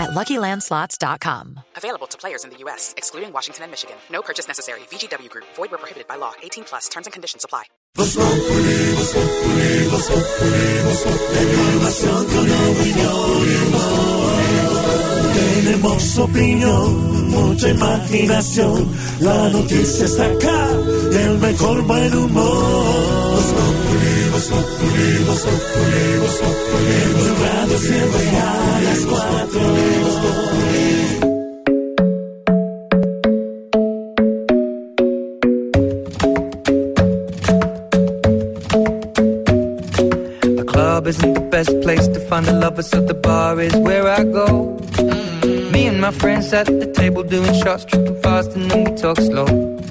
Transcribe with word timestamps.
at 0.00 0.10
LuckyLandSlots.com. 0.10 1.60
Available 1.76 2.06
to 2.08 2.18
players 2.18 2.44
in 2.44 2.50
the 2.50 2.56
U.S., 2.64 2.94
excluding 2.96 3.32
Washington 3.32 3.64
and 3.64 3.70
Michigan. 3.70 3.96
No 4.10 4.22
purchase 4.22 4.48
necessary. 4.48 4.80
VGW 4.90 5.28
Group. 5.28 5.44
Void 5.54 5.70
where 5.70 5.78
prohibited 5.78 6.08
by 6.08 6.16
law. 6.16 6.32
18 6.42 6.64
plus. 6.64 6.88
Terms 6.88 7.06
and 7.06 7.12
conditions 7.12 7.44
apply. 7.44 7.64
Tenemos 15.64 16.18
opinión, 16.18 17.30
mucha 17.30 17.68
imaginación. 17.68 18.88
La 19.20 19.48
noticia 19.50 20.06
está 20.06 20.26
acá, 20.26 20.70
el 21.12 21.38
mejor 21.38 21.82
buen 21.82 22.14
humor. 22.14 23.79
En 24.40 24.46
tu 27.14 27.28
radio 27.44 27.76
siempre 27.78 28.24
a 28.38 28.80
las 28.84 29.00
cuatro. 29.04 29.60
The 40.56 40.64
club 40.64 41.06
isn't 41.06 41.34
the 41.34 41.40
best 41.50 41.78
place 41.82 42.08
to 42.08 42.20
find 42.20 42.48
a 42.48 42.52
lover, 42.52 42.82
so 42.82 43.02
the 43.02 43.12
bar 43.12 43.60
is 43.60 43.76
where 43.76 44.08
I 44.08 44.24
go. 44.24 44.78
Me 45.70 45.86
and 45.86 46.00
my 46.00 46.12
friends 46.12 46.50
at 46.54 46.66
the 46.66 46.86
table 46.94 47.24
doing 47.24 47.52
shots, 47.62 47.84
tripping 47.84 48.16
fast, 48.22 48.56
and 48.56 48.70
then 48.70 48.84
we 48.84 48.92
talk 48.96 49.18
slow. 49.18 49.69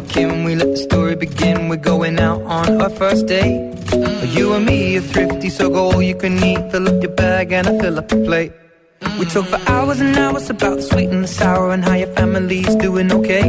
came, 0.00 0.44
we 0.44 0.54
let 0.54 0.68
the 0.68 0.76
story 0.76 1.16
begin. 1.16 1.68
We're 1.68 1.76
going 1.76 2.18
out 2.18 2.42
on 2.42 2.80
our 2.80 2.90
first 2.90 3.26
date. 3.26 3.74
You 4.34 4.54
and 4.54 4.66
me 4.66 4.96
are 4.96 5.00
thrifty, 5.00 5.50
so 5.50 5.70
go 5.70 5.90
all 5.92 6.02
you 6.02 6.14
can 6.14 6.42
eat. 6.42 6.70
Fill 6.70 6.88
up 6.88 7.02
your 7.02 7.12
bag 7.12 7.52
and 7.52 7.66
I 7.66 7.78
fill 7.78 7.98
up 7.98 8.08
the 8.08 8.16
plate. 8.24 8.52
We 9.18 9.26
talk 9.26 9.46
for 9.46 9.60
hours 9.70 10.00
and 10.00 10.16
hours 10.16 10.50
about 10.50 10.76
the 10.76 10.82
sweet 10.82 11.08
and 11.10 11.22
the 11.22 11.28
sour 11.28 11.72
and 11.72 11.84
how 11.84 11.94
your 11.94 12.08
family's 12.14 12.74
doing 12.76 13.12
okay. 13.12 13.42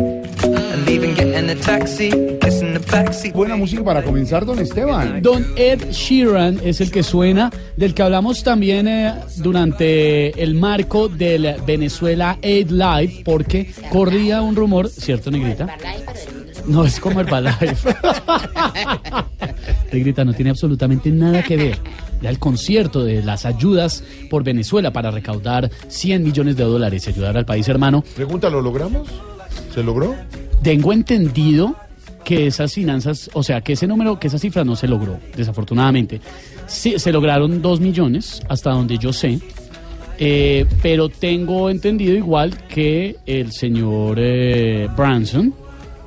And 0.43 0.85
leaving, 0.85 1.15
getting 1.15 1.49
a 1.49 1.55
taxi, 1.55 2.11
kissing 2.39 2.73
the 2.73 2.79
backseat. 2.79 3.33
Buena 3.33 3.55
música 3.55 3.83
para 3.83 4.03
comenzar, 4.03 4.45
don 4.45 4.59
Esteban. 4.59 5.21
Don 5.21 5.45
Ed 5.55 5.91
Sheeran 5.91 6.59
es 6.63 6.81
el 6.81 6.91
que 6.91 7.01
suena, 7.01 7.51
del 7.75 7.93
que 7.93 8.03
hablamos 8.03 8.43
también 8.43 8.87
eh, 8.87 9.13
durante 9.37 10.41
el 10.41 10.53
marco 10.55 11.07
del 11.07 11.55
Venezuela 11.65 12.37
Aid 12.43 12.69
Live, 12.69 13.21
porque 13.23 13.71
corría 13.91 14.41
un 14.41 14.55
rumor, 14.55 14.89
¿cierto, 14.89 15.31
Negrita? 15.31 15.77
No 16.67 16.83
es 16.85 16.99
como 16.99 17.19
Herbalife. 17.19 17.95
Negrita, 19.91 20.25
no 20.25 20.33
tiene 20.33 20.49
absolutamente 20.51 21.11
nada 21.11 21.43
que 21.43 21.57
ver. 21.57 21.79
Ya 22.21 22.29
el 22.29 22.39
concierto 22.39 23.03
de 23.03 23.23
las 23.23 23.45
ayudas 23.45 24.03
por 24.29 24.43
Venezuela 24.43 24.91
para 24.91 25.11
recaudar 25.11 25.69
100 25.87 26.23
millones 26.23 26.57
de 26.57 26.63
dólares 26.63 27.05
y 27.05 27.09
ayudar 27.11 27.37
al 27.37 27.45
país 27.45 27.67
hermano. 27.67 28.03
Pregunta, 28.15 28.49
¿lo 28.49 28.61
logramos? 28.61 29.07
¿Se 29.73 29.83
logró? 29.83 30.15
Tengo 30.63 30.91
entendido 30.91 31.75
que 32.23 32.47
esas 32.47 32.73
finanzas, 32.73 33.29
o 33.33 33.43
sea, 33.43 33.61
que 33.61 33.73
ese 33.73 33.85
número, 33.85 34.19
que 34.19 34.27
esa 34.27 34.39
cifra 34.39 34.63
no 34.63 34.75
se 34.75 34.87
logró, 34.87 35.19
desafortunadamente. 35.35 36.19
Sí, 36.65 36.97
se 36.97 37.11
lograron 37.11 37.61
2 37.61 37.79
millones, 37.79 38.41
hasta 38.49 38.71
donde 38.71 38.97
yo 38.97 39.13
sé. 39.13 39.39
Eh, 40.17 40.65
pero 40.81 41.09
tengo 41.09 41.69
entendido 41.69 42.15
igual 42.15 42.57
que 42.67 43.17
el 43.25 43.51
señor 43.51 44.17
eh, 44.19 44.87
Branson 44.95 45.53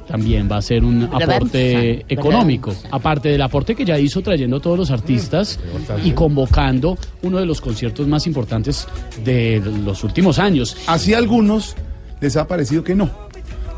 también 0.09 0.49
va 0.51 0.57
a 0.57 0.59
hacer 0.61 0.83
un 0.85 1.05
aporte 1.05 2.05
económico, 2.09 2.75
aparte 2.91 3.29
del 3.29 3.43
aporte 3.43 3.75
que 3.75 3.85
ya 3.85 3.99
hizo 3.99 4.23
trayendo 4.23 4.59
todos 4.59 4.79
los 4.79 4.91
artistas 4.91 5.61
y 6.03 6.13
convocando 6.13 6.97
uno 7.23 7.39
de 7.39 7.47
los 7.47 7.61
conciertos 7.61 8.09
más 8.09 8.27
importantes 8.27 8.89
de 9.25 9.63
los 9.85 10.03
últimos 10.03 10.39
años. 10.39 10.77
Así 10.87 11.13
a 11.15 11.19
algunos 11.19 11.77
les 12.21 12.37
ha 12.37 12.47
parecido 12.49 12.83
que 12.83 12.95
no. 12.95 13.11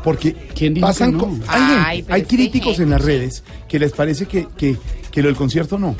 Porque 0.03 0.33
¿Quién 0.55 0.73
dijo 0.73 0.87
pasan 0.87 1.11
que 1.11 1.17
no? 1.17 1.23
con- 1.25 1.43
hay, 1.47 2.03
Ay, 2.09 2.23
críticos 2.23 2.79
en 2.79 2.89
las 2.89 3.03
redes 3.03 3.43
que 3.67 3.77
les 3.77 3.91
parece 3.91 4.25
que, 4.25 4.47
que, 4.57 4.75
que 5.11 5.21
lo 5.21 5.27
del 5.27 5.35
concierto 5.37 5.77
no. 5.77 5.95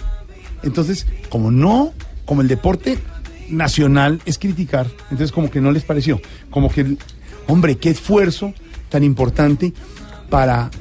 Entonces, 0.64 1.06
como 1.30 1.52
no, 1.52 1.92
como 2.26 2.42
el 2.42 2.48
deporte 2.48 2.98
nacional 3.50 4.20
es 4.26 4.38
criticar, 4.40 4.88
entonces 5.12 5.32
como 5.32 5.52
que 5.52 5.62
no 5.62 5.72
les 5.72 5.84
pareció. 5.84 6.20
Como 6.50 6.72
que, 6.72 6.96
hombre, 7.48 7.76
qué 7.78 7.90
esfuerzo 7.90 8.54
tan 8.90 9.04
importante 9.04 9.74
para 10.32 10.72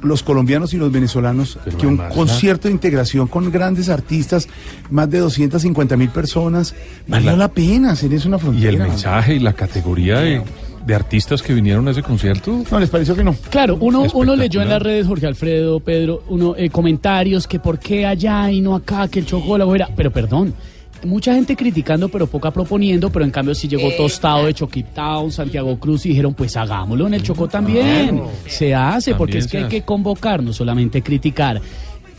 los 0.00 0.22
colombianos 0.22 0.72
y 0.74 0.76
los 0.76 0.92
venezolanos 0.92 1.58
que 1.78 1.86
un 1.86 1.96
concierto 1.96 2.68
de 2.68 2.72
integración 2.72 3.26
con 3.26 3.50
grandes 3.50 3.88
artistas, 3.88 4.48
más 4.90 5.10
de 5.10 5.18
250 5.18 5.96
mil 5.96 6.08
personas, 6.10 6.74
valió 7.08 7.36
la 7.36 7.48
pena 7.48 7.90
hacer 7.90 8.14
eso 8.14 8.28
una 8.28 8.36
Y 8.36 8.40
frontera. 8.40 8.70
el 8.70 8.78
mensaje 8.78 9.34
y 9.34 9.38
la 9.40 9.54
categoría 9.54 10.20
de, 10.20 10.40
de 10.86 10.94
artistas 10.94 11.42
que 11.42 11.52
vinieron 11.52 11.88
a 11.88 11.90
ese 11.90 12.04
concierto. 12.04 12.62
No, 12.70 12.78
les 12.78 12.88
pareció 12.90 13.16
que 13.16 13.24
no. 13.24 13.34
Claro, 13.50 13.76
uno, 13.80 14.06
uno 14.14 14.36
leyó 14.36 14.62
en 14.62 14.68
las 14.68 14.80
redes, 14.80 15.04
Jorge 15.08 15.26
Alfredo, 15.26 15.80
Pedro, 15.80 16.22
uno 16.28 16.54
eh, 16.56 16.70
comentarios 16.70 17.48
que 17.48 17.58
por 17.58 17.80
qué 17.80 18.06
allá 18.06 18.52
y 18.52 18.60
no 18.60 18.76
acá, 18.76 19.08
que 19.08 19.18
el 19.18 19.26
Chocó 19.26 19.58
la 19.58 19.66
fuera. 19.66 19.88
Pero 19.96 20.12
perdón, 20.12 20.54
mucha 21.04 21.34
gente 21.34 21.56
criticando, 21.56 22.08
pero 22.08 22.26
poca 22.26 22.50
proponiendo, 22.50 23.10
pero 23.10 23.24
en 23.24 23.30
cambio 23.30 23.54
sí 23.54 23.68
llegó 23.68 23.90
Tostado 23.96 24.46
de 24.46 24.54
Choquitown, 24.54 25.30
Santiago 25.30 25.78
Cruz 25.78 26.06
y 26.06 26.10
dijeron, 26.10 26.34
pues 26.34 26.56
hagámoslo 26.56 27.06
en 27.06 27.14
el 27.14 27.22
Chocó 27.22 27.48
también. 27.48 28.22
Se 28.46 28.74
hace, 28.74 29.14
porque 29.14 29.38
es 29.38 29.46
que 29.46 29.58
hay 29.58 29.68
que 29.68 29.82
convocar, 29.82 30.42
no 30.42 30.52
solamente 30.52 31.02
criticar. 31.02 31.60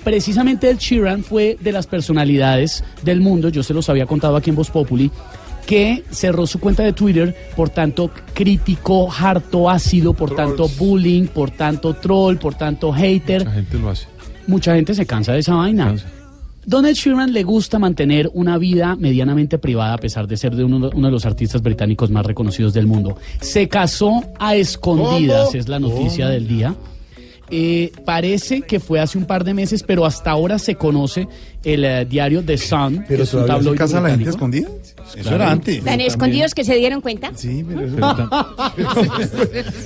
Precisamente 0.03 0.69
el 0.69 0.77
Sheeran 0.77 1.23
fue 1.23 1.57
de 1.59 1.71
las 1.71 1.85
personalidades 1.85 2.83
del 3.03 3.19
mundo, 3.19 3.49
yo 3.49 3.63
se 3.63 3.73
los 3.73 3.89
había 3.89 4.05
contado 4.05 4.37
aquí 4.37 4.49
en 4.49 4.55
Voz 4.55 4.69
Populi, 4.69 5.11
que 5.65 6.03
cerró 6.09 6.47
su 6.47 6.59
cuenta 6.59 6.83
de 6.83 6.93
Twitter 6.93 7.35
por 7.55 7.69
tanto 7.69 8.09
crítico, 8.33 9.11
harto 9.11 9.69
ácido, 9.69 10.13
por 10.13 10.33
tanto 10.35 10.67
bullying, 10.79 11.27
por 11.27 11.51
tanto 11.51 11.93
troll, 11.95 12.37
por 12.37 12.55
tanto 12.55 12.91
hater. 12.91 13.45
La 13.45 13.51
gente 13.51 13.77
lo 13.77 13.89
hace. 13.89 14.07
Mucha 14.47 14.73
gente 14.73 14.95
se 14.95 15.05
cansa 15.05 15.33
de 15.33 15.39
esa 15.39 15.53
vaina. 15.53 15.85
Cansa. 15.85 16.07
Donald 16.69 16.95
Sheeran 16.95 17.33
le 17.33 17.41
gusta 17.41 17.79
mantener 17.79 18.29
una 18.31 18.59
vida 18.59 18.95
medianamente 18.95 19.57
privada 19.57 19.95
a 19.95 19.97
pesar 19.97 20.27
de 20.27 20.37
ser 20.37 20.55
de 20.55 20.63
uno, 20.63 20.91
uno 20.93 21.07
de 21.07 21.11
los 21.11 21.25
artistas 21.25 21.63
británicos 21.63 22.11
más 22.11 22.23
reconocidos 22.23 22.75
del 22.75 22.85
mundo. 22.85 23.17
Se 23.41 23.67
casó 23.67 24.21
a 24.37 24.55
escondidas, 24.55 25.47
¿Cómo? 25.47 25.57
es 25.57 25.67
la 25.67 25.79
noticia 25.79 26.27
del 26.27 26.47
día. 26.47 26.75
Eh, 27.49 27.91
parece 28.05 28.61
que 28.61 28.79
fue 28.79 28.99
hace 28.99 29.17
un 29.17 29.25
par 29.25 29.43
de 29.43 29.55
meses, 29.55 29.81
pero 29.81 30.05
hasta 30.05 30.29
ahora 30.29 30.59
se 30.59 30.75
conoce 30.75 31.27
el 31.63 31.83
eh, 31.83 32.05
diario 32.05 32.43
The 32.43 32.59
Sun, 32.59 32.99
que 32.99 33.05
Pero 33.07 33.23
es 33.23 33.33
un 33.33 33.47
todavía 33.47 33.71
se 33.71 33.75
casa 33.75 34.01
la 34.01 34.09
gente 34.11 34.29
escondida. 34.29 34.69
Eso 35.15 35.35
era 35.35 35.51
antes. 35.51 35.83
¿Tan 35.83 36.01
escondidos 36.01 36.53
que 36.53 36.63
se 36.63 36.75
dieron 36.75 37.01
cuenta? 37.01 37.31
Sí, 37.35 37.63
pero 37.67 37.81
Pero, 37.81 38.07
tam- 38.15 38.53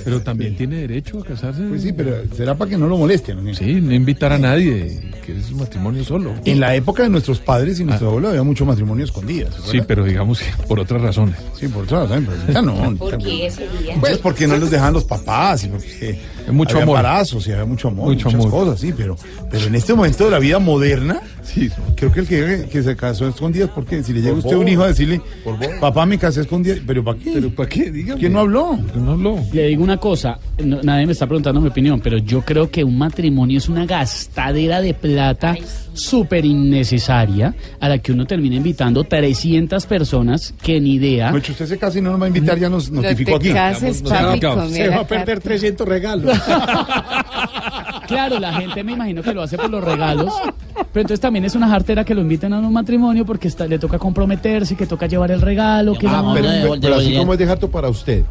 pero 0.04 0.20
también 0.22 0.56
tiene 0.56 0.76
derecho 0.76 1.18
a 1.20 1.24
casarse. 1.24 1.62
Pues 1.62 1.82
sí, 1.82 1.92
pero 1.92 2.16
será 2.36 2.54
para 2.56 2.70
que 2.70 2.76
no 2.76 2.86
lo 2.86 2.96
molesten. 2.96 3.44
¿no? 3.44 3.54
Sí, 3.54 3.74
no 3.80 3.92
invitar 3.94 4.32
a 4.32 4.38
nadie, 4.38 5.00
que 5.24 5.38
es 5.38 5.50
un 5.50 5.58
matrimonio 5.58 6.04
solo. 6.04 6.34
En 6.44 6.60
la 6.60 6.74
época 6.74 7.02
de 7.02 7.08
nuestros 7.08 7.38
padres 7.40 7.80
y 7.80 7.84
nuestro 7.84 8.08
abuelo 8.08 8.28
había 8.28 8.42
mucho 8.42 8.64
matrimonio 8.66 9.04
escondido. 9.04 9.50
¿se 9.52 9.70
Sí, 9.72 9.80
pero 9.86 10.04
digamos 10.04 10.38
que 10.40 10.46
por 10.66 10.80
otras 10.80 11.00
razones. 11.02 11.36
Sí, 11.58 11.68
por 11.68 11.86
también, 11.86 12.26
pero 12.26 12.40
ahorita 12.40 12.62
no. 12.62 12.96
¿Por 12.96 13.18
qué 13.18 13.46
ese 13.46 13.68
día? 13.80 13.96
Pues 14.00 14.18
porque 14.18 14.46
no 14.46 14.56
los 14.56 14.70
dejaban 14.70 14.94
los 14.94 15.04
papás 15.04 15.64
y 15.64 15.68
porque 15.68 16.18
Mucho 16.52 16.72
había 16.76 16.82
amor. 16.84 16.96
embarazos 16.98 17.46
y 17.46 17.52
había 17.52 17.64
mucho 17.64 17.88
amor, 17.88 18.08
Mucho 18.08 18.26
muchas 18.28 18.40
amor. 18.46 18.50
cosas, 18.50 18.80
sí, 18.80 18.92
pero, 18.96 19.16
pero 19.50 19.66
en 19.66 19.74
este 19.74 19.94
momento 19.94 20.24
de 20.26 20.30
la 20.30 20.38
vida 20.38 20.58
moderna, 20.58 21.20
Sí. 21.42 21.70
creo 21.96 22.10
que 22.12 22.20
el 22.20 22.26
que, 22.26 22.68
que 22.70 22.82
se 22.82 22.96
casó 22.96 23.26
a 23.26 23.28
escondidas, 23.28 23.70
porque 23.74 24.02
si 24.02 24.12
le 24.12 24.20
llega 24.22 24.34
a 24.34 24.38
usted 24.38 24.56
un 24.56 24.66
hijo 24.68 24.82
a 24.82 24.88
decirle, 24.88 25.20
papá 25.80 26.06
me 26.06 26.18
casé 26.18 26.40
a 26.40 26.42
escondidas, 26.42 26.78
pero 26.86 27.04
¿para 27.04 27.18
qué? 27.18 27.32
¿Pero 27.34 27.50
para 27.50 27.68
qué? 27.68 27.90
Dígame. 27.90 28.18
¿Quién 28.20 28.32
no 28.32 28.40
habló? 28.40 28.78
No 28.94 29.12
habló. 29.12 29.38
Le 29.52 29.68
digo 29.68 29.82
una 29.84 29.98
cosa, 29.98 30.38
no- 30.62 30.82
nadie 30.82 31.06
me 31.06 31.12
está 31.12 31.26
preguntando 31.26 31.60
mi 31.60 31.68
opinión, 31.68 32.00
pero 32.00 32.18
yo 32.18 32.40
creo 32.42 32.70
que 32.70 32.82
un 32.84 32.96
matrimonio 32.98 33.58
es 33.58 33.68
una 33.68 33.84
gastadera 33.86 34.80
de 34.80 34.94
plata 34.94 35.54
súper 35.92 36.44
innecesaria 36.44 37.54
a 37.80 37.88
la 37.88 37.98
que 37.98 38.12
uno 38.12 38.26
termina 38.26 38.56
invitando 38.56 39.04
300 39.04 39.86
personas 39.86 40.54
que 40.62 40.80
ni 40.80 40.94
idea. 40.94 41.30
Pues 41.30 41.48
usted 41.48 41.66
se 41.66 41.78
casa 41.78 41.98
y 41.98 42.02
no 42.02 42.10
nos 42.12 42.20
va 42.20 42.24
a 42.24 42.28
invitar, 42.28 42.58
ya 42.58 42.68
nos 42.68 42.90
notificó 42.90 43.36
aquí. 43.36 43.50
cases, 43.52 44.02
Nos 44.02 44.12
papi, 44.12 44.40
papi, 44.40 44.72
Se 44.72 44.88
va 44.88 45.00
a 45.00 45.06
perder 45.06 45.40
300 45.40 45.86
regalos. 45.86 46.33
Claro, 48.06 48.38
la 48.38 48.52
gente 48.52 48.84
me 48.84 48.92
imagino 48.92 49.22
que 49.22 49.32
lo 49.32 49.42
hace 49.42 49.56
por 49.56 49.70
los 49.70 49.82
regalos, 49.82 50.32
pero 50.92 51.00
entonces 51.02 51.20
también 51.20 51.44
es 51.46 51.54
una 51.54 51.68
jartera 51.68 52.04
que 52.04 52.14
lo 52.14 52.20
inviten 52.20 52.52
a 52.52 52.58
un 52.58 52.72
matrimonio 52.72 53.24
porque 53.24 53.48
está- 53.48 53.66
le 53.66 53.78
toca 53.78 53.98
comprometerse, 53.98 54.76
que 54.76 54.86
toca 54.86 55.06
llevar 55.06 55.30
el 55.30 55.40
regalo, 55.40 55.94
que 55.94 56.06
Ah, 56.06 56.22
la- 56.22 56.34
pero, 56.34 56.48
pero- 56.48 56.80
pero 56.80 56.94
así 56.96 57.16
como 57.16 57.32
es 57.32 57.38
de 57.38 57.46
jato 57.46 57.70
para 57.70 57.88
usted, 57.88 58.24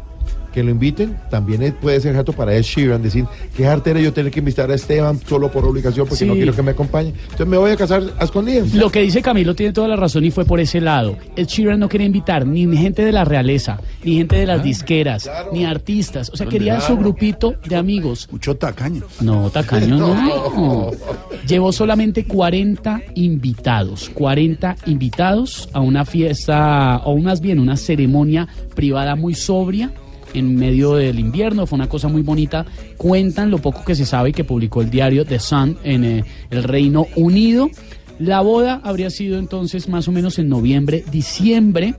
que 0.54 0.62
lo 0.62 0.70
inviten, 0.70 1.16
también 1.30 1.76
puede 1.80 2.00
ser 2.00 2.14
jato 2.14 2.32
para 2.32 2.54
Ed 2.54 2.62
Sheeran, 2.62 3.02
decir, 3.02 3.24
qué 3.56 3.64
jartera 3.64 3.98
yo 4.00 4.12
tener 4.12 4.30
que 4.30 4.38
invitar 4.38 4.70
a 4.70 4.74
Esteban 4.76 5.18
solo 5.28 5.50
por 5.50 5.64
obligación 5.64 6.06
porque 6.06 6.24
Sí. 6.24 6.26
no 6.26 6.34
quiero 6.34 6.54
que 6.54 6.62
me 6.62 6.70
acompañe. 6.70 7.08
Entonces 7.24 7.46
me 7.48 7.56
voy 7.56 7.72
a 7.72 7.76
casar 7.76 8.04
a 8.18 8.24
escondidas. 8.24 8.72
Lo 8.72 8.88
que 8.90 9.00
dice 9.00 9.20
Camilo 9.20 9.56
tiene 9.56 9.72
toda 9.72 9.88
la 9.88 9.96
razón 9.96 10.24
y 10.24 10.30
fue 10.30 10.44
por 10.44 10.60
ese 10.60 10.80
lado. 10.80 11.16
Ed 11.34 11.46
Sheeran 11.48 11.80
no 11.80 11.88
quería 11.88 12.06
invitar 12.06 12.46
ni 12.46 12.64
gente 12.76 13.04
de 13.04 13.10
la 13.10 13.24
realeza, 13.24 13.80
ni 14.04 14.14
gente 14.16 14.36
de 14.36 14.46
las 14.46 14.62
disqueras, 14.62 15.28
ni 15.52 15.64
artistas. 15.64 16.30
O 16.32 16.36
sea, 16.36 16.46
quería 16.46 16.80
su 16.80 16.96
grupito 16.96 17.56
de 17.66 17.74
amigos. 17.74 18.28
Mucho 18.30 18.54
tacaño. 18.56 19.02
No, 19.20 19.50
tacaño 19.50 19.96
no. 19.98 20.90
Llevó 21.48 21.72
solamente 21.72 22.24
40 22.26 23.02
invitados, 23.16 24.08
40 24.14 24.76
invitados 24.86 25.68
a 25.72 25.80
una 25.80 26.04
fiesta, 26.04 26.98
o 27.04 27.18
más 27.18 27.40
bien 27.40 27.58
una 27.58 27.76
ceremonia 27.76 28.46
privada 28.76 29.16
muy 29.16 29.34
sobria 29.34 29.90
en 30.34 30.56
medio 30.56 30.94
del 30.94 31.18
invierno. 31.18 31.66
Fue 31.66 31.76
una 31.76 31.88
cosa 31.88 32.08
muy 32.08 32.22
bonita. 32.22 32.66
Cuentan 32.96 33.50
lo 33.50 33.58
poco 33.58 33.84
que 33.84 33.94
se 33.94 34.04
sabe 34.04 34.30
y 34.30 34.32
que 34.32 34.44
publicó 34.44 34.82
el 34.82 34.90
diario 34.90 35.24
The 35.24 35.38
Sun 35.38 35.78
en 35.82 36.04
eh, 36.04 36.24
el 36.50 36.62
Reino 36.64 37.06
Unido. 37.16 37.70
La 38.18 38.40
boda 38.40 38.80
habría 38.84 39.10
sido 39.10 39.38
entonces 39.38 39.88
más 39.88 40.06
o 40.06 40.12
menos 40.12 40.38
en 40.38 40.48
noviembre, 40.48 41.04
diciembre, 41.10 41.94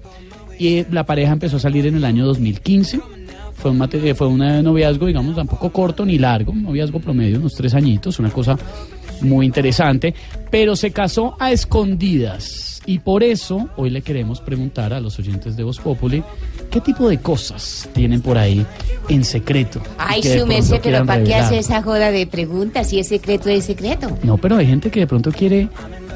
y 0.57 0.77
eh, 0.77 0.85
la 0.91 1.05
pareja 1.05 1.33
empezó 1.33 1.57
a 1.57 1.59
salir 1.59 1.85
en 1.87 1.95
el 1.95 2.05
año 2.05 2.25
2015. 2.25 2.99
Fue 3.55 3.71
un, 3.71 3.81
eh, 3.81 4.15
fue 4.15 4.27
un 4.27 4.37
noviazgo, 4.37 5.07
digamos, 5.07 5.35
tampoco 5.35 5.71
corto 5.71 6.05
ni 6.05 6.17
largo, 6.17 6.51
un 6.51 6.63
noviazgo 6.63 6.99
promedio, 6.99 7.39
unos 7.39 7.53
tres 7.53 7.73
añitos, 7.73 8.19
una 8.19 8.29
cosa 8.29 8.57
muy 9.21 9.45
interesante, 9.45 10.13
pero 10.51 10.75
se 10.75 10.91
casó 10.91 11.35
a 11.39 11.51
escondidas. 11.51 12.74
Y 12.85 12.99
por 12.99 13.23
eso 13.23 13.69
hoy 13.77 13.89
le 13.89 14.01
queremos 14.01 14.41
preguntar 14.41 14.93
a 14.93 14.99
los 14.99 15.17
oyentes 15.17 15.55
de 15.55 15.63
Voz 15.63 15.79
Populi 15.79 16.23
qué 16.69 16.81
tipo 16.81 17.09
de 17.09 17.19
cosas 17.19 17.89
tienen 17.93 18.21
por 18.21 18.37
ahí 18.37 18.65
en 19.09 19.23
secreto. 19.23 19.81
Ay, 19.97 20.21
su 20.21 20.45
merced, 20.45 20.79
pero 20.83 21.05
¿para 21.05 21.23
qué 21.23 21.35
hace 21.35 21.57
esa 21.57 21.81
joda 21.81 22.11
de 22.11 22.27
preguntas 22.27 22.89
si 22.89 22.99
es 22.99 23.07
secreto 23.07 23.49
es 23.49 23.65
secreto? 23.65 24.15
No, 24.23 24.37
pero 24.37 24.57
hay 24.57 24.67
gente 24.67 24.91
que 24.91 25.01
de 25.01 25.07
pronto 25.07 25.31
quiere 25.31 25.67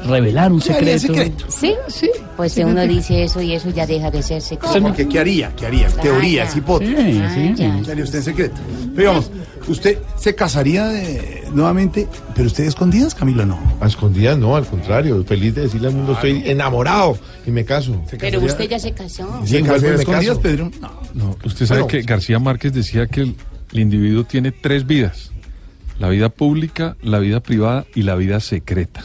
revelar 0.06 0.52
un 0.52 0.60
¿Qué 0.60 0.72
haría 0.72 0.98
secreto. 0.98 1.44
secreto? 1.50 1.50
¿Sí? 1.50 1.74
Sí. 1.88 2.10
Pues 2.36 2.52
si 2.52 2.62
uno 2.64 2.86
dice 2.86 3.24
eso 3.24 3.40
y 3.42 3.52
eso 3.54 3.70
ya 3.70 3.86
deja 3.86 4.10
de 4.10 4.22
ser 4.22 4.40
secreto. 4.40 4.72
¿Cómo 4.74 4.94
que 4.94 5.06
qué 5.08 5.18
haría? 5.18 5.54
¿Qué 5.56 5.66
haría? 5.66 5.88
Teorías, 5.88 6.52
ya. 6.54 6.58
hipótesis. 6.58 6.96
Sí, 6.96 7.20
Ah, 7.22 7.32
sí. 7.34 7.54
ya. 7.56 7.80
¿Qué 7.84 7.90
haría 7.92 8.04
usted 8.04 8.18
en 8.18 8.24
secreto? 8.24 8.56
Pero 8.94 9.10
digamos, 9.10 9.30
¿usted 9.68 9.98
se 10.16 10.34
casaría 10.34 10.86
de- 10.88 11.44
nuevamente, 11.52 12.08
pero 12.34 12.46
usted 12.46 12.64
escondidas, 12.64 13.14
Camilo, 13.14 13.44
no? 13.44 13.58
A 13.80 13.86
escondidas 13.86 14.38
no, 14.38 14.56
al 14.56 14.66
contrario, 14.66 15.22
feliz 15.26 15.54
de 15.54 15.62
decirle 15.62 15.88
al 15.88 15.94
mundo 15.94 16.12
estoy 16.12 16.42
enamorado 16.46 17.18
y 17.46 17.50
me 17.50 17.64
caso. 17.64 18.00
¿Se 18.08 18.16
Pero 18.16 18.40
usted 18.40 18.68
ya 18.68 18.78
se 18.78 18.92
casó. 18.92 19.28
Sí, 19.44 19.56
¿Se 19.56 19.62
me 19.62 19.74
escondidas, 19.76 20.04
caso. 20.28 20.40
Pedro? 20.40 20.70
No. 20.80 20.90
No, 21.14 21.36
usted 21.44 21.66
sabe 21.66 21.82
Bueno. 21.82 21.98
que 21.98 22.02
García 22.06 22.38
Márquez 22.38 22.72
decía 22.72 23.06
que 23.06 23.20
el, 23.22 23.34
el 23.72 23.78
individuo 23.80 24.24
tiene 24.24 24.52
tres 24.52 24.86
vidas. 24.86 25.30
La 25.98 26.08
vida 26.08 26.30
pública, 26.30 26.96
la 27.02 27.18
vida 27.18 27.40
privada 27.40 27.84
y 27.94 28.02
la 28.04 28.14
vida 28.14 28.40
secreta. 28.40 29.04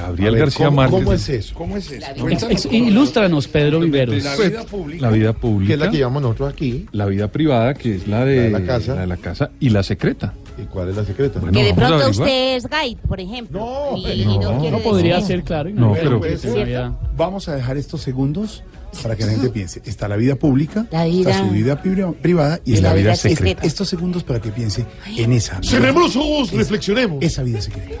Gabriel 0.00 0.32
ver, 0.32 0.40
García 0.40 0.66
¿cómo, 0.66 0.76
Márquez. 0.76 0.98
¿Cómo 1.00 1.12
es 1.12 1.28
eso? 1.28 1.54
¿Cómo 1.54 1.76
es 1.76 1.90
eso? 1.90 2.48
Ex- 2.50 2.64
ilústranos, 2.72 3.48
Pedro 3.48 3.80
Viveros. 3.80 4.22
La 4.24 4.36
Pues, 4.36 4.50
vida 4.50 4.64
pública. 4.64 5.02
La 5.06 5.10
vida 5.12 5.32
Que 5.32 5.38
pública. 5.38 5.74
es 5.74 5.80
la 5.80 5.90
que 5.90 5.96
llevamos 5.96 6.22
nosotros 6.22 6.52
aquí. 6.52 6.86
La 6.92 7.06
vida 7.06 7.28
privada, 7.28 7.74
que 7.74 7.94
es 7.96 8.08
la 8.08 8.24
de, 8.24 8.36
La 8.36 8.42
de 8.42 8.50
la 8.50 8.64
casa. 8.66 8.94
la 8.94 9.00
de 9.02 9.06
la 9.06 9.16
casa, 9.16 9.50
y 9.60 9.70
la 9.70 9.82
secreta. 9.82 10.34
¿Y 10.58 10.62
cuál 10.64 10.90
es 10.90 10.96
la 10.96 11.04
secreta? 11.04 11.40
Bueno, 11.40 11.56
que 11.58 11.64
de 11.64 11.74
pronto 11.74 12.10
usted 12.10 12.56
es 12.56 12.66
guide, 12.68 12.98
por 13.08 13.18
ejemplo. 13.20 13.60
No, 13.60 13.96
y, 13.96 14.02
no, 14.02 14.10
y 14.12 14.24
no, 14.38 14.52
no 14.52 14.60
quiere 14.60 14.76
No 14.76 14.82
podría 14.82 15.16
decir- 15.16 15.26
ser, 15.28 15.44
claro. 15.44 15.68
y 15.70 15.72
No, 15.72 15.94
pero- 15.94 16.20
que 16.20 16.36
Vamos 17.16 17.48
a 17.48 17.54
dejar 17.54 17.76
estos 17.76 18.00
segundos 18.02 18.62
para 19.02 19.14
que 19.16 19.24
la 19.24 19.32
gente 19.32 19.50
piense. 19.50 19.80
Está 19.84 20.08
la 20.08 20.16
vida 20.16 20.34
pública, 20.34 20.86
La 20.90 21.04
vida- 21.04 21.30
está 21.30 21.44
su 21.46 21.50
vida 21.50 21.80
pri- 21.80 22.02
privada 22.20 22.60
y, 22.64 22.72
Y 22.72 22.74
está 22.74 22.88
la 22.88 22.94
vida 22.94 23.14
secreta. 23.16 23.62
Estos 23.64 23.88
segundos 23.88 24.24
para 24.24 24.40
que 24.40 24.50
piense 24.50 24.84
en 25.16 25.32
esa 25.32 25.60
Cerremos 25.62 26.02
los 26.14 26.16
ojos, 26.16 26.52
reflexionemos. 26.52 27.22
esa 27.22 27.42
vida 27.42 27.60
secreta. 27.60 28.00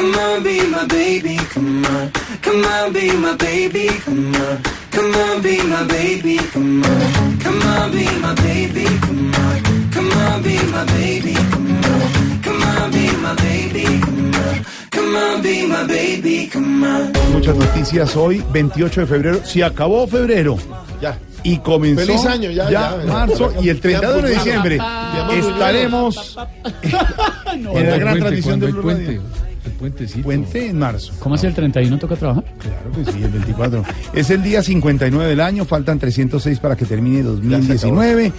Come 0.00 0.14
on, 0.14 0.42
be 0.42 0.66
my 0.66 0.86
baby. 0.86 1.36
Come 1.52 1.84
on. 1.84 2.10
Come 2.40 2.64
on, 2.64 2.90
be 2.90 3.12
my 3.16 3.36
baby. 3.36 3.86
Come 4.02 4.34
on. 4.34 4.62
Come 4.90 5.14
on, 5.14 5.42
be 5.42 5.62
my 5.62 5.84
baby. 5.84 6.38
Come 6.38 6.82
on. 6.82 7.38
Come 7.38 7.60
on, 7.68 7.92
be 7.92 8.06
my 8.22 8.34
baby. 8.36 8.84
Come 8.84 9.34
on. 9.34 9.90
Come 9.92 10.10
on, 10.10 10.42
be 10.42 10.56
my 10.72 10.84
baby. 10.86 11.34
Come 11.34 11.80
on. 11.84 12.40
Come 12.42 12.62
on, 12.62 12.90
be 12.92 13.10
my 13.20 13.34
baby. 13.34 14.00
Come 14.00 14.34
on. 14.34 14.64
Come 14.90 15.16
on, 15.16 15.42
be 15.42 15.66
my 15.66 15.84
baby. 15.86 16.48
Come 16.50 16.82
on. 16.82 17.12
Muchas 17.34 17.56
noticias 17.56 18.16
hoy, 18.16 18.42
28 18.52 19.00
de 19.02 19.06
febrero. 19.06 19.44
Se 19.44 19.62
acabó 19.62 20.06
febrero 20.06 20.56
Ya. 21.02 21.18
y 21.42 21.58
comenzó 21.58 22.06
Feliz 22.06 22.24
año, 22.24 22.50
ya, 22.50 22.70
ya. 22.70 22.96
marzo 23.06 23.52
y 23.62 23.68
el 23.68 23.80
31 23.80 24.22
de 24.22 24.30
diciembre 24.34 24.76
Ya, 24.78 25.28
estaremos 25.34 26.38
en 27.52 27.90
la 27.90 27.96
gran 27.98 28.18
transmisión 28.18 28.60
de 28.60 28.66
el 28.66 28.72
Blue 28.72 28.82
puente? 28.82 29.20
El 29.64 29.72
puentecito. 29.72 30.22
Puente 30.22 30.66
en 30.68 30.78
marzo. 30.78 31.12
¿Cómo 31.18 31.34
así 31.34 31.46
el 31.46 31.54
31 31.54 31.98
toca 31.98 32.16
trabajar? 32.16 32.44
Claro 32.58 32.90
que 33.04 33.12
sí, 33.12 33.22
el 33.22 33.28
24. 33.30 33.84
Es 34.14 34.30
el 34.30 34.42
día 34.42 34.62
59 34.62 35.28
del 35.28 35.40
año, 35.40 35.64
faltan 35.66 35.98
306 35.98 36.58
para 36.60 36.76
que 36.76 36.86
termine 36.86 37.22
2019. 37.22 38.32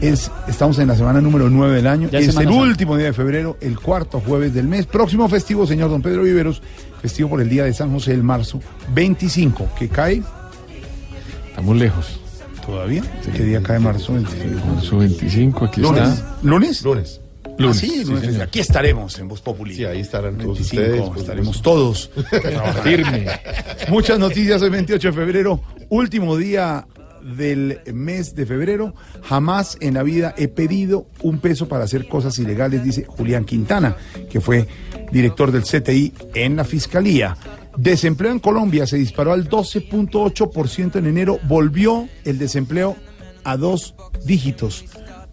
Es, 0.00 0.30
estamos 0.46 0.78
en 0.78 0.88
la 0.88 0.94
semana 0.96 1.20
número 1.20 1.50
9 1.50 1.76
del 1.76 1.86
año. 1.88 2.08
Ya 2.10 2.18
es 2.20 2.28
Es 2.28 2.36
el 2.36 2.44
Santa. 2.44 2.52
último 2.52 2.96
día 2.96 3.06
de 3.06 3.12
febrero, 3.12 3.56
el 3.60 3.78
cuarto 3.80 4.20
jueves 4.20 4.54
del 4.54 4.68
mes. 4.68 4.86
Próximo 4.86 5.28
festivo, 5.28 5.66
señor 5.66 5.90
don 5.90 6.00
Pedro 6.02 6.22
Viveros, 6.22 6.62
festivo 7.02 7.30
por 7.30 7.40
el 7.40 7.48
día 7.48 7.64
de 7.64 7.72
San 7.74 7.90
José 7.92 8.12
el 8.12 8.22
marzo 8.22 8.60
25, 8.94 9.68
que 9.76 9.88
cae 9.88 10.22
Estamos 11.50 11.76
lejos. 11.76 12.20
todavía. 12.64 13.02
¿Qué 13.36 13.42
día 13.42 13.60
cae 13.62 13.80
marzo 13.80 14.12
25? 14.14 14.66
Marzo 14.74 14.98
25, 14.98 15.64
aquí 15.64 15.80
¿Lunes? 15.80 16.08
está. 16.08 16.36
¿Lunes? 16.42 16.82
Lunes. 16.82 17.20
Lunes, 17.58 17.76
Ah, 17.76 17.80
sí, 17.80 18.04
lunes. 18.04 18.40
Aquí 18.40 18.60
estaremos 18.60 19.18
en 19.18 19.28
Voz 19.28 19.40
Populi. 19.40 19.74
Sí, 19.74 19.84
ahí 19.84 20.00
estarán 20.00 20.38
todos 20.38 20.58
25, 20.58 20.82
ustedes, 20.82 21.08
por 21.08 21.18
estaremos 21.18 21.62
todos. 21.62 22.10
Firme. 22.84 23.26
Muchas 23.88 24.18
noticias 24.18 24.62
hoy 24.62 24.70
28 24.70 25.08
de 25.08 25.14
febrero, 25.14 25.60
último 25.88 26.36
día 26.36 26.86
del 27.36 27.80
mes 27.92 28.34
de 28.34 28.46
febrero. 28.46 28.94
Jamás 29.22 29.76
en 29.80 29.94
la 29.94 30.02
vida 30.02 30.34
he 30.38 30.48
pedido 30.48 31.06
un 31.22 31.40
peso 31.40 31.68
para 31.68 31.84
hacer 31.84 32.06
cosas 32.08 32.38
ilegales, 32.38 32.84
dice 32.84 33.04
Julián 33.08 33.44
Quintana, 33.44 33.96
que 34.30 34.40
fue 34.40 34.66
director 35.10 35.50
del 35.52 35.64
CTI 35.64 36.12
en 36.34 36.56
la 36.56 36.64
Fiscalía. 36.64 37.36
Desempleo 37.76 38.32
en 38.32 38.40
Colombia 38.40 38.86
se 38.86 38.96
disparó 38.96 39.32
al 39.32 39.48
12.8% 39.48 40.96
en 40.96 41.06
enero, 41.06 41.38
volvió 41.44 42.08
el 42.24 42.38
desempleo 42.38 42.96
a 43.44 43.56
dos 43.56 43.94
dígitos. 44.24 44.84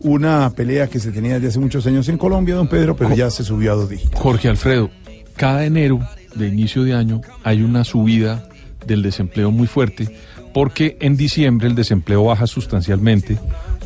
Una 0.06 0.52
pelea 0.52 0.86
que 0.86 1.00
se 1.00 1.12
tenía 1.12 1.34
desde 1.34 1.48
hace 1.48 1.60
muchos 1.60 1.88
años 1.88 2.08
en 2.10 2.20
Colombia, 2.20 2.54
don 2.54 2.68
Pedro, 2.68 2.96
pero 2.96 3.16
ya 3.16 3.32
se 3.32 3.44
subió 3.44 3.72
a 3.72 3.76
dos 3.76 3.90
dígitos. 3.90 4.22
Jorge 4.22 4.50
Alfredo, 4.50 4.92
cada 5.36 5.66
enero 5.66 6.00
de 6.36 6.48
inicio 6.48 6.84
de 6.84 6.94
año 6.94 7.22
hay 7.44 7.64
una 7.64 7.84
subida 7.84 8.48
del 8.86 9.02
desempleo 9.02 9.50
muy 9.50 9.66
fuerte 9.66 10.16
porque 10.54 10.96
en 11.02 11.18
diciembre 11.18 11.68
el 11.68 11.74
desempleo 11.74 12.24
baja 12.24 12.46
sustancialmente 12.46 13.40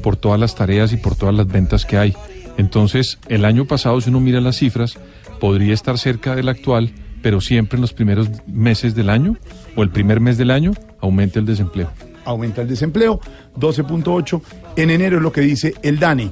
por 0.03 0.17
todas 0.17 0.37
las 0.37 0.55
tareas 0.55 0.91
y 0.91 0.97
por 0.97 1.15
todas 1.15 1.33
las 1.33 1.47
ventas 1.47 1.85
que 1.85 1.97
hay. 1.97 2.13
Entonces, 2.57 3.17
el 3.29 3.45
año 3.45 3.63
pasado, 3.63 4.01
si 4.01 4.09
uno 4.09 4.19
mira 4.19 4.41
las 4.41 4.57
cifras, 4.57 4.97
podría 5.39 5.73
estar 5.73 5.97
cerca 5.97 6.35
del 6.35 6.49
actual, 6.49 6.91
pero 7.21 7.39
siempre 7.39 7.77
en 7.77 7.81
los 7.81 7.93
primeros 7.93 8.27
meses 8.45 8.93
del 8.93 9.09
año 9.09 9.37
o 9.77 9.83
el 9.83 9.89
primer 9.89 10.19
mes 10.19 10.37
del 10.37 10.51
año 10.51 10.73
aumenta 10.99 11.39
el 11.39 11.45
desempleo. 11.45 11.89
Aumenta 12.29 12.61
el 12.61 12.67
desempleo, 12.67 13.19
12.8. 13.57 14.41
En 14.75 14.91
enero 14.91 15.17
es 15.17 15.23
lo 15.23 15.31
que 15.31 15.41
dice 15.41 15.73
el 15.81 15.97
DANE. 15.97 16.31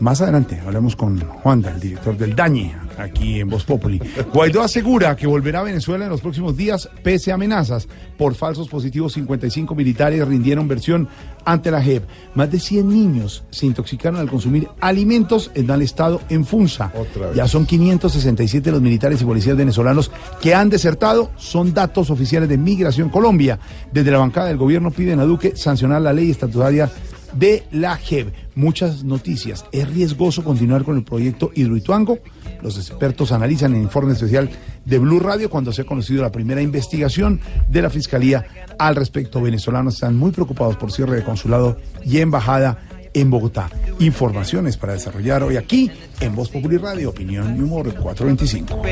Más 0.00 0.20
adelante 0.20 0.60
hablamos 0.66 0.96
con 0.96 1.20
Juanda, 1.20 1.70
el 1.70 1.80
director 1.80 2.16
del 2.16 2.34
DAñe, 2.34 2.74
aquí 2.98 3.40
en 3.40 3.48
Voz 3.48 3.64
Populi. 3.64 4.00
Guaidó 4.32 4.62
asegura 4.62 5.14
que 5.14 5.26
volverá 5.26 5.60
a 5.60 5.64
Venezuela 5.64 6.04
en 6.04 6.10
los 6.10 6.20
próximos 6.20 6.56
días, 6.56 6.88
pese 7.02 7.30
a 7.30 7.36
amenazas. 7.36 7.86
Por 8.18 8.34
falsos 8.34 8.68
positivos, 8.68 9.12
55 9.12 9.74
militares 9.74 10.26
rindieron 10.26 10.66
versión 10.66 11.08
ante 11.44 11.70
la 11.70 11.80
JEP. 11.80 12.04
Más 12.34 12.50
de 12.50 12.58
100 12.58 12.88
niños 12.88 13.44
se 13.50 13.66
intoxicaron 13.66 14.18
al 14.18 14.28
consumir 14.28 14.68
alimentos 14.80 15.50
en 15.54 15.70
el 15.70 15.82
estado 15.82 16.20
en 16.28 16.44
Funza. 16.44 16.92
Ya 17.34 17.46
son 17.46 17.64
567 17.64 18.72
los 18.72 18.82
militares 18.82 19.22
y 19.22 19.24
policías 19.24 19.56
venezolanos 19.56 20.10
que 20.40 20.54
han 20.54 20.70
desertado. 20.70 21.30
Son 21.36 21.72
datos 21.72 22.10
oficiales 22.10 22.48
de 22.48 22.58
Migración 22.58 23.10
Colombia. 23.10 23.58
Desde 23.92 24.10
la 24.10 24.18
bancada 24.18 24.48
del 24.48 24.56
gobierno 24.56 24.90
piden 24.90 25.20
a 25.20 25.24
Duque 25.24 25.56
sancionar 25.56 26.02
la 26.02 26.12
ley 26.12 26.30
estatutaria 26.30 26.90
de 27.34 27.64
la 27.70 27.96
JEP. 27.96 28.32
Muchas 28.54 29.04
noticias. 29.04 29.64
¿Es 29.72 29.88
riesgoso 29.88 30.44
continuar 30.44 30.84
con 30.84 30.96
el 30.96 31.04
proyecto 31.04 31.50
Hidroituango? 31.54 32.18
Los 32.62 32.76
expertos 32.76 33.32
analizan 33.32 33.74
el 33.74 33.82
informe 33.82 34.12
especial 34.12 34.50
de 34.84 34.98
Blue 34.98 35.20
Radio 35.20 35.50
cuando 35.50 35.72
se 35.72 35.82
ha 35.82 35.84
conocido 35.84 36.22
la 36.22 36.32
primera 36.32 36.62
investigación 36.62 37.40
de 37.68 37.82
la 37.82 37.90
Fiscalía 37.90 38.46
al 38.78 38.96
respecto. 38.96 39.40
Venezolanos 39.40 39.94
están 39.94 40.16
muy 40.16 40.30
preocupados 40.30 40.76
por 40.76 40.92
cierre 40.92 41.16
de 41.16 41.24
consulado 41.24 41.78
y 42.04 42.18
embajada 42.18 42.78
en 43.14 43.30
Bogotá. 43.30 43.70
Informaciones 44.00 44.76
para 44.76 44.92
desarrollar 44.92 45.42
hoy 45.42 45.56
aquí 45.56 45.90
en 46.20 46.34
Voz 46.34 46.50
Popular 46.50 46.80
Radio, 46.82 47.10
Opinión 47.10 47.56
y 47.56 47.60
Humor 47.60 47.94
425. 47.94 48.82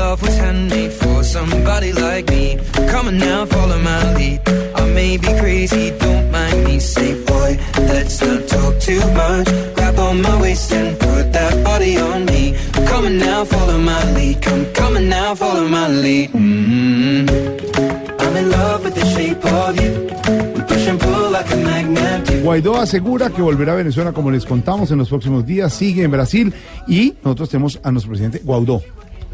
For 0.00 1.22
somebody 1.22 1.92
like 1.92 2.28
me. 2.30 2.56
Now, 3.12 3.44
follow 3.46 3.78
my 3.78 4.14
lead. 4.14 4.40
I 4.74 4.86
may 4.94 5.16
be 5.16 5.28
crazy, 5.38 5.90
don't 5.98 6.30
mind 6.30 6.64
me. 6.64 6.78
Say, 6.80 7.14
boy, 7.24 7.58
let's 7.76 8.20
not 8.22 8.48
talk 8.48 8.78
too 8.80 9.00
much. 9.12 9.46
Grab 9.74 9.98
on 9.98 10.22
my 10.22 10.40
waist 10.40 10.72
and 10.72 10.98
put 10.98 11.32
that 11.32 11.64
body 11.64 11.98
on 11.98 12.24
me. 12.24 12.54
Now, 13.10 13.44
follow 13.44 13.78
my 13.78 14.12
lead. 14.14 14.40
Come, 14.42 15.08
now, 15.08 15.34
follow 15.34 15.68
my 15.68 15.88
lead. 15.88 16.30
Guaidó 22.42 22.76
asegura 22.76 23.30
que 23.30 23.42
volverá 23.42 23.72
a 23.72 23.76
Venezuela, 23.76 24.12
como 24.12 24.30
les 24.30 24.46
contamos, 24.46 24.90
en 24.90 24.98
los 24.98 25.08
próximos 25.08 25.44
días. 25.44 25.72
Sigue 25.74 26.04
en 26.04 26.10
Brasil 26.10 26.54
y 26.88 27.14
nosotros 27.22 27.50
tenemos 27.50 27.80
a 27.82 27.90
nuestro 27.90 28.10
presidente 28.10 28.40
Guaidó. 28.44 28.82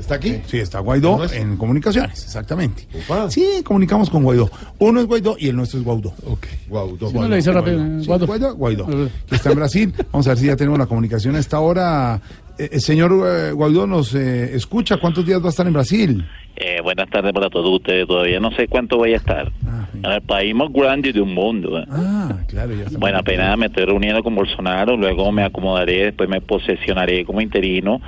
¿Está 0.06 0.14
aquí? 0.14 0.36
Sí, 0.46 0.58
está 0.58 0.78
Guaidó 0.78 1.18
en 1.32 1.56
comunicaciones, 1.56 2.22
exactamente. 2.22 2.86
Sí, 3.28 3.44
comunicamos 3.64 4.08
con 4.08 4.22
Guaidó. 4.22 4.48
Uno 4.78 5.00
es 5.00 5.06
Guaidó 5.06 5.34
y 5.36 5.48
el 5.48 5.56
nuestro 5.56 5.80
es 5.80 5.84
Guaidó. 5.84 6.14
Ok. 6.26 6.46
Guau, 6.68 6.96
dos 6.96 7.12
No 7.12 7.18
Guau. 7.18 7.28
le 7.30 7.36
dice 7.36 7.50
rápido. 7.50 7.80
Sí, 8.00 8.06
Guado. 8.06 8.24
Guaidó, 8.28 8.54
Guaidó, 8.54 8.86
Eh. 8.88 9.08
que 9.28 9.34
está 9.34 9.50
en 9.50 9.56
Brasil. 9.56 9.92
Vamos 10.12 10.28
a 10.28 10.30
ver 10.30 10.38
si 10.38 10.46
ya 10.46 10.54
tenemos 10.54 10.78
la 10.78 10.86
comunicación 10.86 11.34
a 11.34 11.40
esta 11.40 11.58
hora. 11.58 12.20
Eh, 12.56 12.68
el 12.74 12.80
señor 12.82 13.12
eh, 13.26 13.50
Guaidó 13.50 13.88
nos 13.88 14.14
eh, 14.14 14.54
escucha. 14.54 14.96
¿Cuántos 14.98 15.26
días 15.26 15.42
va 15.42 15.46
a 15.46 15.50
estar 15.50 15.66
en 15.66 15.72
Brasil? 15.72 16.24
Eh, 16.54 16.80
buenas 16.84 17.10
tardes 17.10 17.32
para 17.32 17.50
todos 17.50 17.68
ustedes. 17.74 18.06
Todavía 18.06 18.38
no 18.38 18.52
sé 18.52 18.68
cuánto 18.68 18.98
voy 18.98 19.12
a 19.12 19.16
estar. 19.16 19.50
Ah, 19.66 19.88
sí. 19.92 19.98
En 20.04 20.12
el 20.12 20.22
país 20.22 20.54
más 20.54 20.72
grande 20.72 21.12
del 21.12 21.24
mundo. 21.24 21.80
¿eh? 21.80 21.84
Ah, 21.90 22.32
claro, 22.46 22.72
ya 22.76 22.84
está. 22.84 22.96
Bueno, 22.96 23.18
apenas 23.18 23.58
me 23.58 23.66
estoy 23.66 23.84
reuniendo 23.86 24.22
con 24.22 24.36
Bolsonaro, 24.36 24.96
luego 24.96 25.32
me 25.32 25.42
acomodaré, 25.42 26.04
después 26.04 26.28
me 26.28 26.40
posesionaré 26.40 27.24
como 27.24 27.40
interino 27.40 28.00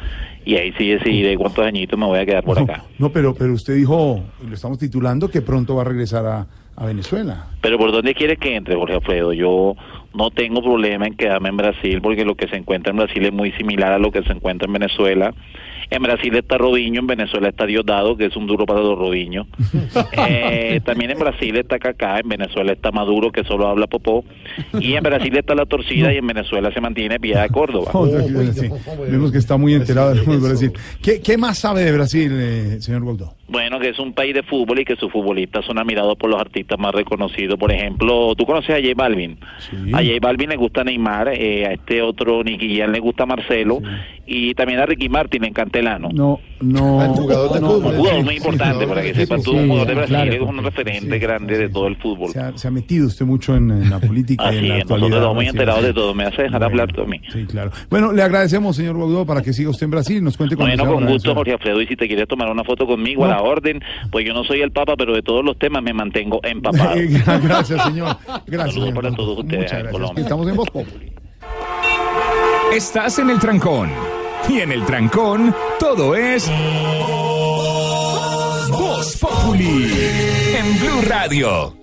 y 0.49 0.57
ahí 0.57 0.73
sí 0.79 0.89
decidiré 0.89 1.37
cuántos 1.37 1.63
añitos 1.63 1.99
me 1.99 2.07
voy 2.07 2.21
a 2.21 2.25
quedar 2.25 2.43
por 2.43 2.59
acá. 2.59 2.83
No, 2.99 3.11
pero, 3.11 3.35
pero 3.35 3.53
usted 3.53 3.75
dijo, 3.75 4.25
lo 4.49 4.55
estamos 4.55 4.79
titulando, 4.79 5.29
que 5.29 5.43
pronto 5.43 5.77
va 5.77 5.83
a 5.83 5.85
regresar 5.85 6.25
a, 6.25 6.47
a 6.75 6.87
Venezuela. 6.87 7.49
Pero 7.61 7.77
¿por 7.77 7.93
dónde 7.93 8.15
quieres 8.15 8.39
que 8.39 8.57
entre, 8.57 8.75
Jorge 8.75 8.95
Alfredo? 8.95 9.35
Yo 9.35 9.75
no 10.15 10.31
tengo 10.31 10.63
problema 10.63 11.07
en 11.07 11.17
quedarme 11.17 11.51
en 11.51 11.59
Brasil 11.59 12.01
porque 12.01 12.25
lo 12.25 12.35
que 12.35 12.49
se 12.49 12.57
encuentra 12.57 12.93
en 12.93 12.97
Brasil 12.97 13.27
es 13.27 13.33
muy 13.35 13.53
similar 13.53 13.93
a 13.93 13.99
lo 13.99 14.11
que 14.11 14.23
se 14.23 14.33
encuentra 14.33 14.65
en 14.65 14.73
Venezuela. 14.73 15.35
En 15.91 16.03
Brasil 16.03 16.35
está 16.37 16.59
Rodiño, 16.59 17.01
en 17.01 17.07
Venezuela 17.07 17.49
está 17.49 17.65
Diosdado, 17.65 18.17
que 18.17 18.27
es 18.27 18.37
un 18.37 18.47
duro 18.47 18.67
para 18.67 18.81
los 18.81 18.99
Rodiños. 18.99 19.47
Eh, 20.13 20.81
también 20.85 21.11
en 21.11 21.19
Brasil 21.19 21.57
está 21.57 21.79
Cacá, 21.79 22.19
en 22.19 22.29
Venezuela 22.29 22.73
está 22.73 22.91
Maduro, 22.91 23.31
que 23.31 23.45
solo 23.45 23.69
habla 23.69 23.87
popó. 23.87 24.25
Y 24.81 24.95
en 24.95 25.03
Brasil 25.03 25.37
está 25.37 25.55
La 25.55 25.67
Torcida 25.67 26.13
y 26.13 26.17
en 26.17 26.27
Venezuela 26.27 26.73
se 26.73 26.81
mantiene 26.81 27.21
Piedad 27.21 27.43
de 27.43 27.49
Córdoba. 27.49 27.91
Oh, 27.95 28.07
sí. 28.07 28.69
Vemos 29.11 29.33
que 29.33 29.39
está 29.39 29.57
muy 29.57 29.75
enterado 29.75 30.15
de 30.15 30.37
Brasil. 30.37 30.73
¿Qué, 31.03 31.21
qué 31.21 31.37
más 31.39 31.59
sabe 31.59 31.85
de 31.85 31.93
Brasil, 31.93 32.33
eh, 32.35 32.77
señor 32.81 33.03
Guaidó? 33.03 33.35
Bueno, 33.49 33.81
que 33.81 33.89
es 33.89 33.99
un 33.99 34.13
país 34.13 34.35
de 34.35 34.43
fútbol 34.43 34.81
y 34.81 34.85
que 34.85 34.97
sus 34.97 35.11
futbolistas 35.11 35.65
son 35.65 35.79
admirados 35.79 36.17
por 36.19 36.29
los 36.29 36.39
artistas 36.39 36.79
más 36.79 36.95
reconocidos. 36.95 37.59
Por 37.59 37.73
ejemplo, 37.73 38.35
¿tú 38.37 38.45
conoces 38.45 38.71
a 38.71 38.81
J 38.81 38.93
Balvin? 38.95 39.39
Sí. 39.59 39.91
A 39.95 39.99
J 39.99 40.19
Balvin 40.21 40.51
le 40.51 40.57
gusta 40.57 40.85
Neymar, 40.85 41.29
eh, 41.29 41.67
a 41.67 41.73
este 41.73 42.03
otro 42.03 42.45
Nicky 42.45 42.79
Jam 42.79 42.93
le 42.93 43.01
gusta 43.01 43.25
Marcelo 43.25 43.81
y 44.29 44.55
también 44.55 44.79
a 44.81 44.87
Ricky 44.87 45.09
Martin 45.09 45.43
le 45.43 45.49
encanta 45.49 45.79
Elano. 45.79 46.11
No, 46.13 46.39
no. 46.61 47.01
Al 47.01 47.09
jugador 47.11 47.53
de 47.55 47.61
no, 47.61 47.67
fútbol. 47.69 47.87
Un 47.93 47.97
jugador 47.99 48.19
Sí, 48.19 48.25
muy 48.25 48.37
importante 48.37 48.85
sí, 48.85 48.89
para 48.89 49.03
que 49.03 49.15
sí, 49.15 49.27
tú 49.43 49.53
un 49.53 49.69
jugador 49.69 49.89
de 49.89 49.95
Brasil 49.95 50.15
claro. 50.17 50.33
es 50.33 50.41
un 50.41 50.63
referente 50.65 51.15
Sí, 51.15 51.19
grande 51.21 51.59
de 51.59 51.69
todo 51.71 51.87
el 51.87 51.97
fútbol. 51.97 52.31
Se 52.31 52.41
ha, 52.41 52.57
se 52.59 52.69
ha 52.69 52.71
metido 52.71 53.07
usted 53.07 53.25
mucho 53.25 53.57
en, 53.57 53.71
en 53.71 53.89
la 53.91 53.99
política 54.01 54.45
y 54.45 54.49
Así 54.49 54.59
en 54.59 54.69
la 54.69 54.75
nosotros 54.75 54.83
actualidad. 54.97 55.19
estamos 55.19 55.35
muy 55.37 55.47
enterados 55.47 55.83
de 55.83 55.95
todo. 55.95 56.15
Me 56.15 56.25
hace 56.25 56.43
dejar 56.43 56.61
Bueno, 56.61 56.67
hablar 56.83 56.93
mí. 57.07 57.21
Sí, 57.33 57.47
claro. 57.47 57.71
Bueno, 57.89 58.13
le 58.13 58.23
agradecemos, 58.23 58.77
señor 58.77 58.97
Guaidó, 58.97 59.25
para 59.25 59.43
que 59.43 59.53
siga 59.53 59.71
usted 59.71 59.85
en 59.85 59.91
Brasil 59.93 60.17
y 60.19 60.21
nos 60.21 60.37
cuente 60.37 60.57
cuando 60.57 60.77
Bueno, 60.85 60.95
con 60.95 61.07
gusto. 61.13 61.35
Jorge 61.35 61.53
Alfredo. 61.53 61.81
Y 61.81 61.87
si 61.87 61.97
te 61.97 62.07
quieres 62.07 62.29
tomar 62.29 62.51
una 62.51 62.65
foto 62.65 62.87
conmigo 62.87 63.25
a 63.25 63.29
la 63.29 63.43
orden, 63.43 63.81
pues 64.11 64.27
yo 64.27 64.35
no 64.35 64.45
soy 64.45 64.61
el 64.61 64.73
Papa, 64.73 64.95
pero 64.99 65.15
de 65.15 65.23
todos 65.23 65.45
los 65.45 65.59
temas 65.59 65.83
me 65.83 65.93
mantengo 65.95 66.41
empapado. 66.43 66.95
gracias, 67.43 67.83
señor. 67.85 68.17
Gracias. 68.47 68.75
Saludos 68.75 68.75
señor 68.75 68.95
para 68.95 69.11
todos 69.15 69.39
ustedes 69.39 69.73
en. 69.73 69.91
Colombia. 69.93 70.23
Estamos 70.23 70.49
en 70.49 70.57
Voz 70.57 70.71
Populi. 70.71 71.13
Estás 72.75 73.19
en 73.19 73.31
el 73.31 73.39
trancón. 73.39 73.89
Y 74.49 74.61
en 74.61 74.73
el 74.73 74.85
trancón, 74.85 75.55
todo 75.79 76.15
es. 76.15 76.51
Voz 78.71 79.17
Populi. 79.17 79.93
En 80.57 80.79
Blue 80.79 81.03
Radio. 81.07 81.75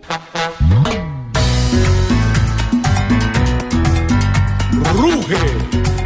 Ruge 4.94 5.38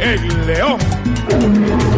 el 0.00 0.46
león. 0.46 1.89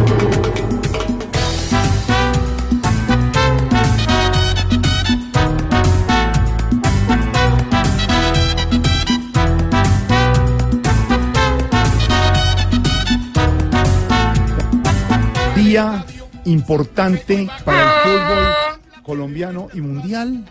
Importante 16.45 17.47
para 17.63 17.83
el 17.83 18.01
fútbol 18.01 19.03
colombiano 19.03 19.69
y 19.73 19.81
mundial. 19.81 20.45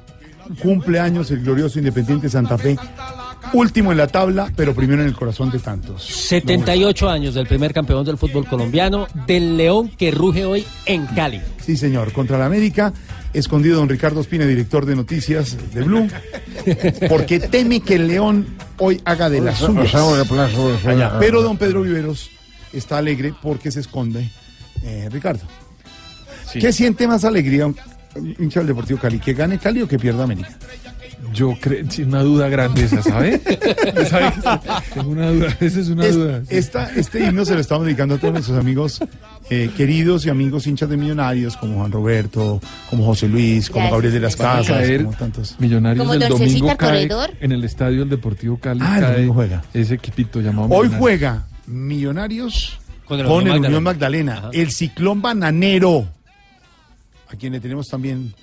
Cumpleaños 0.60 1.30
el 1.30 1.42
glorioso 1.42 1.78
Independiente 1.78 2.28
Santa 2.28 2.58
Fe. 2.58 2.76
Último 3.52 3.92
en 3.92 3.98
la 3.98 4.06
tabla, 4.06 4.50
pero 4.56 4.74
primero 4.74 5.02
en 5.02 5.08
el 5.08 5.14
corazón 5.14 5.50
de 5.50 5.58
tantos. 5.58 6.04
78 6.04 7.08
años 7.08 7.34
del 7.34 7.46
primer 7.46 7.72
campeón 7.74 8.04
del 8.04 8.16
fútbol 8.16 8.46
colombiano, 8.46 9.06
del 9.26 9.56
León 9.56 9.88
que 9.90 10.10
ruge 10.10 10.44
hoy 10.44 10.64
en 10.86 11.06
Cali. 11.06 11.40
Sí, 11.60 11.76
señor. 11.76 12.12
Contra 12.12 12.38
la 12.38 12.46
América, 12.46 12.92
escondido 13.32 13.76
don 13.76 13.88
Ricardo 13.88 14.20
Espina, 14.20 14.46
director 14.46 14.86
de 14.86 14.96
noticias 14.96 15.56
de 15.74 15.82
Blue, 15.82 16.08
porque 17.08 17.40
teme 17.40 17.80
que 17.80 17.96
el 17.96 18.08
León 18.08 18.46
hoy 18.78 19.00
haga 19.04 19.28
de 19.28 19.40
las 19.40 19.58
suyas. 19.58 19.92
Pero 21.20 21.42
don 21.42 21.56
Pedro 21.58 21.82
Viveros 21.82 22.30
está 22.72 22.98
alegre 22.98 23.34
porque 23.42 23.70
se 23.70 23.80
esconde 23.80 24.30
eh, 24.82 25.08
Ricardo. 25.10 25.42
Sí. 26.52 26.58
¿Qué 26.58 26.72
siente 26.72 27.06
más 27.08 27.24
alegría 27.24 27.66
un 27.66 27.76
hincha 28.38 28.60
del 28.60 28.68
Deportivo 28.68 28.98
Cali? 29.00 29.18
¿Que 29.18 29.32
gane 29.34 29.58
Cali 29.58 29.82
o 29.82 29.88
que 29.88 29.98
pierda 29.98 30.24
América? 30.24 30.50
Yo 31.32 31.54
creo, 31.58 31.88
sí, 31.90 32.02
una 32.02 32.22
duda 32.22 32.48
grande 32.48 32.84
esa, 32.84 33.00
¿sabe? 33.02 33.40
¿Sabe? 34.10 34.32
Tengo 34.92 35.10
una 35.10 35.30
duda, 35.30 35.56
esa 35.60 35.80
es 35.80 35.88
una 35.88 36.04
Es- 36.04 36.14
duda. 36.16 36.40
sí. 36.40 36.56
esta- 36.56 36.90
este 36.94 37.24
himno 37.24 37.44
se 37.46 37.54
lo 37.54 37.60
estamos 37.60 37.86
dedicando 37.86 38.16
a 38.16 38.18
todos 38.18 38.34
nuestros 38.34 38.58
amigos 38.58 39.00
eh, 39.48 39.70
queridos 39.76 40.26
y 40.26 40.30
amigos 40.30 40.66
hinchas 40.66 40.90
de 40.90 40.96
millonarios, 40.98 41.56
como 41.56 41.76
Juan 41.78 41.90
Roberto, 41.92 42.60
como 42.90 43.06
José 43.06 43.28
Luis, 43.28 43.68
como 43.70 43.80
Gracias. 43.84 43.92
Gabriel 43.92 44.12
de 44.14 44.20
las 44.20 44.36
Casas, 44.36 44.66
caer 44.66 45.04
como 45.04 45.16
tantos. 45.16 45.56
Millonarios 45.58 46.04
Como 46.04 46.14
el 46.14 46.28
domingo 46.28 46.70
el 46.70 46.76
cae 46.76 47.08
en 47.40 47.52
el 47.52 47.64
estadio 47.64 48.00
del 48.00 48.10
Deportivo 48.10 48.58
Cali. 48.58 48.80
Ah, 48.82 48.96
el 48.96 49.02
cae 49.02 49.12
domingo 49.14 49.34
juega. 49.34 49.62
Ese 49.72 49.94
equipito 49.94 50.40
llamado 50.40 50.68
Hoy 50.70 50.90
juega 50.98 51.46
Millonarios 51.66 52.78
Con 53.06 53.20
el 53.20 53.26
el, 53.26 53.32
Unión 53.32 53.58
Unión 53.64 53.82
Magdalena. 53.82 54.32
Magdalena, 54.34 54.50
el 54.52 54.70
ciclón 54.72 55.22
bananero, 55.22 56.08
a 57.32 57.36
quien 57.36 57.52
le 57.52 57.60
tenemos 57.60 57.88
también 57.88 58.34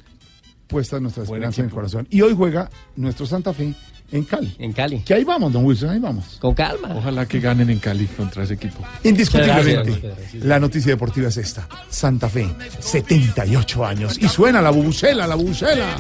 puesta 0.67 1.00
nuestra 1.00 1.24
esperanza 1.24 1.62
en 1.62 1.67
el 1.67 1.74
corazón. 1.74 2.08
Y 2.10 2.22
hoy 2.22 2.34
juega 2.36 2.69
nuestro 2.96 3.25
Santa 3.25 3.53
Fe 3.53 3.74
en 4.12 4.24
Cali. 4.24 4.55
En 4.58 4.74
Cali. 4.74 5.00
Que 5.00 5.13
ahí 5.13 5.24
vamos, 5.24 5.53
don 5.53 5.65
Wilson, 5.65 5.89
ahí 5.89 6.00
vamos. 6.00 6.38
Con 6.39 6.55
calma. 6.55 6.96
Ojalá 6.96 7.27
que 7.27 7.39
ganen 7.39 7.69
en 7.69 7.79
Cali 7.79 8.05
contra 8.08 8.43
ese 8.43 8.55
equipo. 8.55 8.84
Indiscutiblemente, 9.03 10.15
la 10.41 10.60
noticia 10.60 10.91
deportiva 10.91 11.29
es 11.29 11.38
esta. 11.38 11.67
Santa 11.89 12.29
Fe, 12.29 12.48
78 12.79 13.86
años. 13.86 14.17
Y 14.19 14.27
suena 14.27 14.62
la 14.62 14.72
bubucela, 14.72 15.27
la 15.27 15.36
bubucela. 15.36 15.96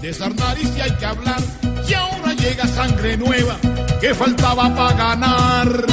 Desarmar 0.00 0.58
y 0.58 0.66
si 0.66 0.80
hay 0.80 0.92
que 0.92 1.06
hablar, 1.06 1.40
y 1.88 1.94
ahora 1.94 2.34
llega 2.34 2.66
sangre 2.66 3.16
nueva, 3.16 3.58
que 4.00 4.14
faltaba 4.14 4.74
para 4.74 4.96
ganar. 4.96 5.86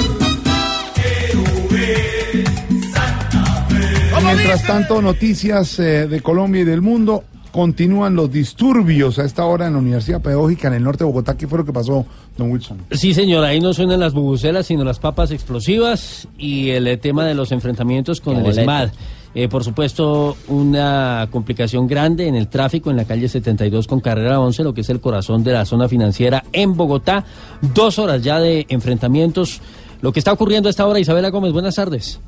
Mientras 4.20 4.64
tanto, 4.66 5.02
noticias 5.02 5.80
eh, 5.80 6.08
de 6.08 6.22
Colombia 6.22 6.62
y 6.62 6.66
del 6.66 6.82
mundo. 6.82 7.24
Continúan 7.52 8.16
los 8.16 8.32
disturbios 8.32 9.20
a 9.20 9.26
esta 9.26 9.44
hora 9.44 9.68
en 9.68 9.74
la 9.74 9.80
Universidad 9.80 10.22
Pedagógica 10.22 10.70
en 10.70 10.76
el 10.76 10.84
norte 10.84 11.00
de 11.00 11.06
Bogotá. 11.10 11.36
¿Qué 11.36 11.48
fue 11.48 11.60
lo 11.60 11.66
que 11.66 11.74
pasó, 11.74 12.06
don 12.38 12.50
Wilson? 12.50 12.78
Sí, 12.92 13.14
señor, 13.14 13.44
ahí 13.44 13.60
no 13.60 13.74
suenan 13.74 14.00
las 14.00 14.14
bubucelas, 14.14 14.68
sino 14.68 14.86
las 14.86 15.00
papas 15.00 15.32
explosivas 15.32 16.30
y 16.38 16.70
el 16.70 16.88
eh, 16.88 16.96
tema 16.96 17.26
de 17.26 17.34
los 17.34 17.52
enfrentamientos 17.52 18.22
con 18.22 18.36
Qué 18.36 18.40
el 18.40 18.44
boleta. 18.46 18.64
SMAD. 18.64 18.90
Eh, 19.36 19.50
por 19.50 19.66
supuesto, 19.66 20.38
una 20.48 21.28
complicación 21.30 21.88
grande 21.88 22.28
en 22.28 22.36
el 22.36 22.48
tráfico 22.48 22.90
en 22.90 22.96
la 22.98 23.06
calle 23.06 23.28
72 23.28 23.86
con 23.86 24.00
carrera 24.00 24.40
11, 24.40 24.64
lo 24.64 24.74
que 24.74 24.82
es 24.82 24.90
el 24.90 25.02
corazón 25.02 25.44
de 25.44 25.52
la 25.52 25.66
zona 25.66 25.90
financiera 25.90 26.46
en 26.54 26.78
Bogotá. 26.78 27.26
Dos 27.74 28.00
horas 28.00 28.22
ya 28.24 28.40
de 28.40 28.66
enfrentamientos. 28.70 29.62
Lo 30.02 30.14
que 30.14 30.20
está 30.20 30.32
ocurriendo 30.32 30.68
a 30.68 30.72
esta 30.72 30.88
hora, 30.88 31.00
Isabela 31.00 31.30
Gómez, 31.30 31.52
buenas 31.52 31.76
tardes. 31.76 32.22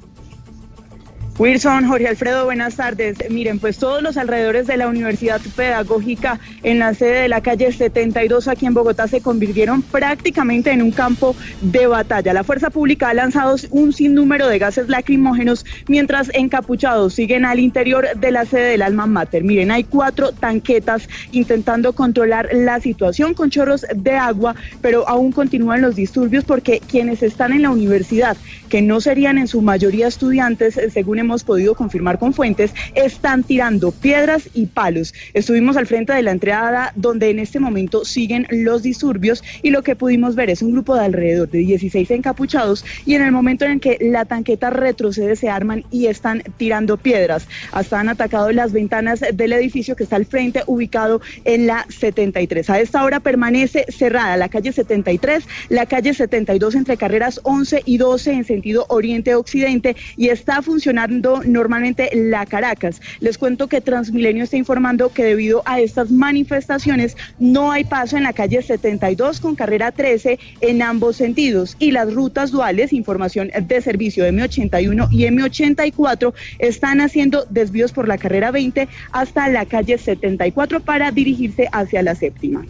Wilson, 1.39 1.87
Jorge 1.87 2.07
Alfredo, 2.07 2.45
buenas 2.45 2.75
tardes. 2.75 3.17
Miren, 3.31 3.57
pues 3.57 3.79
todos 3.79 4.03
los 4.03 4.17
alrededores 4.17 4.67
de 4.67 4.77
la 4.77 4.87
Universidad 4.87 5.41
Pedagógica 5.55 6.39
en 6.61 6.77
la 6.77 6.93
sede 6.93 7.23
de 7.23 7.27
la 7.27 7.41
calle 7.41 7.71
72 7.71 8.47
aquí 8.47 8.67
en 8.67 8.75
Bogotá 8.75 9.07
se 9.07 9.19
convirtieron 9.19 9.81
prácticamente 9.81 10.69
en 10.69 10.83
un 10.83 10.91
campo 10.91 11.35
de 11.61 11.87
batalla. 11.87 12.33
La 12.33 12.43
fuerza 12.43 12.69
pública 12.69 13.09
ha 13.09 13.15
lanzado 13.15 13.55
un 13.71 13.93
sinnúmero 13.93 14.47
de 14.47 14.59
gases 14.59 14.89
lacrimógenos 14.89 15.65
mientras 15.87 16.29
encapuchados 16.35 17.15
siguen 17.15 17.45
al 17.45 17.59
interior 17.59 18.09
de 18.15 18.29
la 18.29 18.45
sede 18.45 18.69
del 18.69 18.83
Alma 18.83 19.07
Mater. 19.07 19.43
Miren, 19.43 19.71
hay 19.71 19.85
cuatro 19.85 20.33
tanquetas 20.33 21.09
intentando 21.31 21.93
controlar 21.93 22.49
la 22.53 22.79
situación 22.79 23.33
con 23.33 23.49
chorros 23.49 23.87
de 23.95 24.11
agua, 24.11 24.55
pero 24.81 25.09
aún 25.09 25.31
continúan 25.31 25.81
los 25.81 25.95
disturbios 25.95 26.45
porque 26.45 26.79
quienes 26.79 27.23
están 27.23 27.53
en 27.53 27.63
la 27.63 27.71
universidad, 27.71 28.37
que 28.69 28.83
no 28.83 29.01
serían 29.01 29.39
en 29.39 29.47
su 29.47 29.63
mayoría 29.63 30.07
estudiantes, 30.07 30.79
según 30.93 31.22
hemos 31.23 31.43
podido 31.43 31.75
confirmar 31.75 32.19
con 32.19 32.33
fuentes, 32.33 32.73
están 32.93 33.43
tirando 33.43 33.91
piedras 33.91 34.49
y 34.53 34.67
palos. 34.67 35.13
Estuvimos 35.33 35.77
al 35.77 35.87
frente 35.87 36.13
de 36.13 36.21
la 36.21 36.31
entrada 36.31 36.93
donde 36.95 37.29
en 37.29 37.39
este 37.39 37.59
momento 37.59 38.05
siguen 38.05 38.47
los 38.49 38.83
disturbios 38.83 39.43
y 39.61 39.71
lo 39.71 39.81
que 39.83 39.95
pudimos 39.95 40.35
ver 40.35 40.49
es 40.49 40.61
un 40.61 40.71
grupo 40.71 40.95
de 40.95 41.05
alrededor 41.05 41.49
de 41.49 41.59
16 41.59 42.11
encapuchados 42.11 42.85
y 43.05 43.15
en 43.15 43.23
el 43.23 43.31
momento 43.31 43.65
en 43.65 43.79
que 43.79 43.97
la 43.99 44.25
tanqueta 44.25 44.69
retrocede 44.69 45.35
se 45.35 45.49
arman 45.49 45.83
y 45.91 46.07
están 46.07 46.43
tirando 46.57 46.97
piedras. 46.97 47.47
Hasta 47.71 47.99
han 47.99 48.09
atacado 48.09 48.51
las 48.51 48.71
ventanas 48.71 49.21
del 49.33 49.53
edificio 49.53 49.95
que 49.95 50.03
está 50.03 50.17
al 50.17 50.25
frente 50.25 50.63
ubicado 50.67 51.21
en 51.45 51.67
la 51.67 51.85
73. 51.89 52.69
A 52.69 52.79
esta 52.79 53.03
hora 53.03 53.19
permanece 53.19 53.85
cerrada 53.89 54.37
la 54.37 54.49
calle 54.49 54.71
73, 54.71 55.43
la 55.69 55.85
calle 55.85 56.13
72 56.13 56.75
entre 56.75 56.97
carreras 56.97 57.39
11 57.43 57.83
y 57.85 57.97
12 57.97 58.31
en 58.33 58.43
sentido 58.43 58.85
oriente-occidente 58.89 59.95
y 60.17 60.29
está 60.29 60.61
funcionando 60.61 61.12
normalmente 61.21 62.09
la 62.13 62.45
Caracas. 62.45 63.01
Les 63.19 63.37
cuento 63.37 63.67
que 63.67 63.81
Transmilenio 63.81 64.43
está 64.43 64.57
informando 64.57 65.09
que 65.09 65.23
debido 65.23 65.61
a 65.65 65.79
estas 65.79 66.11
manifestaciones 66.11 67.15
no 67.39 67.71
hay 67.71 67.83
paso 67.83 68.17
en 68.17 68.23
la 68.23 68.33
calle 68.33 68.61
72 68.61 69.39
con 69.39 69.55
carrera 69.55 69.91
13 69.91 70.39
en 70.61 70.81
ambos 70.81 71.17
sentidos 71.17 71.75
y 71.79 71.91
las 71.91 72.13
rutas 72.13 72.51
duales, 72.51 72.93
información 72.93 73.51
de 73.61 73.81
servicio 73.81 74.25
M81 74.25 75.07
y 75.11 75.23
M84 75.25 76.33
están 76.59 77.01
haciendo 77.01 77.45
desvíos 77.49 77.91
por 77.91 78.07
la 78.07 78.17
carrera 78.17 78.51
20 78.51 78.87
hasta 79.11 79.49
la 79.49 79.65
calle 79.65 79.97
74 79.97 80.79
para 80.79 81.11
dirigirse 81.11 81.67
hacia 81.71 82.01
la 82.01 82.15
séptima. 82.15 82.65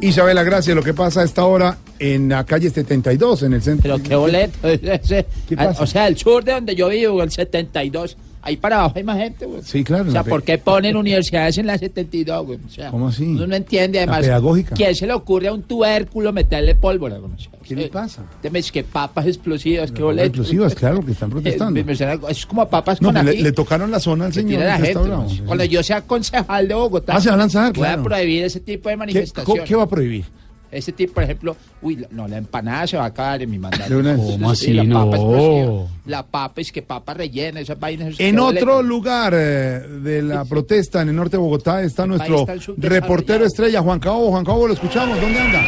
Isabela, 0.00 0.42
gracias. 0.42 0.74
Lo 0.74 0.82
que 0.82 0.94
pasa 0.94 1.20
a 1.20 1.24
esta 1.24 1.44
hora 1.44 1.76
en 2.02 2.28
la 2.28 2.44
calle 2.44 2.68
72, 2.70 3.42
en 3.44 3.52
el 3.54 3.62
centro. 3.62 3.82
Pero 3.96 4.02
qué 4.08 4.14
boleto. 4.16 4.68
ese- 4.68 5.26
¿Qué 5.48 5.56
pasa? 5.56 5.82
O 5.82 5.86
sea, 5.86 6.08
el 6.08 6.16
sur 6.16 6.42
de 6.44 6.52
donde 6.52 6.74
yo 6.74 6.88
vivo, 6.88 7.22
el 7.22 7.30
72. 7.30 8.16
Ahí 8.44 8.56
para 8.56 8.80
abajo 8.80 8.94
hay 8.96 9.04
más 9.04 9.18
gente, 9.18 9.46
güey. 9.46 9.62
Sí, 9.62 9.84
claro. 9.84 10.08
O 10.08 10.10
sea, 10.10 10.24
la 10.24 10.28
¿por 10.28 10.42
qué 10.42 10.58
ponen 10.58 10.96
universidades 10.96 11.58
en 11.58 11.66
la 11.68 11.78
72, 11.78 12.44
güey? 12.44 12.58
O 12.66 12.68
sea, 12.68 12.90
¿Cómo 12.90 13.06
así? 13.06 13.22
Uno 13.22 13.46
no 13.46 13.54
entiende, 13.54 13.98
La 13.98 14.02
además. 14.02 14.20
pedagógica. 14.22 14.74
¿Quién 14.74 14.96
se 14.96 15.06
le 15.06 15.12
ocurre 15.12 15.46
a 15.46 15.52
un 15.52 15.62
tubérculo 15.62 16.32
meterle 16.32 16.74
pólvora? 16.74 17.18
güey? 17.18 17.30
O 17.34 17.38
sea, 17.38 17.50
¿Qué 17.62 17.76
le 17.76 17.86
pasa? 17.86 18.24
Deme 18.42 18.60
que 18.64 18.82
papas 18.82 19.26
explosivas, 19.26 19.92
qué 19.92 20.02
boleto. 20.02 20.26
explosivas, 20.26 20.74
claro, 20.74 21.06
que 21.06 21.12
están 21.12 21.30
protestando. 21.30 21.78
Eh, 21.78 21.84
me 21.84 21.94
suena- 21.94 22.18
es 22.28 22.44
como 22.44 22.68
papas 22.68 23.00
No, 23.00 23.08
con 23.10 23.14
pues 23.14 23.24
le, 23.26 23.30
ají. 23.30 23.42
le 23.42 23.52
tocaron 23.52 23.92
la 23.92 24.00
zona 24.00 24.24
al 24.24 24.32
que 24.32 24.40
señor. 24.40 24.58
la. 24.64 25.24
Cuando 25.46 25.64
yo 25.64 25.80
sea 25.84 26.00
concejal 26.02 26.66
de 26.66 26.74
Bogotá, 26.74 27.14
Ah, 27.14 27.20
se 27.20 27.28
va 27.28 27.36
a 27.36 27.38
lanzar, 27.38 27.66
voy 27.72 27.74
claro. 27.84 28.00
a 28.00 28.04
prohibir 28.04 28.42
ese 28.42 28.58
tipo 28.58 28.88
de 28.88 28.94
¿Qué, 28.94 28.98
manifestaciones. 28.98 29.64
¿Qué 29.68 29.76
va 29.76 29.84
a 29.84 29.88
prohibir? 29.88 30.24
Ese 30.72 30.90
tipo, 30.92 31.12
por 31.12 31.22
ejemplo, 31.24 31.54
uy, 31.82 32.06
no, 32.10 32.26
la 32.26 32.38
empanada 32.38 32.86
se 32.86 32.96
va 32.96 33.04
a 33.04 33.08
acabar 33.08 33.42
en 33.42 33.50
mi 33.50 33.58
mandato. 33.58 33.94
¿Cómo 33.94 34.54
Sí, 34.54 34.64
así? 34.68 34.72
la 34.72 34.84
No. 34.84 35.04
papa 35.04 35.16
explosiva. 35.18 35.72
La 36.06 36.22
papa 36.26 36.60
es 36.62 36.72
que 36.72 36.80
papa 36.82 37.12
rellena, 37.14 37.60
esas 37.60 37.78
vainas. 37.78 38.14
En 38.18 38.38
otro 38.38 38.82
lugar 38.82 39.34
eh, 39.36 39.80
de 40.02 40.22
la 40.22 40.44
protesta 40.46 41.02
en 41.02 41.10
el 41.10 41.16
norte 41.16 41.36
de 41.36 41.42
Bogotá 41.42 41.82
está 41.82 42.06
nuestro 42.06 42.34
país 42.34 42.46
tan 42.46 42.60
subdesarrollado. 42.60 43.00
reportero 43.00 43.44
estrella, 43.44 43.82
Juan 43.82 44.00
Caobo. 44.00 44.30
Juan 44.30 44.44
Caobo, 44.46 44.66
lo 44.68 44.72
escuchamos. 44.72 45.20
¿Dónde 45.20 45.38
anda? 45.38 45.60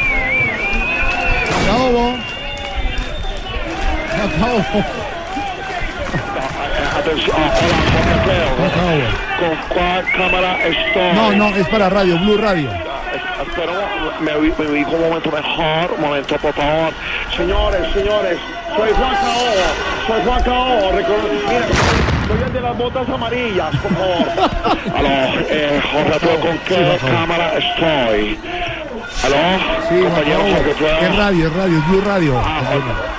Juan 1.53 1.67
Caobo. 1.67 2.15
Juan 4.15 4.61
Alfredo. 7.05 8.49
Juan 8.57 8.71
Caobo. 8.71 9.05
¿Con 9.39 9.77
cuál 9.77 10.05
cámara 10.17 10.67
estoy? 10.67 11.13
No, 11.15 11.33
no, 11.33 11.57
es 11.57 11.69
para 11.69 11.89
radio, 11.91 12.19
Blue 12.19 12.37
Radio. 12.39 12.71
Me, 14.25 14.35
ubico 14.39 14.93
un 14.93 15.01
momento 15.03 15.31
mejor, 15.31 15.93
un 15.97 16.01
momento 16.01 16.37
por 16.39 16.55
favor. 16.55 16.93
Señores, 17.37 17.93
señores, 17.93 18.39
soy 18.75 18.91
Juan 18.93 19.15
Caobo, 19.17 20.07
soy 20.07 20.23
Juan 20.25 20.43
Caobo, 20.43 20.93
mira, 20.93 21.67
soy 22.27 22.43
el 22.47 22.53
de 22.55 22.61
las 22.63 22.79
botas 22.79 23.09
amarillas, 23.11 23.77
por 23.77 23.93
favor. 23.93 24.97
Aló, 24.97 25.41
eh, 25.51 25.83
Jorge 25.93 26.39
¿con 26.39 26.59
qué 26.61 26.99
cámara 27.07 27.53
estoy? 27.59 28.39
Aló, 29.25 29.37
Sí, 29.89 30.01
compañero. 30.03 30.41
Es 31.01 31.17
radio, 31.17 31.47
es 31.49 31.53
radio, 31.55 31.83
Blue 31.89 32.01
Radio. 32.05 32.39
Ah, 32.45 32.61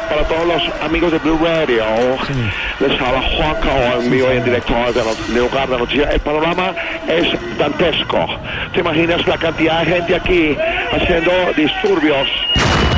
para- 0.10 0.24
todos 0.28 0.46
los 0.48 0.82
amigos 0.84 1.12
de 1.12 1.18
Blue 1.20 1.40
Radio, 1.44 1.84
les 2.80 3.02
habla 3.02 3.22
Juan 3.38 3.56
Cao 3.62 4.02
en 4.02 4.12
vivo 4.12 4.28
y 4.34 4.38
en 4.38 4.44
directo 4.44 4.74
de, 4.74 5.04
no- 5.04 5.68
de 5.68 5.78
noticias. 5.78 6.14
El 6.14 6.20
panorama 6.22 6.74
es 7.08 7.28
dantesco. 7.58 8.26
¿Te 8.74 8.80
imaginas 8.80 9.26
la 9.28 9.38
cantidad 9.38 9.80
de 9.82 9.86
gente 9.94 10.16
aquí 10.16 10.58
haciendo 10.94 11.32
disturbios? 11.56 12.28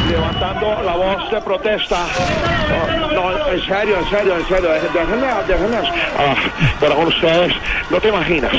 Levantando 0.10 0.82
la 0.84 0.94
voz 0.96 1.32
de 1.32 1.42
protesta. 1.42 2.06
No, 3.14 3.32
no, 3.32 3.37
serio, 3.66 3.98
en 4.00 4.10
serio, 4.10 4.38
en 4.38 4.48
serio. 4.48 4.70
dejen- 4.74 4.94
Déjenme, 4.94 5.28
déjenme. 5.48 5.90
Ah, 6.18 6.36
pero 6.80 6.96
con 6.96 7.08
ustedes, 7.08 7.54
no 7.90 8.00
te 8.00 8.10
imaginas 8.10 8.52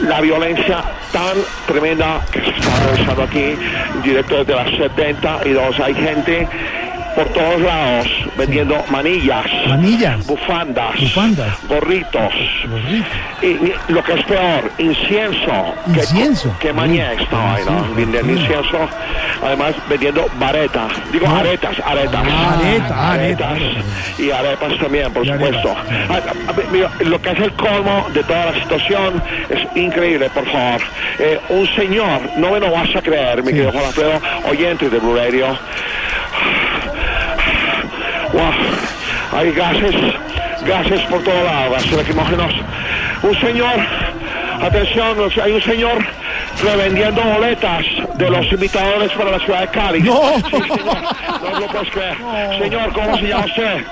la 0.00 0.20
violencia 0.20 0.82
tan 1.12 1.36
tremenda 1.66 2.20
que 2.30 2.40
se 2.40 2.50
está 2.50 2.70
realizando 2.86 3.22
aquí, 3.24 3.56
en 3.94 4.02
directo 4.02 4.36
desde 4.44 4.54
las 4.54 4.70
72. 4.70 5.80
Hay 5.80 5.94
gente 5.94 6.48
por 7.14 7.26
todos 7.28 7.60
lados 7.60 8.06
vendiendo 8.36 8.82
manillas, 8.90 9.46
Manillas. 9.68 10.26
bufandas, 10.26 10.98
Bufandas. 11.00 11.58
gorritos. 11.68 12.32
Y, 13.42 13.46
y 13.46 13.74
lo 13.88 14.02
que 14.04 14.12
es 14.14 14.24
peor, 14.24 14.70
incienso. 14.78 15.74
que- 15.92 16.00
Incienso. 16.00 16.56
Que, 16.60 16.72
mañé 16.72 17.14
esta 17.14 17.36
vaina, 17.36 17.82
vendiendo 17.96 18.32
incienso. 18.32 18.78
Además, 19.44 19.74
vendiendo 19.88 20.26
vareta. 20.38 20.86
Digo, 21.12 21.26
aretas, 21.28 21.76
aretas. 21.84 22.22
Areta, 22.26 23.12
areta. 23.12 23.48
Y 24.18 24.30
arepas 24.30 24.78
también, 24.78 25.12
por 25.12 25.24
Y 25.26 25.30
supuesto. 25.32 25.74
Ah, 26.10 26.20
ah, 26.48 26.52
mira, 26.70 26.90
lo 27.00 27.20
que 27.20 27.30
es 27.30 27.38
el 27.40 27.52
colmo 27.52 28.06
de 28.12 28.22
toda 28.24 28.46
la 28.52 28.54
situación 28.62 29.22
es 29.48 29.60
increíble, 29.76 30.28
por 30.30 30.44
favor. 30.46 30.80
Eh, 31.18 31.38
un 31.48 31.66
señor, 31.74 32.20
no 32.36 32.50
me 32.52 32.60
lo 32.60 32.70
vas 32.70 32.94
a 32.94 33.00
creer, 33.02 33.42
mi 33.42 33.52
querido 33.52 33.72
Juan 33.72 33.84
Alfredo, 33.86 34.20
oyente 34.48 34.88
de 34.90 34.98
Blue 34.98 35.16
Radio. 35.16 35.56
Wow, 38.32 38.52
hay 39.40 39.52
gases, 39.52 39.94
gases 40.64 41.00
por 41.02 41.22
todos 41.24 41.44
lados, 41.44 41.72
gases 41.72 41.92
lacrimógenos. 41.92 42.52
Un 43.22 43.40
señor, 43.40 43.74
atención, 44.62 45.16
hay 45.42 45.52
un 45.52 45.62
señor 45.62 46.04
revendiendo 46.62 47.22
boletas 47.22 47.84
de 48.14 48.30
los 48.30 48.46
invitadores 48.52 49.10
para 49.12 49.32
la 49.32 49.38
ciudad 49.40 49.60
de 49.62 49.68
Cali. 49.68 50.02
No. 50.02 50.20
Sí, 50.36 50.50
señor, 50.50 50.98
no 51.42 51.60
lo 51.60 51.66
puedes 51.66 51.90
creer. 51.90 52.16
Señor, 52.58 52.92
¿cómo 52.92 53.16
se 53.18 53.26
llama 53.28 53.44
usted? 53.46 53.84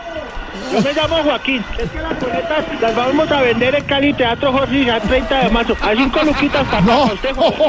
Yo 0.72 0.80
me 0.82 0.92
llamo 0.92 1.16
Joaquín. 1.22 1.64
Es 1.78 1.90
que 1.90 1.98
las 1.98 2.20
boletas 2.20 2.64
las 2.80 2.94
vamos 2.96 3.30
a 3.32 3.40
vender 3.42 3.74
en 3.74 3.84
Cali 3.84 4.12
Teatro 4.12 4.52
Jorge 4.52 4.90
a 4.90 5.00
30 5.00 5.38
de 5.44 5.48
marzo. 5.50 5.76
A 5.82 5.94
5 5.94 6.22
luquitas 6.24 6.64
para 6.66 6.80
No. 6.82 7.04
usted. 7.04 7.34
¿Cuánto, 7.34 7.64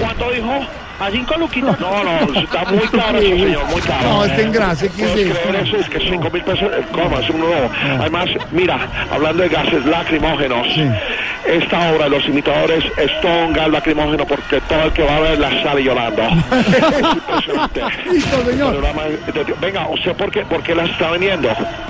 ¿Cuánto 0.00 0.30
dijo? 0.30 0.66
A 1.00 1.10
5 1.10 1.34
luquitas. 1.38 1.78
No, 1.80 2.04
no, 2.04 2.38
está 2.40 2.64
muy 2.66 2.78
caro 2.92 3.18
eso, 3.18 3.28
señor, 3.36 3.64
muy 3.66 3.80
caro. 3.82 4.08
No, 4.08 4.24
está 4.24 4.40
en 4.42 4.52
grasa, 4.52 4.86
¿qué 4.88 5.02
es 5.04 5.10
¿Puedes 5.10 5.26
esto? 5.30 5.48
creer 5.48 5.66
eso? 5.66 5.76
Es 5.76 5.88
que 5.88 5.98
5 6.00 6.30
mil 6.30 6.42
pesos, 6.44 6.70
¿cómo? 6.92 7.18
Es 7.18 7.30
un 7.30 7.40
nuevo. 7.40 7.70
Además, 8.00 8.28
mira, 8.52 8.78
hablando 9.12 9.42
de 9.42 9.48
gases 9.48 9.84
lacrimógenos, 9.86 10.66
esta 11.46 11.90
obra 11.90 12.04
de 12.04 12.10
los 12.10 12.24
imitadores 12.26 12.84
es 12.96 13.20
todo 13.20 13.46
un 13.46 13.52
gas 13.52 13.68
lacrimógeno 13.68 14.24
porque 14.24 14.60
todo 14.62 14.84
el 14.84 14.92
que 14.92 15.02
va 15.02 15.16
a 15.16 15.20
ver 15.20 15.38
la 15.38 15.62
sale 15.62 15.82
llorando. 15.82 16.22
Listo, 18.10 18.44
señor. 18.44 18.76
Venga, 19.60 19.88
¿usted 19.88 20.12
por 20.14 20.30
qué, 20.30 20.44
por 20.44 20.62
qué 20.62 20.74
las 20.74 20.88
está 20.90 21.10
vendiendo? 21.10 21.48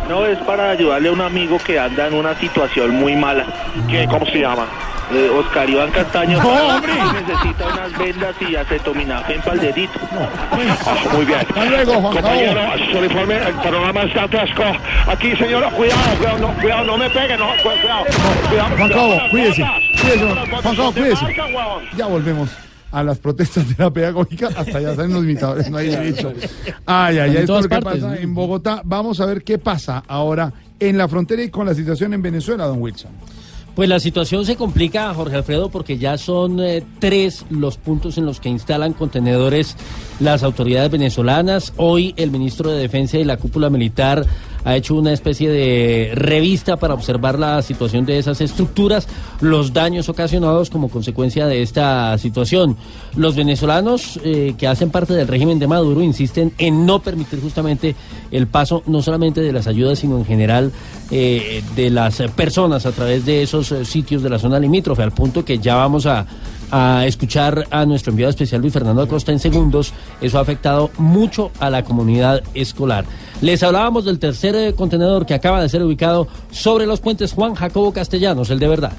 No, 0.09 0.27
es 0.27 0.38
para 0.38 0.71
ayudarle 0.71 1.09
a 1.09 1.12
un 1.12 1.21
amigo 1.21 1.59
que 1.64 1.79
anda 1.79 2.07
en 2.09 2.14
una 2.14 2.35
situación 2.38 2.90
muy 2.97 3.14
mala. 3.17 3.45
¿Qué, 3.88 4.07
¿Cómo 4.09 4.25
se 4.27 4.40
llama? 4.40 4.67
Eh, 5.12 5.29
Oscar 5.38 5.69
Iván 5.69 5.90
Castaño 5.90 6.43
No, 6.43 6.49
hombre. 6.49 6.93
necesita 7.27 7.67
unas 7.67 7.99
vendas 7.99 8.35
y 8.40 8.57
acetaminafen 9.12 9.40
para 9.43 9.53
el 9.55 9.61
dedito. 9.61 9.93
Ah, 10.12 10.97
muy 11.12 11.25
bien. 11.25 11.38
Hasta 11.40 11.64
luego, 11.64 11.93
Juan 12.01 12.12
Compañero, 12.14 12.61
asesor 12.61 13.05
informe, 13.05 13.37
el 13.37 13.55
panorama 13.55 14.03
es. 14.03 14.11
Aquí, 15.09 15.37
señora, 15.37 15.71
cuidado, 15.71 16.01
cuidado, 16.19 16.38
no, 16.38 16.55
cuidado, 16.61 16.85
no 16.85 16.97
me 16.99 17.11
pegue, 17.11 17.37
no, 17.37 17.47
cu- 17.62 17.69
cuidado. 17.81 18.05
cuidado 18.49 18.77
Juan 18.77 18.88
Cabo, 18.90 19.09
cuidado, 19.09 19.31
cuídese. 19.31 19.55
cuidado. 19.62 19.81
Cuídese, 20.01 20.62
Juan 20.62 20.77
Cabo, 20.77 20.93
cuídese. 20.93 21.25
Ya 21.97 22.07
volvemos 22.07 22.51
a 22.93 23.03
las 23.03 23.19
protestas 23.19 23.69
de 23.77 23.83
la 23.83 23.90
pedagógica. 23.90 24.49
Hasta 24.57 24.79
allá 24.79 24.95
salen 24.95 25.12
los 25.12 25.25
imitadores, 25.25 25.71
no 25.71 25.79
hay 25.79 25.88
derecho. 25.88 26.33
Ay, 26.87 27.19
ay, 27.19 27.31
ay, 27.31 27.37
esto 27.38 27.59
es 27.59 27.64
lo 27.64 27.69
que 27.69 27.81
partes, 27.81 28.03
pasa 28.03 28.14
¿no? 28.14 28.21
en 28.21 28.35
Bogotá. 28.35 28.81
Vamos 28.85 29.21
a 29.21 29.27
ver 29.27 29.43
qué 29.43 29.59
pasa 29.59 30.03
ahora 30.07 30.53
en 30.79 30.99
la 30.99 31.09
frontera 31.09 31.43
y 31.43 31.51
con 31.51 31.67
la 31.67 31.75
situación 31.75 32.14
en 32.14 32.23
Venezuela, 32.23 32.67
don 32.67 32.81
Wilson. 32.81 33.11
Pues 33.75 33.89
la 33.89 33.99
situación 33.99 34.47
se 34.47 34.55
complica, 34.55 35.13
Jorge 35.15 35.37
Alfredo, 35.37 35.69
porque 35.69 35.99
ya 35.99 36.17
son 36.17 36.61
eh, 36.61 36.85
tres 37.01 37.45
los 37.51 37.77
puntos 37.77 38.17
en 38.19 38.25
los 38.25 38.39
que 38.39 38.49
instalan 38.49 38.93
contenedores 38.93 39.77
las 40.21 40.45
autoridades 40.45 40.93
venezolanas. 40.93 41.73
Hoy 41.77 42.15
el 42.17 42.31
ministro 42.31 42.71
de 42.71 42.79
Defensa 42.79 43.19
y 43.19 43.25
la 43.25 43.37
cúpula 43.37 43.71
militar 43.71 44.25
ha 44.64 44.77
hecho 44.77 44.94
una 44.94 45.12
especie 45.12 45.50
de 45.50 46.12
revista 46.14 46.77
para 46.77 46.94
observar 46.94 47.38
la 47.38 47.62
situación 47.62 48.07
de 48.07 48.18
esas 48.18 48.40
estructuras, 48.40 49.07
los 49.40 49.72
daños 49.72 50.09
ocasionados 50.09 50.70
como 50.70 50.88
consecuencia 50.88 51.46
de 51.46 51.62
esta 51.62 52.16
situación. 52.18 52.77
Los 53.16 53.37
venezolanos 53.37 54.18
eh, 54.24 54.55
que 54.57 54.66
hacen 54.66 54.90
parte 54.90 55.14
del 55.14 55.29
régimen 55.29 55.59
de 55.59 55.66
Maduro 55.66 56.03
insisten 56.03 56.53
en 56.59 56.87
no 56.87 57.00
permitir 57.00 57.40
justamente 57.40 57.94
el 58.31 58.46
paso 58.46 58.83
no 58.87 59.03
solamente 59.03 59.40
de 59.40 59.53
las 59.53 59.66
ayudas, 59.66 59.98
sino 59.98 60.18
en 60.18 60.24
general 60.24 60.72
eh, 61.11 61.62
de 61.77 61.90
las 61.90 62.22
personas 62.35 62.87
a 62.87 62.92
través 62.92 63.24
de 63.24 63.42
esos 63.42 63.70
eh, 63.72 63.85
sitios 63.85 64.22
de 64.22 64.31
la 64.31 64.38
zona 64.38 64.59
limítrofe, 64.59 65.03
al 65.03 65.12
punto 65.12 65.44
que 65.44 65.59
ya 65.59 65.77
vamos 65.77 66.07
a, 66.07 66.27
a 66.70 67.07
escuchar 67.07 67.66
a 67.70 67.85
nuestro 67.87 68.11
enviado 68.11 68.31
especial 68.31 68.61
Luis 68.61 68.72
Fernando 68.72 69.03
Acosta 69.03 69.33
en 69.33 69.38
segundos. 69.38 69.92
Eso 70.20 70.38
ha 70.38 70.42
afectado 70.42 70.90
mucho 70.98 71.50
a 71.61 71.70
la 71.70 71.85
comunidad 71.85 72.42
escolar. 72.55 73.05
Les 73.40 73.62
hablábamos 73.62 74.05
del 74.05 74.18
tercer 74.18 74.55
eh, 74.55 74.74
contenedor 74.74 75.27
que 75.27 75.35
acaba 75.35 75.61
de 75.61 75.68
ser 75.68 75.83
ubicado 75.83 76.29
sobre 76.50 76.87
los 76.87 77.00
puentes 77.00 77.33
Juan 77.33 77.55
Jacobo 77.55 77.92
Castellanos, 77.92 78.50
el 78.50 78.59
de 78.59 78.68
verdad. 78.68 78.92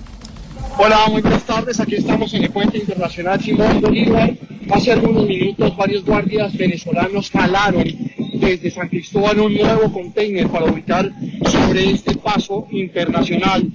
Hola, 0.78 1.08
muy 1.10 1.22
buenas 1.22 1.44
tardes. 1.46 1.80
Aquí 1.80 1.96
estamos 1.96 2.34
en 2.34 2.44
el 2.44 2.52
puente 2.52 2.78
internacional 2.78 3.42
Simón 3.42 3.80
Bolívar. 3.80 4.34
Hace 4.70 4.92
algunos 4.92 5.26
minutos 5.26 5.76
varios 5.78 6.04
guardias 6.04 6.56
venezolanos 6.58 7.32
jalaron 7.32 7.86
desde 8.34 8.70
San 8.72 8.90
Cristóbal 8.90 9.40
un 9.40 9.54
nuevo 9.54 9.92
container 9.92 10.48
para 10.50 10.66
ubicar 10.66 11.10
sobre 11.50 11.92
este 11.92 12.16
paso 12.18 12.68
internacional. 12.72 13.66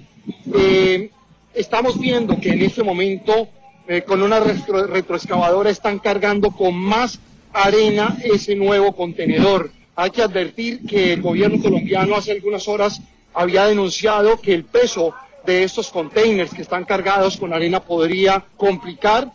Eh, 0.54 1.10
estamos 1.54 1.98
viendo 1.98 2.38
que 2.38 2.50
en 2.50 2.62
este 2.62 2.82
momento 2.82 3.48
eh, 3.90 4.02
con 4.02 4.22
una 4.22 4.38
retro- 4.38 4.86
retroexcavadora 4.86 5.68
están 5.68 5.98
cargando 5.98 6.52
con 6.52 6.76
más 6.76 7.18
arena 7.52 8.16
ese 8.22 8.54
nuevo 8.54 8.94
contenedor. 8.94 9.72
Hay 9.96 10.10
que 10.10 10.22
advertir 10.22 10.86
que 10.86 11.14
el 11.14 11.20
gobierno 11.22 11.60
colombiano 11.60 12.14
hace 12.14 12.30
algunas 12.30 12.68
horas 12.68 13.00
había 13.34 13.66
denunciado 13.66 14.40
que 14.40 14.54
el 14.54 14.62
peso 14.64 15.12
de 15.44 15.64
estos 15.64 15.88
containers 15.90 16.54
que 16.54 16.62
están 16.62 16.84
cargados 16.84 17.36
con 17.36 17.52
arena 17.52 17.80
podría 17.80 18.44
complicar 18.56 19.32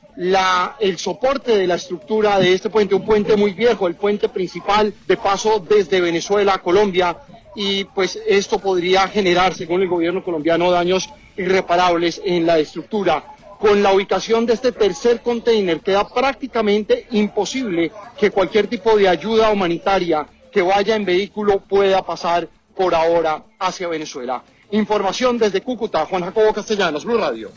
el 0.79 0.97
soporte 0.99 1.57
de 1.57 1.67
la 1.67 1.75
estructura 1.75 2.39
de 2.39 2.53
este 2.53 2.69
puente, 2.69 2.95
un 2.95 3.03
puente 3.03 3.35
muy 3.35 3.51
viejo, 3.51 3.87
el 3.87 3.95
puente 3.95 4.29
principal 4.29 4.93
de 5.05 5.17
paso 5.17 5.59
desde 5.67 5.99
Venezuela 5.99 6.53
a 6.53 6.61
Colombia, 6.61 7.17
y 7.57 7.83
pues 7.83 8.17
esto 8.25 8.59
podría 8.59 9.09
generar, 9.09 9.53
según 9.53 9.81
el 9.81 9.89
gobierno 9.89 10.23
colombiano, 10.23 10.71
daños 10.71 11.09
irreparables 11.35 12.21
en 12.23 12.45
la 12.45 12.57
estructura. 12.59 13.34
Con 13.59 13.81
la 13.81 13.93
ubicación 13.93 14.45
de 14.45 14.53
este 14.53 14.71
tercer 14.71 15.21
container 15.21 15.79
queda 15.79 16.07
prácticamente 16.07 17.07
imposible 17.11 17.91
que 18.17 18.31
cualquier 18.31 18.67
tipo 18.67 18.97
de 18.97 19.07
ayuda 19.07 19.49
humanitaria 19.49 20.27
que 20.51 20.61
vaya 20.61 20.95
en 20.95 21.05
vehículo 21.05 21.59
pueda 21.59 22.05
pasar 22.05 22.47
por 22.75 22.93
ahora 22.93 23.43
hacia 23.59 23.87
Venezuela. 23.87 24.43
Información 24.71 25.37
desde 25.37 25.61
Cúcuta, 25.61 26.05
Juan 26.05 26.23
Jacobo 26.23 26.53
Castellanos, 26.53 27.05
Blue 27.05 27.17
Radio. 27.17 27.51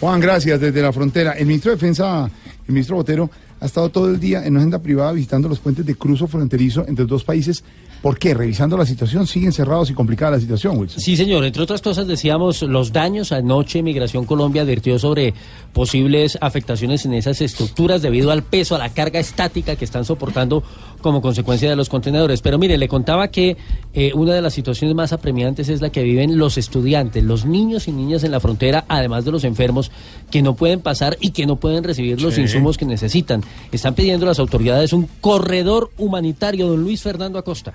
Juan, 0.00 0.20
gracias 0.20 0.60
desde 0.60 0.80
la 0.80 0.92
frontera. 0.92 1.32
El 1.32 1.46
ministro 1.46 1.70
de 1.70 1.76
Defensa, 1.76 2.30
el 2.66 2.72
ministro 2.72 2.96
Botero, 2.96 3.30
ha 3.60 3.66
estado 3.66 3.90
todo 3.90 4.08
el 4.08 4.18
día 4.18 4.44
en 4.44 4.52
una 4.52 4.60
agenda 4.60 4.78
privada 4.78 5.12
visitando 5.12 5.48
los 5.48 5.58
puentes 5.58 5.84
de 5.84 5.94
cruzo 5.94 6.26
fronterizo 6.26 6.84
entre 6.86 7.04
dos 7.04 7.24
países. 7.24 7.62
¿Por 8.02 8.18
qué? 8.18 8.32
Revisando 8.32 8.78
la 8.78 8.86
situación, 8.86 9.26
siguen 9.26 9.52
cerrados 9.52 9.90
y 9.90 9.94
complicada 9.94 10.32
la 10.32 10.40
situación, 10.40 10.78
Wilson. 10.78 11.00
Sí, 11.00 11.16
señor. 11.18 11.44
Entre 11.44 11.62
otras 11.62 11.82
cosas, 11.82 12.06
decíamos 12.06 12.62
los 12.62 12.92
daños. 12.94 13.30
Anoche 13.30 13.82
Migración 13.82 14.24
Colombia 14.24 14.62
advirtió 14.62 14.98
sobre 14.98 15.34
posibles 15.74 16.38
afectaciones 16.40 17.04
en 17.04 17.12
esas 17.12 17.42
estructuras 17.42 18.00
debido 18.00 18.30
al 18.30 18.42
peso, 18.42 18.74
a 18.74 18.78
la 18.78 18.88
carga 18.88 19.20
estática 19.20 19.76
que 19.76 19.84
están 19.84 20.06
soportando 20.06 20.62
como 21.02 21.20
consecuencia 21.20 21.68
de 21.68 21.76
los 21.76 21.90
contenedores. 21.90 22.40
Pero 22.40 22.58
mire, 22.58 22.78
le 22.78 22.88
contaba 22.88 23.28
que 23.28 23.58
eh, 23.92 24.12
una 24.14 24.32
de 24.32 24.40
las 24.40 24.54
situaciones 24.54 24.94
más 24.96 25.12
apremiantes 25.12 25.68
es 25.68 25.82
la 25.82 25.90
que 25.90 26.02
viven 26.02 26.38
los 26.38 26.56
estudiantes, 26.56 27.22
los 27.22 27.44
niños 27.44 27.86
y 27.86 27.92
niñas 27.92 28.24
en 28.24 28.30
la 28.30 28.40
frontera, 28.40 28.86
además 28.88 29.26
de 29.26 29.32
los 29.32 29.44
enfermos 29.44 29.90
que 30.30 30.40
no 30.40 30.56
pueden 30.56 30.80
pasar 30.80 31.18
y 31.20 31.32
que 31.32 31.44
no 31.44 31.56
pueden 31.56 31.84
recibir 31.84 32.20
los 32.22 32.34
Sí. 32.34 32.40
insumos 32.42 32.78
que 32.78 32.86
necesitan. 32.86 33.42
Están 33.72 33.94
pidiendo 33.94 34.24
a 34.24 34.28
las 34.30 34.38
autoridades 34.38 34.94
un 34.94 35.06
corredor 35.20 35.90
humanitario. 35.98 36.66
Don 36.66 36.82
Luis 36.82 37.02
Fernando 37.02 37.38
Acosta. 37.38 37.74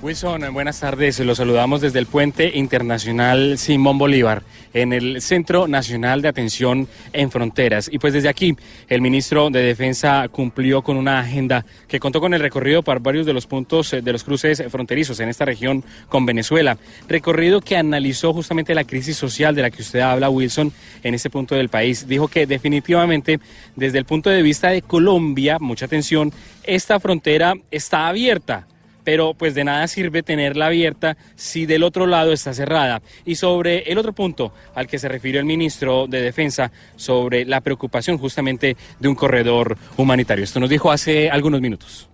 Wilson, 0.00 0.54
buenas 0.54 0.78
tardes. 0.78 1.18
Los 1.18 1.38
saludamos 1.38 1.80
desde 1.80 1.98
el 1.98 2.06
Puente 2.06 2.52
Internacional 2.56 3.58
Simón 3.58 3.98
Bolívar, 3.98 4.44
en 4.72 4.92
el 4.92 5.20
Centro 5.20 5.66
Nacional 5.66 6.22
de 6.22 6.28
Atención 6.28 6.86
en 7.12 7.32
Fronteras. 7.32 7.90
Y 7.92 7.98
pues 7.98 8.12
desde 8.12 8.28
aquí, 8.28 8.56
el 8.88 9.00
ministro 9.00 9.50
de 9.50 9.60
Defensa 9.60 10.28
cumplió 10.28 10.82
con 10.82 10.96
una 10.96 11.18
agenda 11.18 11.66
que 11.88 11.98
contó 11.98 12.20
con 12.20 12.32
el 12.32 12.40
recorrido 12.40 12.84
por 12.84 13.00
varios 13.00 13.26
de 13.26 13.32
los 13.32 13.48
puntos 13.48 13.92
eh, 13.92 14.00
de 14.00 14.12
los 14.12 14.22
cruces 14.22 14.62
fronterizos 14.70 15.18
en 15.18 15.30
esta 15.30 15.44
región 15.44 15.82
con 16.08 16.24
Venezuela. 16.24 16.78
Recorrido 17.08 17.60
que 17.60 17.76
analizó 17.76 18.32
justamente 18.32 18.76
la 18.76 18.84
crisis 18.84 19.16
social 19.16 19.56
de 19.56 19.62
la 19.62 19.70
que 19.70 19.82
usted 19.82 20.00
habla, 20.00 20.30
Wilson, 20.30 20.72
en 21.02 21.14
este 21.14 21.28
punto 21.28 21.56
del 21.56 21.70
país. 21.70 22.06
Dijo 22.06 22.28
que 22.28 22.46
definitivamente, 22.46 23.40
desde 23.74 23.98
el 23.98 24.04
punto 24.04 24.30
de 24.30 24.42
vista 24.42 24.68
de 24.68 24.82
Colombia, 24.82 25.58
mucha 25.58 25.86
atención, 25.86 26.32
esta 26.62 27.00
frontera 27.00 27.54
está 27.72 28.06
abierta 28.06 28.68
pero 29.08 29.32
pues 29.32 29.54
de 29.54 29.64
nada 29.64 29.88
sirve 29.88 30.22
tenerla 30.22 30.66
abierta 30.66 31.16
si 31.34 31.64
del 31.64 31.82
otro 31.82 32.06
lado 32.06 32.30
está 32.30 32.52
cerrada. 32.52 33.00
Y 33.24 33.36
sobre 33.36 33.90
el 33.90 33.96
otro 33.96 34.12
punto 34.12 34.52
al 34.74 34.86
que 34.86 34.98
se 34.98 35.08
refirió 35.08 35.40
el 35.40 35.46
ministro 35.46 36.06
de 36.06 36.20
Defensa, 36.20 36.70
sobre 36.94 37.46
la 37.46 37.62
preocupación 37.62 38.18
justamente 38.18 38.76
de 39.00 39.08
un 39.08 39.14
corredor 39.14 39.78
humanitario. 39.96 40.44
Esto 40.44 40.60
nos 40.60 40.68
dijo 40.68 40.92
hace 40.92 41.30
algunos 41.30 41.62
minutos. 41.62 42.06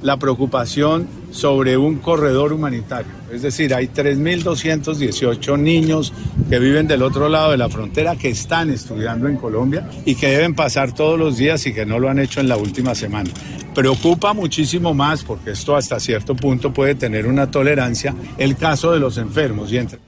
la 0.00 0.16
preocupación 0.16 1.06
sobre 1.32 1.76
un 1.76 1.98
corredor 1.98 2.52
humanitario. 2.52 3.12
Es 3.30 3.42
decir, 3.42 3.74
hay 3.74 3.88
3.218 3.88 5.58
niños 5.58 6.12
que 6.48 6.58
viven 6.58 6.88
del 6.88 7.02
otro 7.02 7.28
lado 7.28 7.50
de 7.50 7.58
la 7.58 7.68
frontera 7.68 8.16
que 8.16 8.30
están 8.30 8.70
estudiando 8.70 9.28
en 9.28 9.36
Colombia 9.36 9.88
y 10.04 10.14
que 10.14 10.28
deben 10.28 10.54
pasar 10.54 10.92
todos 10.92 11.18
los 11.18 11.36
días 11.36 11.66
y 11.66 11.74
que 11.74 11.86
no 11.86 11.98
lo 11.98 12.08
han 12.08 12.18
hecho 12.18 12.40
en 12.40 12.48
la 12.48 12.56
última 12.56 12.94
semana. 12.94 13.30
Preocupa 13.74 14.32
muchísimo 14.34 14.92
más, 14.92 15.24
porque 15.24 15.52
esto 15.52 15.74
hasta 15.74 15.98
cierto 15.98 16.34
punto 16.34 16.72
puede 16.72 16.94
tener 16.94 17.26
una 17.26 17.50
tolerancia, 17.50 18.14
el 18.36 18.56
caso 18.56 18.92
de 18.92 19.00
los 19.00 19.16
enfermos. 19.16 19.72
Y 19.72 19.78
entre 19.78 19.98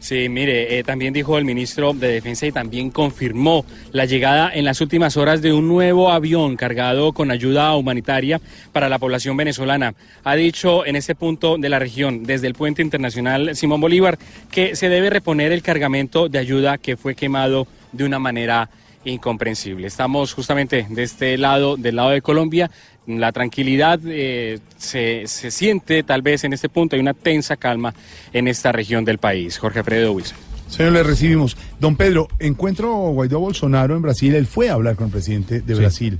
Sí, 0.00 0.30
mire, 0.30 0.78
eh, 0.78 0.82
también 0.82 1.12
dijo 1.12 1.36
el 1.36 1.44
ministro 1.44 1.92
de 1.92 2.08
Defensa 2.08 2.46
y 2.46 2.52
también 2.52 2.90
confirmó 2.90 3.66
la 3.92 4.06
llegada 4.06 4.50
en 4.52 4.64
las 4.64 4.80
últimas 4.80 5.18
horas 5.18 5.42
de 5.42 5.52
un 5.52 5.68
nuevo 5.68 6.10
avión 6.10 6.56
cargado 6.56 7.12
con 7.12 7.30
ayuda 7.30 7.76
humanitaria 7.76 8.40
para 8.72 8.88
la 8.88 8.98
población 8.98 9.36
venezolana. 9.36 9.94
Ha 10.24 10.36
dicho 10.36 10.86
en 10.86 10.96
este 10.96 11.14
punto 11.14 11.58
de 11.58 11.68
la 11.68 11.78
región, 11.78 12.24
desde 12.24 12.46
el 12.46 12.54
puente 12.54 12.80
internacional 12.80 13.54
Simón 13.54 13.82
Bolívar, 13.82 14.18
que 14.50 14.74
se 14.74 14.88
debe 14.88 15.10
reponer 15.10 15.52
el 15.52 15.60
cargamento 15.60 16.30
de 16.30 16.38
ayuda 16.38 16.78
que 16.78 16.96
fue 16.96 17.14
quemado 17.14 17.66
de 17.92 18.04
una 18.04 18.18
manera 18.18 18.70
incomprensible. 19.04 19.86
Estamos 19.86 20.32
justamente 20.34 20.86
de 20.88 21.02
este 21.02 21.36
lado, 21.38 21.76
del 21.76 21.96
lado 21.96 22.10
de 22.10 22.22
Colombia. 22.22 22.70
La 23.06 23.32
tranquilidad 23.32 23.98
eh, 24.06 24.60
se, 24.76 25.22
se 25.26 25.50
siente 25.50 26.02
tal 26.02 26.22
vez 26.22 26.44
en 26.44 26.52
este 26.52 26.68
punto. 26.68 26.96
Hay 26.96 27.00
una 27.00 27.14
tensa 27.14 27.56
calma 27.56 27.94
en 28.32 28.46
esta 28.48 28.72
región 28.72 29.04
del 29.04 29.18
país. 29.18 29.58
Jorge 29.58 29.80
Alfredo 29.80 30.12
Wilson. 30.12 30.36
Señor, 30.68 30.92
le 30.92 31.02
recibimos. 31.02 31.56
Don 31.80 31.96
Pedro, 31.96 32.28
encuentro 32.38 32.94
Guaidó 33.10 33.40
Bolsonaro 33.40 33.96
en 33.96 34.02
Brasil. 34.02 34.34
Él 34.34 34.46
fue 34.46 34.68
a 34.70 34.74
hablar 34.74 34.94
con 34.96 35.06
el 35.06 35.12
presidente 35.12 35.60
de 35.62 35.74
Sí. 35.74 35.80
Brasil. 35.80 36.18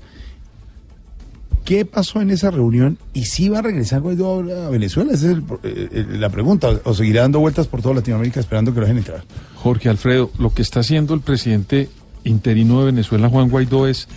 ¿Qué 1.64 1.84
pasó 1.84 2.20
en 2.20 2.30
esa 2.30 2.50
reunión? 2.50 2.98
¿Y 3.12 3.26
si 3.26 3.48
va 3.48 3.60
a 3.60 3.62
regresar 3.62 4.00
Guaidó 4.00 4.40
a 4.66 4.70
Venezuela? 4.70 5.12
Esa 5.12 5.26
es 5.26 5.32
el- 5.34 5.44
eh, 5.62 5.88
eh, 5.92 6.06
la 6.18 6.30
pregunta. 6.30 6.80
¿O 6.84 6.94
seguirá 6.94 7.20
dando 7.22 7.38
vueltas 7.38 7.68
por 7.68 7.80
toda 7.82 7.94
Latinoamérica 7.96 8.40
esperando 8.40 8.72
que 8.72 8.80
lo 8.80 8.86
dejen 8.86 8.98
entrar? 8.98 9.22
Jorge 9.54 9.88
Alfredo, 9.88 10.32
lo 10.38 10.52
que 10.52 10.62
está 10.62 10.80
haciendo 10.80 11.14
el 11.14 11.20
presidente 11.20 11.88
interino 12.24 12.80
de 12.80 12.86
Venezuela, 12.86 13.28
Juan 13.28 13.48
Guaidó, 13.48 13.86
es 13.86 14.08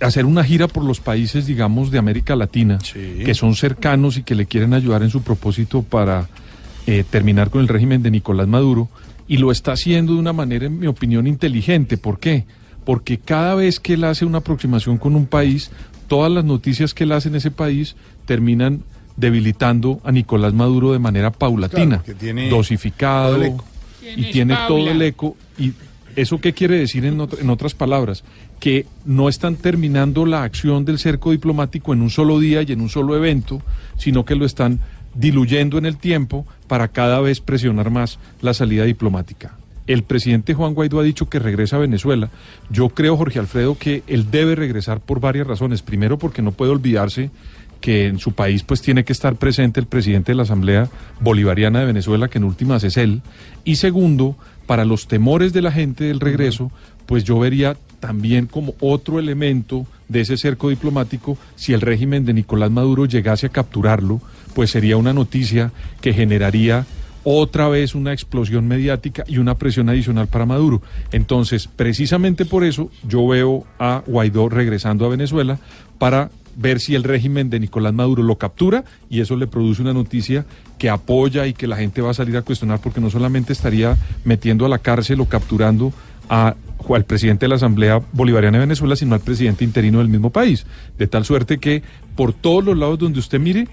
hacer 0.00 0.24
una 0.24 0.44
gira 0.44 0.68
por 0.68 0.84
los 0.84 1.00
países, 1.00 1.46
digamos, 1.46 1.90
de 1.90 1.98
América 1.98 2.36
Latina, 2.36 2.78
que 2.92 3.34
son 3.34 3.54
cercanos 3.54 4.16
y 4.16 4.22
que 4.22 4.34
le 4.34 4.46
quieren 4.46 4.74
ayudar 4.74 5.02
en 5.02 5.10
su 5.10 5.22
propósito 5.22 5.82
para 5.82 6.28
eh, 6.86 7.04
terminar 7.08 7.50
con 7.50 7.60
el 7.60 7.68
régimen 7.68 8.02
de 8.02 8.10
Nicolás 8.10 8.48
Maduro, 8.48 8.88
y 9.26 9.36
lo 9.36 9.52
está 9.52 9.72
haciendo 9.72 10.14
de 10.14 10.18
una 10.18 10.32
manera, 10.32 10.66
en 10.66 10.78
mi 10.78 10.86
opinión, 10.86 11.26
inteligente. 11.26 11.98
¿Por 11.98 12.18
qué? 12.18 12.46
Porque 12.84 13.18
cada 13.18 13.54
vez 13.54 13.78
que 13.78 13.94
él 13.94 14.04
hace 14.04 14.24
una 14.24 14.38
aproximación 14.38 14.96
con 14.96 15.14
un 15.14 15.26
país, 15.26 15.70
todas 16.06 16.32
las 16.32 16.44
noticias 16.44 16.94
que 16.94 17.04
él 17.04 17.12
hace 17.12 17.28
en 17.28 17.34
ese 17.36 17.50
país 17.50 17.94
terminan 18.24 18.82
debilitando 19.16 20.00
a 20.04 20.12
Nicolás 20.12 20.54
Maduro 20.54 20.92
de 20.92 20.98
manera 20.98 21.30
paulatina, 21.30 22.02
Claro, 22.02 22.04
que 22.04 22.14
tiene 22.14 22.48
dosificado 22.48 23.38
y 24.16 24.30
tiene 24.30 24.56
todo 24.66 24.88
el 24.90 25.02
eco. 25.02 25.36
¿Y 25.58 25.72
eso 26.20 26.40
qué 26.40 26.52
quiere 26.52 26.78
decir 26.78 27.04
en, 27.04 27.18
ot- 27.18 27.40
en 27.40 27.50
otras 27.50 27.74
palabras? 27.74 28.24
Que 28.60 28.86
no 29.04 29.28
están 29.28 29.56
terminando 29.56 30.26
la 30.26 30.42
acción 30.42 30.84
del 30.84 30.98
cerco 30.98 31.30
diplomático 31.30 31.92
en 31.92 32.02
un 32.02 32.10
solo 32.10 32.38
día 32.38 32.62
y 32.62 32.72
en 32.72 32.80
un 32.80 32.88
solo 32.88 33.16
evento, 33.16 33.62
sino 33.96 34.24
que 34.24 34.34
lo 34.34 34.44
están 34.44 34.80
diluyendo 35.14 35.78
en 35.78 35.86
el 35.86 35.96
tiempo 35.96 36.46
para 36.66 36.88
cada 36.88 37.20
vez 37.20 37.40
presionar 37.40 37.90
más 37.90 38.18
la 38.40 38.54
salida 38.54 38.84
diplomática. 38.84 39.56
El 39.86 40.02
presidente 40.02 40.52
Juan 40.52 40.74
Guaidó 40.74 41.00
ha 41.00 41.02
dicho 41.02 41.30
que 41.30 41.38
regresa 41.38 41.76
a 41.76 41.80
Venezuela. 41.80 42.28
Yo 42.68 42.90
creo, 42.90 43.16
Jorge 43.16 43.38
Alfredo, 43.38 43.76
que 43.78 44.02
él 44.06 44.30
debe 44.30 44.54
regresar 44.54 45.00
por 45.00 45.18
varias 45.18 45.46
razones. 45.46 45.80
Primero, 45.80 46.18
porque 46.18 46.42
no 46.42 46.52
puede 46.52 46.72
olvidarse 46.72 47.30
que 47.80 48.06
en 48.06 48.18
su 48.18 48.32
país 48.32 48.64
pues 48.64 48.82
tiene 48.82 49.04
que 49.04 49.12
estar 49.14 49.36
presente 49.36 49.80
el 49.80 49.86
presidente 49.86 50.32
de 50.32 50.36
la 50.36 50.42
Asamblea 50.42 50.90
Bolivariana 51.20 51.80
de 51.80 51.86
Venezuela, 51.86 52.28
que 52.28 52.36
en 52.38 52.44
últimas 52.44 52.84
es 52.84 52.96
él. 52.98 53.22
Y 53.64 53.76
segundo, 53.76 54.36
para 54.68 54.84
los 54.84 55.08
temores 55.08 55.54
de 55.54 55.62
la 55.62 55.72
gente 55.72 56.04
del 56.04 56.20
regreso, 56.20 56.70
pues 57.06 57.24
yo 57.24 57.38
vería 57.38 57.78
también 58.00 58.44
como 58.44 58.74
otro 58.80 59.18
elemento 59.18 59.86
de 60.08 60.20
ese 60.20 60.36
cerco 60.36 60.68
diplomático, 60.68 61.38
si 61.56 61.72
el 61.72 61.80
régimen 61.80 62.26
de 62.26 62.34
Nicolás 62.34 62.70
Maduro 62.70 63.06
llegase 63.06 63.46
a 63.46 63.48
capturarlo, 63.48 64.20
pues 64.54 64.70
sería 64.70 64.98
una 64.98 65.14
noticia 65.14 65.72
que 66.02 66.12
generaría 66.12 66.84
otra 67.24 67.66
vez 67.68 67.94
una 67.94 68.12
explosión 68.12 68.68
mediática 68.68 69.24
y 69.26 69.38
una 69.38 69.54
presión 69.54 69.88
adicional 69.88 70.28
para 70.28 70.44
Maduro. 70.44 70.82
Entonces, 71.12 71.66
precisamente 71.66 72.44
por 72.44 72.62
eso 72.62 72.90
yo 73.08 73.26
veo 73.26 73.64
a 73.78 74.02
Guaidó 74.06 74.50
regresando 74.50 75.06
a 75.06 75.08
Venezuela 75.08 75.58
para 75.98 76.30
ver 76.56 76.78
si 76.78 76.94
el 76.94 77.04
régimen 77.04 77.48
de 77.48 77.60
Nicolás 77.60 77.94
Maduro 77.94 78.22
lo 78.22 78.36
captura 78.36 78.84
y 79.08 79.20
eso 79.20 79.34
le 79.34 79.46
produce 79.46 79.80
una 79.80 79.94
noticia 79.94 80.44
que 80.78 80.88
apoya 80.88 81.46
y 81.46 81.52
que 81.52 81.66
la 81.66 81.76
gente 81.76 82.00
va 82.00 82.10
a 82.10 82.14
salir 82.14 82.36
a 82.36 82.42
cuestionar 82.42 82.80
porque 82.80 83.00
no 83.00 83.10
solamente 83.10 83.52
estaría 83.52 83.96
metiendo 84.24 84.64
a 84.64 84.68
la 84.68 84.78
cárcel 84.78 85.20
o 85.20 85.26
capturando 85.26 85.92
al 86.28 87.04
presidente 87.04 87.46
de 87.46 87.48
la 87.48 87.56
Asamblea 87.56 88.00
Bolivariana 88.12 88.58
de 88.58 88.64
Venezuela, 88.64 88.96
sino 88.96 89.14
al 89.14 89.20
presidente 89.20 89.64
interino 89.64 89.98
del 89.98 90.08
mismo 90.08 90.30
país. 90.30 90.66
De 90.96 91.06
tal 91.06 91.24
suerte 91.24 91.58
que 91.58 91.82
por 92.14 92.32
todos 92.32 92.64
los 92.64 92.76
lados 92.76 92.98
donde 92.98 93.18
usted 93.18 93.40
mire, 93.40 93.68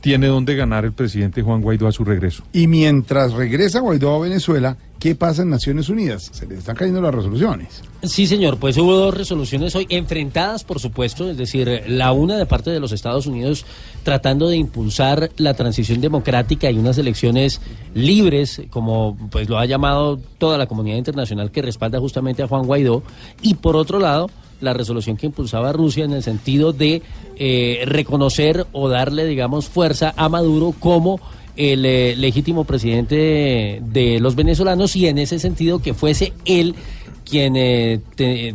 tiene 0.00 0.28
donde 0.28 0.56
ganar 0.56 0.84
el 0.84 0.92
presidente 0.92 1.42
Juan 1.42 1.60
Guaidó 1.60 1.86
a 1.86 1.92
su 1.92 2.04
regreso. 2.04 2.42
Y 2.52 2.66
mientras 2.66 3.32
regresa 3.32 3.80
Guaidó 3.80 4.14
a 4.14 4.18
Venezuela, 4.20 4.76
¿qué 4.98 5.14
pasa 5.14 5.42
en 5.42 5.50
Naciones 5.50 5.88
Unidas? 5.88 6.30
Se 6.32 6.46
le 6.46 6.56
están 6.56 6.74
cayendo 6.74 7.02
las 7.02 7.14
resoluciones. 7.14 7.82
Sí, 8.02 8.26
señor, 8.26 8.58
pues 8.58 8.78
hubo 8.78 8.96
dos 8.96 9.14
resoluciones 9.14 9.74
hoy 9.76 9.86
enfrentadas, 9.90 10.64
por 10.64 10.80
supuesto, 10.80 11.30
es 11.30 11.36
decir, 11.36 11.84
la 11.86 12.12
una 12.12 12.38
de 12.38 12.46
parte 12.46 12.70
de 12.70 12.80
los 12.80 12.92
Estados 12.92 13.26
Unidos 13.26 13.66
tratando 14.02 14.48
de 14.48 14.56
impulsar 14.56 15.30
la 15.36 15.54
transición 15.54 16.00
democrática 16.00 16.70
y 16.70 16.78
unas 16.78 16.96
elecciones 16.96 17.60
libres, 17.94 18.62
como 18.70 19.16
pues 19.30 19.48
lo 19.50 19.58
ha 19.58 19.66
llamado 19.66 20.18
toda 20.38 20.56
la 20.56 20.66
comunidad 20.66 20.96
internacional 20.96 21.50
que 21.50 21.62
respalda 21.62 22.00
justamente 22.00 22.42
a 22.42 22.48
Juan 22.48 22.66
Guaidó, 22.66 23.02
y 23.42 23.54
por 23.54 23.76
otro 23.76 23.98
lado, 23.98 24.30
la 24.60 24.72
resolución 24.72 25.16
que 25.16 25.26
impulsaba 25.26 25.72
Rusia 25.72 26.04
en 26.04 26.12
el 26.12 26.22
sentido 26.22 26.72
de 26.72 27.02
eh, 27.36 27.82
reconocer 27.86 28.66
o 28.72 28.88
darle, 28.88 29.26
digamos, 29.26 29.68
fuerza 29.68 30.12
a 30.16 30.28
Maduro 30.28 30.74
como 30.78 31.20
el 31.56 31.84
eh, 31.84 32.14
legítimo 32.16 32.64
presidente 32.64 33.80
de, 33.82 34.18
los 34.20 34.34
venezolanos 34.34 34.96
y 34.96 35.06
en 35.08 35.18
ese 35.18 35.38
sentido 35.38 35.80
que 35.80 35.94
fuese 35.94 36.32
él 36.44 36.74
quien 37.28 37.54
eh, 37.56 38.00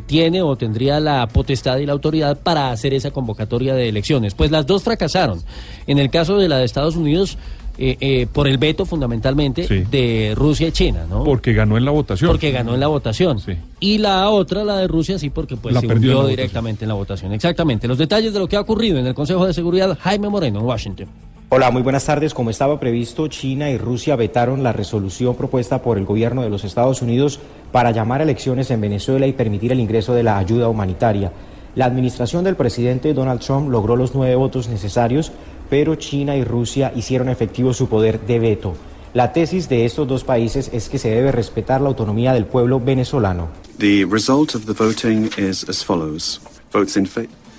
tiene 0.05 0.41
o 0.41 0.55
tendría 0.57 0.99
la 0.99 1.27
potestad 1.27 1.77
y 1.77 1.85
la 1.85 1.93
autoridad 1.93 2.39
para 2.41 2.71
hacer 2.71 2.93
esa 2.93 3.11
convocatoria 3.11 3.73
de 3.73 3.87
elecciones. 3.87 4.33
Pues 4.33 4.51
las 4.51 4.65
dos 4.65 4.83
fracasaron. 4.83 5.41
En 5.87 5.97
el 5.97 6.09
caso 6.09 6.37
de 6.37 6.49
la 6.49 6.57
de 6.57 6.65
Estados 6.65 6.95
Unidos, 6.95 7.37
eh, 7.77 7.97
eh, 7.99 8.27
por 8.31 8.47
el 8.47 8.57
veto 8.57 8.85
fundamentalmente 8.85 9.67
Sí. 9.67 9.83
de 9.89 10.33
Rusia 10.35 10.67
y 10.67 10.71
China, 10.71 11.05
¿no? 11.09 11.23
Porque 11.23 11.53
ganó 11.53 11.77
en 11.77 11.85
la 11.85 11.91
votación. 11.91 12.29
Porque 12.31 12.51
ganó 12.51 12.73
en 12.73 12.79
la 12.79 12.87
votación. 12.87 13.37
Y 13.79 13.97
la 13.97 14.29
otra, 14.29 14.63
la 14.63 14.77
de 14.77 14.87
Rusia, 14.87 15.19
sí, 15.19 15.29
porque 15.29 15.57
pues 15.57 15.73
La 15.73 15.81
se 15.81 15.87
perdió 15.87 15.95
en 15.95 16.01
la 16.01 16.05
hundió 16.07 16.21
votación. 16.23 16.37
directamente 16.37 16.85
en 16.85 16.89
la 16.89 16.95
votación. 16.95 17.33
Exactamente. 17.33 17.87
Los 17.87 17.97
detalles 17.97 18.33
de 18.33 18.39
lo 18.39 18.47
que 18.47 18.55
ha 18.55 18.61
ocurrido 18.61 18.97
en 18.99 19.07
el 19.07 19.13
Consejo 19.13 19.45
de 19.45 19.53
Seguridad, 19.53 19.97
Jaime 19.99 20.29
Moreno, 20.29 20.59
en 20.59 20.65
Washington. 20.65 21.07
Hola, 21.49 21.69
muy 21.69 21.83
buenas 21.83 22.03
tardes. 22.05 22.33
Como 22.33 22.49
estaba 22.49 22.79
previsto, 22.79 23.27
China 23.27 23.69
y 23.69 23.77
Rusia 23.77 24.15
vetaron 24.15 24.63
la 24.63 24.73
resolución 24.73 25.35
propuesta 25.35 25.81
por 25.81 25.97
el 25.97 26.05
gobierno 26.05 26.41
de 26.41 26.49
los 26.49 26.63
Estados 26.63 27.01
Unidos 27.03 27.39
para 27.71 27.91
llamar 27.91 28.21
a 28.21 28.23
elecciones 28.23 28.71
en 28.71 28.81
Venezuela 28.81 29.27
y 29.27 29.33
permitir 29.33 29.71
el 29.71 29.79
ingreso 29.79 30.13
de 30.15 30.23
la 30.23 30.37
ayuda 30.39 30.69
humanitaria. 30.69 31.31
La 31.75 31.85
administración 31.85 32.43
del 32.45 32.55
presidente 32.55 33.13
Donald 33.13 33.41
Trump 33.41 33.69
logró 33.69 33.95
los 33.95 34.15
nueve 34.15 34.35
votos 34.35 34.69
necesarios, 34.69 35.33
pero 35.69 35.95
China 35.95 36.35
y 36.35 36.43
Rusia 36.43 36.91
hicieron 36.95 37.29
efectivo 37.29 37.73
su 37.73 37.87
poder 37.87 38.21
de 38.21 38.39
veto. 38.39 38.75
La 39.13 39.31
tesis 39.31 39.69
de 39.69 39.85
estos 39.85 40.07
dos 40.07 40.23
países 40.23 40.69
es 40.73 40.89
que 40.89 40.99
se 40.99 41.09
debe 41.09 41.31
respetar 41.31 41.79
la 41.79 41.87
autonomía 41.87 42.33
del 42.33 42.45
pueblo 42.45 42.79
venezolano. 42.79 43.47
The 43.77 44.05
result 44.05 44.55
of 44.55 44.65
the 44.65 44.73
voting 44.73 45.29
is 45.37 45.67
as 45.69 45.83
follows. 45.83 46.41
Votes 46.73 46.97
in, 46.97 47.09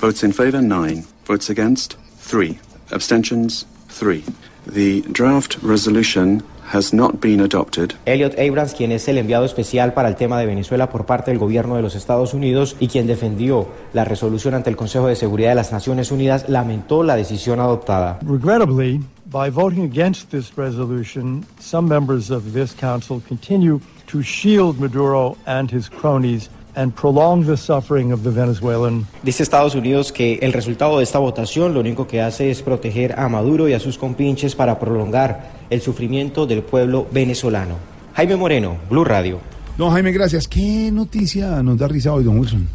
votes 0.00 0.22
in 0.22 0.32
favour, 0.32 0.62
9. 0.62 1.04
Votes 1.26 1.48
against, 1.48 1.96
3. 2.20 2.58
Abstentions, 2.92 3.66
3. 3.88 4.22
The 4.70 5.02
draft 5.12 5.56
resolution 5.62 6.42
has 6.72 6.92
not 6.92 7.20
been 7.20 7.40
adopted. 7.40 7.94
Elliot 8.06 8.38
Abrams, 8.38 8.74
quien 8.74 8.92
es 8.92 9.08
el 9.08 9.18
enviado 9.18 9.44
especial 9.44 9.92
para 9.92 10.08
el 10.08 10.16
tema 10.16 10.38
de 10.38 10.46
Venezuela 10.46 10.88
por 10.88 11.06
parte 11.06 11.30
del 11.30 11.38
gobierno 11.38 11.76
de 11.76 11.82
los 11.82 11.94
Estados 11.94 12.34
Unidos 12.34 12.76
y 12.80 12.88
quien 12.88 13.06
defendió 13.06 13.68
la 13.92 14.04
resolución 14.04 14.54
ante 14.54 14.70
el 14.70 14.76
Consejo 14.76 15.06
de 15.08 15.16
Seguridad 15.16 15.50
de 15.50 15.56
las 15.56 15.72
Naciones 15.72 16.10
Unidas, 16.10 16.48
lamentó 16.48 17.02
la 17.02 17.16
decisión 17.16 17.60
adoptada. 17.60 18.18
Regrettably, 18.22 19.00
by 19.30 19.50
voting 19.50 19.84
against 19.84 20.30
this 20.30 20.56
resolution, 20.56 21.44
some 21.60 21.88
members 21.88 22.30
of 22.30 22.52
this 22.52 22.74
council 22.74 23.22
continue 23.26 23.80
to 24.06 24.22
shield 24.22 24.78
Maduro 24.78 25.36
and 25.46 25.70
his 25.72 25.88
cronies 25.88 26.48
and 26.76 26.94
prolong 26.94 27.44
the 27.44 27.56
suffering 27.56 28.12
of 28.12 28.22
the 28.22 28.30
Venezuelan 28.30 29.06
Dice 29.22 29.42
Estados 29.42 29.74
Unidos 29.74 30.12
que 30.12 30.38
el 30.42 30.52
resultado 30.52 30.98
de 30.98 31.04
esta 31.04 31.18
votación 31.18 31.74
lo 31.74 31.80
único 31.80 32.06
que 32.06 32.20
hace 32.20 32.50
es 32.50 32.62
proteger 32.62 33.18
a 33.18 33.28
Maduro 33.28 33.68
y 33.68 33.72
a 33.72 33.80
sus 33.80 33.98
compinches 33.98 34.54
para 34.54 34.78
prolongar 34.78 35.50
el 35.70 35.80
sufrimiento 35.80 36.46
del 36.46 36.62
pueblo 36.62 37.06
venezolano. 37.10 37.74
Jaime 38.14 38.36
Moreno, 38.36 38.76
Blue 38.88 39.04
Radio. 39.04 39.40
Don 39.76 39.90
Jaime, 39.90 40.12
gracias. 40.12 40.46
¿Qué 40.46 40.90
noticia 40.92 41.62
nos 41.62 41.76
da 41.76 41.88
risa 41.88 42.12
hoy, 42.12 42.24
don 42.24 42.38
Wilson? 42.38 42.68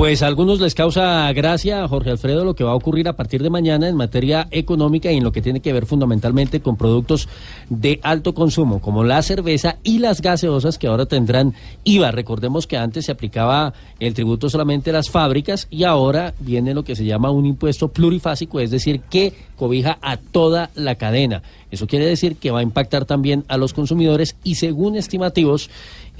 Pues 0.00 0.22
a 0.22 0.28
algunos 0.28 0.60
les 0.60 0.74
causa 0.74 1.30
gracia, 1.34 1.86
Jorge 1.86 2.08
Alfredo, 2.08 2.42
lo 2.42 2.54
que 2.54 2.64
va 2.64 2.70
a 2.70 2.74
ocurrir 2.74 3.06
a 3.06 3.16
partir 3.16 3.42
de 3.42 3.50
mañana 3.50 3.86
en 3.86 3.96
materia 3.96 4.48
económica 4.50 5.12
y 5.12 5.18
en 5.18 5.24
lo 5.24 5.30
que 5.30 5.42
tiene 5.42 5.60
que 5.60 5.74
ver 5.74 5.84
fundamentalmente 5.84 6.60
con 6.60 6.78
productos 6.78 7.28
de 7.68 8.00
alto 8.02 8.32
consumo, 8.32 8.80
como 8.80 9.04
la 9.04 9.20
cerveza 9.20 9.76
y 9.82 9.98
las 9.98 10.22
gaseosas 10.22 10.78
que 10.78 10.86
ahora 10.86 11.04
tendrán 11.04 11.52
IVA. 11.84 12.12
Recordemos 12.12 12.66
que 12.66 12.78
antes 12.78 13.04
se 13.04 13.12
aplicaba 13.12 13.74
el 13.98 14.14
tributo 14.14 14.48
solamente 14.48 14.88
a 14.88 14.94
las 14.94 15.10
fábricas 15.10 15.66
y 15.68 15.84
ahora 15.84 16.32
viene 16.40 16.72
lo 16.72 16.82
que 16.82 16.96
se 16.96 17.04
llama 17.04 17.30
un 17.30 17.44
impuesto 17.44 17.88
plurifásico, 17.88 18.58
es 18.58 18.70
decir, 18.70 19.02
que 19.02 19.34
cobija 19.54 19.98
a 20.00 20.16
toda 20.16 20.70
la 20.76 20.94
cadena. 20.94 21.42
Eso 21.70 21.86
quiere 21.86 22.06
decir 22.06 22.36
que 22.36 22.50
va 22.50 22.60
a 22.60 22.62
impactar 22.62 23.04
también 23.04 23.44
a 23.48 23.58
los 23.58 23.74
consumidores 23.74 24.34
y 24.44 24.54
según 24.54 24.96
estimativos, 24.96 25.68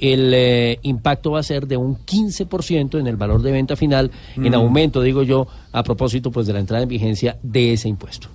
el 0.01 0.33
eh, 0.35 0.79
impacto 0.83 1.31
va 1.33 1.41
a 1.41 1.43
ser 1.43 1.67
de 1.67 1.77
un 1.77 1.97
15% 1.99 2.99
en 2.99 3.07
el 3.07 3.17
valor 3.17 3.43
de 3.43 3.53
venta 3.53 3.77
final, 3.77 4.11
en 4.37 4.51
Mm. 4.51 4.55
aumento, 4.55 5.03
digo 5.03 5.23
yo, 5.23 5.47
a 5.73 5.83
propósito 5.83 6.31
pues 6.31 6.47
de 6.47 6.53
la 6.55 6.61
entrada 6.61 6.83
en 6.83 6.89
vigencia 6.89 7.37
de 7.43 7.73
ese 7.75 7.89
impuesto. 7.89 8.29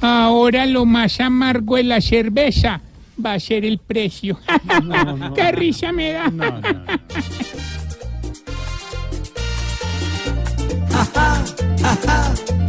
Ahora 0.00 0.66
lo 0.66 0.84
más 0.84 1.20
amargo 1.20 1.76
de 1.76 1.84
la 1.84 2.00
cerveza 2.00 2.80
va 3.24 3.34
a 3.34 3.40
ser 3.40 3.64
el 3.64 3.78
precio. 3.78 4.38
¡Qué 5.34 5.52
risa 5.52 5.92
me 5.92 6.12
da! 6.12 6.30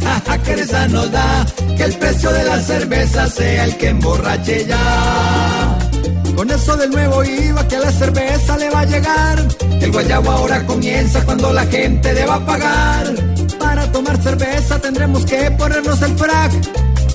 Jaja, 0.00 0.42
que 0.42 0.56
risa 0.56 0.88
nos 0.88 1.10
da 1.10 1.46
que 1.76 1.84
el 1.84 1.94
precio 1.94 2.30
de 2.32 2.44
la 2.44 2.58
cerveza 2.60 3.26
sea 3.28 3.64
el 3.64 3.76
que 3.76 3.88
emborrache 3.88 4.66
ya. 4.66 5.75
Con 6.36 6.50
eso 6.50 6.76
del 6.76 6.90
nuevo 6.90 7.24
IVA 7.24 7.66
que 7.66 7.76
a 7.76 7.80
la 7.80 7.90
cerveza 7.90 8.58
le 8.58 8.68
va 8.68 8.80
a 8.80 8.84
llegar, 8.84 9.48
el 9.80 9.90
guayabo 9.90 10.30
ahora 10.30 10.66
comienza 10.66 11.24
cuando 11.24 11.50
la 11.50 11.64
gente 11.66 12.12
deba 12.12 12.44
pagar. 12.44 13.06
Para 13.58 13.90
tomar 13.90 14.22
cerveza 14.22 14.78
tendremos 14.78 15.24
que 15.24 15.50
ponernos 15.52 16.02
el 16.02 16.16
frac, 16.18 16.52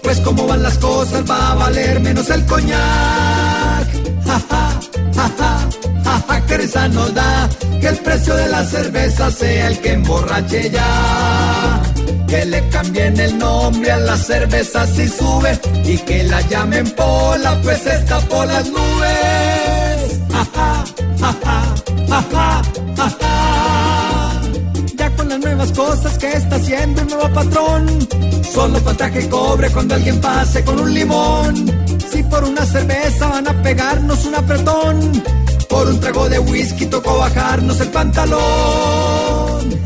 pues 0.02 0.20
como 0.22 0.48
van 0.48 0.64
las 0.64 0.78
cosas 0.80 1.24
va 1.30 1.52
a 1.52 1.56
valer 1.56 2.00
menos 2.00 2.30
el 2.32 2.44
coñac. 2.48 3.88
Jaja, 4.26 4.80
jaja, 5.16 5.70
jaja, 6.04 6.46
que 6.48 6.58
risa 6.58 6.88
nos 6.88 7.14
da 7.14 7.50
que 7.80 7.88
el 7.88 7.98
precio 7.98 8.36
de 8.36 8.48
la 8.48 8.64
cerveza 8.66 9.30
sea 9.30 9.68
el 9.68 9.80
que 9.82 9.94
emborrache 9.94 10.70
ya. 10.72 11.81
Que 12.32 12.46
le 12.46 12.70
cambien 12.70 13.20
el 13.20 13.38
nombre 13.38 13.92
a 13.92 13.98
la 13.98 14.16
cerveza 14.16 14.88
si 14.88 15.06
sube 15.06 15.60
y 15.84 15.98
que 15.98 16.24
la 16.24 16.40
llamen 16.48 16.90
pola, 16.92 17.60
pues 17.62 17.86
está 17.86 18.22
por 18.22 18.48
las 18.48 18.70
nubes. 18.70 20.20
Jaja, 20.32 20.86
jaja, 21.20 21.76
jaja, 22.08 22.62
jaja. 22.96 24.42
Ya 24.96 25.14
con 25.18 25.28
las 25.28 25.40
nuevas 25.40 25.72
cosas 25.74 26.18
que 26.18 26.32
está 26.32 26.56
haciendo 26.56 27.02
el 27.02 27.08
nuevo 27.10 27.34
patrón, 27.34 28.08
solo 28.54 28.80
falta 28.80 29.12
que 29.12 29.28
cobre 29.28 29.70
cuando 29.70 29.96
alguien 29.96 30.22
pase 30.22 30.64
con 30.64 30.80
un 30.80 30.94
limón. 30.94 31.54
Si 32.10 32.24
por 32.24 32.46
una 32.46 32.66
cerveza 32.66 33.28
van 33.28 33.50
a 33.50 33.62
pegarnos 33.62 34.24
un 34.24 34.36
apretón, 34.36 35.24
por 35.68 35.86
un 35.86 36.00
trago 36.00 36.30
de 36.30 36.40
whisky 36.40 36.86
tocó 36.86 37.18
bajarnos 37.18 37.82
el 37.82 37.90
pantalón. 37.90 38.40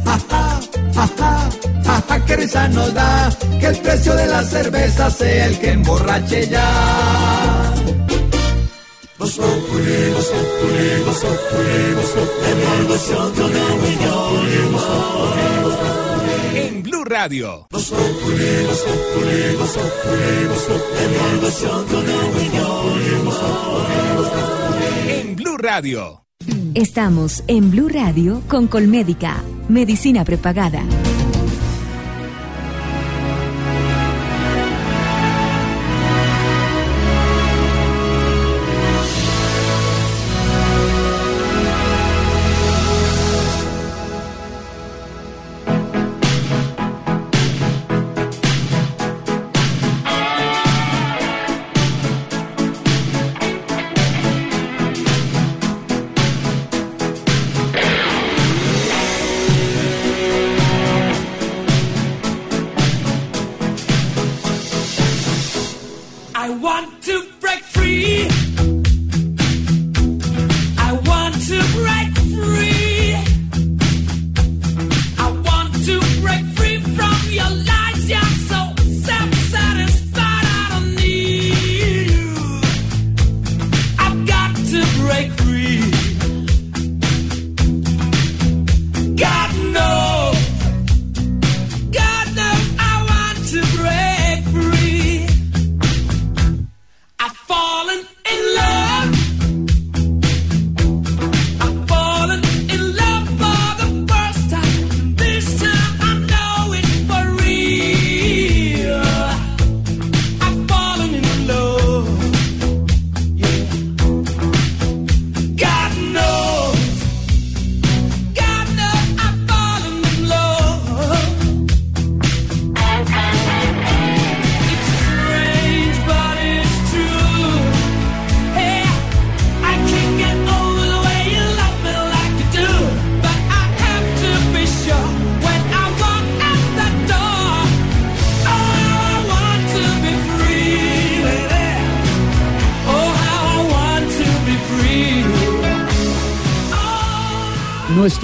Jaja, 0.06 0.55
jaja, 0.94 1.50
jaja, 1.84 2.26
que 2.26 2.36
risa 2.36 2.68
nos 2.70 2.94
da 2.94 3.30
que 3.60 3.68
el 3.68 3.78
precio 3.78 4.16
de 4.16 4.28
la 4.28 4.44
cerveza 4.44 5.10
sea 5.10 5.48
el 5.48 5.60
que 5.60 5.72
emborrache 5.72 6.48
ya. 6.48 7.74
Vos 9.18 9.32
populi, 9.32 10.12
vos 10.14 10.26
populi, 10.26 11.04
vos 11.06 11.18
populi, 11.18 11.94
vos 11.96 12.12
populi, 12.16 12.52
la 12.62 12.76
revolución 12.76 13.34
con 13.34 13.52
el 13.52 13.76
millón. 13.82 14.36
En 16.56 16.84
Blue 16.84 17.04
Radio. 17.06 17.68
Vos 17.72 17.86
populi, 17.86 18.66
vos 18.68 18.80
populi, 18.80 19.56
vos 19.58 19.70
populi, 19.70 20.48
vos 20.50 20.64
populi, 20.70 21.06
la 21.16 21.28
revolución 21.32 21.86
con 21.86 22.04
el 22.04 22.28
millón. 22.36 23.26
Vos 23.26 23.36
populi, 23.36 24.16
vos 24.18 24.28
populi. 24.28 25.12
En 25.12 25.36
Blue 25.36 25.58
Radio. 25.58 26.26
Estamos 26.76 27.44
en 27.48 27.72
Blue 27.72 27.88
Radio 27.88 28.42
con 28.50 28.68
Colmédica, 28.68 29.42
medicina 29.68 30.24
prepagada. 30.24 31.15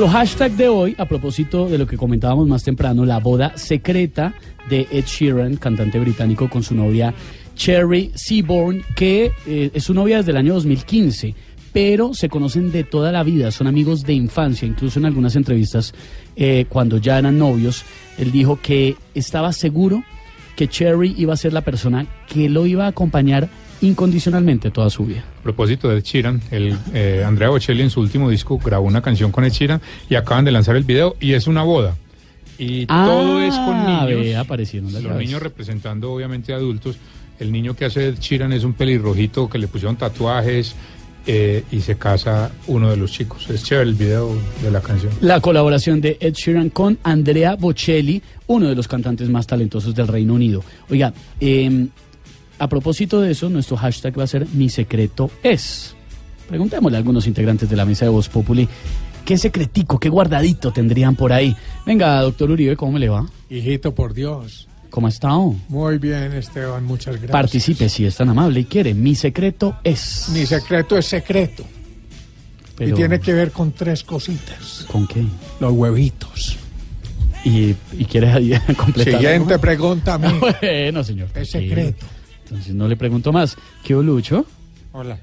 Nuestro 0.02 0.20
hashtag 0.20 0.52
de 0.54 0.68
hoy, 0.68 0.96
a 0.98 1.06
propósito 1.06 1.68
de 1.68 1.78
lo 1.78 1.86
que 1.86 1.96
comentábamos 1.96 2.48
más 2.48 2.64
temprano, 2.64 3.06
la 3.06 3.20
boda 3.20 3.56
secreta 3.56 4.34
de 4.68 4.88
Ed 4.90 5.06
Sheeran, 5.06 5.58
cantante 5.58 6.00
británico, 6.00 6.50
con 6.50 6.64
su 6.64 6.74
novia 6.74 7.14
Cherry 7.56 8.12
Seaborn, 8.16 8.84
que 8.96 9.32
eh, 9.46 9.70
es 9.72 9.84
su 9.84 9.94
novia 9.94 10.18
desde 10.18 10.32
el 10.32 10.38
año 10.38 10.56
2015, 10.56 11.36
pero 11.72 12.16
se 12.16 12.30
conocen 12.30 12.72
de 12.72 12.84
toda 12.84 13.12
la 13.12 13.22
vida, 13.22 13.52
son 13.52 13.68
amigos 13.68 14.02
de 14.02 14.14
infancia, 14.14 14.68
incluso 14.68 14.98
en 14.98 15.06
algunas 15.06 15.36
entrevistas, 15.36 15.94
eh, 16.36 16.66
cuando 16.68 16.98
ya 16.98 17.20
eran 17.20 17.38
novios, 17.38 17.84
él 18.18 18.32
dijo 18.32 18.60
que 18.60 18.96
estaba 19.14 19.54
seguro 19.54 20.04
que 20.56 20.68
Cherry 20.68 21.14
iba 21.16 21.36
a 21.36 21.38
ser 21.38 21.54
la 21.54 21.62
persona 21.62 22.08
que 22.26 22.50
lo 22.50 22.66
iba 22.66 22.86
a 22.86 22.90
acompañar 22.90 23.50
incondicionalmente 23.82 24.72
toda 24.72 24.90
su 24.90 25.06
vida. 25.06 25.24
A 25.40 25.44
propósito 25.44 25.90
de 25.90 25.98
Ed 25.98 26.04
Sheeran, 26.04 26.42
el, 26.52 26.78
eh, 26.94 27.24
Andrea 27.26 27.50
Bocelli 27.50 27.82
en 27.82 27.90
su 27.90 28.00
último 28.00 28.30
disco 28.30 28.58
grabó 28.64 28.86
una 28.88 29.02
canción 29.02 29.32
con 29.32 29.44
Ed 29.44 29.52
Sheeran 29.52 29.82
y 30.10 30.16
acaban 30.16 30.46
de 30.46 30.52
lanzar 30.52 30.76
el 30.76 30.84
video 30.84 31.16
y 31.20 31.34
es 31.34 31.48
una 31.48 31.64
boda. 31.64 31.96
Y 32.58 32.86
todo 32.86 33.42
es 33.42 33.56
con 33.56 33.74
Ah, 33.74 34.06
niños. 34.08 34.36
aparecieron 34.38 34.92
los 34.94 35.04
niños 35.18 35.42
representando 35.42 36.12
obviamente 36.14 36.54
adultos. 36.54 36.96
El 37.40 37.52
niño 37.52 37.76
que 37.76 37.86
hace 37.86 38.10
Ed 38.10 38.20
Sheeran 38.20 38.54
es 38.54 38.64
un 38.64 38.74
pelirrojito 38.74 39.50
que 39.50 39.58
le 39.58 39.68
pusieron 39.68 39.96
tatuajes 39.96 40.76
eh, 41.26 41.64
y 41.72 41.82
se 41.82 41.96
casa 41.98 42.52
uno 42.68 42.90
de 42.92 42.98
los 42.98 43.12
chicos. 43.12 43.50
Es 43.50 43.64
chévere 43.64 43.90
el 43.90 43.96
video 43.96 44.36
de 44.62 44.70
la 44.70 44.82
canción. 44.82 45.12
La 45.22 45.40
colaboración 45.40 46.02
de 46.02 46.18
Ed 46.20 46.34
Sheeran 46.34 46.70
con 46.70 47.00
Andrea 47.02 47.56
Bocelli, 47.56 48.22
uno 48.46 48.68
de 48.68 48.76
los 48.76 48.88
cantantes 48.88 49.28
más 49.30 49.48
talentosos 49.48 49.96
del 49.96 50.08
Reino 50.08 50.36
Unido. 50.36 50.64
Oiga, 50.92 51.12
eh, 51.40 51.88
a 52.64 52.68
propósito 52.70 53.22
de 53.22 53.32
eso, 53.32 53.50
nuestro 53.50 53.76
hashtag 53.78 54.18
va 54.20 54.24
a 54.24 54.28
ser 54.28 54.48
Mi 54.54 54.70
secreto 54.70 55.30
es. 55.44 55.96
Preguntémosle 56.48 56.98
a 56.98 57.00
algunos 57.00 57.28
integrantes 57.28 57.70
de 57.70 57.76
la 57.76 57.86
mesa 57.86 58.06
de 58.06 58.10
Voz 58.10 58.28
Populi, 58.30 58.68
¿qué 59.26 59.38
secretico, 59.38 60.00
qué 60.00 60.10
guardadito 60.10 60.72
tendrían 60.72 61.16
por 61.16 61.32
ahí? 61.34 61.56
Venga, 61.86 62.22
doctor 62.22 62.52
Uribe, 62.52 62.76
¿cómo 62.76 62.98
le 63.00 63.08
va? 63.10 63.26
Hijito, 63.50 63.96
por 63.96 64.14
Dios. 64.14 64.68
¿Cómo 64.90 65.08
ha 65.08 65.10
estado? 65.10 65.56
Muy 65.70 65.98
bien, 66.00 66.34
Esteban, 66.34 66.84
muchas 66.84 67.14
gracias. 67.16 67.32
Participe 67.32 67.88
si 67.88 68.06
es 68.06 68.16
tan 68.18 68.28
amable 68.28 68.60
y 68.60 68.66
quiere. 68.66 68.94
Mi 68.94 69.16
secreto 69.16 69.78
es. 69.86 70.28
Mi 70.34 70.46
secreto 70.46 70.98
es 70.98 71.06
secreto. 71.06 71.64
Pero- 72.76 72.90
Y 72.92 72.94
tiene 72.94 73.20
que 73.22 73.32
ver 73.34 73.52
con 73.52 73.72
tres 73.72 74.04
cositas. 74.04 74.86
¿Con 74.92 75.08
qué? 75.08 75.24
Los 75.62 75.72
huevitos. 75.72 76.58
¿Y, 77.46 77.74
y 77.98 78.06
quiere 78.06 78.30
ahí 78.32 78.52
completar? 78.78 79.14
Siguiente 79.22 79.58
pregunta 79.60 80.14
a 80.16 80.18
mí. 80.18 80.28
bueno, 80.40 81.04
señor. 81.06 81.30
Es 81.36 81.50
tranquilo. 81.52 81.76
secreto. 81.76 82.06
Entonces 82.52 82.76
no 82.76 82.86
le 82.90 82.98
pregunto 82.98 83.32
más. 83.32 83.56
¿Qué 83.82 83.94
Lucho? 83.94 84.46
Hola. 84.92 85.18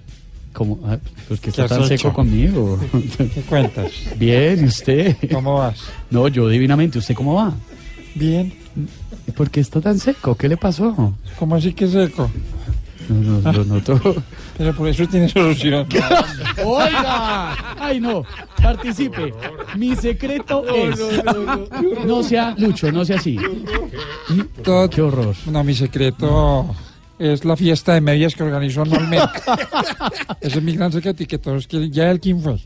¿Cómo? 0.54 0.80
Ah, 0.82 0.96
pues 1.28 1.40
que 1.40 1.52
¿Qué 1.52 1.62
está 1.62 1.68
tan 1.68 1.80
hecho? 1.84 1.88
seco 1.88 2.12
conmigo. 2.14 2.80
¿Qué 3.18 3.42
cuentas? 3.42 3.92
Bien, 4.16 4.64
¿y 4.64 4.64
usted? 4.64 5.14
¿Cómo 5.30 5.58
vas? 5.58 5.78
No, 6.10 6.26
yo 6.28 6.48
divinamente. 6.48 6.98
¿Usted 6.98 7.14
cómo 7.14 7.34
va? 7.34 7.52
Bien. 8.14 8.54
¿Y 9.26 9.30
¿Por 9.32 9.50
qué 9.50 9.60
está 9.60 9.78
tan 9.82 9.98
seco? 9.98 10.34
¿Qué 10.36 10.48
le 10.48 10.56
pasó? 10.56 11.14
¿Cómo 11.38 11.54
así 11.54 11.74
que 11.74 11.86
seco? 11.86 12.30
No, 13.10 13.40
no, 13.42 13.52
lo 13.52 13.64
noto. 13.64 14.00
Pero 14.56 14.74
por 14.74 14.88
eso 14.88 15.06
tiene 15.06 15.28
solución. 15.28 15.86
¡Oiga! 16.64 17.76
¡Ay, 17.78 18.00
no! 18.00 18.22
Participe. 18.62 19.34
Mi 19.76 19.94
secreto 19.96 20.64
es. 20.66 20.98
No, 22.06 22.22
sea 22.22 22.54
Lucho, 22.56 22.90
no 22.90 23.04
sea 23.04 23.16
así. 23.16 23.38
¡Qué 24.64 25.02
horror! 25.02 25.34
No, 25.46 25.62
mi 25.62 25.74
secreto 25.74 26.74
es 27.18 27.44
la 27.44 27.56
fiesta 27.56 27.94
de 27.94 28.00
medias 28.00 28.34
que 28.34 28.42
organizó 28.42 28.82
anualmente. 28.82 29.26
Ese 30.40 30.58
es 30.58 30.62
mi 30.62 30.74
gran 30.76 30.92
secreto 30.92 31.22
y 31.22 31.26
que 31.26 31.38
todos 31.38 31.66
quieren. 31.66 31.90
Ya 31.92 32.10
el 32.10 32.20
quién 32.20 32.40
fue. 32.40 32.58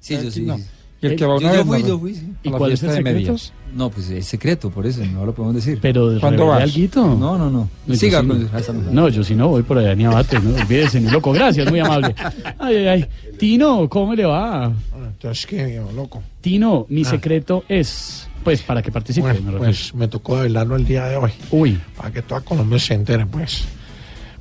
Sí, 0.00 0.14
yo 0.14 0.20
el 0.20 0.32
sí. 0.32 0.42
no. 0.42 0.58
Y 1.00 1.06
el 1.06 1.14
que 1.16 1.24
va 1.26 1.38
Yo- 1.38 1.46
una 1.46 1.54
yo 1.54 1.64
vez. 1.64 1.80
fui, 1.82 1.88
yo 1.88 1.98
fui, 2.00 2.14
sí. 2.16 2.32
a 2.46 2.50
la 2.50 2.66
fiesta 2.66 2.92
de 2.92 3.02
medias. 3.02 3.52
No, 3.72 3.88
pues 3.88 4.10
es 4.10 4.26
secreto, 4.26 4.68
por 4.68 4.84
eso 4.84 5.04
no 5.06 5.24
lo 5.24 5.32
podemos 5.32 5.54
decir. 5.54 5.78
Pero 5.80 6.18
¿Cuándo 6.18 6.46
vas? 6.48 6.62
alguito. 6.62 7.02
No, 7.14 7.38
no, 7.38 7.48
no. 7.48 7.68
No, 7.86 7.94
Siga 7.94 8.18
yo 8.18 8.22
sí 8.22 8.28
con 8.28 8.50
no. 8.52 8.58
esa 8.58 8.72
mujer. 8.72 8.92
No, 8.92 9.08
yo 9.08 9.22
si 9.22 9.34
no 9.36 9.46
voy 9.48 9.62
por 9.62 9.78
allá 9.78 9.94
ni 9.94 10.06
abate, 10.06 10.40
no 10.40 10.56
olvídese, 10.56 11.00
mi 11.00 11.08
loco. 11.08 11.30
Gracias, 11.32 11.70
muy 11.70 11.78
amable. 11.78 12.14
Ay, 12.58 12.76
ay, 12.78 12.86
ay. 12.88 13.06
Tino, 13.38 13.88
¿cómo 13.88 14.12
le 14.16 14.24
va? 14.24 14.72
Entonces, 15.06 15.46
¿qué, 15.46 15.80
loco? 15.94 16.20
Tino, 16.40 16.86
mi 16.88 17.02
Ah. 17.02 17.10
secreto 17.10 17.62
es. 17.68 18.26
Pues 18.42 18.62
para 18.62 18.82
que 18.82 18.90
participe. 18.90 19.26
me 19.28 19.32
Bueno, 19.34 19.50
refiero. 19.52 19.64
pues 19.66 19.94
me 19.94 20.08
tocó 20.08 20.36
develarlo 20.38 20.74
el 20.74 20.84
día 20.84 21.04
de 21.06 21.16
hoy. 21.16 21.30
Uy. 21.52 21.78
Para 21.96 22.10
que 22.10 22.22
toda 22.22 22.40
Colombia 22.40 22.78
se 22.80 22.94
entere, 22.94 23.24
pues. 23.26 23.64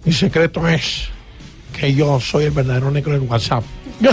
Mi 0.06 0.14
secreto 0.14 0.68
es 0.68 1.10
que 1.78 1.94
yo 1.94 2.20
soy 2.20 2.46
el 2.46 2.52
verdadero 2.52 2.90
negro 2.92 3.14
del 3.14 3.22
WhatsApp. 3.22 3.64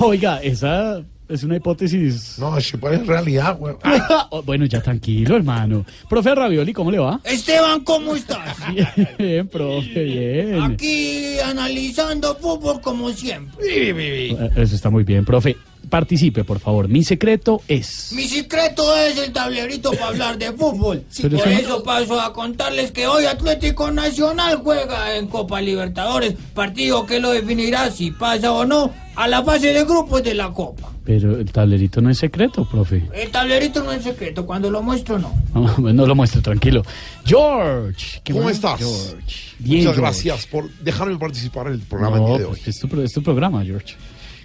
Oiga, 0.00 0.38
esa 0.42 1.02
es 1.28 1.42
una 1.44 1.56
hipótesis. 1.56 2.36
No, 2.38 2.60
si 2.60 2.76
puede 2.76 2.98
ser 2.98 3.06
realidad, 3.06 3.56
güey. 3.58 3.74
Oh, 4.32 4.42
bueno, 4.42 4.64
ya 4.66 4.80
tranquilo, 4.80 5.36
hermano. 5.36 5.84
Profe 6.08 6.34
Ravioli, 6.34 6.72
¿cómo 6.72 6.90
le 6.90 6.98
va? 7.00 7.20
Esteban, 7.24 7.80
¿cómo 7.80 8.14
estás? 8.14 8.56
Bien, 9.18 9.48
profe, 9.48 10.04
bien. 10.04 10.62
Aquí 10.62 11.38
analizando 11.40 12.36
fútbol 12.36 12.80
como 12.80 13.10
siempre. 13.10 13.90
Eh, 13.90 14.50
Eso 14.56 14.76
está 14.76 14.88
muy 14.88 15.02
bien, 15.02 15.24
profe. 15.24 15.56
Participe, 15.90 16.44
por 16.44 16.60
favor. 16.60 16.88
Mi 16.88 17.02
secreto 17.04 17.60
es. 17.68 18.12
Mi 18.14 18.26
secreto 18.28 18.96
es 18.96 19.18
el 19.18 19.32
tablerito 19.32 19.90
para 19.90 20.06
hablar 20.06 20.38
de 20.38 20.52
fútbol. 20.52 21.02
Pero 21.20 21.36
Por 21.38 21.48
eso- 21.48 21.60
eso 21.60 21.82
paso 21.82 22.20
a 22.20 22.32
contarles 22.32 22.92
que 22.92 23.06
hoy 23.06 23.26
Atlético 23.26 23.90
Nacional 23.90 24.60
juega 24.62 25.16
en 25.16 25.26
Copa 25.26 25.60
Libertadores, 25.60 26.34
partido 26.54 27.04
que 27.06 27.18
lo 27.20 27.32
definirá 27.32 27.90
si 27.90 28.12
pasa 28.12 28.52
o 28.52 28.64
no 28.64 28.92
a 29.16 29.26
la 29.28 29.42
fase 29.42 29.72
de 29.74 29.84
grupos 29.84 30.22
de 30.22 30.34
la 30.34 30.50
Copa. 30.52 30.86
Pero 31.04 31.36
el 31.38 31.50
tablerito 31.50 32.00
no 32.00 32.08
es 32.10 32.18
secreto, 32.18 32.64
profe. 32.70 33.02
El 33.12 33.30
tablerito 33.30 33.82
no 33.82 33.90
es 33.90 34.04
secreto, 34.04 34.46
cuando 34.46 34.70
lo 34.70 34.82
muestro 34.82 35.18
no. 35.18 35.34
No, 35.78 35.92
no 35.92 36.06
lo 36.06 36.14
muestre, 36.14 36.40
tranquilo. 36.40 36.84
George. 37.24 38.20
¿qué 38.22 38.32
¿Cómo 38.32 38.44
más? 38.44 38.54
estás? 38.54 38.78
George. 38.78 39.54
Bien, 39.58 39.78
Muchas 39.80 39.94
George. 39.96 40.00
gracias 40.00 40.46
por 40.46 40.70
dejarme 40.78 41.18
participar 41.18 41.66
en 41.68 41.74
el 41.74 41.80
programa 41.80 42.16
el 42.16 42.22
No, 42.22 42.28
día 42.28 42.38
de 42.38 42.44
hoy. 42.44 42.50
pues 42.50 42.68
es 42.68 42.78
tu, 42.78 42.88
pro- 42.88 43.02
es 43.02 43.12
tu 43.12 43.22
programa, 43.22 43.64
George. 43.64 43.94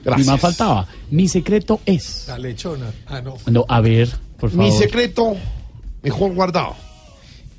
Gracias. 0.05 0.27
Ni 0.27 0.31
más 0.31 0.39
faltaba. 0.39 0.87
Mi 1.09 1.27
secreto 1.27 1.81
es. 1.85 2.25
La 2.27 2.37
lechona. 2.37 2.91
Ah, 3.07 3.21
no. 3.21 3.35
No, 3.47 3.65
a 3.67 3.81
ver, 3.81 4.09
por 4.39 4.51
favor. 4.51 4.65
Mi 4.65 4.71
secreto 4.71 5.35
mejor 6.03 6.33
guardado 6.33 6.75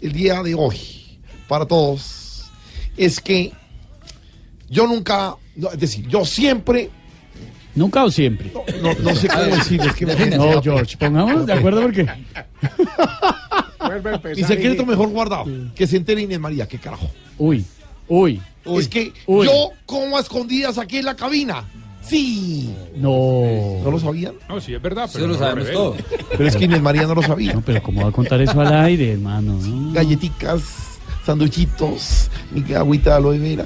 el 0.01 0.13
día 0.13 0.43
de 0.43 0.55
hoy 0.55 0.79
para 1.49 1.67
todos 1.67 2.45
es 2.97 3.21
que 3.21 3.53
yo 4.71 4.87
nunca, 4.87 5.35
no, 5.57 5.71
es 5.73 5.79
decir, 5.79 6.07
yo 6.09 6.25
siempre, 6.25 6.91
¿Nunca 7.75 8.05
o 8.05 8.11
siempre? 8.11 8.53
no, 8.83 8.95
no 8.95 9.15
sé 9.15 9.29
cómo 9.29 9.43
decir, 9.43 9.81
es 9.83 9.95
que 9.95 10.07
me 10.07 10.15
No, 10.37 10.63
George, 10.63 10.97
pongámonos 10.97 11.47
de 11.47 11.53
acuerdo 11.53 11.83
porque. 11.83 12.07
Mi 14.35 14.43
secreto 14.45 14.87
mejor 14.87 15.09
guardado, 15.11 15.45
que 15.75 15.87
se 15.87 15.97
entere 15.97 16.23
Inés 16.23 16.41
María, 16.41 16.67
qué 16.67 16.79
carajo. 16.79 17.11
Uy, 17.39 17.65
uy. 18.09 18.41
Es 18.65 18.89
que 18.89 19.13
Uy. 19.27 19.47
yo 19.47 19.71
como 19.85 20.17
a 20.17 20.21
escondidas 20.21 20.79
aquí 20.79 20.99
en 20.99 21.05
la 21.05 21.15
cabina. 21.15 21.65
Sí. 22.07 22.73
No. 22.95 23.81
¿No 23.85 23.91
lo 23.91 23.99
sabían? 23.99 24.35
No, 24.49 24.61
sí, 24.61 24.75
es 24.75 24.81
verdad, 24.83 25.05
Eso 25.05 25.15
pero 25.15 25.27
lo 25.27 25.33
no 25.35 25.39
sabemos 25.39 25.71
todo. 25.73 25.97
Pero 26.37 26.49
es 26.49 26.57
que 26.57 26.65
Inés 26.67 26.83
María 26.83 27.03
no 27.07 27.15
lo 27.15 27.23
sabía. 27.23 27.53
No, 27.55 27.61
pero 27.63 27.83
¿cómo 27.83 28.03
va 28.03 28.09
a 28.09 28.13
contar 28.13 28.41
eso 28.41 28.61
al 28.61 28.73
aire, 28.85 29.13
hermano? 29.13 29.59
No, 29.61 29.93
Galletitas, 29.93 30.99
sanduchitos, 31.25 32.31
mi 32.53 32.73
agüita 32.75 33.11
de 33.11 33.17
aloe 33.17 33.39
vera. 33.39 33.65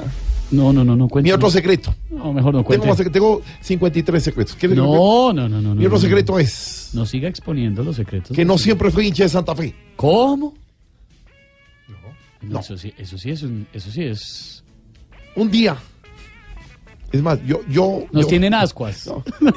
no, 0.53 0.73
no, 0.73 0.85
no, 0.85 0.97
no 0.97 1.09
cuente. 1.09 1.29
Mi 1.29 1.33
otro 1.33 1.51
secreto. 1.51 1.95
No, 2.11 2.33
mejor 2.33 2.55
no 2.55 2.65
cuente. 2.65 2.87
Tengo, 2.95 3.11
tengo 3.11 3.43
53 3.61 4.23
secretos. 4.23 4.55
¿Quieres 4.57 4.77
lo 4.79 4.85
No, 4.87 5.33
no, 5.33 5.49
no, 5.49 5.61
no. 5.61 5.75
Mi 5.75 5.85
otro 5.87 5.91
no, 5.91 5.95
no. 5.97 6.01
secreto 6.01 6.39
es 6.39 6.91
No 6.95 7.05
siga 7.07 7.29
exponiendo 7.29 7.83
los 7.85 7.97
secretos. 7.97 8.35
que 8.35 8.45
no 8.45 8.57
siempre 8.59 8.91
fui 8.91 9.07
hincha 9.09 9.25
de 9.25 9.29
Santa 9.29 9.55
Fe. 9.55 9.75
¿Cómo? 9.97 10.55
No, 11.89 11.97
No. 12.55 12.61
Eso 12.61 12.79
sí, 12.79 12.93
eso 12.97 13.19
sí 13.19 13.31
es 13.31 13.43
un- 13.43 13.67
eso 13.73 13.91
sí 13.91 14.03
es. 14.05 14.65
Un 15.37 15.51
día. 15.51 15.77
Es 17.13 17.23
más, 17.23 17.39
yo. 17.45 17.61
yo 17.69 18.05
Nos 18.13 18.25
yo- 18.25 18.29
tienen 18.29 18.55
ascuas. 18.55 19.07
No. 19.07 19.25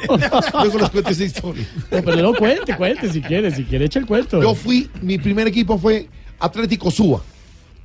Luego 0.63 0.79
les 0.79 0.89
cuento 0.89 1.09
esa 1.09 1.23
historia. 1.23 1.65
No, 1.91 2.01
pero 2.03 2.21
no 2.21 2.33
cuente, 2.33 2.75
cuente 2.75 3.11
si 3.11 3.21
quiere, 3.21 3.51
si 3.51 3.63
quiere 3.63 3.85
echa 3.85 3.99
el 3.99 4.05
cuento. 4.05 4.41
Yo 4.41 4.55
fui, 4.55 4.89
mi 5.01 5.17
primer 5.17 5.47
equipo 5.47 5.77
fue 5.77 6.07
Atlético 6.39 6.89
Suba. 6.89 7.21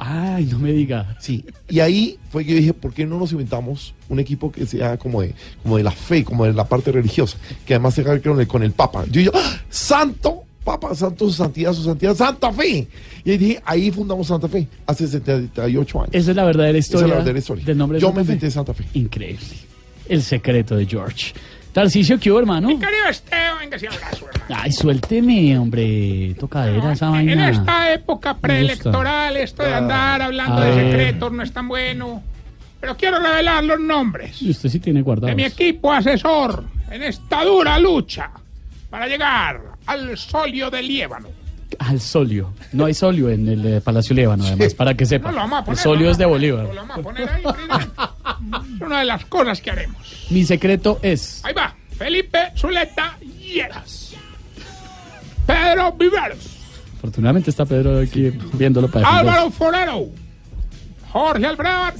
Ay, 0.00 0.44
no 0.46 0.58
me 0.60 0.72
diga. 0.72 1.16
Sí. 1.18 1.44
Y 1.68 1.80
ahí 1.80 2.18
fue 2.30 2.44
que 2.44 2.52
yo 2.52 2.56
dije, 2.58 2.72
¿por 2.72 2.94
qué 2.94 3.04
no 3.04 3.18
nos 3.18 3.32
inventamos 3.32 3.94
un 4.08 4.20
equipo 4.20 4.52
que 4.52 4.64
sea 4.64 4.96
como 4.96 5.22
de, 5.22 5.34
como 5.62 5.76
de 5.76 5.82
la 5.82 5.90
fe, 5.90 6.22
como 6.24 6.44
de 6.44 6.52
la 6.52 6.64
parte 6.68 6.92
religiosa? 6.92 7.36
Que 7.66 7.74
además 7.74 7.94
se 7.94 8.02
haga 8.02 8.20
con 8.20 8.38
el, 8.40 8.46
con 8.46 8.62
el 8.62 8.70
Papa. 8.72 9.04
Yo, 9.10 9.20
yo, 9.20 9.32
¡ah! 9.34 9.58
Santo, 9.68 10.44
Papa, 10.68 10.94
Santo, 10.94 11.24
su 11.26 11.32
santidad, 11.32 11.72
su 11.72 11.82
santidad, 11.82 12.14
Santa 12.14 12.52
Fe. 12.52 12.86
Y 13.24 13.30
ahí 13.30 13.38
dije, 13.38 13.62
ahí 13.64 13.90
fundamos 13.90 14.26
Santa 14.26 14.48
Fe, 14.48 14.66
hace 14.86 15.06
78 15.06 15.98
años. 16.00 16.10
Esa 16.12 16.30
es 16.30 16.36
la 16.36 16.44
verdadera 16.44 16.76
Esa 16.78 16.86
historia, 16.86 17.04
es 17.04 17.08
la 17.10 17.14
verdadera 17.16 17.38
historia. 17.38 17.64
del 17.64 17.78
nombre 17.78 17.96
de 17.96 18.02
Yo 18.02 18.08
Santa 18.08 18.20
me 18.20 18.24
Fe. 18.26 18.32
inventé 18.32 18.50
Santa 18.50 18.74
Fe. 18.74 18.84
Increíble. 18.94 19.46
El 20.08 20.22
secreto 20.22 20.76
de 20.76 20.84
George. 20.86 21.32
Tarcicio, 21.72 22.18
¿qué 22.18 22.30
hubo, 22.30 22.38
hermano? 22.40 22.68
Querido 22.68 23.08
Esteban, 23.08 23.58
venga, 23.60 23.78
sí, 23.78 23.86
abrazo, 23.86 24.26
hermano. 24.32 24.62
Ay, 24.62 24.72
suélteme, 24.72 25.58
hombre. 25.58 26.34
Tocadera 26.38 26.92
esa 26.92 27.20
En 27.20 27.40
esta 27.40 27.92
época 27.92 28.34
preelectoral, 28.36 29.36
esto 29.36 29.62
de 29.62 29.74
andar 29.74 30.20
hablando 30.22 30.60
de 30.60 30.70
ver. 30.70 30.90
secretos 30.90 31.32
no 31.32 31.42
es 31.42 31.52
tan 31.52 31.68
bueno. 31.68 32.22
Pero 32.80 32.96
quiero 32.96 33.18
revelar 33.18 33.64
los 33.64 33.80
nombres 33.80 34.40
Y 34.40 34.50
usted 34.50 34.68
sí 34.68 34.78
tiene 34.78 35.02
guardado. 35.02 35.26
de 35.28 35.34
mi 35.34 35.44
equipo 35.44 35.92
asesor 35.92 36.64
en 36.90 37.02
esta 37.02 37.44
dura 37.44 37.76
lucha 37.78 38.30
para 38.88 39.06
llegar 39.08 39.60
al 39.88 40.16
solio 40.16 40.70
de 40.70 40.82
Liébano. 40.82 41.28
Al 41.78 42.00
solio. 42.00 42.54
No 42.72 42.86
hay 42.86 42.94
solio 42.94 43.28
en 43.28 43.46
el 43.48 43.66
eh, 43.66 43.80
Palacio 43.80 44.14
Líbano, 44.16 44.44
además, 44.44 44.72
para 44.74 44.94
que 44.94 45.04
sepa. 45.04 45.28
No, 45.30 45.34
lo 45.36 45.40
vamos 45.42 45.56
a 45.56 45.58
el 45.60 45.64
poner, 45.66 45.78
solio 45.82 46.04
lo 46.06 46.10
es 46.12 46.18
de 46.18 46.24
vamos 46.24 46.34
a- 46.34 46.38
Bolívar. 46.38 46.64
Lo 46.68 46.74
vamos 46.74 46.98
a 46.98 47.02
poner 47.02 47.28
ahí. 47.28 47.42
Es 48.76 48.80
una 48.80 48.98
de 49.00 49.04
las 49.04 49.24
cosas 49.26 49.60
que 49.60 49.70
haremos. 49.70 50.26
Mi 50.30 50.44
secreto 50.44 50.98
es. 51.02 51.44
Ahí 51.44 51.52
va. 51.52 51.74
Felipe 51.98 52.38
Zuleta 52.56 53.18
Lleras. 53.40 54.14
Pedro 55.46 55.92
Viveros. 55.92 56.38
Afortunadamente 56.96 57.50
está 57.50 57.64
Pedro 57.64 58.00
aquí 58.00 58.30
viéndolo 58.54 58.88
para 58.88 59.08
defenderse. 59.08 59.30
Álvaro 59.38 59.50
Forero. 59.50 60.06
Jorge 61.12 61.46
Alfredo. 61.46 61.92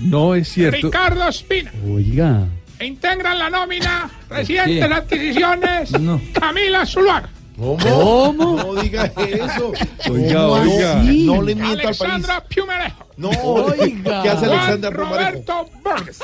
No 0.00 0.34
es 0.34 0.48
cierto. 0.48 0.86
Ricardo 0.88 1.28
Espina. 1.28 1.72
Oiga. 1.88 2.46
E 2.78 2.86
integran 2.86 3.38
la 3.38 3.48
nómina 3.50 4.10
recientes 4.28 4.90
adquisiciones 4.90 5.92
No. 6.00 6.20
Camila 6.32 6.84
Zuluaga. 6.84 7.28
¿Cómo? 7.56 8.34
No 8.56 8.74
diga 8.82 9.04
eso. 9.16 9.72
Oiga, 10.10 10.40
¿Cómo 10.42 10.52
oiga. 10.54 11.00
así? 11.00 11.26
No 11.26 11.42
le 11.42 11.54
mienta 11.54 11.72
al 11.72 11.76
país. 11.82 12.00
Alexandra 12.00 12.44
Piumarejo. 12.48 13.04
No, 13.16 13.28
Oiga. 13.30 14.22
¿qué 14.24 14.28
hace 14.28 14.46
Alexandra? 14.46 14.90
Roberto 14.90 15.70
Borges. 15.84 16.18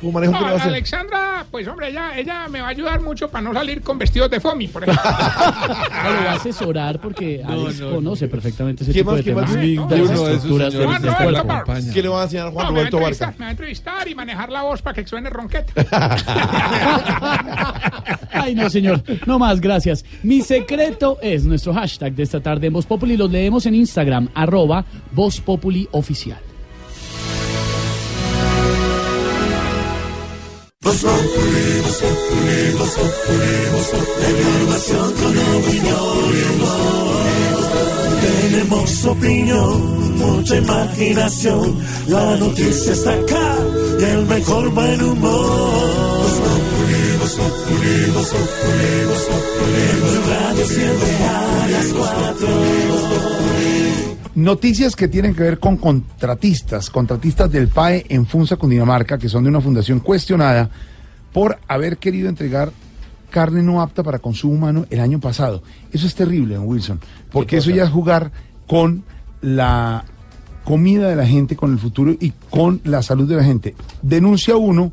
Pumarejo, 0.00 0.32
¿qué 0.32 0.38
le 0.40 0.44
va 0.44 0.50
a 0.50 0.58
No? 0.58 0.64
Alexandra, 0.64 1.46
pues 1.48 1.68
hombre, 1.68 1.90
ella, 1.90 2.18
ella 2.18 2.48
me 2.48 2.60
va 2.60 2.66
a 2.66 2.70
ayudar 2.70 3.00
mucho 3.00 3.28
para 3.30 3.42
no 3.42 3.54
salir 3.54 3.80
con 3.80 3.96
vestidos 3.96 4.28
de 4.28 4.40
foamy, 4.40 4.66
por 4.66 4.82
ejemplo. 4.82 5.04
No, 5.04 5.12
lo 6.10 6.24
va 6.24 6.32
a 6.32 6.34
asesorar 6.34 7.00
porque 7.00 7.44
Alex 7.46 7.80
conoce 7.82 8.26
perfectamente 8.26 8.82
ese 8.82 8.92
¿Qué 8.92 8.98
tipo 9.00 9.12
más, 9.12 9.18
de 9.18 9.24
qué 9.24 9.34
más? 9.36 9.52
temas. 9.52 9.88
De 9.88 9.98
las 9.98 10.10
estructuras. 10.10 10.74
¿Qué 11.94 12.02
le 12.02 12.08
va 12.08 12.22
a 12.22 12.24
enseñar 12.24 12.50
Juan 12.50 12.66
No, 12.66 12.72
me 12.72 12.80
va 12.80 12.86
a 12.88 12.90
Roberto 12.90 12.96
entrevistar, 12.96 13.28
Vargas? 13.28 13.38
me 13.38 13.44
va 13.44 13.48
a 13.48 13.52
entrevistar 13.52 14.08
y 14.08 14.14
manejar 14.16 14.50
la 14.50 14.62
voz 14.62 14.82
para 14.82 14.94
que 15.00 15.06
suene 15.06 15.30
ronqueta. 15.30 15.72
Ay, 18.32 18.56
no, 18.56 18.68
señor. 18.68 19.00
No 19.26 19.38
más, 19.38 19.60
gracias. 19.60 20.04
Mi 20.24 20.40
secreto 20.40 20.71
es 21.20 21.44
nuestro 21.44 21.74
hashtag 21.74 22.14
de 22.14 22.22
esta 22.22 22.40
tarde 22.40 22.68
en 22.68 22.72
Voz 22.72 22.86
Populi. 22.86 23.16
Los 23.16 23.30
leemos 23.30 23.66
en 23.66 23.74
Instagram, 23.74 24.28
arroba 24.34 24.84
Voz 25.12 25.40
Populi 25.40 25.86
Oficial. 25.92 26.38
Tenemos 38.22 39.04
opinión, 39.06 40.18
mucha 40.18 40.56
imaginación. 40.56 41.78
La 42.08 42.36
noticia 42.36 42.92
está 42.92 43.12
acá 43.12 43.56
y 44.00 44.04
el 44.04 44.26
mejor 44.26 44.70
buen 44.70 45.02
humor. 45.02 46.71
Noticias 54.34 54.96
que 54.96 55.08
tienen 55.08 55.34
que 55.34 55.42
ver 55.42 55.58
con 55.58 55.76
contratistas, 55.76 56.90
contratistas 56.90 57.50
del 57.50 57.68
PAE 57.68 58.06
en 58.08 58.26
Funza, 58.26 58.56
Cundinamarca, 58.56 59.18
que 59.18 59.28
son 59.28 59.44
de 59.44 59.50
una 59.50 59.60
fundación 59.60 60.00
cuestionada 60.00 60.70
por 61.32 61.58
haber 61.68 61.98
querido 61.98 62.28
entregar 62.28 62.72
carne 63.30 63.62
no 63.62 63.80
apta 63.80 64.02
para 64.02 64.18
consumo 64.18 64.54
humano 64.54 64.86
el 64.90 65.00
año 65.00 65.18
pasado. 65.18 65.62
Eso 65.90 66.06
es 66.06 66.14
terrible, 66.14 66.58
Wilson, 66.58 67.00
porque 67.30 67.56
eso 67.58 67.70
ya 67.70 67.84
es 67.84 67.90
jugar 67.90 68.30
con 68.66 69.04
la 69.40 70.04
comida 70.64 71.08
de 71.08 71.16
la 71.16 71.26
gente, 71.26 71.56
con 71.56 71.72
el 71.72 71.78
futuro 71.78 72.12
y 72.18 72.32
con 72.50 72.80
la 72.84 73.02
salud 73.02 73.28
de 73.28 73.36
la 73.36 73.44
gente. 73.44 73.74
Denuncia 74.02 74.56
uno 74.56 74.92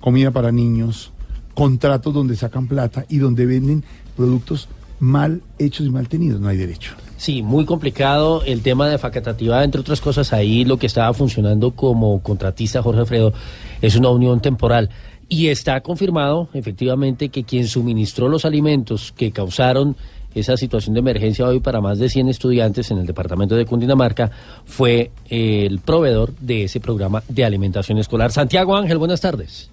comida 0.00 0.30
para 0.30 0.52
niños, 0.52 1.12
contratos 1.56 2.12
donde 2.12 2.36
sacan 2.36 2.68
plata 2.68 3.06
y 3.08 3.16
donde 3.16 3.46
venden 3.46 3.82
productos 4.14 4.68
mal 5.00 5.40
hechos 5.58 5.86
y 5.86 5.90
mal 5.90 6.06
tenidos. 6.06 6.38
No 6.38 6.48
hay 6.48 6.58
derecho. 6.58 6.92
Sí, 7.16 7.40
muy 7.40 7.64
complicado 7.64 8.42
el 8.44 8.60
tema 8.60 8.88
de 8.88 8.98
facatativa, 8.98 9.64
entre 9.64 9.80
otras 9.80 10.02
cosas, 10.02 10.34
ahí 10.34 10.66
lo 10.66 10.76
que 10.76 10.86
estaba 10.86 11.14
funcionando 11.14 11.70
como 11.70 12.22
contratista 12.22 12.82
Jorge 12.82 13.00
Alfredo 13.00 13.32
es 13.80 13.96
una 13.96 14.10
unión 14.10 14.40
temporal. 14.40 14.90
Y 15.30 15.48
está 15.48 15.80
confirmado, 15.80 16.50
efectivamente, 16.52 17.30
que 17.30 17.44
quien 17.44 17.66
suministró 17.66 18.28
los 18.28 18.44
alimentos 18.44 19.12
que 19.16 19.32
causaron 19.32 19.96
esa 20.34 20.58
situación 20.58 20.92
de 20.92 21.00
emergencia 21.00 21.46
hoy 21.46 21.60
para 21.60 21.80
más 21.80 21.98
de 21.98 22.10
100 22.10 22.28
estudiantes 22.28 22.90
en 22.90 22.98
el 22.98 23.06
departamento 23.06 23.56
de 23.56 23.64
Cundinamarca 23.64 24.30
fue 24.66 25.10
el 25.30 25.78
proveedor 25.78 26.34
de 26.38 26.64
ese 26.64 26.80
programa 26.80 27.22
de 27.28 27.46
alimentación 27.46 27.96
escolar. 27.96 28.30
Santiago 28.30 28.76
Ángel, 28.76 28.98
buenas 28.98 29.22
tardes. 29.22 29.70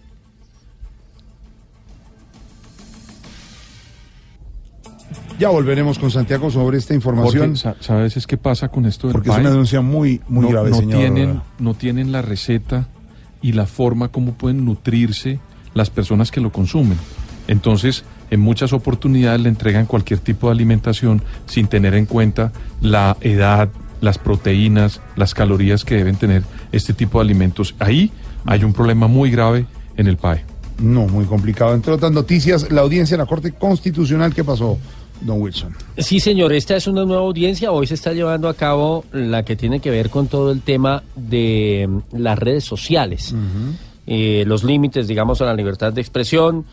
Ya 5.40 5.50
volveremos 5.50 6.00
con 6.00 6.12
Santiago 6.12 6.52
sobre 6.52 6.78
esta 6.78 6.94
información. 6.94 7.56
Jorge, 7.56 7.84
¿sabes 7.84 8.18
es 8.18 8.28
qué 8.28 8.38
pasa 8.38 8.70
con 8.70 8.86
esto 8.86 9.08
del 9.08 9.14
Porque 9.14 9.30
es 9.30 9.38
una 9.38 9.50
denuncia 9.50 9.82
muy, 9.82 10.22
muy 10.28 10.44
no, 10.44 10.50
grave, 10.50 10.70
no 10.70 10.78
señor. 10.78 11.00
Tienen, 11.00 11.42
no 11.60 11.74
tienen 11.74 12.12
la 12.12 12.22
receta 12.22 12.88
y 13.42 13.54
la 13.54 13.66
forma 13.66 14.10
como 14.10 14.34
pueden 14.34 14.64
nutrirse 14.64 15.40
las 15.74 15.90
personas 15.90 16.32
que 16.32 16.40
lo 16.40 16.52
consumen. 16.52 16.98
Entonces, 17.48 18.04
en 18.30 18.40
muchas 18.40 18.74
oportunidades 18.74 19.42
le 19.42 19.50
entregan 19.50 19.86
cualquier 19.86 20.20
tipo 20.20 20.48
de 20.48 20.54
alimentación 20.54 21.22
sin 21.46 21.68
tener 21.68 21.94
en 21.94 22.06
cuenta 22.06 22.52
la 22.82 23.18
edad, 23.22 23.70
las 24.02 24.18
proteínas, 24.18 25.02
las 25.16 25.34
calorías 25.34 25.84
que 25.84 25.96
deben 25.96 26.16
tener 26.16 26.44
este 26.72 26.94
tipo 26.94 27.20
de 27.20 27.26
alimentos. 27.26 27.76
Ahí 27.80 28.12
hay 28.46 28.64
un 28.64 28.74
problema 28.74 29.08
muy 29.08 29.30
grave 29.32 29.66
en 29.98 30.08
el 30.08 30.18
PAE. 30.18 30.46
No, 30.80 31.08
muy 31.08 31.26
complicado. 31.26 31.74
Entre 31.76 31.92
otras 31.92 32.12
noticias, 32.12 32.72
la 32.72 32.82
audiencia 32.82 33.18
de 33.18 33.24
la 33.24 33.28
Corte 33.28 33.52
Constitucional, 33.52 34.34
¿qué 34.34 34.44
pasó, 34.44 34.80
don 35.22 35.41
Wilson? 35.41 35.76
Sí, 35.97 36.20
señor, 36.20 36.53
esta 36.53 36.76
es 36.76 36.88
una 36.88 37.05
nueva 37.05 37.24
audiencia. 37.24 37.72
Hoy 37.72 37.88
se 37.88 37.93
está 37.93 38.14
llevando 38.14 38.49
a 38.49 38.53
cabo 38.53 39.05
la 39.11 39.43
que 39.43 39.55
tiene 39.55 39.80
que 39.80 39.89
ver 39.89 40.09
con 40.09 40.28
todo 40.28 40.51
el 40.51 40.61
tema 40.61 41.03
de 41.16 41.88
mm, 41.89 42.18
las 42.18 42.38
redes 42.38 42.64
sociales, 42.64 43.34
Eh, 44.05 44.43
los 44.45 44.66
límites, 44.66 45.07
digamos, 45.07 45.41
a 45.41 45.45
la 45.45 45.53
libertad 45.53 45.93
de 45.93 46.01
expresión. 46.01 46.66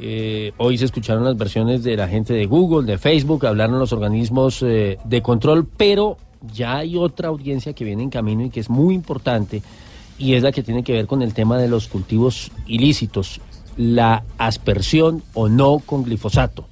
Eh, 0.00 0.52
hoy 0.56 0.78
se 0.78 0.86
escucharon 0.86 1.22
las 1.22 1.36
versiones 1.36 1.84
de 1.84 1.96
la 1.96 2.08
gente 2.08 2.34
de 2.34 2.46
Google, 2.46 2.90
de 2.90 2.98
Facebook, 2.98 3.46
hablaron 3.46 3.78
los 3.78 3.92
organismos 3.92 4.62
eh, 4.62 4.98
de 5.04 5.22
control, 5.22 5.64
pero 5.76 6.16
ya 6.52 6.78
hay 6.78 6.96
otra 6.96 7.28
audiencia 7.28 7.72
que 7.72 7.84
viene 7.84 8.02
en 8.02 8.10
camino 8.10 8.44
y 8.44 8.50
que 8.50 8.58
es 8.58 8.68
muy 8.68 8.94
importante 8.94 9.62
y 10.18 10.34
es 10.34 10.42
la 10.42 10.50
que 10.50 10.62
tiene 10.62 10.82
que 10.82 10.92
ver 10.92 11.06
con 11.06 11.22
el 11.22 11.34
tema 11.34 11.58
de 11.58 11.68
los 11.68 11.88
cultivos 11.88 12.50
ilícitos, 12.66 13.40
la 13.76 14.24
aspersión 14.38 15.22
o 15.34 15.48
no 15.48 15.78
con 15.84 16.04
glifosato. 16.04 16.66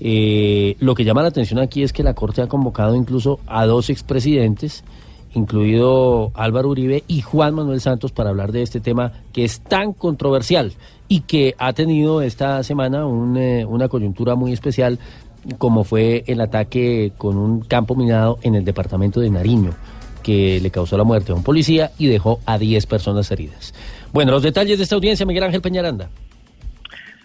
Eh, 0.00 0.76
lo 0.80 0.94
que 0.94 1.04
llama 1.04 1.22
la 1.22 1.28
atención 1.28 1.60
aquí 1.60 1.82
es 1.82 1.92
que 1.92 2.02
la 2.02 2.14
Corte 2.14 2.40
ha 2.40 2.48
convocado 2.48 2.94
incluso 2.94 3.38
a 3.46 3.66
dos 3.66 3.90
expresidentes, 3.90 4.82
incluido 5.34 6.32
Álvaro 6.34 6.70
Uribe 6.70 7.04
y 7.06 7.20
Juan 7.20 7.54
Manuel 7.54 7.80
Santos, 7.80 8.10
para 8.10 8.30
hablar 8.30 8.50
de 8.50 8.62
este 8.62 8.80
tema 8.80 9.12
que 9.32 9.44
es 9.44 9.60
tan 9.60 9.92
controversial 9.92 10.72
y 11.06 11.20
que 11.20 11.54
ha 11.58 11.72
tenido 11.74 12.22
esta 12.22 12.62
semana 12.62 13.04
eh, 13.36 13.64
una 13.68 13.88
coyuntura 13.88 14.34
muy 14.36 14.52
especial, 14.52 14.98
como 15.58 15.84
fue 15.84 16.24
el 16.26 16.40
ataque 16.40 17.12
con 17.18 17.36
un 17.36 17.60
campo 17.60 17.94
minado 17.94 18.38
en 18.42 18.54
el 18.54 18.64
departamento 18.64 19.20
de 19.20 19.28
Nariño, 19.28 19.74
que 20.22 20.60
le 20.60 20.70
causó 20.70 20.96
la 20.96 21.04
muerte 21.04 21.32
a 21.32 21.34
un 21.34 21.42
policía 21.42 21.92
y 21.98 22.06
dejó 22.06 22.40
a 22.46 22.58
10 22.58 22.86
personas 22.86 23.30
heridas. 23.30 23.74
Bueno, 24.12 24.32
los 24.32 24.42
detalles 24.42 24.78
de 24.78 24.84
esta 24.84 24.94
audiencia, 24.94 25.26
Miguel 25.26 25.44
Ángel 25.44 25.60
Peñaranda. 25.60 26.10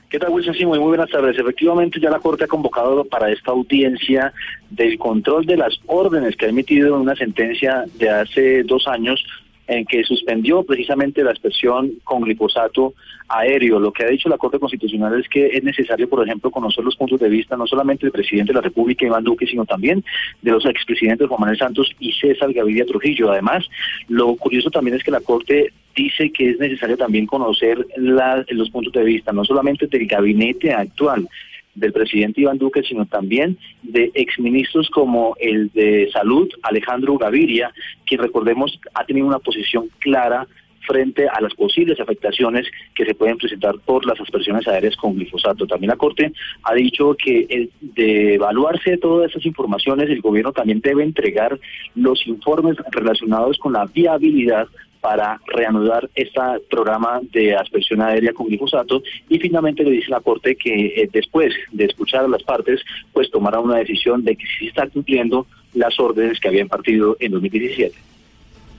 ¿Qué 0.10 0.20
tal, 0.20 0.30
Wilson? 0.30 0.54
Sí, 0.54 0.66
muy, 0.66 0.80
muy 0.80 0.90
buenas 0.90 1.10
tardes. 1.10 1.38
Efectivamente, 1.38 2.00
ya 2.00 2.10
la 2.10 2.20
Corte 2.20 2.44
ha 2.44 2.48
convocado 2.48 3.04
para 3.06 3.32
esta 3.32 3.52
audiencia 3.52 4.32
del 4.70 4.98
control 4.98 5.46
de 5.46 5.58
las 5.58 5.80
órdenes 5.88 6.36
que 6.36 6.46
ha 6.46 6.50
emitido 6.50 7.00
una 7.00 7.16
sentencia 7.16 7.86
de 7.96 8.10
hace 8.10 8.64
dos 8.64 8.88
años 8.88 9.26
en 9.68 9.86
que 9.86 10.04
suspendió 10.04 10.64
precisamente 10.64 11.24
la 11.24 11.32
expresión 11.32 11.94
con 12.04 12.22
glifosato 12.22 12.94
aéreo. 13.28 13.80
Lo 13.80 13.92
que 13.92 14.04
ha 14.04 14.10
dicho 14.10 14.30
la 14.30 14.38
Corte 14.38 14.60
Constitucional 14.60 15.20
es 15.20 15.28
que 15.28 15.48
es 15.48 15.64
necesario, 15.64 16.08
por 16.08 16.24
ejemplo, 16.24 16.52
conocer 16.52 16.84
los 16.84 16.96
puntos 16.96 17.20
de 17.20 17.30
vista 17.30 17.58
no 17.58 17.66
solamente 17.66 18.06
del 18.06 18.12
presidente 18.12 18.52
de 18.52 18.58
la 18.58 18.62
República, 18.62 19.06
Iván 19.06 19.24
Duque, 19.24 19.48
sino 19.48 19.66
también 19.66 20.04
de 20.42 20.52
los 20.52 20.66
expresidentes 20.66 21.28
Juan 21.28 21.40
Manuel 21.42 21.58
Santos 21.58 21.92
y 22.00 22.12
César 22.14 22.54
Gaviria 22.54 22.86
Trujillo. 22.86 23.32
Además, 23.32 23.66
lo 24.08 24.36
curioso 24.36 24.70
también 24.70 24.98
es 24.98 25.04
que 25.04 25.12
la 25.12 25.22
Corte 25.22 25.72
dice 25.96 26.30
que 26.32 26.52
es 26.52 26.60
necesario 26.60 26.98
también 26.98 27.26
conocer 27.26 27.86
la- 27.98 28.46
los 28.50 28.70
puntos 28.70 28.94
de 28.94 29.04
vista, 29.04 29.32
no 29.32 29.46
solamente 29.46 29.88
del 29.88 30.06
gabinete 30.06 30.74
actual, 30.74 31.28
del 31.76 31.94
presidente 31.94 32.42
Iván 32.42 32.58
Duque, 32.58 32.82
sino 32.84 33.06
también 33.06 33.58
de 33.84 34.12
exministros 34.16 34.90
como 34.90 35.36
el 35.40 35.70
de 35.74 36.10
Salud, 36.12 36.50
Alejandro 36.64 37.18
Gaviria, 37.18 37.72
quien 38.06 38.22
recordemos 38.22 38.80
ha 38.94 39.06
tenido 39.06 39.28
una 39.28 39.40
posición 39.40 39.90
clara 40.00 40.48
frente 40.86 41.28
a 41.28 41.42
las 41.42 41.54
posibles 41.54 42.00
afectaciones 42.00 42.68
que 42.94 43.06
se 43.06 43.16
pueden 43.16 43.38
presentar 43.38 43.76
por 43.86 44.06
las 44.06 44.20
aspersiones 44.20 44.68
aéreas 44.68 44.96
con 44.96 45.16
glifosato. 45.16 45.68
También 45.68 45.90
la 45.90 45.98
Corte 45.98 46.32
ha 46.64 46.74
dicho 46.74 47.16
que 47.16 47.70
de 47.82 48.36
evaluarse 48.36 48.98
todas 48.98 49.32
esas 49.32 49.46
informaciones, 49.46 50.10
el 50.10 50.22
gobierno 50.22 50.52
también 50.54 50.82
debe 50.82 51.04
entregar 51.04 51.60
los 51.96 52.26
informes 52.28 52.78
relacionados 52.92 53.58
con 53.58 53.74
la 53.74 53.86
viabilidad 53.86 54.68
para 55.06 55.40
reanudar 55.46 56.10
este 56.16 56.40
programa 56.68 57.22
de 57.32 57.56
aspersión 57.56 58.02
aérea 58.02 58.34
con 58.34 58.48
glifosato 58.48 59.04
y 59.30 59.38
finalmente 59.38 59.84
le 59.84 59.92
dice 59.92 60.10
la 60.10 60.20
Corte 60.20 60.56
que 60.56 60.88
eh, 60.88 61.08
después 61.14 61.54
de 61.72 61.86
escuchar 61.86 62.24
a 62.26 62.28
las 62.28 62.42
partes, 62.42 62.82
pues 63.14 63.30
tomará 63.30 63.60
una 63.60 63.78
decisión 63.78 64.24
de 64.24 64.36
que 64.36 64.46
sí 64.58 64.66
está 64.66 64.88
cumpliendo 64.88 65.46
las 65.76 66.00
órdenes 66.00 66.40
que 66.40 66.48
había 66.48 66.62
impartido 66.62 67.16
en 67.20 67.34
2017. 67.34 67.94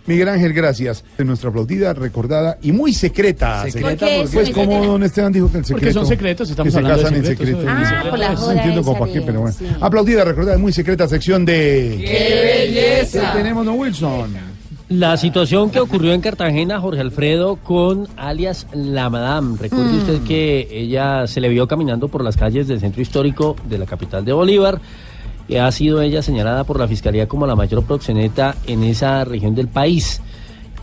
Miguel 0.06 0.28
Ángel, 0.28 0.52
gracias. 0.52 1.04
De 1.16 1.24
nuestra 1.24 1.50
aplaudida, 1.50 1.92
recordada 1.94 2.58
y 2.60 2.72
muy 2.72 2.92
secreta. 2.92 3.62
Secreta, 3.70 4.06
¿Por 4.06 4.30
pues 4.32 4.50
como 4.50 4.84
don 4.84 5.04
Esteban 5.04 5.32
dijo 5.32 5.50
que 5.52 5.58
el 5.58 5.64
secreto. 5.64 5.84
Porque 5.84 5.92
son 5.92 6.06
secretos, 6.06 6.50
estamos 6.50 6.66
que 6.66 6.70
se 6.72 6.78
hablando 6.78 6.96
de 6.98 7.02
casan 7.04 7.18
en 7.20 7.26
secretos, 7.26 7.60
secreto. 7.60 7.82
eso 7.82 7.94
es- 7.94 8.00
Ah, 8.04 8.10
por 8.10 8.18
la 8.18 8.30
No 8.30 8.36
joda 8.36 8.52
entiendo 8.54 8.80
esa 8.80 8.86
como 8.88 8.98
para 8.98 9.12
qué, 9.12 9.20
de- 9.20 9.26
pero 9.26 9.40
bueno. 9.42 9.56
sí. 9.56 9.66
Aplaudida, 9.80 10.24
recordada 10.24 10.56
y 10.58 10.60
muy 10.60 10.72
secreta 10.72 11.06
sección 11.06 11.44
de... 11.44 12.02
¡Qué 12.04 12.66
belleza! 12.72 13.32
¿Qué 13.32 13.38
tenemos, 13.38 13.64
don 13.64 13.78
Wilson? 13.78 14.55
La 14.88 15.16
situación 15.16 15.70
que 15.70 15.80
ocurrió 15.80 16.12
en 16.12 16.20
Cartagena, 16.20 16.80
Jorge 16.80 17.00
Alfredo, 17.00 17.56
con 17.56 18.06
alias 18.16 18.68
La 18.72 19.10
Madame. 19.10 19.56
Recuerde 19.58 19.92
Mm. 19.92 19.96
usted 19.98 20.22
que 20.22 20.68
ella 20.70 21.26
se 21.26 21.40
le 21.40 21.48
vio 21.48 21.66
caminando 21.66 22.06
por 22.06 22.22
las 22.22 22.36
calles 22.36 22.68
del 22.68 22.78
centro 22.78 23.02
histórico 23.02 23.56
de 23.68 23.78
la 23.78 23.86
capital 23.86 24.24
de 24.24 24.32
Bolívar. 24.32 24.80
Y 25.48 25.56
ha 25.56 25.70
sido 25.72 26.02
ella 26.02 26.22
señalada 26.22 26.62
por 26.62 26.78
la 26.78 26.86
fiscalía 26.86 27.26
como 27.26 27.48
la 27.48 27.56
mayor 27.56 27.82
proxeneta 27.84 28.54
en 28.68 28.84
esa 28.84 29.24
región 29.24 29.56
del 29.56 29.66
país. 29.66 30.20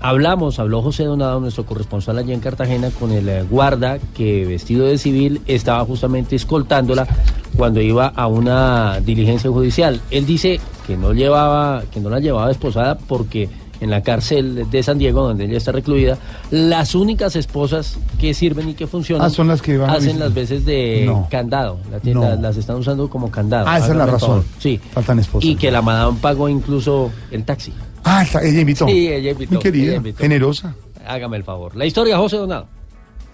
Hablamos, 0.02 0.60
habló 0.60 0.82
José 0.82 1.06
Donado, 1.06 1.40
nuestro 1.40 1.66
corresponsal 1.66 2.18
allí 2.18 2.34
en 2.34 2.42
Cartagena, 2.42 2.90
con 2.90 3.14
el 3.14 3.30
eh, 3.30 3.44
guarda 3.50 4.00
que 4.14 4.46
vestido 4.46 4.86
de 4.86 4.98
civil 4.98 5.40
estaba 5.48 5.86
justamente 5.86 6.36
escoltándola 6.36 7.08
cuando 7.56 7.80
iba 7.80 8.08
a 8.08 8.28
una 8.28 9.00
diligencia 9.00 9.50
judicial. 9.50 10.02
Él 10.12 10.26
dice 10.26 10.60
que 10.86 10.98
no 10.98 11.14
llevaba, 11.14 11.84
que 11.94 12.02
no 12.02 12.10
la 12.10 12.20
llevaba 12.20 12.52
esposada 12.52 12.98
porque 12.98 13.48
en 13.84 13.90
la 13.90 14.02
cárcel 14.02 14.70
de 14.72 14.82
San 14.84 14.98
Diego, 14.98 15.28
donde 15.28 15.46
ella 15.46 15.58
está 15.58 15.72
recluida, 15.72 16.18
las 16.52 16.96
únicas 16.96 17.36
esposas 17.36 17.98
que 18.20 18.34
sirven 18.34 18.70
y 18.70 18.74
que 18.74 18.88
funcionan 18.88 19.28
Ah, 19.28 19.30
son 19.30 19.48
las 19.48 19.62
que 19.62 19.78
van 19.78 19.90
hacen 19.90 20.18
las 20.20 20.34
veces 20.34 20.66
de 20.66 21.04
No. 21.06 21.28
candado. 21.30 21.80
La 21.92 22.00
tienda- 22.00 22.36
No. 22.36 22.42
Las 22.42 22.58
están 22.58 22.78
usando 22.78 23.10
como 23.10 23.30
candado. 23.30 23.66
Ah, 23.68 23.78
esa 23.78 23.90
es 23.92 23.96
la 23.98 24.06
razón. 24.06 24.44
Sí. 24.60 24.80
Faltan 24.94 25.20
esposas. 25.20 25.50
Y 25.50 25.56
que 25.56 25.70
la 25.70 25.82
madame 25.82 26.18
pagó 26.22 26.48
incluso 26.50 27.12
el 27.32 27.44
taxi. 27.44 27.74
Ah, 28.06 28.26
ella 28.42 28.62
invitó. 28.62 28.86
Sí, 28.88 29.08
ella 29.10 29.32
invitó. 29.32 29.54
Muy 29.56 29.62
querida, 29.64 29.96
invitó. 29.96 30.18
generosa. 30.20 30.76
Hágame 31.06 31.38
el 31.38 31.44
favor. 31.44 31.76
La 31.76 31.86
historia, 31.86 32.18
José 32.18 32.38
Donado. 32.38 32.68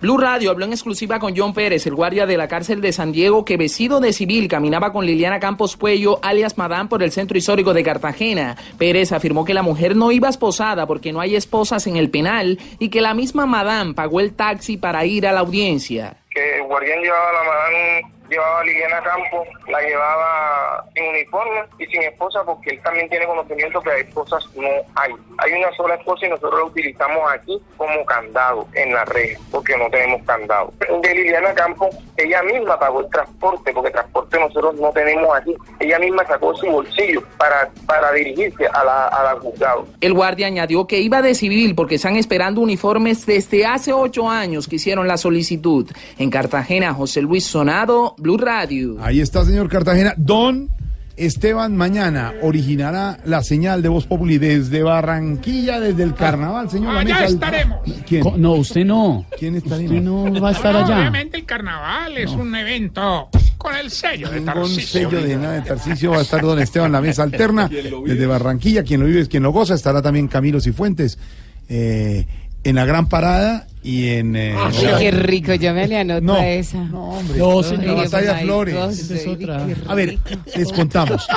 Blue 0.02 0.18
Radio 0.18 0.52
habló 0.52 0.64
en 0.64 0.72
exclusiva 0.72 1.20
con 1.20 1.36
John 1.36 1.54
Pérez, 1.54 1.86
el 1.86 1.94
guardia 1.94 2.26
de 2.26 2.38
la 2.38 2.48
cárcel 2.48 2.80
de 2.80 2.94
San 2.94 3.12
Diego, 3.12 3.44
que 3.44 3.58
vestido 3.58 4.00
de 4.00 4.14
civil 4.14 4.48
caminaba 4.48 4.94
con 4.94 5.06
Liliana 5.06 5.42
Campos 5.42 5.76
Puello, 5.76 6.20
alias 6.24 6.58
Madame, 6.58 6.88
por 6.88 7.04
el 7.04 7.12
centro 7.12 7.38
histórico 7.38 7.74
de 7.74 7.84
Cartagena. 7.84 8.56
Pérez 8.78 9.12
afirmó 9.12 9.44
que 9.44 9.54
la 9.54 9.62
mujer 9.62 9.98
no 9.98 10.14
iba 10.14 10.30
esposada 10.30 10.88
porque 10.88 11.12
no 11.12 11.20
hay 11.20 11.36
esposas 11.36 11.86
en 11.88 11.98
el 11.98 12.10
penal 12.10 12.60
y 12.80 12.88
que 12.88 13.02
la 13.02 13.14
misma 13.14 13.46
Madame 13.46 13.94
pagó 13.94 14.22
el 14.22 14.34
taxi 14.34 14.78
para 14.78 15.06
ir 15.06 15.28
a 15.28 15.34
la 15.34 15.42
audiencia. 15.42 16.16
que 16.30 16.60
el 16.60 16.64
guardián 16.64 17.02
llevaba 17.02 17.30
a 17.30 17.34
la 17.34 17.44
madame, 17.44 18.19
llevaba 18.30 18.60
a 18.62 18.64
Liliana 18.64 19.02
Campos, 19.02 19.48
la 19.68 19.82
llevaba 19.82 20.86
sin 20.94 21.08
uniforme 21.08 21.62
y 21.80 21.86
sin 21.88 22.04
esposa 22.04 22.44
porque 22.46 22.72
él 22.72 22.82
también 22.82 23.10
tiene 23.10 23.26
conocimiento 23.26 23.82
que 23.82 23.92
de 23.92 24.02
esposas 24.02 24.46
no 24.56 24.70
hay. 24.96 25.14
Hay 25.40 25.52
una 25.54 25.72
sola 25.76 25.96
esposa 25.96 26.28
y 26.28 26.30
nosotros 26.30 26.60
la 26.60 26.66
utilizamos 26.66 27.32
aquí 27.32 27.60
como 27.78 28.06
candado 28.06 28.68
en 28.74 28.94
la 28.94 29.06
red 29.06 29.38
porque 29.52 29.78
no 29.78 29.90
tenemos 29.90 30.22
candado. 30.26 30.72
De 31.02 31.16
Liliana 31.16 31.54
Campos, 31.54 31.90
ella 32.18 32.44
misma 32.44 32.78
pagó 32.80 33.02
el 33.02 33.10
transporte 33.10 33.74
porque 33.74 33.92
transporte 33.92 34.40
nosotros 34.40 34.76
no 34.76 34.92
tenemos 34.92 35.36
aquí. 35.36 35.56
Ella 35.80 36.00
misma 36.00 36.26
sacó 36.26 36.56
su 36.56 36.68
bolsillo 36.68 37.24
para, 37.38 37.70
para 37.86 38.12
dirigirse 38.12 38.68
a 38.68 38.84
la, 38.84 39.08
a 39.08 39.24
la 39.24 39.40
juzgado. 39.40 39.88
El 40.02 40.14
guardia 40.14 40.48
añadió 40.48 40.86
que 40.88 41.00
iba 41.00 41.22
de 41.22 41.36
civil 41.36 41.76
porque 41.76 41.96
están 41.96 42.16
esperando 42.16 42.62
uniformes 42.62 43.26
desde 43.26 43.66
hace 43.66 43.94
ocho 43.94 44.30
años 44.30 44.68
que 44.68 44.76
hicieron 44.76 45.08
la 45.08 45.18
solicitud. 45.18 45.90
En 46.18 46.30
Cartagena, 46.30 46.94
José 46.94 47.22
Luis 47.22 47.46
Sonado, 47.46 48.16
Blue 48.20 48.38
Radio. 48.38 48.98
Ahí 49.02 49.22
está, 49.22 49.44
señor 49.46 49.70
Cartagena. 49.70 50.14
Don 50.18 50.70
Esteban 51.18 51.76
mañana 51.76 52.34
originará 52.42 53.18
la 53.26 53.44
señal 53.44 53.82
de 53.82 53.90
Voz 53.90 54.06
Populi 54.06 54.38
desde 54.38 54.84
Barranquilla, 54.84 55.80
desde 55.80 56.04
el 56.04 56.14
carnaval, 56.16 56.70
señor. 56.70 56.96
Allá 56.96 57.14
mesa- 57.16 57.26
estaremos. 57.26 57.80
¿Quién? 58.08 58.24
No, 58.38 58.54
usted 58.54 58.86
no. 58.86 59.26
¿Quién 59.38 59.56
estaría? 59.56 59.88
Usted 59.88 60.02
no 60.02 60.40
va 60.42 60.50
a 60.50 60.52
estar 60.54 60.74
No, 60.74 60.86
allá. 60.86 60.98
Obviamente 61.00 61.38
el 61.38 61.46
carnaval 61.46 62.18
es 62.18 62.32
un 62.32 62.56
evento 62.56 63.28
con 63.58 63.76
el 63.76 63.92
sello 63.92 64.30
de 64.30 64.40
Ningún 64.40 64.54
Tarcisio. 64.54 65.10
sello 65.10 65.22
de 65.22 65.36
nada 65.36 65.54
de 65.56 65.62
Tarcicio 65.64 66.12
va 66.12 66.20
a 66.20 66.22
estar 66.22 66.42
don 66.42 66.58
Esteban 66.60 66.92
la 66.94 67.02
mesa 67.02 67.24
alterna 67.24 67.68
desde 67.70 68.26
Barranquilla. 68.26 68.84
Quien 68.84 69.02
lo 69.02 69.08
vive 69.08 69.20
es 69.20 69.28
quien 69.28 69.44
lo 69.44 69.52
goza. 69.52 69.74
Estará 69.74 70.02
también 70.02 70.30
Camilo 70.30 70.62
Cifuentes 70.62 71.20
eh, 71.68 72.26
en 72.64 72.76
la 72.76 72.86
gran 72.86 73.10
parada 73.10 73.68
y 73.84 74.10
en. 74.10 74.36
eh, 74.36 74.56
Ay, 74.58 74.74
qué 75.00 75.12
rico, 75.12 75.54
yo 75.54 75.74
me 75.74 75.88
le 75.88 76.00
anoto 76.00 76.22
No, 76.22 76.36
a 76.36 76.48
esa. 76.48 76.84
No, 76.84 77.10
hombre. 77.12 77.38
No, 77.38 77.62
la 77.62 77.68
señor. 77.68 77.96
batalla 77.96 78.36
Ay, 78.38 78.44
Flores. 78.46 78.76
goce, 78.76 79.02
Esa 79.02 79.16
es 79.16 79.28
otra. 79.28 79.66
qué 79.68 79.76
A 79.88 79.96
ver, 79.96 80.18
les 80.56 80.72
contamos. 80.74 81.28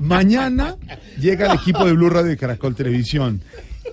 Mañana 0.00 0.76
llega 1.20 1.46
el 1.52 1.58
equipo 1.58 1.84
de 1.84 1.92
Blue 1.92 2.10
Radio 2.10 2.30
de 2.30 2.36
Caracol 2.36 2.74
Televisión. 2.74 3.40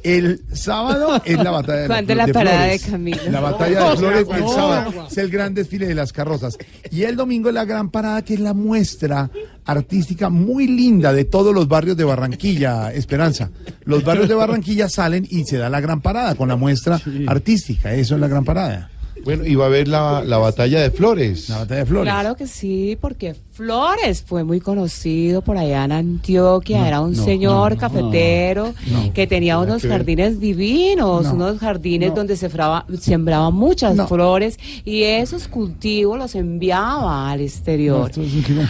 El 0.04 0.42
sábado 0.54 1.22
es 1.26 1.38
la 1.38 1.52
batalla 1.52 1.82
de, 1.82 1.88
¿Cuándo 1.88 2.14
Flo- 2.14 2.18
la 2.18 2.26
de 2.28 2.34
parada 2.34 2.58
Flores. 2.64 2.84
de 2.86 2.92
Camilo? 2.92 3.22
La 3.32 3.40
batalla 3.40 3.90
de 3.92 3.98
Flores 3.98 4.28
el 4.34 4.48
sábado 4.50 5.08
es 5.10 5.18
el 5.18 5.30
gran 5.30 5.54
desfile 5.54 5.88
de 5.88 5.96
las 5.96 6.14
carrozas. 6.14 6.58
Y 6.92 7.04
el 7.04 7.16
domingo 7.16 7.50
es 7.50 7.56
la 7.56 7.66
gran 7.66 7.90
parada 7.90 8.22
que 8.24 8.34
es 8.36 8.40
la 8.40 8.54
muestra 8.54 9.30
artística 9.66 10.30
muy 10.30 10.68
linda 10.68 11.14
de 11.14 11.26
todos 11.26 11.54
los 11.54 11.68
barrios 11.68 11.98
de 11.98 12.04
Barranquilla, 12.04 12.92
Esperanza. 12.94 13.50
Los 13.84 14.04
barrios 14.04 14.28
de 14.30 14.36
Barranquilla 14.36 14.90
salen 14.90 15.28
y 15.30 15.44
se 15.46 15.58
da 15.58 15.70
la 15.70 15.82
gran 15.82 16.02
parada 16.02 16.36
con 16.36 16.48
la 16.50 16.56
muestra 16.56 17.00
artística. 17.28 17.94
Eso 17.94 18.16
es 18.16 18.22
la 18.22 18.28
gran 18.28 18.44
parada. 18.46 18.91
Bueno, 19.24 19.46
y 19.46 19.56
va 19.56 19.66
a 19.66 19.68
haber 19.68 19.88
la, 19.88 20.24
la 20.24 20.38
batalla 20.38 20.82
de 20.82 20.92
flores. 20.92 21.50
La 21.50 21.60
batalla 21.60 21.80
de 21.82 21.86
Flores. 21.86 22.12
Claro 22.14 22.36
que 22.36 22.48
sí, 22.48 22.98
porque 23.00 23.36
Flores 23.54 24.24
fue 24.26 24.44
muy 24.44 24.60
conocido 24.60 25.42
por 25.44 25.58
allá 25.58 25.86
en 25.86 25.92
Antioquia, 25.92 26.80
No, 26.80 26.86
era 26.88 27.02
un 27.02 27.14
no, 27.14 27.24
señor 27.24 27.74
no, 27.74 27.78
cafetero 27.78 28.74
no. 28.88 29.14
que 29.14 29.28
tenía 29.28 29.60
unos 29.60 29.82
que 29.82 29.88
ver. 29.88 29.98
jardines 30.00 30.40
divinos, 30.40 31.26
No, 31.26 31.34
unos 31.34 31.60
jardines 31.60 32.10
no. 32.10 32.16
donde 32.16 32.36
se 32.38 32.50
fraba- 32.50 32.86
sembraba 33.00 33.52
muchas 33.52 33.96
No. 33.96 34.08
flores 34.08 34.58
y 34.86 35.04
esos 35.04 35.48
cultivos 35.48 36.18
los 36.18 36.34
enviaba 36.36 37.30
al 37.30 37.42
exterior. 37.42 38.10
es. 38.12 38.20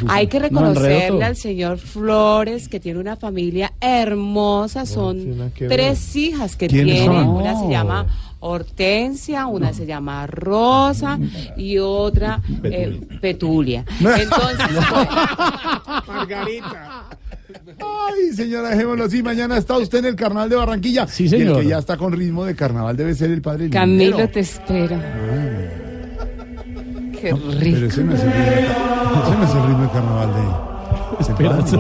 Hay 0.08 0.28
que 0.28 0.40
reconocerle 0.40 1.24
al 1.24 1.36
señor 1.36 1.78
Flores 1.78 2.68
que 2.68 2.80
tiene 2.80 3.00
una 3.00 3.16
familia 3.16 3.72
hermosa, 3.80 4.86
son 4.86 5.52
tres 5.58 6.16
hijas 6.16 6.56
que 6.56 6.68
¿Quiénes 6.68 6.96
tiene, 6.96 7.06
son? 7.16 7.28
una 7.30 7.60
se 7.60 7.70
llama 7.70 8.08
Hortensia, 8.42 9.46
una 9.46 9.72
se 9.74 9.86
llama 9.86 10.28
Rosa 10.28 11.18
y 11.56 11.78
otra 11.78 12.42
eh, 12.64 13.00
Petulia. 13.22 13.86
Entonces, 14.00 14.68
Margarita. 16.08 17.06
Ay, 17.80 18.34
señora, 18.34 18.70
dejémoslo 18.70 19.04
así. 19.06 19.22
Mañana 19.24 19.58
está 19.58 19.78
usted 19.78 20.00
en 20.00 20.06
el 20.06 20.16
carnaval 20.16 20.50
de 20.50 20.56
Barranquilla. 20.56 21.08
Sí, 21.08 21.26
Y 21.26 21.30
señor. 21.30 21.58
el 21.58 21.64
que 21.64 21.70
ya 21.70 21.78
está 21.80 21.98
con 21.98 22.12
ritmo 22.14 22.44
de 22.46 22.56
carnaval 22.56 22.96
debe 22.98 23.14
ser 23.16 23.32
el 23.32 23.42
padre 23.42 23.70
Camilo 23.70 24.12
Linero. 24.18 24.30
te 24.30 24.40
espera. 24.42 24.98
Qué 27.14 27.36
Pero 27.36 27.38
rico. 27.60 27.86
ese 27.86 28.04
no 28.04 28.16
es 28.16 28.22
el 28.24 28.32
ritmo, 28.32 29.24
ese 29.24 29.38
no 29.38 29.44
es 29.44 29.56
el 29.56 29.64
ritmo 29.68 29.84
de 29.84 29.90
carnaval 29.90 30.30
de. 30.34 30.71
Esperanza. 31.22 31.78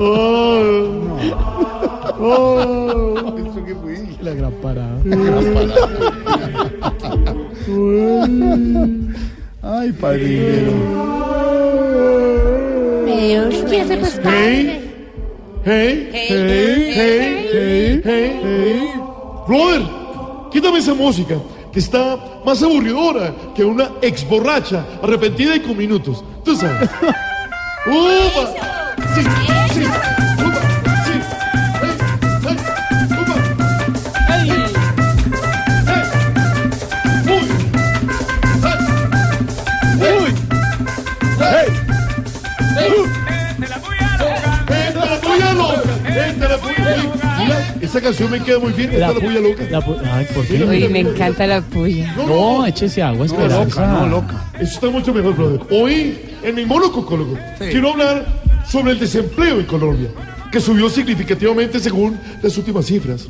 Oh, 2.23 3.35
¿Eso 3.37 3.65
qué 3.65 3.75
fue? 3.75 4.07
La 4.21 4.33
gran 4.33 4.51
parada. 4.61 4.97
Ay, 9.63 9.91
padre 9.93 10.23
Linero. 10.27 10.71
¿Quién 13.67 13.87
se 13.87 13.97
pues 13.97 14.19
padre? 14.19 14.81
Hey, 15.63 16.09
hey, 16.11 16.27
hey, 16.29 16.93
hey, 17.53 18.01
hey, 18.03 18.39
hey. 18.43 18.93
Brother, 19.47 19.81
quítame 20.51 20.79
esa 20.79 20.93
música 20.93 21.35
que 21.71 21.79
está 21.79 22.17
más 22.45 22.61
aburridora 22.61 23.33
que 23.55 23.63
una 23.63 23.91
ex 24.01 24.27
borracha 24.27 24.85
arrepentida 25.01 25.55
y 25.55 25.61
con 25.61 25.77
minutos. 25.77 26.23
Tú 26.43 26.55
sabes. 26.55 26.89
¡Upa! 27.85 28.53
Sí, 29.15 29.60
esa 47.91 48.01
canción 48.01 48.31
me 48.31 48.39
queda 48.41 48.57
muy 48.59 48.71
bien. 48.73 48.91
¡Esta 48.91 49.07
la 49.13 49.13
puya 49.19 49.39
loca! 49.39 49.63
La 49.69 49.81
pu- 49.85 49.97
Ay, 50.11 50.25
¿por 50.33 50.45
qué? 50.47 50.63
Uy, 50.63 50.87
me 50.87 50.99
encanta 51.01 51.45
la 51.45 51.61
puya. 51.61 52.13
No, 52.15 52.65
échese 52.65 53.01
agua, 53.03 53.19
No, 53.19 53.25
Esperanza. 53.25 53.81
loca, 53.81 53.87
no, 54.01 54.07
loca. 54.07 54.45
Eso 54.55 54.73
está 54.73 54.89
mucho 54.89 55.13
mejor, 55.13 55.35
brother. 55.35 55.61
Hoy, 55.69 56.17
en 56.43 56.55
mi 56.55 56.65
monococólogo, 56.65 57.37
quiero 57.59 57.91
hablar 57.91 58.25
sobre 58.67 58.93
el 58.93 58.99
desempleo 58.99 59.59
en 59.59 59.65
Colombia, 59.65 60.07
que 60.51 60.59
subió 60.59 60.89
significativamente 60.89 61.79
según 61.79 62.17
las 62.41 62.57
últimas 62.57 62.85
cifras. 62.85 63.27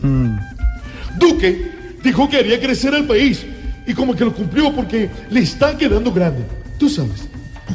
Duque 1.17 1.71
dijo 2.03 2.29
que 2.29 2.37
haría 2.37 2.59
crecer 2.59 2.93
al 2.95 3.05
país 3.05 3.45
y 3.85 3.93
como 3.93 4.15
que 4.15 4.23
lo 4.25 4.33
cumplió 4.33 4.71
porque 4.73 5.09
le 5.29 5.39
está 5.41 5.77
quedando 5.77 6.11
grande. 6.13 6.43
Tú 6.77 6.89
sabes. 6.89 7.27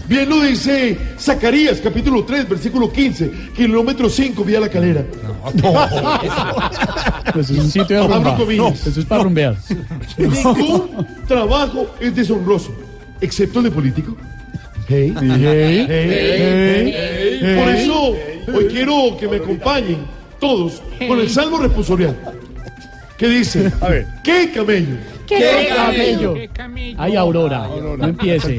Bien 0.08 0.28
lo 0.28 0.40
dice 0.42 0.96
Zacarías, 1.18 1.80
capítulo 1.80 2.24
3, 2.24 2.48
versículo 2.48 2.92
15, 2.92 3.30
kilómetro 3.56 4.08
5, 4.08 4.44
vía 4.44 4.60
la 4.60 4.68
calera. 4.68 5.04
Pues 7.32 7.50
es 7.50 7.58
un 7.58 7.70
sitio 7.70 8.02
de 8.02 8.06
rumba. 8.14 8.36
comillas. 8.36 8.86
Eso 8.86 9.00
es 9.00 9.06
para 9.06 9.24
rumbear. 9.24 9.56
Ningún 10.16 11.06
trabajo 11.26 11.94
es 12.00 12.14
deshonroso, 12.14 12.72
excepto 13.20 13.58
el 13.58 13.64
de 13.64 13.70
político. 13.72 14.16
Hey, 14.88 15.12
Hey, 15.20 15.26
hey, 15.42 15.86
hey, 15.88 17.38
hey. 17.42 17.56
Por 17.58 17.68
eso 17.74 18.14
hoy 18.56 18.66
quiero 18.70 19.16
que 19.18 19.26
me 19.26 19.36
acompañen 19.38 19.98
todos 20.38 20.80
con 21.08 21.18
el 21.18 21.28
salmo 21.28 21.58
responsorial. 21.58 22.16
que 23.18 23.28
dice, 23.28 23.72
a 23.80 23.88
ver, 23.88 24.06
¿qué 24.22 24.52
camello? 24.54 24.96
¿Qué 25.26 25.68
camello? 25.74 26.34
Ay, 26.98 27.16
Aurora, 27.16 27.68
no 27.98 28.04
empiece. 28.06 28.58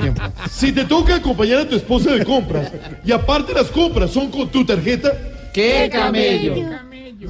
Si 0.49 0.72
te 0.72 0.86
toca 0.86 1.15
acompañar 1.15 1.59
a 1.59 1.68
tu 1.70 1.76
esposa 1.76 2.11
de 2.11 2.26
compras 2.26 2.72
y 3.05 3.11
aparte 3.11 3.53
las 3.53 3.68
compras 3.68 4.11
son 4.11 4.30
con 4.30 4.49
tu 4.49 4.65
tarjeta, 4.65 5.11
¡Qué 5.53 5.89
camello! 5.91 6.55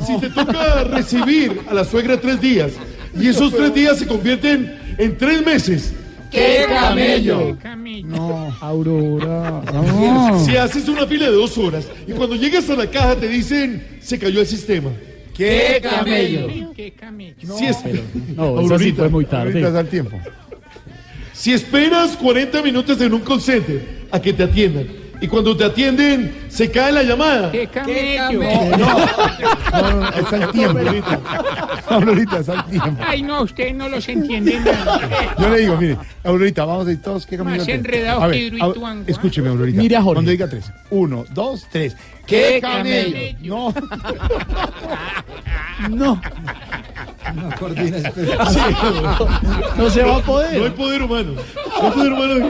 si 0.06 0.18
te 0.20 0.30
toca 0.30 0.84
recibir 0.84 1.62
a 1.70 1.74
la 1.74 1.84
suegra 1.86 2.20
tres 2.20 2.42
días 2.42 2.72
y 3.18 3.28
esos 3.28 3.54
tres 3.56 3.74
días 3.74 3.98
se 3.98 4.06
convierten 4.08 4.96
en 4.98 5.18
tres 5.18 5.46
meses, 5.46 5.94
¡Qué 6.30 6.66
camello! 6.68 7.58
No, 8.04 8.54
Aurora. 8.60 9.62
si 10.46 10.58
haces 10.58 10.88
una 10.90 11.06
fila 11.08 11.28
de 11.28 11.36
dos 11.36 11.58
horas 11.58 11.88
y 12.06 12.12
cuando 12.12 12.36
llegas 12.36 12.70
a 12.70 12.76
la 12.76 12.88
caja 12.88 13.16
te 13.16 13.28
dicen 13.28 14.00
se 14.02 14.20
cayó 14.20 14.42
el 14.42 14.48
sistema. 14.48 14.90
¡Qué 15.38 15.80
camello! 15.82 16.48
Si 17.58 17.66
es- 17.66 17.78
No, 18.36 18.60
esa 18.62 18.80
sí 18.80 18.92
fue 18.92 19.10
muy 19.10 19.26
tarde. 19.26 19.52
Ahorita 19.52 19.72
da 19.72 19.80
el 19.82 19.88
tiempo. 19.88 20.20
Si 21.34 21.54
esperas 21.54 22.18
40 22.18 22.62
minutos 22.64 23.00
en 23.02 23.14
un 23.14 23.22
call 23.22 23.40
center 23.42 24.08
a 24.12 24.20
que 24.20 24.34
te 24.34 24.44
atiendan 24.44 24.88
y 25.22 25.28
cuando 25.28 25.56
te 25.56 25.64
atienden 25.66 26.46
se 26.50 26.70
cae 26.72 26.92
la 26.92 27.04
llamada. 27.04 27.52
¡Qué 27.52 27.68
camello! 27.68 28.42
No, 28.78 29.92
no, 29.92 30.10
es 30.10 30.34
al 30.34 30.52
tiempo. 30.52 30.80
Aurorita, 31.90 32.38
es 32.40 32.50
al 32.50 32.66
tiempo. 32.66 33.04
Ay, 33.06 33.22
no, 33.22 33.42
ustedes 33.44 33.76
no 33.76 33.90
los 33.90 34.08
entienden 34.08 34.64
nada. 34.64 35.36
Yo 35.40 35.50
le 35.50 35.60
digo, 35.60 35.78
mire, 35.78 35.98
Aurorita, 36.24 36.66
vamos 36.66 36.88
a 36.88 36.92
ir 36.92 37.02
todos. 37.02 37.26
¿Qué 37.26 37.38
camino 37.38 37.58
Más 37.58 37.68
enredados 37.68 38.24
A 38.24 38.26
que 38.28 38.32
ver, 38.32 38.42
Hidroituango, 38.54 39.02
Au- 39.02 39.06
¿ah? 39.08 39.12
Escúcheme, 39.12 39.50
Aurorita. 39.50 39.82
Mire 39.82 39.96
a 39.96 40.02
Jorge. 40.02 40.16
Cuando 40.16 40.32
diga 40.32 40.50
tres. 40.50 40.72
Uno, 40.90 41.26
dos, 41.32 41.68
tres. 41.72 41.96
¡Qué 42.26 42.60
camello! 42.62 43.38
No. 43.42 43.74
No, 45.90 46.20
No 47.36 47.50
coordina 47.60 47.98
ese- 47.98 48.12
no 49.78 49.90
se 49.90 50.04
va 50.04 50.08
a 50.08 50.12
No 50.12 50.16
hay 50.18 50.22
poder. 50.24 50.74
poder 50.76 51.02
humano. 51.04 51.32
No 51.82 51.88
hay 51.88 51.92
poder 51.92 52.14
humano. 52.14 52.50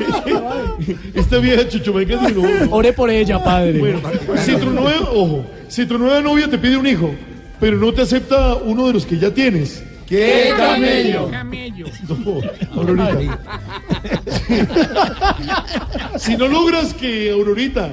Esta 1.14 1.38
vieja 1.38 1.68
chuchumeca 1.68 2.18
dice, 2.18 2.34
no. 2.34 2.72
Ore 2.76 2.94
por 2.94 3.10
ella, 3.10 3.44
padre. 3.44 3.80
Bueno, 3.80 4.00
si 4.44 4.56
tu 4.56 4.70
nueva, 4.70 5.10
ojo, 5.14 5.46
si 5.68 5.86
tu 5.86 5.98
nueva 5.98 6.22
novia 6.22 6.50
te 6.50 6.58
pide 6.58 6.78
un 6.78 6.88
hijo, 6.88 7.14
pero 7.60 7.78
no 7.78 7.92
te 7.94 8.02
acepta 8.04 8.56
uno 8.56 8.88
de 8.88 8.94
los 8.94 9.06
que 9.06 9.18
ya 9.18 9.32
tienes. 9.34 9.84
¡Qué 10.08 10.54
camello! 10.56 11.30
Camello. 11.30 11.86
No, 12.08 12.42
Aurorita. 12.82 13.40
Si 16.18 16.36
no 16.38 16.48
logras 16.48 16.94
que 16.94 17.30
Aurorita 17.32 17.90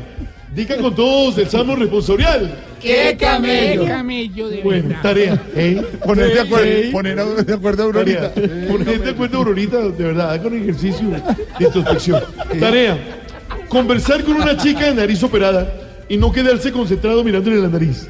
diga 0.54 0.76
con 0.76 0.94
todos 0.94 1.36
el 1.38 1.48
salmo 1.48 1.74
responsorial, 1.76 2.54
¡Qué 2.80 3.08
¡Qué 3.10 3.16
camello! 3.16 3.86
camello 3.86 4.48
de 4.48 4.62
bueno, 4.62 4.88
verdad! 4.88 5.02
tarea. 5.02 5.42
¿eh? 5.56 5.82
Poner 6.04 6.34
de 6.34 6.40
acuerdo, 6.40 6.66
¿eh? 6.66 6.88
poner 6.92 7.18
a- 7.18 7.24
de 7.24 7.54
acuerdo 7.54 7.82
a 7.82 7.86
Aurorita. 7.86 8.32
Poner 8.68 9.00
de 9.02 9.10
acuerdo, 9.10 9.38
Aurorita, 9.38 9.78
de 9.80 10.04
verdad, 10.04 10.30
hagan 10.32 10.62
ejercicio 10.62 11.08
de 11.58 11.64
introspección. 11.64 12.22
Tarea. 12.60 12.98
Conversar 13.68 14.22
con 14.22 14.36
una 14.36 14.56
chica 14.56 14.86
de 14.86 14.94
nariz 14.94 15.22
operada 15.22 15.72
y 16.08 16.16
no 16.16 16.30
quedarse 16.30 16.70
concentrado 16.70 17.24
mirándole 17.24 17.56
la 17.56 17.68
nariz. 17.68 18.06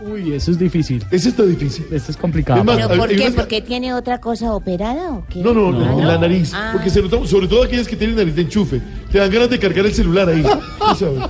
Uy, 0.00 0.32
eso 0.32 0.52
es 0.52 0.58
difícil. 0.58 1.04
Ese 1.10 1.30
está 1.30 1.42
difícil. 1.42 1.84
Esto 1.90 2.12
es 2.12 2.16
complicado. 2.16 2.60
Es 2.60 2.64
más, 2.64 2.76
¿Pero 2.76 2.88
por 3.00 3.08
hay 3.10 3.16
qué? 3.16 3.22
unas- 3.22 3.34
¿Porque 3.34 3.60
tiene 3.62 3.92
otra 3.94 4.18
cosa 4.20 4.52
operada 4.54 5.10
o 5.12 5.24
qué? 5.28 5.40
No, 5.40 5.52
no, 5.52 5.72
la- 5.72 5.92
la 6.12 6.18
nariz. 6.18 6.52
Ah. 6.54 6.70
Porque 6.72 6.88
se 6.88 7.02
nota, 7.02 7.16
sobre 7.26 7.48
todo 7.48 7.64
aquellas 7.64 7.88
que 7.88 7.96
tienen 7.96 8.14
nariz 8.16 8.36
de 8.36 8.42
enchufe. 8.42 8.80
Te 9.10 9.18
dan 9.18 9.28
ganas 9.30 9.50
de 9.50 9.58
cargar 9.58 9.86
el 9.86 9.92
celular 9.94 10.28
ahí. 10.28 10.42
Tú 10.42 10.94
sabes. 10.94 11.24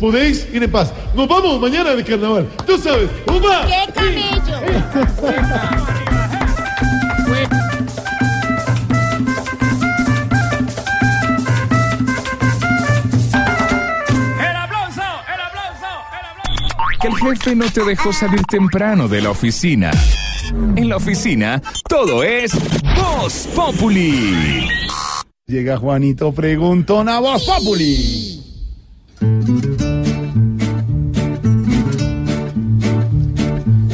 Podéis 0.00 0.48
ir 0.54 0.62
en 0.62 0.70
paz. 0.70 0.90
Nos 1.14 1.28
vamos 1.28 1.60
mañana 1.60 1.94
de 1.94 2.02
carnaval. 2.02 2.46
Tú 2.66 2.78
sabes. 2.78 3.10
¡Qué 3.26 3.92
camello! 3.92 4.54
Que 17.04 17.08
el 17.08 17.16
jefe 17.16 17.54
no 17.54 17.66
te 17.70 17.84
dejó 17.84 18.14
salir 18.14 18.42
temprano 18.44 19.08
de 19.08 19.20
la 19.20 19.28
oficina. 19.28 19.90
En 20.74 20.88
la 20.88 20.96
oficina, 20.96 21.60
todo 21.86 22.22
es 22.24 22.52
Voz 22.96 23.46
Populi. 23.54 24.66
Llega 25.46 25.76
Juanito 25.76 26.32
Preguntón 26.32 27.10
a 27.10 27.20
Voz 27.20 27.44
Populi. 27.44 28.40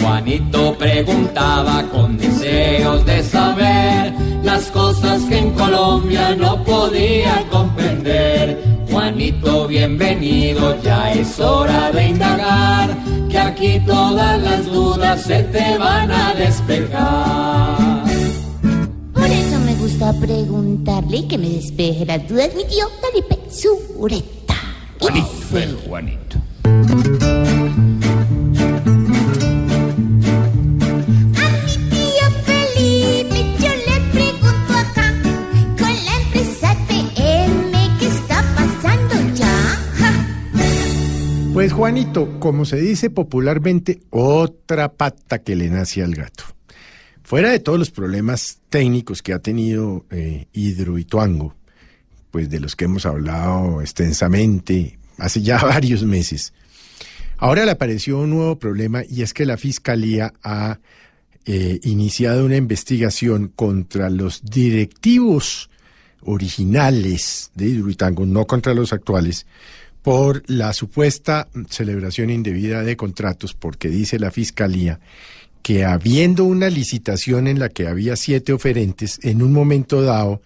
Juanito 0.01 0.79
preguntaba 0.79 1.83
con 1.91 2.17
deseos 2.17 3.05
de 3.07 3.25
saber 3.25 4.15
las 4.45 4.71
cosas 4.71 5.23
que 5.23 5.37
en 5.37 5.51
Colombia 5.55 6.37
no 6.37 6.63
podía 6.63 7.45
comprender. 7.51 8.80
Juanito, 8.91 9.69
bienvenido, 9.69 10.81
ya 10.83 11.13
es 11.13 11.39
hora 11.39 11.93
de 11.93 12.09
indagar, 12.09 12.97
que 13.31 13.39
aquí 13.39 13.81
todas 13.87 14.43
las 14.43 14.67
dudas 14.67 15.23
se 15.23 15.45
te 15.45 15.79
van 15.79 16.11
a 16.11 16.35
despejar. 16.35 18.05
Por 19.15 19.27
eso 19.27 19.61
me 19.61 19.75
gusta 19.77 20.13
preguntarle 20.21 21.29
que 21.29 21.39
me 21.39 21.51
despeje 21.51 22.05
las 22.05 22.29
dudas 22.29 22.51
mi 22.57 22.65
tío 22.65 22.89
Felipe 23.01 23.39
Zureta. 23.49 24.57
Juanito, 24.99 25.59
el 25.59 25.77
Juanito. 25.77 27.50
Pues 41.61 41.75
Juanito, 41.75 42.41
como 42.41 42.65
se 42.65 42.81
dice 42.81 43.11
popularmente, 43.11 44.01
otra 44.09 44.95
pata 44.95 45.43
que 45.43 45.55
le 45.55 45.69
nace 45.69 46.03
al 46.03 46.15
gato. 46.15 46.45
Fuera 47.23 47.51
de 47.51 47.59
todos 47.59 47.79
los 47.79 47.91
problemas 47.91 48.61
técnicos 48.71 49.21
que 49.21 49.35
ha 49.35 49.41
tenido 49.41 50.07
eh, 50.09 50.47
Hidroituango, 50.55 51.55
pues 52.31 52.49
de 52.49 52.61
los 52.61 52.77
que 52.77 52.87
hemos 52.87 53.05
hablado 53.05 53.83
extensamente 53.83 54.99
hace 55.19 55.43
ya 55.43 55.59
varios 55.63 56.03
meses, 56.03 56.55
ahora 57.37 57.67
le 57.67 57.73
apareció 57.73 58.21
un 58.21 58.31
nuevo 58.31 58.59
problema 58.59 59.03
y 59.07 59.21
es 59.21 59.35
que 59.35 59.45
la 59.45 59.59
Fiscalía 59.59 60.33
ha 60.43 60.79
eh, 61.45 61.79
iniciado 61.83 62.47
una 62.47 62.57
investigación 62.57 63.49
contra 63.55 64.09
los 64.09 64.43
directivos 64.47 65.69
originales 66.23 67.51
de 67.55 67.67
Hidroituango, 67.67 68.25
no 68.25 68.47
contra 68.47 68.73
los 68.73 68.95
actuales, 68.95 69.45
por 70.03 70.43
la 70.47 70.73
supuesta 70.73 71.49
celebración 71.69 72.31
indebida 72.31 72.83
de 72.83 72.97
contratos, 72.97 73.55
porque 73.55 73.89
dice 73.89 74.19
la 74.19 74.31
Fiscalía 74.31 75.01
que 75.63 75.85
habiendo 75.85 76.45
una 76.45 76.71
licitación 76.71 77.47
en 77.47 77.59
la 77.59 77.69
que 77.69 77.87
había 77.87 78.17
siete 78.17 78.53
oferentes, 78.53 79.21
en 79.23 79.43
un 79.43 79.53
momento 79.53 80.03
dado, 80.03 80.41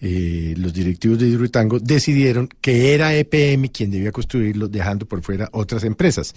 eh, 0.00 0.54
los 0.58 0.72
directivos 0.72 1.18
de 1.18 1.28
Hidroituango 1.28 1.78
decidieron 1.80 2.48
que 2.60 2.94
era 2.94 3.14
EPM 3.14 3.68
quien 3.70 3.90
debía 3.90 4.12
construirlo, 4.12 4.68
dejando 4.68 5.06
por 5.06 5.22
fuera 5.22 5.48
otras 5.52 5.84
empresas. 5.84 6.34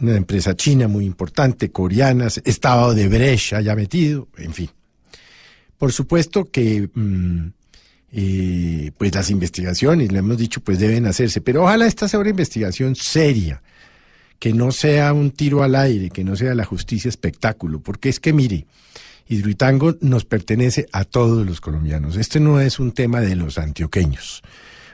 Una 0.00 0.16
empresa 0.16 0.56
china 0.56 0.88
muy 0.88 1.04
importante, 1.04 1.70
coreana, 1.70 2.28
estaba 2.44 2.94
de 2.94 3.08
brecha 3.08 3.60
ya 3.60 3.74
metido, 3.74 4.28
en 4.38 4.52
fin. 4.52 4.70
Por 5.78 5.92
supuesto 5.92 6.46
que 6.46 6.88
mm, 6.92 7.48
eh, 8.12 8.92
pues 8.96 9.14
las 9.14 9.30
investigaciones, 9.30 10.12
le 10.12 10.18
hemos 10.18 10.38
dicho, 10.38 10.60
pues 10.60 10.78
deben 10.78 11.06
hacerse, 11.06 11.40
pero 11.40 11.64
ojalá 11.64 11.86
esta 11.86 12.08
sea 12.08 12.20
una 12.20 12.30
investigación 12.30 12.94
seria, 12.94 13.62
que 14.38 14.52
no 14.52 14.72
sea 14.72 15.12
un 15.12 15.30
tiro 15.30 15.62
al 15.62 15.74
aire, 15.74 16.10
que 16.10 16.24
no 16.24 16.36
sea 16.36 16.54
la 16.54 16.64
justicia 16.64 17.08
espectáculo, 17.08 17.80
porque 17.80 18.08
es 18.08 18.20
que 18.20 18.32
mire, 18.32 18.66
Hidroitango 19.28 19.96
nos 20.00 20.24
pertenece 20.24 20.86
a 20.92 21.04
todos 21.04 21.44
los 21.44 21.60
colombianos. 21.60 22.16
Este 22.16 22.38
no 22.38 22.60
es 22.60 22.78
un 22.78 22.92
tema 22.92 23.20
de 23.20 23.34
los 23.34 23.58
antioqueños 23.58 24.42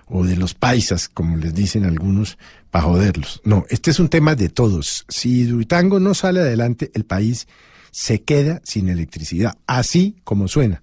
o 0.07 0.25
de 0.25 0.37
los 0.37 0.55
paisas, 0.55 1.09
como 1.09 1.37
les 1.37 1.55
dicen 1.55 1.85
algunos, 1.85 2.39
para 2.71 2.85
joderlos. 2.85 3.41
No, 3.45 3.67
este 3.69 3.91
es 3.91 4.01
un 4.01 4.09
tema 4.09 4.35
de 4.35 4.49
todos. 4.49 5.05
Si 5.09 5.41
Hidroitango 5.41 6.01
no 6.01 6.15
sale 6.15 6.41
adelante, 6.41 6.91
el 6.95 7.05
país 7.05 7.47
se 7.91 8.23
queda 8.23 8.61
sin 8.65 8.89
electricidad, 8.89 9.59
así 9.67 10.17
como 10.25 10.49
suena. 10.49 10.83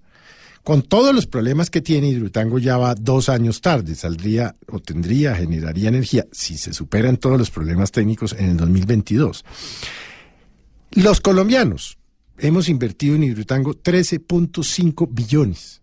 Con 0.69 0.83
todos 0.83 1.15
los 1.15 1.25
problemas 1.25 1.71
que 1.71 1.81
tiene, 1.81 2.09
Hidroitango 2.09 2.59
ya 2.59 2.77
va 2.77 2.93
dos 2.93 3.27
años 3.27 3.59
tarde, 3.59 3.95
saldría 3.95 4.55
o 4.67 4.79
tendría, 4.79 5.35
generaría 5.35 5.89
energía, 5.89 6.27
si 6.31 6.59
se 6.59 6.73
superan 6.73 7.17
todos 7.17 7.39
los 7.39 7.49
problemas 7.49 7.91
técnicos 7.91 8.35
en 8.37 8.51
el 8.51 8.57
2022. 8.57 9.45
Los 10.91 11.21
colombianos 11.21 11.97
hemos 12.37 12.69
invertido 12.69 13.15
en 13.15 13.23
Hidroitango 13.23 13.73
13.5 13.73 15.07
billones. 15.09 15.81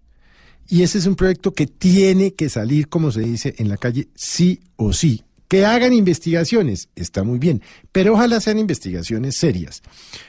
Y 0.68 0.84
ese 0.84 0.98
es 0.98 1.06
un 1.06 1.16
proyecto 1.16 1.52
que 1.52 1.66
tiene 1.66 2.34
que 2.34 2.48
salir, 2.48 2.88
como 2.88 3.10
se 3.10 3.22
dice 3.22 3.56
en 3.58 3.68
la 3.68 3.78
calle, 3.78 4.06
sí 4.14 4.60
o 4.76 4.92
sí. 4.92 5.24
Que 5.48 5.66
hagan 5.66 5.94
investigaciones, 5.94 6.90
está 6.94 7.24
muy 7.24 7.40
bien, 7.40 7.60
pero 7.90 8.14
ojalá 8.14 8.40
sean 8.40 8.60
investigaciones 8.60 9.36
serias, 9.36 9.82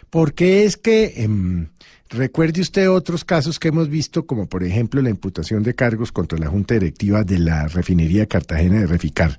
porque 0.10 0.66
es 0.66 0.78
que 0.78 1.14
em, 1.18 1.68
Recuerde 2.10 2.62
usted 2.62 2.90
otros 2.90 3.26
casos 3.26 3.60
que 3.60 3.68
hemos 3.68 3.90
visto, 3.90 4.26
como 4.26 4.48
por 4.48 4.64
ejemplo 4.64 5.02
la 5.02 5.10
imputación 5.10 5.64
de 5.64 5.74
cargos 5.74 6.12
contra 6.12 6.38
la 6.38 6.48
Junta 6.48 6.76
Directiva 6.76 7.24
de 7.24 7.40
la 7.40 7.68
Refinería 7.68 8.26
Cartagena 8.26 8.80
de 8.80 8.88
Reficar, 8.88 9.38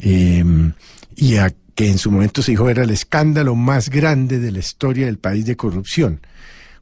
eh, 0.00 0.44
y 1.14 1.36
a 1.36 1.54
que 1.74 1.88
en 1.88 1.98
su 1.98 2.10
momento 2.10 2.42
se 2.42 2.50
dijo 2.52 2.68
era 2.68 2.82
el 2.82 2.90
escándalo 2.90 3.54
más 3.54 3.90
grande 3.90 4.40
de 4.40 4.50
la 4.50 4.58
historia 4.58 5.06
del 5.06 5.18
país 5.18 5.46
de 5.46 5.56
corrupción. 5.56 6.20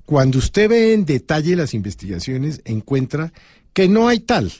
Cuando 0.07 0.39
usted 0.39 0.71
ve 0.71 0.95
en 0.95 1.05
detalle 1.05 1.57
las 1.57 1.75
investigaciones, 1.75 2.63
encuentra 2.65 3.33
que 3.75 3.89
no 3.89 4.09
hay 4.09 4.21
tal, 4.21 4.51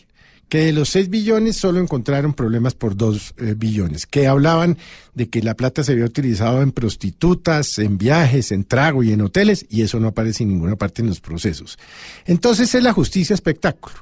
que 0.49 0.59
de 0.59 0.73
los 0.73 0.91
6 0.91 1.11
billones 1.11 1.57
solo 1.57 1.81
encontraron 1.81 2.33
problemas 2.33 2.75
por 2.75 2.97
2 2.97 3.35
eh, 3.39 3.55
billones, 3.57 4.07
que 4.07 4.27
hablaban 4.27 4.79
de 5.15 5.29
que 5.29 5.43
la 5.43 5.55
plata 5.55 5.83
se 5.83 5.93
había 5.93 6.05
utilizado 6.05 6.63
en 6.63 6.73
prostitutas, 6.73 7.79
en 7.79 7.99
viajes, 7.99 8.53
en 8.53 8.65
trago 8.65 9.03
y 9.03 9.13
en 9.13 9.23
hoteles, 9.23 9.67
y 9.69 9.83
eso 9.83 9.99
no 9.99 10.09
aparece 10.09 10.45
en 10.45 10.51
ninguna 10.51 10.77
parte 10.77 11.03
en 11.03 11.09
los 11.09 11.21
procesos. 11.21 11.79
Entonces 12.27 12.75
es 12.75 12.83
la 12.83 12.93
justicia 12.93 13.35
espectáculo. 13.35 13.97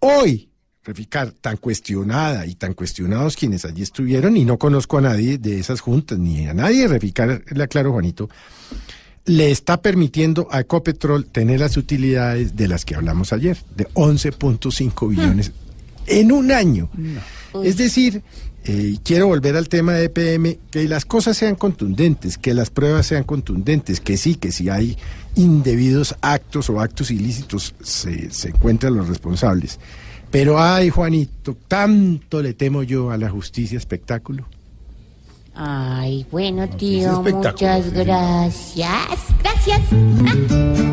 Hoy, 0.00 0.48
Reficar, 0.86 1.30
tan 1.30 1.56
cuestionada 1.56 2.44
y 2.44 2.56
tan 2.56 2.74
cuestionados 2.74 3.36
quienes 3.36 3.64
allí 3.64 3.82
estuvieron, 3.82 4.36
y 4.36 4.44
no 4.44 4.58
conozco 4.58 4.98
a 4.98 5.00
nadie 5.00 5.38
de 5.38 5.58
esas 5.58 5.80
juntas, 5.80 6.18
ni 6.18 6.46
a 6.46 6.52
nadie 6.52 6.86
Reficar, 6.88 7.42
le 7.50 7.64
aclaro, 7.64 7.92
Juanito, 7.92 8.28
le 9.24 9.50
está 9.50 9.80
permitiendo 9.80 10.46
a 10.50 10.60
Ecopetrol 10.60 11.24
tener 11.24 11.60
las 11.60 11.78
utilidades 11.78 12.54
de 12.54 12.68
las 12.68 12.84
que 12.84 12.96
hablamos 12.96 13.32
ayer, 13.32 13.56
de 13.74 13.88
11.5 13.94 15.08
billones 15.08 15.52
en 16.06 16.32
un 16.32 16.52
año. 16.52 16.88
Es 17.62 17.76
decir, 17.76 18.22
eh, 18.64 18.96
quiero 19.04 19.26
volver 19.26 19.56
al 19.56 19.68
tema 19.68 19.92
de 19.92 20.04
EPM, 20.06 20.58
que 20.70 20.88
las 20.88 21.04
cosas 21.04 21.36
sean 21.36 21.54
contundentes, 21.54 22.38
que 22.38 22.54
las 22.54 22.70
pruebas 22.70 23.06
sean 23.06 23.24
contundentes, 23.24 24.00
que 24.00 24.16
sí, 24.16 24.36
que 24.36 24.52
si 24.52 24.68
hay 24.68 24.96
indebidos 25.34 26.16
actos 26.22 26.70
o 26.70 26.80
actos 26.80 27.10
ilícitos 27.10 27.74
se, 27.82 28.30
se 28.30 28.48
encuentran 28.48 28.94
los 28.94 29.08
responsables. 29.08 29.78
Pero 30.30 30.60
ay, 30.60 30.90
Juanito, 30.90 31.56
tanto 31.68 32.42
le 32.42 32.54
temo 32.54 32.82
yo 32.82 33.10
a 33.10 33.18
la 33.18 33.30
justicia 33.30 33.78
espectáculo. 33.78 34.46
Ay, 35.54 36.26
bueno, 36.32 36.68
tío, 36.68 37.12
espectáculo, 37.12 37.52
muchas 37.52 37.92
gracias. 37.92 39.20
Gracias. 39.40 40.83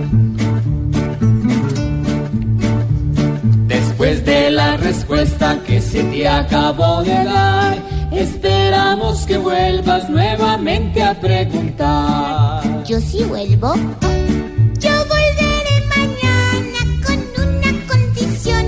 Después 4.11 4.25
de 4.25 4.51
la 4.51 4.75
respuesta 4.75 5.63
que 5.65 5.81
se 5.81 6.03
te 6.03 6.27
acabó 6.27 7.01
de 7.01 7.23
dar, 7.23 7.77
esperamos 8.11 9.25
que 9.25 9.37
vuelvas 9.37 10.09
nuevamente 10.09 11.01
a 11.01 11.17
preguntar. 11.17 12.83
Yo 12.83 12.99
sí 12.99 13.23
vuelvo. 13.23 13.73
Yo 13.73 14.91
volveré 15.07 15.81
mañana 15.95 16.79
con 17.05 17.19
una 17.41 17.71
condición. 17.87 18.65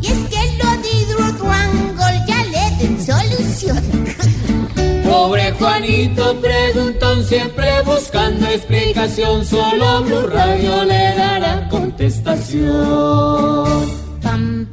Y 0.00 0.06
es 0.06 0.20
que 0.30 0.40
lo 0.56 0.70
de 0.80 0.88
Hidroduangol 0.88 2.16
ya 2.26 2.42
le 2.44 2.64
den 2.78 2.96
solución. 3.04 3.84
Pobre 5.04 5.52
Juanito 5.52 6.40
preguntón, 6.40 7.24
siempre 7.24 7.82
buscando 7.84 8.46
explicación, 8.46 9.44
solo 9.44 10.02
Blue 10.02 10.28
Radio 10.28 10.82
le 10.84 11.14
dará 11.14 11.68
contestación. 11.68 14.07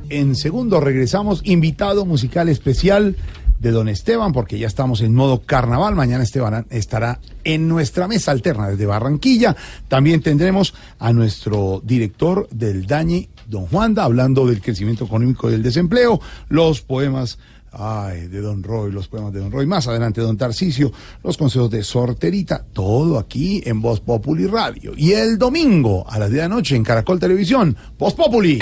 En 0.10 0.36
segundo 0.36 0.80
regresamos, 0.80 1.41
invitado 1.45 2.06
musical 2.06 2.49
especial 2.49 3.16
de 3.60 3.72
Don 3.72 3.89
Esteban, 3.89 4.34
porque 4.34 4.60
ya 4.60 4.68
estamos 4.68 5.01
en 5.01 5.16
modo 5.16 5.41
carnaval. 5.41 5.95
Mañana 5.95 6.24
Esteban 6.24 6.66
estará 6.70 7.20
en 7.43 7.68
nuestra 7.68 8.08
mesa 8.08 8.32
alterna 8.32 8.70
desde 8.70 8.86
Barranquilla. 8.86 9.56
También 9.88 10.22
tendremos 10.22 10.74
a 10.99 11.14
nuestro 11.14 11.82
director 11.84 12.47
del 12.49 12.86
DAñe, 12.86 13.30
Don 13.47 13.68
Juanda, 13.68 14.03
hablando 14.03 14.45
del 14.45 14.62
crecimiento 14.62 15.06
económico 15.06 15.47
y 15.47 15.53
del 15.53 15.64
desempleo, 15.64 16.20
los 16.49 16.82
poemas 16.82 17.38
ay, 17.78 18.28
de 18.28 18.41
Don 18.41 18.63
Roy, 18.63 18.91
los 18.91 19.07
poemas 19.07 19.34
de 19.34 19.39
Don 19.39 19.51
Roy. 19.51 19.65
Más 19.65 19.88
adelante, 19.88 20.21
Don 20.21 20.38
Tarcisio, 20.38 20.91
los 21.23 21.38
consejos 21.38 21.69
de 21.69 21.84
Sorterita, 21.84 22.65
todo 22.73 23.19
aquí 23.19 23.61
en 23.65 23.82
Voz 23.82 23.99
Populi 23.99 24.47
Radio. 24.47 24.93
Y 24.95 25.11
el 25.11 25.38
domingo 25.38 26.05
a 26.09 26.19
las 26.19 26.30
10 26.30 26.36
de 26.36 26.49
la 26.49 26.55
noche 26.55 26.76
en 26.76 26.84
Caracol 26.84 27.19
Televisión, 27.19 27.76
Voz 27.97 28.13
Populi. 28.13 28.59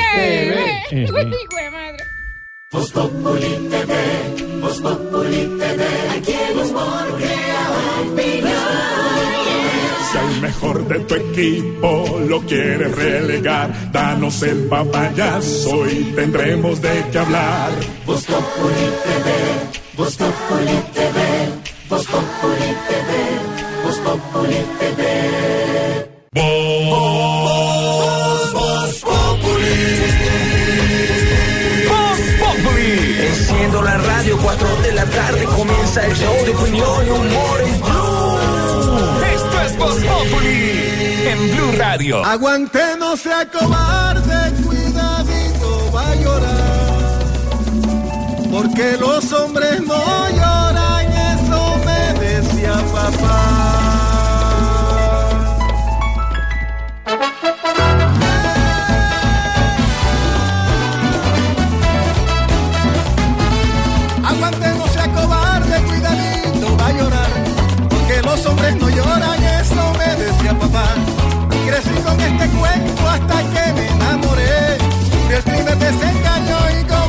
Voz 2.71 2.91
Populi 2.91 3.69
TV, 3.69 3.93
Voz 4.61 4.81
Populi 4.81 5.59
TV, 5.59 5.85
aquí 6.17 6.33
el 6.33 6.57
humor 6.57 7.17
crea 7.17 7.32
mejor 10.43 10.85
de 10.89 10.99
tu 10.99 11.15
equipo 11.15 12.19
lo 12.27 12.41
quieres 12.41 12.93
relegar, 12.93 13.91
danos 13.93 14.43
el 14.43 14.65
papayazo 14.65 15.87
y 15.89 16.11
tendremos 16.15 16.81
de 16.81 17.05
qué 17.11 17.17
hablar. 17.17 17.71
Voz 18.05 18.25
Populi 18.25 18.87
TV, 19.05 19.29
Voz 19.95 20.15
Populi 20.17 20.77
TV, 20.93 21.19
Voz 21.89 22.05
Populi 22.07 22.69
TV, 22.89 23.11
Voz 23.83 23.97
Populi 24.05 24.59
TV. 24.79 25.01
Voz, 26.89 27.73
Voz 28.53 28.95
Populi. 29.07 29.77
Voz 31.87 32.21
Populi. 32.41 32.93
Enciendo 33.29 33.81
la 33.81 33.97
radio, 33.97 34.37
4 34.43 34.67
de 34.81 34.91
la 34.91 35.05
tarde 35.05 35.45
comienza 35.45 36.05
el 36.05 36.13
show 36.15 36.35
de 36.45 36.51
opinión 36.51 37.07
y 37.07 37.09
humor 37.11 37.62
Radio. 41.93 42.25
Aguante, 42.25 42.97
no 42.97 43.15
sea 43.15 43.47
cobarde, 43.51 44.51
cuidadito, 44.65 45.91
va 45.95 46.09
a 46.09 46.15
llorar. 46.15 47.19
Porque 48.51 48.97
los 48.99 49.31
hombres 49.31 49.79
no 49.81 50.03
lloran, 50.29 51.05
eso 51.35 51.77
me 51.85 52.19
decía 52.19 52.73
papá. 52.91 53.41
Aguante, 64.29 64.67
no 64.79 64.87
sea 64.87 65.07
cobarde, 65.13 65.83
cuidadito, 65.83 66.75
va 66.75 66.87
a 66.87 66.91
llorar. 66.91 67.31
Porque 67.87 68.19
los 68.23 68.43
hombres 68.47 68.75
no 68.77 68.89
lloran, 68.89 69.43
eso 69.43 69.93
me 69.99 70.15
decía 70.15 70.57
papá. 70.57 71.32
Crecí 71.73 71.89
con 72.03 72.19
este 72.21 72.47
cuento 72.49 73.09
hasta 73.09 73.41
que 73.51 73.73
me 73.73 73.87
enamoré. 73.87 74.77
Del 75.27 75.41
primer 75.41 75.75
desengaño 75.79 76.57
y 76.79 76.83
como 76.83 77.02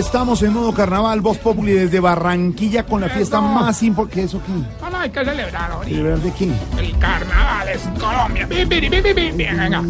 estamos 0.00 0.42
en 0.42 0.54
modo 0.54 0.72
carnaval, 0.72 1.20
Voz 1.20 1.36
Populi 1.38 1.72
desde 1.72 2.00
Barranquilla 2.00 2.84
con 2.86 3.02
la 3.02 3.08
fiesta 3.08 3.40
más 3.40 3.82
importante. 3.82 4.20
¿Qué 4.20 4.26
eso 4.26 4.40
qué? 4.44 4.52
No, 4.82 4.90
no, 4.90 4.98
hay 4.98 5.10
que 5.10 5.24
celebrar 5.24 5.70
ahorita. 5.70 5.94
¿Celebrar 5.94 6.18
de 6.18 6.32
qué? 6.32 6.50
El 6.78 6.98
carnaval 6.98 7.68
es 7.68 7.82
Colombia. 8.00 8.46
Bi, 8.46 8.64
bi, 8.64 8.80
bi, 8.80 8.88
bi, 8.88 9.00
bi, 9.00 9.12
bi. 9.12 9.30
Venga. 9.32 9.84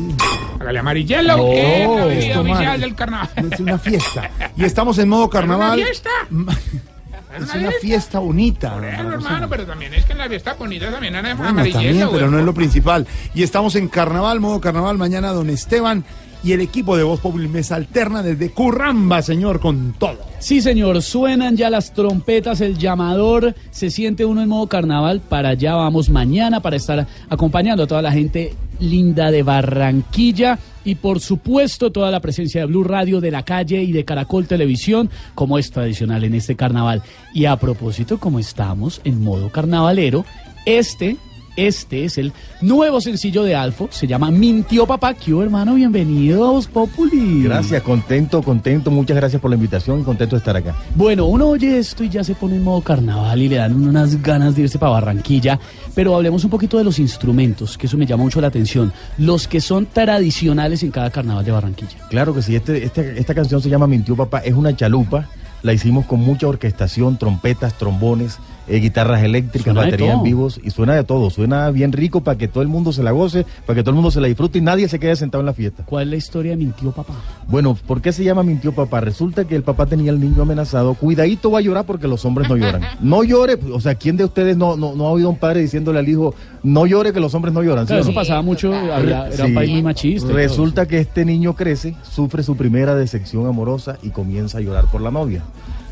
Hágale 0.60 0.78
amarillelo, 0.80 1.36
No, 1.36 1.44
que 1.44 2.18
es 2.18 2.34
la 2.34 2.40
oficial 2.40 2.80
del 2.80 2.94
carnaval. 2.94 3.30
Es 3.52 3.60
una 3.60 3.78
fiesta. 3.78 4.30
Y 4.56 4.64
estamos 4.64 4.98
en 4.98 5.08
modo 5.08 5.30
carnaval. 5.30 5.78
¿Es 5.80 6.02
una 6.02 6.52
fiesta? 6.52 6.80
Es 7.38 7.54
una 7.54 7.70
fiesta 7.80 8.18
bonita. 8.18 8.74
Bueno, 8.74 9.12
hermano, 9.14 9.48
pero 9.48 9.64
también 9.64 9.94
es 9.94 10.04
que 10.04 10.12
en 10.12 10.18
la 10.18 10.28
fiesta 10.28 10.54
bonita 10.54 10.90
también 10.90 11.14
hay 11.14 11.34
Bueno, 11.34 11.62
también, 11.62 12.08
pero 12.10 12.28
no 12.28 12.40
es 12.40 12.44
lo 12.44 12.52
principal. 12.52 13.06
Y 13.34 13.44
estamos 13.44 13.76
en 13.76 13.86
carnaval, 13.86 14.40
modo 14.40 14.60
carnaval. 14.60 14.98
Mañana, 14.98 15.28
don 15.28 15.48
Esteban 15.48 16.04
y 16.42 16.52
el 16.52 16.60
equipo 16.60 16.96
de 16.96 17.02
Voz 17.02 17.20
Populi 17.20 17.48
Mesa 17.48 17.76
Alterna 17.76 18.22
desde 18.22 18.50
Curramba, 18.50 19.22
señor, 19.22 19.60
con 19.60 19.94
todo. 19.98 20.18
Sí, 20.38 20.60
señor, 20.60 21.02
suenan 21.02 21.56
ya 21.56 21.68
las 21.70 21.92
trompetas, 21.92 22.60
el 22.60 22.78
llamador, 22.78 23.54
se 23.70 23.90
siente 23.90 24.24
uno 24.24 24.42
en 24.42 24.48
modo 24.48 24.66
carnaval, 24.66 25.20
para 25.20 25.50
allá 25.50 25.74
vamos 25.74 26.08
mañana 26.08 26.60
para 26.60 26.76
estar 26.76 27.06
acompañando 27.28 27.82
a 27.82 27.86
toda 27.86 28.02
la 28.02 28.12
gente 28.12 28.54
linda 28.78 29.30
de 29.30 29.42
Barranquilla 29.42 30.58
y 30.84 30.94
por 30.94 31.20
supuesto 31.20 31.92
toda 31.92 32.10
la 32.10 32.20
presencia 32.20 32.62
de 32.62 32.66
Blue 32.66 32.84
Radio, 32.84 33.20
de 33.20 33.30
la 33.30 33.42
calle 33.42 33.82
y 33.82 33.92
de 33.92 34.04
Caracol 34.04 34.46
Televisión, 34.46 35.10
como 35.34 35.58
es 35.58 35.70
tradicional 35.70 36.24
en 36.24 36.34
este 36.34 36.56
carnaval. 36.56 37.02
Y 37.34 37.44
a 37.44 37.56
propósito, 37.56 38.18
como 38.18 38.38
estamos 38.38 39.00
en 39.04 39.22
modo 39.22 39.50
carnavalero, 39.50 40.24
este 40.64 41.16
Este 41.56 42.04
es 42.04 42.16
el 42.16 42.32
nuevo 42.60 43.00
sencillo 43.00 43.42
de 43.42 43.54
Alfo, 43.54 43.88
se 43.90 44.06
llama 44.06 44.30
Mintió 44.30 44.86
Papá. 44.86 45.14
¿Qué 45.14 45.34
hubo, 45.34 45.42
hermano? 45.42 45.74
Bienvenido 45.74 46.46
a 46.46 46.52
Voz 46.52 46.66
Populi. 46.68 47.42
Gracias, 47.42 47.82
contento, 47.82 48.42
contento. 48.42 48.90
Muchas 48.90 49.16
gracias 49.16 49.42
por 49.42 49.50
la 49.50 49.56
invitación 49.56 50.00
y 50.00 50.02
contento 50.04 50.36
de 50.36 50.38
estar 50.38 50.56
acá. 50.56 50.74
Bueno, 50.94 51.26
uno 51.26 51.48
oye 51.48 51.78
esto 51.78 52.04
y 52.04 52.08
ya 52.08 52.22
se 52.24 52.34
pone 52.34 52.56
en 52.56 52.62
modo 52.62 52.80
carnaval 52.82 53.42
y 53.42 53.48
le 53.48 53.56
dan 53.56 53.74
unas 53.74 54.22
ganas 54.22 54.54
de 54.54 54.62
irse 54.62 54.78
para 54.78 54.92
Barranquilla. 54.92 55.58
Pero 55.94 56.14
hablemos 56.14 56.44
un 56.44 56.50
poquito 56.50 56.78
de 56.78 56.84
los 56.84 56.98
instrumentos, 56.98 57.76
que 57.76 57.86
eso 57.88 57.98
me 57.98 58.06
llama 58.06 58.22
mucho 58.24 58.40
la 58.40 58.46
atención. 58.46 58.92
Los 59.18 59.48
que 59.48 59.60
son 59.60 59.86
tradicionales 59.86 60.82
en 60.82 60.92
cada 60.92 61.10
carnaval 61.10 61.44
de 61.44 61.50
Barranquilla. 61.50 61.96
Claro 62.08 62.32
que 62.32 62.42
sí, 62.42 62.54
este, 62.56 62.84
este- 62.84 63.18
esta 63.18 63.34
canción 63.34 63.60
se 63.60 63.68
llama 63.68 63.86
Mintió 63.86 64.14
Papá, 64.16 64.38
es 64.38 64.54
una 64.54 64.74
chalupa. 64.74 65.28
La 65.62 65.74
hicimos 65.74 66.06
con 66.06 66.20
mucha 66.20 66.46
orquestación, 66.48 67.18
trompetas, 67.18 67.76
trombones, 67.76 68.38
eh, 68.70 68.78
guitarras 68.80 69.22
eléctricas, 69.22 69.64
Suena 69.74 69.80
batería 69.82 70.12
en 70.14 70.22
vivos 70.22 70.60
y 70.62 70.70
suena 70.70 70.94
de 70.94 71.04
todo. 71.04 71.28
Suena 71.30 71.70
bien 71.70 71.92
rico 71.92 72.22
para 72.22 72.38
que 72.38 72.48
todo 72.48 72.62
el 72.62 72.68
mundo 72.68 72.92
se 72.92 73.02
la 73.02 73.10
goce, 73.10 73.44
para 73.66 73.74
que 73.76 73.82
todo 73.82 73.90
el 73.90 73.96
mundo 73.96 74.10
se 74.10 74.20
la 74.20 74.28
disfrute 74.28 74.58
y 74.58 74.60
nadie 74.62 74.88
se 74.88 74.98
quede 74.98 75.16
sentado 75.16 75.40
en 75.40 75.46
la 75.46 75.52
fiesta. 75.54 75.84
¿Cuál 75.84 76.04
es 76.04 76.08
la 76.10 76.16
historia 76.16 76.50
de 76.52 76.56
Mintió 76.56 76.92
Papá? 76.92 77.14
Bueno, 77.48 77.76
¿por 77.86 78.00
qué 78.00 78.12
se 78.12 78.22
llama 78.22 78.42
mintió 78.44 78.72
papá? 78.72 79.00
Resulta 79.00 79.44
que 79.44 79.56
el 79.56 79.64
papá 79.64 79.86
tenía 79.86 80.12
al 80.12 80.20
niño 80.20 80.42
amenazado. 80.42 80.94
Cuidadito 80.94 81.50
va 81.50 81.58
a 81.58 81.62
llorar 81.62 81.84
porque 81.84 82.06
los 82.06 82.24
hombres 82.24 82.48
no 82.48 82.56
lloran. 82.56 82.82
No 83.00 83.24
llore, 83.24 83.58
o 83.72 83.80
sea, 83.80 83.94
¿quién 83.96 84.16
de 84.16 84.24
ustedes 84.24 84.56
no, 84.56 84.76
no, 84.76 84.94
no 84.94 85.06
ha 85.06 85.10
oído 85.10 85.28
a 85.28 85.30
un 85.32 85.36
padre 85.38 85.60
diciéndole 85.62 85.98
al 85.98 86.08
hijo, 86.08 86.34
no 86.62 86.86
llore 86.86 87.12
que 87.12 87.18
los 87.20 87.34
hombres 87.34 87.52
no 87.52 87.62
lloran? 87.62 87.86
eso 87.90 88.14
pasaba 88.14 88.40
mucho, 88.42 88.72
había- 88.72 89.28
era 89.28 89.46
un 89.46 89.54
país 89.54 89.70
muy 89.70 89.82
machista. 89.82 90.32
Resulta 90.32 90.86
que 90.86 90.98
este 90.98 91.24
niño 91.24 91.54
crece, 91.56 91.96
sufre 92.02 92.42
su 92.42 92.56
primera 92.56 92.94
decepción 92.94 93.46
amorosa 93.46 93.98
y 94.02 94.10
comienza 94.10 94.58
a 94.58 94.60
llorar 94.60 94.84
por 94.90 95.00
la 95.00 95.10
novia. 95.10 95.42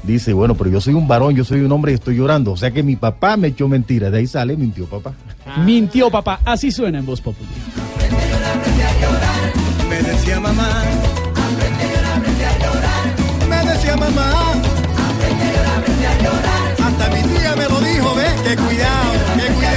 Dice, 0.03 0.33
bueno, 0.33 0.55
pero 0.55 0.71
yo 0.71 0.81
soy 0.81 0.95
un 0.95 1.07
varón, 1.09 1.35
yo 1.35 1.45
soy 1.45 1.61
un 1.61 1.73
hombre 1.73 1.93
y 1.93 1.95
estoy 1.97 2.17
llorando. 2.17 2.53
O 2.53 2.57
sea 2.57 2.71
que 2.71 2.83
mi 2.83 2.97
papá 2.97 3.37
me 3.37 3.49
echó 3.49 3.69
mentira. 3.69 4.11
De 4.11 4.19
ahí 4.19 4.27
sale, 4.27 4.57
mintió 4.57 4.87
papá. 4.87 5.13
eso. 5.47 5.61
Mintió 5.65 6.11
Papá, 6.11 6.41
así 6.45 6.71
suena 6.71 6.99
en 6.99 7.07
Voz 7.07 7.21
Populi. 7.21 7.49
Me 9.89 10.03
decía 10.03 10.41
mamá, 10.41 10.83
me 13.49 13.73
decía 13.73 13.97
mamá, 13.97 14.53
hasta 16.85 17.09
mi 17.11 17.23
tía 17.23 17.57
me 17.57 17.65
lo 17.69 17.81
dijo, 17.81 18.15
ve, 18.15 18.27
que 18.45 18.57
cuidado, 18.57 19.13
que 19.37 19.53
cuidado, 19.55 19.68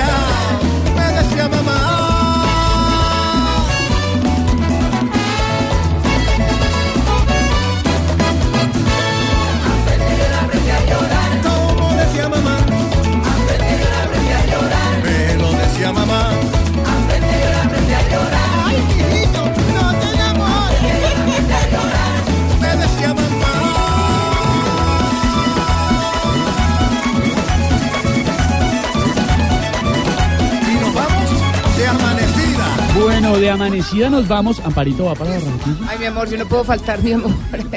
de 33.41 33.49
amanecida 33.49 34.09
nos 34.09 34.27
vamos. 34.27 34.59
Amparito 34.59 35.05
va 35.05 35.15
para 35.15 35.31
Barranquilla. 35.31 35.89
Ay, 35.89 35.97
mi 35.99 36.05
amor, 36.05 36.29
yo 36.29 36.37
no 36.37 36.45
puedo 36.45 36.63
faltar, 36.63 37.01
mi 37.03 37.13
amor. 37.13 37.31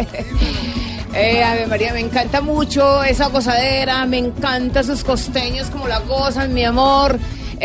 Eh, 1.16 1.44
Ave 1.44 1.68
María, 1.68 1.92
me 1.92 2.00
encanta 2.00 2.40
mucho 2.40 3.04
esa 3.04 3.28
gozadera, 3.28 4.04
me 4.04 4.18
encanta 4.18 4.80
esos 4.80 5.04
costeños 5.04 5.70
como 5.70 5.86
la 5.86 6.00
gozan, 6.00 6.52
mi 6.52 6.64
amor. 6.64 7.20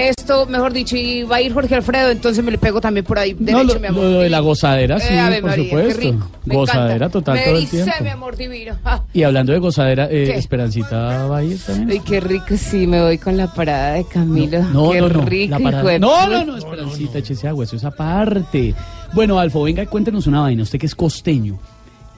Esto, 0.08 0.46
mejor 0.46 0.72
dicho, 0.74 0.96
y 0.96 1.24
va 1.24 1.38
a 1.38 1.42
ir 1.42 1.54
Jorge 1.54 1.76
Alfredo, 1.76 2.10
entonces 2.10 2.44
me 2.44 2.52
le 2.52 2.58
pego 2.58 2.80
también 2.80 3.06
por 3.06 3.20
ahí 3.20 3.34
derecho, 3.34 3.58
No, 3.66 3.74
lo, 3.74 3.80
mi 3.80 3.88
amor. 3.88 4.04
lo 4.04 4.20
de 4.22 4.30
la 4.30 4.40
gozadera, 4.40 5.00
sí, 5.00 5.08
Eh, 5.12 5.38
por 5.42 5.50
María, 5.50 5.64
qué 5.64 5.70
supuesto. 5.70 6.00
rico, 6.02 6.30
me 6.46 6.56
Gozadera 6.56 6.96
encanta. 6.96 7.10
total 7.10 7.36
me 7.36 7.44
todo 7.44 7.56
el 7.58 7.70
tiempo. 7.70 7.92
mi 8.02 8.10
amor 8.10 8.38
divino. 8.38 8.76
Ah, 8.86 9.04
Y 9.14 9.24
hablando 9.24 9.52
de 9.54 9.60
gozadera, 9.60 10.08
eh. 10.10 10.38
Esperancita 10.38 11.26
va 11.28 11.38
a 11.40 11.44
ir 11.44 11.60
también. 11.60 11.92
Ay, 11.92 12.00
qué 12.00 12.20
rico, 12.20 12.56
sí, 12.58 12.88
me 12.88 13.02
voy 13.02 13.18
con 13.18 13.36
la 13.38 13.48
parada 13.54 13.94
de 13.94 14.06
Camilo. 14.06 14.62
No, 14.64 14.92
qué 14.92 15.02
no, 15.02 15.10
no. 15.10 15.22
rico, 15.26 15.52
la 15.52 15.60
parada- 15.60 15.84
de 15.84 16.00
no, 16.00 16.28
no, 16.30 16.46
no, 16.46 16.58
Esperancita, 16.58 17.18
échese 17.20 17.48
agua, 17.48 17.66
eso 17.66 17.76
es 17.76 17.84
aparte. 17.84 18.74
Bueno, 19.14 19.38
Alfo, 19.40 19.64
venga, 19.64 19.86
cuéntenos 19.86 20.28
una 20.28 20.42
vaina, 20.42 20.64
usted 20.64 20.80
que 20.80 20.86
es 20.86 20.96
costeño. 20.96 21.60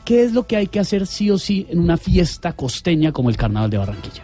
¿Qué 0.05 0.23
es 0.23 0.33
lo 0.33 0.45
que 0.47 0.55
hay 0.57 0.67
que 0.67 0.79
hacer 0.79 1.05
sí 1.07 1.29
o 1.29 1.37
sí 1.37 1.67
en 1.69 1.79
una 1.79 1.95
fiesta 1.95 2.53
costeña 2.53 3.11
como 3.11 3.29
el 3.29 3.37
Carnaval 3.37 3.69
de 3.69 3.77
Barranquilla? 3.77 4.23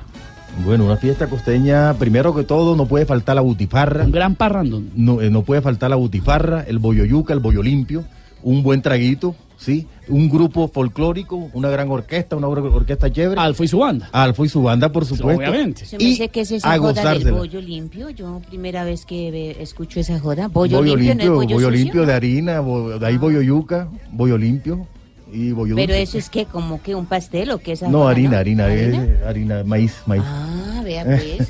Bueno, 0.65 0.85
una 0.85 0.97
fiesta 0.97 1.27
costeña, 1.27 1.93
primero 1.93 2.33
que 2.35 2.43
todo, 2.43 2.75
no 2.75 2.87
puede 2.87 3.05
faltar 3.05 3.35
la 3.35 3.41
butifarra. 3.41 4.03
Un 4.03 4.11
gran 4.11 4.35
parrandón. 4.35 4.89
No, 4.95 5.21
eh, 5.21 5.29
no 5.29 5.43
puede 5.43 5.61
faltar 5.61 5.89
la 5.89 5.95
butifarra, 5.95 6.61
el 6.67 6.79
bollo 6.79 7.05
yuca, 7.05 7.33
el 7.33 7.39
bollo 7.39 7.61
limpio, 7.63 8.03
un 8.43 8.63
buen 8.63 8.81
traguito, 8.81 9.35
¿sí? 9.57 9.87
Un 10.09 10.29
grupo 10.29 10.67
folclórico, 10.67 11.49
una 11.53 11.69
gran 11.69 11.89
orquesta, 11.89 12.35
una 12.35 12.47
or- 12.47 12.59
orquesta 12.59 13.09
chévere. 13.11 13.39
Alfo 13.39 13.63
y 13.63 13.67
su 13.67 13.77
banda. 13.79 14.09
Alfo 14.11 14.43
y 14.45 14.49
su 14.49 14.61
banda, 14.63 14.91
por 14.91 15.05
supuesto. 15.05 15.39
Obviamente. 15.41 15.85
Se 15.85 15.97
me 15.97 16.03
Y 16.03 16.07
dice 16.07 16.29
que 16.29 16.41
es 16.41 16.51
esa 16.51 16.73
a 16.73 16.77
joda 16.77 17.13
del 17.13 17.31
bollo 17.31 17.61
limpio. 17.61 18.09
Yo 18.09 18.41
primera 18.49 18.83
vez 18.83 19.05
que 19.05 19.55
escucho 19.61 19.99
esa 19.99 20.19
joda. 20.19 20.47
Bollo, 20.47 20.77
Bollo 20.77 20.95
limpio, 20.95 21.13
limpio, 21.13 21.29
no 21.33 21.41
es 21.41 21.45
bollo, 21.47 21.55
sucio? 21.67 21.69
limpio 21.69 22.05
de 22.05 22.13
harina, 22.13 22.59
bo- 22.61 22.97
de 22.99 23.05
ahí 23.05 23.17
bollo 23.17 23.41
yuca, 23.41 23.87
bollo 24.11 24.37
limpio 24.37 24.87
y 25.33 25.51
bollo 25.51 25.75
Pero 25.75 25.87
dulce. 25.93 26.01
eso 26.03 26.17
es 26.17 26.29
que 26.29 26.45
como 26.45 26.81
que 26.81 26.95
un 26.95 27.05
pastel 27.05 27.51
o 27.51 27.57
qué 27.59 27.73
es 27.73 27.81
esa 27.81 27.91
No, 27.91 27.99
joda, 27.99 28.11
harina, 28.11 28.39
harina, 28.39 28.65
¿Harina? 28.65 29.03
es 29.03 29.23
harina, 29.25 29.63
maíz, 29.63 29.93
maíz. 30.05 30.23
Ah, 30.25 30.81
vea 30.83 31.03
pues. 31.05 31.49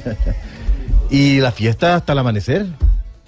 y 1.10 1.40
la 1.40 1.52
fiesta 1.52 1.96
hasta 1.96 2.14
el 2.14 2.20
amanecer. 2.20 2.66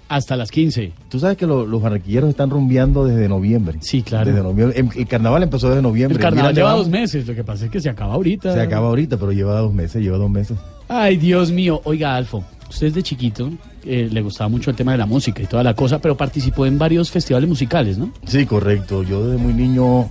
Hasta 0.08 0.36
las 0.36 0.50
15. 0.50 0.92
Tú 1.08 1.20
sabes 1.20 1.38
que 1.38 1.46
lo- 1.46 1.68
los 1.68 1.82
barranquilleros 1.84 2.32
están 2.32 2.50
rumbeando 2.50 3.06
desde 3.06 3.30
noviembre. 3.30 3.78
Sí, 3.82 4.02
claro. 4.02 4.26
Desde 4.26 4.42
noviembre. 4.42 4.80
Em- 4.80 4.90
El 4.96 5.08
carnaval 5.08 5.44
empezó 5.44 5.70
desde 5.70 5.84
noviembre. 5.84 6.16
El 6.16 6.22
carnaval 6.22 6.52
Mira, 6.52 6.56
lleva 6.64 6.70
llevamos- 6.72 6.86
dos 6.88 6.92
meses, 6.92 7.28
lo 7.28 7.36
que 7.36 7.44
pasa 7.44 7.66
es 7.66 7.72
que 7.72 7.80
se 7.80 7.90
acaba 7.90 8.16
ahorita. 8.16 8.52
Se 8.54 8.60
acaba 8.60 8.88
ahorita, 8.88 9.18
pero 9.18 9.32
lleva 9.32 9.60
dos 9.60 9.72
meses, 9.72 10.02
lleva 10.02 10.18
dos 10.18 10.32
meses. 10.32 10.58
Ay, 10.88 11.18
Dios 11.18 11.52
mío. 11.52 11.80
Oiga, 11.84 12.16
Alfo, 12.16 12.44
usted 12.68 12.88
desde 12.88 13.04
chiquito 13.04 13.52
eh, 13.86 14.10
le 14.12 14.22
gustaba 14.22 14.48
mucho 14.50 14.72
el 14.72 14.76
tema 14.76 14.94
de 14.94 14.98
la 14.98 15.06
música 15.06 15.44
y 15.44 15.46
toda 15.46 15.62
la 15.64 15.76
cosa, 15.76 16.00
pero 16.00 16.18
participó 16.18 16.66
en 16.66 16.80
varios 16.80 17.12
festivales 17.12 17.48
musicales, 17.48 18.00
¿no? 18.00 18.12
Sí, 18.26 18.48
correcto. 18.48 19.04
Yo 19.04 19.24
desde 19.28 19.38
muy 19.42 19.54
niño 19.54 20.10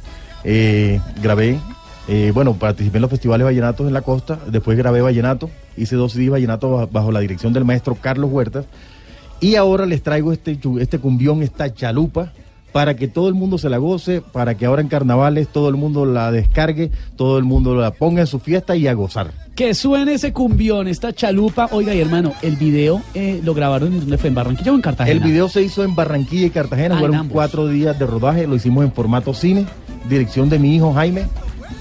eh, 0.51 0.99
grabé, 1.21 1.59
eh, 2.09 2.31
bueno, 2.33 2.55
participé 2.55 2.97
en 2.97 3.03
los 3.03 3.11
festivales 3.11 3.45
vallenatos 3.45 3.87
en 3.87 3.93
la 3.93 4.01
costa, 4.01 4.39
después 4.47 4.79
grabé 4.79 5.03
vallenato, 5.03 5.51
hice 5.77 5.95
dos 5.95 6.15
CDs 6.15 6.31
vallenato 6.31 6.89
bajo, 6.91 7.13
la 7.13 7.21
dirección 7.21 7.53
del 7.53 7.67
maestro 7.67 7.95
Carlos 7.95 8.31
Huertas, 8.33 8.65
y 9.41 9.57
ahora 9.57 9.85
les 9.85 10.03
traigo 10.03 10.33
este, 10.33 10.59
este 10.81 10.99
cumbión, 10.99 11.43
esta 11.43 11.75
chalupa, 11.75 12.33
para 12.73 12.97
que 12.97 13.09
todo 13.09 13.29
el 13.29 13.35
mundo 13.35 13.59
se 13.59 13.69
la 13.69 13.79
goce, 13.79 14.21
para 14.21 14.57
que 14.57 14.67
ahora 14.67 14.83
en 14.83 14.89
carnavales 14.89 15.49
todo 15.49 15.69
el 15.69 15.77
mundo 15.77 16.05
la 16.05 16.31
descargue, 16.31 16.91
todo 17.17 17.39
el 17.39 17.45
mundo 17.45 17.75
la 17.75 17.91
ponga 17.93 18.21
en 18.21 18.27
su 18.27 18.39
fiesta 18.39 18.77
y 18.77 18.87
a 18.87 18.95
gozar. 18.95 19.33
Que 19.55 19.75
suene 19.75 20.15
ese 20.15 20.33
cumbión, 20.33 20.87
esta 20.87 21.13
chalupa. 21.13 21.69
Oiga, 21.73 21.93
y 21.95 22.01
hermano, 22.01 22.33
el 22.43 22.57
video 22.57 23.03
eh, 23.15 23.41
lo 23.43 23.55
grabaron 23.55 23.93
en 23.93 24.01
donde 24.01 24.19
fue, 24.19 24.29
en 24.29 24.35
Barranquilla 24.35 24.71
o 24.73 24.75
en 24.77 24.83
Cartagena. 24.83 25.17
El 25.17 25.21
video 25.25 25.49
se 25.49 25.63
hizo 25.63 25.83
en 25.83 25.95
Barranquilla 25.97 26.47
y 26.47 26.51
Cartagena, 26.51 26.97
Ah, 26.97 26.99
fueron 27.01 27.29
cuatro 27.29 27.67
días 27.67 27.99
de 27.99 28.07
rodaje, 28.07 28.47
lo 28.47 28.55
hicimos 28.55 28.85
en 28.85 28.93
formato 28.93 29.35
cine, 29.35 29.67
dirección 30.09 30.49
de 30.49 30.59
mi 30.61 30.77
hijo 30.77 30.93
Jaime, 30.93 31.25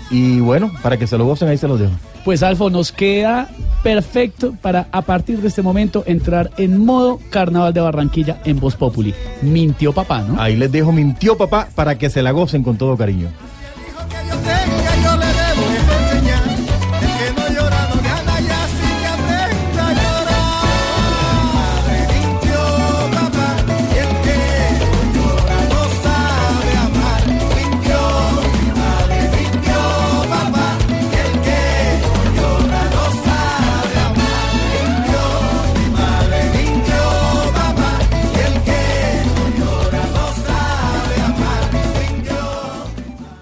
y 0.10 0.40
bueno, 0.40 0.72
para 0.82 0.98
que 0.98 1.08
se 1.08 1.18
lo 1.18 1.26
gocen 1.26 1.50
ahí 1.50 1.58
se 1.58 1.68
los 1.68 1.80
dejo. 1.80 1.94
Pues 2.24 2.44
Alfo, 2.44 2.70
nos 2.70 2.92
queda 2.92 3.50
perfecto 3.84 4.54
para 4.62 4.88
a 4.92 5.02
partir 5.02 5.42
de 5.42 5.48
este 5.48 5.62
momento 5.62 6.04
entrar 6.06 6.52
en 6.58 6.86
modo 6.86 7.20
Carnaval 7.30 7.74
de 7.74 7.82
Barranquilla 7.82 8.42
en 8.44 8.60
Voz 8.60 8.76
Populi. 8.76 9.14
Mintió 9.42 9.94
papá, 9.94 10.22
¿no? 10.22 10.42
Ahí 10.42 10.56
les 10.56 10.72
dejo 10.72 10.92
mintió 10.92 11.38
papá 11.38 11.70
para 11.74 11.98
que 11.98 12.10
se 12.10 12.22
la 12.22 12.32
gocen 12.32 12.64
con 12.64 12.78
todo 12.78 12.98
cariño. 12.98 13.30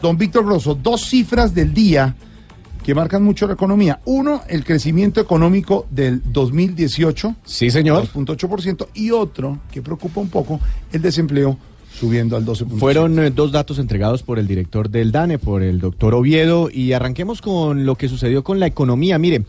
Don 0.06 0.20
Víctor 0.20 0.46
Grosso, 0.46 0.76
dos 0.76 1.02
cifras 1.02 1.56
del 1.56 1.74
día 1.74 2.16
que 2.84 2.94
marcan 2.94 3.24
mucho 3.24 3.48
la 3.48 3.54
economía. 3.54 4.02
Uno, 4.06 4.44
el 4.48 4.64
crecimiento 4.64 5.20
económico 5.20 5.88
del 5.90 6.22
2018. 6.32 7.38
Sí, 7.44 7.72
señor. 7.72 8.08
2.8%. 8.14 8.90
Y 8.94 9.10
otro, 9.10 9.62
que 9.72 9.82
preocupa 9.82 10.22
un 10.22 10.30
poco, 10.30 10.60
el 10.92 11.02
desempleo 11.02 11.58
subiendo 11.92 12.38
al 12.38 12.46
12%. 12.46 12.78
Fueron 12.78 13.18
eh, 13.18 13.32
dos 13.32 13.52
datos 13.52 13.80
entregados 13.80 14.22
por 14.22 14.38
el 14.38 14.46
director 14.46 14.92
del 14.92 15.12
DANE, 15.12 15.40
por 15.40 15.64
el 15.64 15.80
doctor 15.80 16.14
Oviedo, 16.14 16.70
y 16.72 16.94
arranquemos 16.94 17.42
con 17.42 17.88
lo 17.88 17.96
que 17.96 18.08
sucedió 18.08 18.44
con 18.44 18.60
la 18.60 18.68
economía. 18.68 19.18
Mire, 19.18 19.46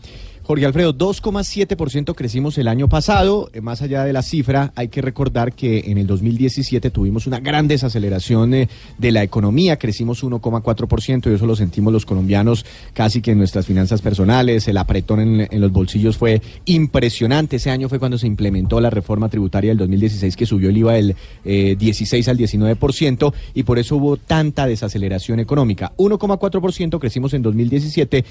Jorge 0.47 0.65
Alfredo, 0.65 0.97
2,7% 0.97 2.15
crecimos 2.15 2.57
el 2.57 2.69
año 2.69 2.87
pasado. 2.87 3.49
Eh, 3.51 3.59
Más 3.59 3.81
allá 3.81 4.05
de 4.05 4.13
la 4.13 4.21
cifra, 4.21 4.71
hay 4.75 4.87
que 4.87 5.01
recordar 5.01 5.51
que 5.51 5.91
en 5.91 5.97
el 5.97 6.07
2017 6.07 6.89
tuvimos 6.89 7.27
una 7.27 7.41
gran 7.41 7.67
desaceleración 7.67 8.53
eh, 8.53 8.69
de 8.97 9.11
la 9.11 9.23
economía. 9.23 9.75
Crecimos 9.75 10.23
1,4% 10.23 11.29
y 11.29 11.35
eso 11.35 11.45
lo 11.45 11.57
sentimos 11.57 11.91
los 11.91 12.05
colombianos 12.05 12.65
casi 12.93 13.19
que 13.19 13.31
en 13.31 13.39
nuestras 13.39 13.65
finanzas 13.65 14.01
personales. 14.01 14.69
El 14.69 14.77
apretón 14.77 15.19
en, 15.19 15.59
los 15.59 15.73
bolsillos 15.73 16.15
fue 16.15 16.41
impresionante. 16.63 17.57
Ese 17.57 17.69
año 17.69 17.89
fue 17.89 17.99
cuando 17.99 18.17
se 18.17 18.27
implementó 18.27 18.79
la 18.79 18.89
reforma 18.89 19.27
tributaria 19.27 19.71
del 19.71 19.79
2016 19.79 20.37
que 20.37 20.45
subió 20.45 20.69
el 20.69 20.77
IVA 20.77 20.93
del 20.93 21.15
eh, 21.43 21.75
16 21.77 22.25
al 22.25 22.37
19% 22.37 23.33
y 23.53 23.63
por 23.63 23.79
eso 23.79 23.97
hubo 23.97 24.15
tanta 24.15 24.65
desaceleración 24.65 25.41
económica. 25.41 25.91
1,4% 25.97 26.99
crecimos 26.99 27.33
en 27.33 27.41
2017, 27.41 28.23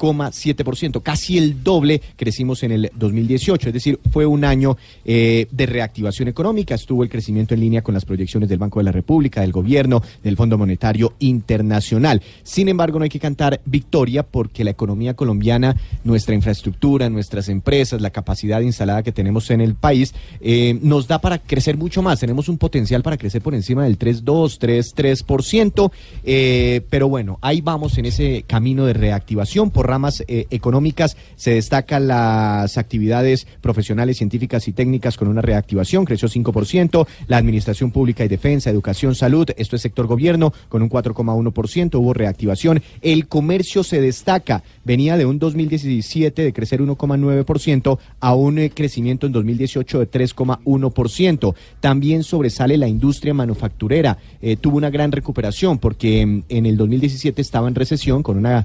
2,7%, 0.00 1.02
casi 1.02 1.38
el 1.38 1.62
doble 1.62 2.00
crecimos 2.16 2.62
en 2.62 2.72
el 2.72 2.90
2018, 2.94 3.68
es 3.68 3.74
decir, 3.74 4.00
fue 4.10 4.26
un 4.26 4.44
año 4.44 4.76
eh, 5.04 5.46
de 5.50 5.66
reactivación 5.66 6.28
económica, 6.28 6.74
estuvo 6.74 7.02
el 7.02 7.10
crecimiento 7.10 7.54
en 7.54 7.60
línea 7.60 7.82
con 7.82 7.94
las 7.94 8.04
proyecciones 8.04 8.48
del 8.48 8.58
Banco 8.58 8.80
de 8.80 8.84
la 8.84 8.92
República, 8.92 9.42
del 9.42 9.52
Gobierno, 9.52 10.02
del 10.22 10.36
Fondo 10.36 10.56
Monetario 10.56 11.14
Internacional. 11.18 12.22
Sin 12.42 12.68
embargo, 12.68 12.98
no 12.98 13.04
hay 13.04 13.10
que 13.10 13.20
cantar 13.20 13.60
victoria 13.64 14.22
porque 14.22 14.64
la 14.64 14.70
economía 14.70 15.14
colombiana, 15.14 15.76
nuestra 16.04 16.34
infraestructura, 16.34 17.10
nuestras 17.10 17.48
empresas, 17.48 18.00
la 18.00 18.10
capacidad 18.10 18.60
instalada 18.60 19.02
que 19.02 19.12
tenemos 19.12 19.50
en 19.50 19.60
el 19.60 19.74
país, 19.74 20.14
eh, 20.40 20.78
nos 20.82 21.06
da 21.06 21.20
para 21.20 21.38
crecer 21.38 21.76
mucho 21.76 22.02
más. 22.02 22.20
Tenemos 22.20 22.48
un 22.48 22.58
potencial 22.58 23.02
para 23.02 23.16
crecer 23.16 23.42
por 23.42 23.54
encima 23.54 23.84
del 23.84 23.98
3,2, 23.98 24.58
3, 24.58 24.94
3%, 24.94 25.92
eh, 26.24 26.80
pero 26.88 27.08
bueno, 27.08 27.38
ahí 27.42 27.60
vamos 27.60 27.98
en 27.98 28.06
ese 28.06 28.44
camino 28.46 28.86
de 28.86 28.94
reactivación. 28.94 29.70
Por 29.70 29.89
ramas 29.90 30.22
eh, 30.28 30.46
económicas 30.50 31.16
se 31.34 31.54
destacan 31.54 32.06
las 32.06 32.78
actividades 32.78 33.48
profesionales, 33.60 34.18
científicas 34.18 34.68
y 34.68 34.72
técnicas 34.72 35.16
con 35.16 35.26
una 35.26 35.42
reactivación, 35.42 36.04
creció 36.04 36.28
5%, 36.28 37.06
la 37.26 37.36
administración 37.38 37.90
pública 37.90 38.24
y 38.24 38.28
defensa, 38.28 38.70
educación, 38.70 39.16
salud, 39.16 39.48
esto 39.56 39.74
es 39.74 39.82
sector 39.82 40.06
gobierno, 40.06 40.52
con 40.68 40.82
un 40.82 40.88
4,1%, 40.88 41.96
hubo 41.96 42.14
reactivación. 42.14 42.82
El 43.02 43.26
comercio 43.26 43.82
se 43.82 44.00
destaca, 44.00 44.62
venía 44.84 45.16
de 45.16 45.26
un 45.26 45.40
2017 45.40 46.44
de 46.44 46.52
crecer 46.52 46.80
1,9% 46.80 47.98
a 48.20 48.34
un 48.34 48.58
eh, 48.60 48.70
crecimiento 48.70 49.26
en 49.26 49.32
2018 49.32 49.98
de 49.98 50.08
3,1%. 50.08 51.54
También 51.80 52.22
sobresale 52.22 52.76
la 52.76 52.86
industria 52.86 53.34
manufacturera, 53.34 54.18
eh, 54.40 54.56
tuvo 54.56 54.76
una 54.76 54.90
gran 54.90 55.10
recuperación 55.10 55.78
porque 55.78 56.24
mm, 56.24 56.42
en 56.48 56.66
el 56.66 56.76
2017 56.76 57.42
estaba 57.42 57.66
en 57.66 57.74
recesión 57.74 58.22
con 58.22 58.36
una 58.36 58.64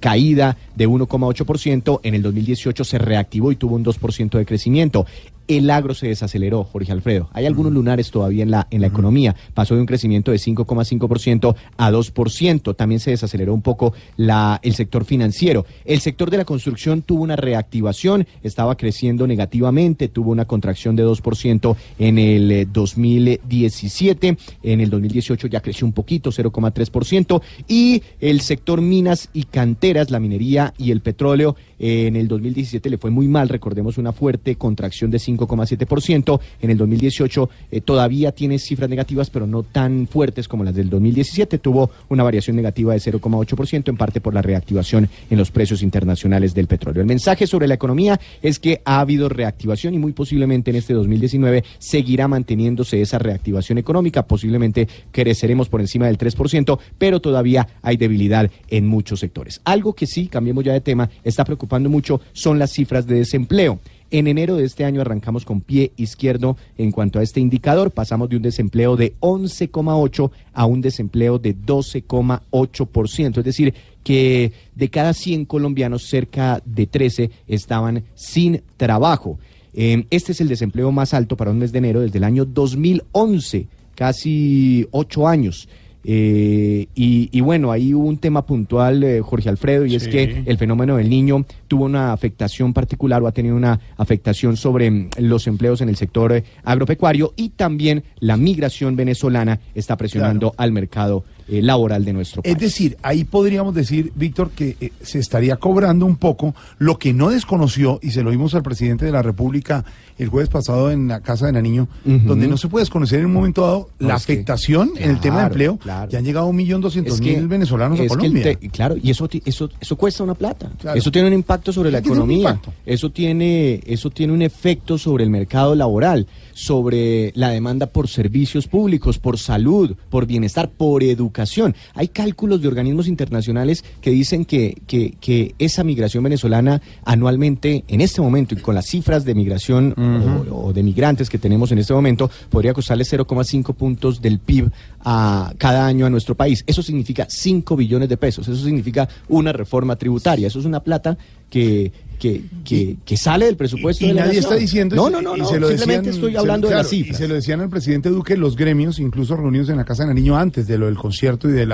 caída 0.00 0.56
de 0.74 0.88
1,8%, 0.88 2.00
en 2.02 2.14
el 2.14 2.22
2018 2.22 2.84
se 2.84 2.98
reactivó 2.98 3.52
y 3.52 3.56
tuvo 3.56 3.76
un 3.76 3.84
2% 3.84 4.38
de 4.38 4.46
crecimiento. 4.46 5.06
El 5.48 5.70
agro 5.70 5.94
se 5.94 6.08
desaceleró, 6.08 6.64
Jorge 6.64 6.92
Alfredo. 6.92 7.28
Hay 7.32 7.46
algunos 7.46 7.72
lunares 7.72 8.10
todavía 8.10 8.42
en 8.42 8.50
la, 8.50 8.66
en 8.70 8.80
la 8.80 8.88
economía. 8.88 9.36
Pasó 9.54 9.74
de 9.74 9.80
un 9.80 9.86
crecimiento 9.86 10.30
de 10.30 10.38
5,5% 10.38 11.54
a 11.76 11.90
2%. 11.90 12.76
También 12.76 13.00
se 13.00 13.10
desaceleró 13.10 13.54
un 13.54 13.62
poco 13.62 13.92
la, 14.16 14.60
el 14.62 14.74
sector 14.74 15.04
financiero. 15.04 15.66
El 15.84 16.00
sector 16.00 16.30
de 16.30 16.38
la 16.38 16.44
construcción 16.44 17.02
tuvo 17.02 17.22
una 17.22 17.36
reactivación, 17.36 18.26
estaba 18.42 18.76
creciendo 18.76 19.26
negativamente, 19.26 20.08
tuvo 20.08 20.30
una 20.30 20.46
contracción 20.46 20.96
de 20.96 21.06
2% 21.06 21.76
en 21.98 22.18
el 22.18 22.50
eh, 22.50 22.66
2017. 22.70 24.36
En 24.62 24.80
el 24.80 24.90
2018 24.90 25.46
ya 25.46 25.60
creció 25.60 25.86
un 25.86 25.92
poquito, 25.92 26.30
0,3%. 26.30 27.40
Y 27.68 28.02
el 28.20 28.40
sector 28.40 28.80
minas 28.80 29.28
y 29.32 29.44
canteras, 29.44 30.10
la 30.10 30.20
minería 30.20 30.74
y 30.78 30.90
el 30.90 31.00
petróleo, 31.00 31.56
eh, 31.78 32.06
en 32.06 32.16
el 32.16 32.28
2017 32.28 32.90
le 32.90 32.98
fue 32.98 33.10
muy 33.10 33.28
mal. 33.28 33.48
Recordemos 33.48 33.98
una 33.98 34.12
fuerte 34.12 34.56
contracción 34.56 35.10
de 35.10 35.18
5,7%. 35.36 36.40
En 36.60 36.70
el 36.70 36.78
2018 36.78 37.50
eh, 37.70 37.80
todavía 37.80 38.32
tiene 38.32 38.58
cifras 38.58 38.90
negativas, 38.90 39.30
pero 39.30 39.46
no 39.46 39.62
tan 39.62 40.06
fuertes 40.06 40.48
como 40.48 40.64
las 40.64 40.74
del 40.74 40.90
2017. 40.90 41.58
Tuvo 41.58 41.90
una 42.08 42.22
variación 42.22 42.56
negativa 42.56 42.92
de 42.92 43.00
0,8%, 43.00 43.88
en 43.88 43.96
parte 43.96 44.20
por 44.20 44.34
la 44.34 44.42
reactivación 44.42 45.08
en 45.30 45.38
los 45.38 45.50
precios 45.50 45.82
internacionales 45.82 46.54
del 46.54 46.66
petróleo. 46.66 47.00
El 47.00 47.08
mensaje 47.08 47.46
sobre 47.46 47.68
la 47.68 47.74
economía 47.74 48.20
es 48.42 48.58
que 48.58 48.80
ha 48.84 49.00
habido 49.00 49.28
reactivación 49.28 49.94
y 49.94 49.98
muy 49.98 50.12
posiblemente 50.12 50.70
en 50.70 50.76
este 50.76 50.94
2019 50.94 51.64
seguirá 51.78 52.28
manteniéndose 52.28 53.00
esa 53.00 53.18
reactivación 53.18 53.78
económica. 53.78 54.26
Posiblemente 54.26 54.88
creceremos 55.10 55.68
por 55.68 55.80
encima 55.80 56.06
del 56.06 56.18
3%, 56.18 56.78
pero 56.98 57.20
todavía 57.20 57.66
hay 57.82 57.96
debilidad 57.96 58.50
en 58.68 58.86
muchos 58.86 59.20
sectores. 59.20 59.60
Algo 59.64 59.94
que 59.94 60.06
sí, 60.06 60.28
cambiemos 60.28 60.64
ya 60.64 60.72
de 60.72 60.80
tema, 60.80 61.10
está 61.24 61.44
preocupando 61.44 61.88
mucho 61.88 62.20
son 62.32 62.58
las 62.58 62.72
cifras 62.72 63.06
de 63.06 63.16
desempleo. 63.16 63.80
En 64.10 64.28
enero 64.28 64.56
de 64.56 64.64
este 64.64 64.84
año 64.84 65.00
arrancamos 65.00 65.44
con 65.44 65.60
pie 65.60 65.92
izquierdo 65.96 66.56
en 66.78 66.92
cuanto 66.92 67.18
a 67.18 67.22
este 67.22 67.40
indicador. 67.40 67.90
Pasamos 67.90 68.28
de 68.28 68.36
un 68.36 68.42
desempleo 68.42 68.96
de 68.96 69.14
11,8 69.20 70.30
a 70.52 70.66
un 70.66 70.80
desempleo 70.80 71.38
de 71.38 71.56
12,8%. 71.56 73.38
Es 73.38 73.44
decir, 73.44 73.74
que 74.04 74.52
de 74.76 74.88
cada 74.88 75.12
100 75.12 75.46
colombianos, 75.46 76.04
cerca 76.04 76.62
de 76.64 76.86
13 76.86 77.30
estaban 77.48 78.04
sin 78.14 78.62
trabajo. 78.76 79.38
Eh, 79.74 80.06
este 80.10 80.32
es 80.32 80.40
el 80.40 80.48
desempleo 80.48 80.92
más 80.92 81.12
alto 81.12 81.36
para 81.36 81.50
un 81.50 81.58
mes 81.58 81.72
de 81.72 81.78
enero 81.78 82.00
desde 82.00 82.18
el 82.18 82.24
año 82.24 82.44
2011, 82.44 83.66
casi 83.96 84.86
ocho 84.92 85.26
años. 85.26 85.68
Eh, 86.08 86.86
y, 86.94 87.28
y 87.32 87.40
bueno, 87.40 87.72
ahí 87.72 87.92
hubo 87.92 88.06
un 88.06 88.18
tema 88.18 88.46
puntual, 88.46 89.02
eh, 89.02 89.20
Jorge 89.20 89.48
Alfredo, 89.48 89.84
y 89.86 89.96
es 89.96 90.06
que 90.06 90.44
el 90.46 90.56
fenómeno 90.56 90.96
del 90.98 91.10
niño 91.10 91.44
tuvo 91.66 91.84
una 91.84 92.12
afectación 92.12 92.72
particular 92.72 93.20
o 93.24 93.26
ha 93.26 93.32
tenido 93.32 93.56
una 93.56 93.80
afectación 93.96 94.56
sobre 94.56 94.88
mm, 94.88 95.10
los 95.18 95.48
empleos 95.48 95.80
en 95.80 95.88
el 95.88 95.96
sector 95.96 96.32
eh, 96.32 96.44
agropecuario 96.62 97.32
y 97.34 97.48
también 97.48 98.04
la 98.20 98.36
migración 98.36 98.94
venezolana 98.94 99.58
está 99.74 99.96
presionando 99.96 100.54
al 100.56 100.70
mercado 100.70 101.24
eh, 101.48 101.62
laboral 101.62 102.04
de 102.04 102.12
nuestro 102.12 102.42
país. 102.42 102.56
Es 102.56 102.60
decir, 102.60 102.96
ahí 103.02 103.22
podríamos 103.22 103.72
decir, 103.72 104.10
Víctor, 104.16 104.50
que 104.50 104.76
eh, 104.80 104.90
se 105.00 105.20
estaría 105.20 105.56
cobrando 105.56 106.04
un 106.04 106.16
poco 106.16 106.56
lo 106.78 106.98
que 106.98 107.12
no 107.12 107.30
desconoció, 107.30 108.00
y 108.02 108.10
se 108.10 108.24
lo 108.24 108.30
vimos 108.30 108.56
al 108.56 108.64
presidente 108.64 109.04
de 109.04 109.12
la 109.12 109.22
República 109.22 109.84
el 110.18 110.28
jueves 110.28 110.48
pasado 110.48 110.90
en 110.90 111.08
la 111.08 111.20
Casa 111.20 111.46
de 111.46 111.52
Nariño, 111.52 111.88
Ujú. 112.04 112.18
donde 112.26 112.48
no 112.48 112.56
se 112.56 112.68
puede 112.68 112.82
desconocer 112.82 113.20
en 113.20 113.26
un 113.26 113.32
momento 113.34 113.62
dado 113.62 113.90
No, 113.98 114.08
la 114.08 114.14
que- 114.14 114.16
afectación 114.32 114.92
en 114.96 115.10
el 115.10 115.20
tema 115.20 115.40
de 115.40 115.46
empleo. 115.46 115.76
claro. 115.78 116.10
Ya 116.10 116.18
han 116.18 116.24
llegado 116.24 116.46
un 116.46 116.56
millón 116.56 116.80
doscientos 116.80 117.20
mil 117.20 117.46
venezolanos 117.48 118.00
a 118.00 118.06
Colombia. 118.06 118.42
te- 118.58 118.68
claro, 118.70 118.96
y 119.02 119.10
eso, 119.10 119.28
eso, 119.44 119.70
eso 119.80 119.96
cuesta 119.96 120.22
una 120.24 120.34
plata. 120.34 120.70
Claro. 120.80 120.98
Eso 120.98 121.10
tiene 121.10 121.28
un 121.28 121.34
impacto 121.34 121.72
sobre 121.72 121.90
la 121.90 121.98
economía. 121.98 122.60
Eso 122.84 123.10
tiene, 123.10 123.80
eso 123.86 124.10
tiene 124.10 124.32
un 124.32 124.42
efecto 124.42 124.98
sobre 124.98 125.24
el 125.24 125.30
mercado 125.30 125.74
laboral, 125.74 126.26
sobre 126.54 127.32
la 127.34 127.50
demanda 127.50 127.86
por 127.86 128.08
servicios 128.08 128.66
públicos, 128.66 129.18
por 129.18 129.38
salud, 129.38 129.94
por 130.10 130.26
bienestar, 130.26 130.70
por 130.70 131.02
educación. 131.02 131.74
Hay 131.94 132.08
cálculos 132.08 132.60
de 132.62 132.68
organismos 132.68 133.08
internacionales 133.08 133.84
que 134.00 134.10
dicen 134.10 134.44
que, 134.44 134.76
que, 134.86 135.14
que 135.20 135.54
esa 135.58 135.84
migración 135.84 136.24
venezolana 136.24 136.80
anualmente, 137.04 137.84
en 137.88 138.00
este 138.00 138.20
momento, 138.20 138.54
y 138.54 138.58
con 138.58 138.74
las 138.74 138.86
cifras 138.86 139.24
de 139.24 139.34
migración 139.34 139.94
o, 140.06 140.66
o 140.68 140.72
de 140.72 140.82
migrantes 140.82 141.28
que 141.28 141.38
tenemos 141.38 141.72
en 141.72 141.78
este 141.78 141.92
momento, 141.92 142.30
podría 142.50 142.72
costarle 142.74 143.04
0,5 143.04 143.74
puntos 143.74 144.20
del 144.22 144.38
PIB 144.38 144.70
a 145.04 145.52
cada 145.58 145.86
año 145.86 146.06
a 146.06 146.10
nuestro 146.10 146.34
país. 146.34 146.64
Eso 146.66 146.82
significa 146.82 147.26
5 147.28 147.76
billones 147.76 148.08
de 148.08 148.16
pesos. 148.16 148.46
Eso 148.48 148.62
significa 148.64 149.08
una 149.28 149.52
reforma 149.52 149.96
tributaria. 149.96 150.46
Eso 150.48 150.58
es 150.58 150.64
una 150.64 150.80
plata 150.80 151.16
que, 151.50 151.92
que, 152.18 152.44
que, 152.64 152.96
que 153.04 153.16
sale 153.16 153.46
del 153.46 153.56
presupuesto 153.56 154.04
y 154.04 154.08
de 154.08 154.14
la 154.14 154.22
nadie 154.22 154.36
nación. 154.40 154.52
está 154.52 154.60
diciendo 154.60 154.96
No, 154.96 155.10
no, 155.10 155.20
no, 155.22 155.36
no. 155.36 155.48
se 155.48 155.60
lo 155.60 155.68
Simplemente 155.68 156.08
decían- 156.08 156.14
estoy 156.14 156.32
se- 156.32 156.38
hablando 156.38 156.66
de 156.68 156.72
claro, 156.72 156.82
las 156.82 156.90
cifras. 156.90 157.18
Y 157.18 157.22
se 157.22 157.28
lo 157.28 157.34
decían 157.34 157.60
al 157.60 157.68
presidente 157.68 158.08
Duque 158.08 158.36
los 158.36 158.56
gremios, 158.56 158.98
incluso 158.98 159.36
reunidos 159.36 159.68
en 159.68 159.76
la 159.76 159.84
Casa 159.84 160.02
de 160.04 160.08
Nariño 160.08 160.36
antes 160.36 160.66
de 160.66 160.78
lo 160.78 160.86
del 160.86 160.96
concierto 160.96 161.48
y 161.48 161.52
del 161.52 161.72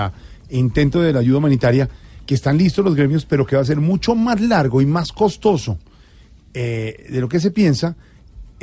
intento 0.50 1.00
de 1.00 1.12
la 1.12 1.20
ayuda 1.20 1.38
humanitaria, 1.38 1.88
que 2.26 2.34
están 2.34 2.58
listos 2.58 2.84
los 2.84 2.94
gremios, 2.94 3.24
pero 3.24 3.46
que 3.46 3.56
va 3.56 3.62
a 3.62 3.64
ser 3.64 3.78
mucho 3.80 4.14
más 4.14 4.40
largo 4.40 4.80
y 4.82 4.86
más 4.86 5.10
costoso 5.12 5.78
eh, 6.54 7.06
de 7.10 7.20
lo 7.20 7.28
que 7.28 7.40
se 7.40 7.50
piensa 7.50 7.96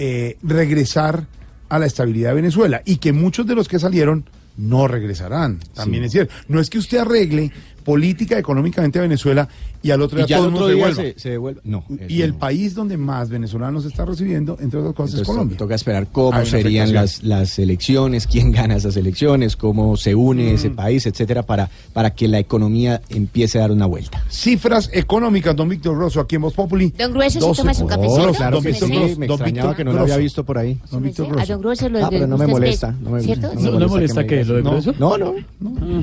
eh, 0.02 0.38
regresar 0.44 1.26
a 1.68 1.78
la 1.78 1.86
estabilidad 1.86 2.30
de 2.30 2.36
Venezuela 2.36 2.82
y 2.86 2.98
que 2.98 3.12
muchos 3.12 3.46
de 3.46 3.54
los 3.56 3.68
que 3.68 3.80
salieron 3.80 4.24
no 4.56 4.88
regresarán. 4.88 5.60
También 5.74 6.04
Sí. 6.04 6.06
es 6.08 6.12
cierto. 6.14 6.34
No 6.48 6.60
es 6.62 6.70
que 6.70 6.78
usted 6.78 7.00
arregle 7.00 7.52
política 7.80 8.38
económicamente 8.38 9.00
a 9.00 9.04
Venezuela 9.04 9.48
y 9.82 9.92
al 9.92 10.02
otro 10.02 10.20
Y 10.20 10.24
día 10.24 10.28
ya 10.28 10.38
todo 10.38 10.46
el 10.48 10.52
mundo 10.52 10.68
se 10.68 10.74
día 10.76 10.86
devuelva. 10.86 11.04
se, 11.14 11.20
se 11.20 11.30
devuelve. 11.30 11.62
No. 11.64 11.84
Y 12.08 12.22
el 12.22 12.32
no. 12.34 12.40
país 12.40 12.76
donde 12.76 12.98
más 12.98 13.30
venezolanos 13.30 13.86
está 13.86 14.06
recibiendo, 14.06 14.58
entre 14.60 14.80
otras 14.80 14.94
cosas, 14.94 15.14
es 15.14 15.20
Entonces, 15.20 15.28
Colombia. 15.36 15.58
Toca 15.58 15.76
esperar 15.76 16.08
cómo 16.12 16.46
serían 16.46 16.94
las, 16.94 17.24
las 17.24 17.58
elecciones, 17.60 18.28
quién 18.28 18.52
gana 18.54 18.76
esas 18.76 18.98
elecciones, 18.98 19.56
cómo 19.56 19.96
se 19.98 20.16
une 20.16 20.52
Mm. 20.52 20.56
ese 20.56 20.70
país, 20.70 21.06
etcétera, 21.06 21.44
para, 21.44 21.70
para 21.94 22.12
que 22.12 22.28
la 22.28 22.40
economía 22.40 23.02
empiece 23.10 23.58
a 23.58 23.62
dar 23.62 23.72
una 23.72 23.86
vuelta. 23.86 24.24
Cifras 24.30 24.90
económicas, 24.94 25.56
don 25.56 25.70
Víctor 25.70 25.96
Grosso, 25.98 26.20
aquí 26.20 26.36
en 26.36 26.42
Voz 26.42 26.54
Populi. 26.54 26.94
Don 26.98 27.12
Grueso, 27.14 27.40
¿se 27.40 27.46
12 27.48 27.62
toma 27.62 27.74
su 27.74 27.82
puntos. 27.82 27.98
cafecito? 27.98 28.32
claro 28.34 28.56
Don 28.58 28.64
que 28.64 28.70
Víctor 28.72 28.88
sí, 28.90 28.96
Grosso, 28.96 29.20
me 29.20 29.28
don 29.28 29.36
extrañaba 29.36 29.70
Víctor 29.70 29.76
que 29.78 29.84
no 29.86 29.94
lo 29.94 30.02
había 30.02 30.18
visto 30.18 30.44
por 30.46 30.58
ahí. 30.58 30.78
Don 30.92 31.04
Víctor 31.04 31.26
A 31.28 31.30
Grosso. 31.32 31.52
don 31.54 31.62
Grueso 31.62 31.90
lo 31.90 32.06
Ah, 32.06 32.10
pero 32.10 32.28
no 32.28 32.38
me 32.38 32.48
molesta. 32.48 32.96
¿Cierto? 33.22 33.48
no 33.54 33.60
Sí. 33.60 33.66
me 33.66 33.72
¿No 33.72 33.80
le 33.80 33.88
molesta 33.88 34.26
que? 34.28 34.44
¿Lo 34.46 34.54
de. 34.56 34.62
Grueso? 34.62 34.94
No, 35.00 35.18
no. 35.18 35.34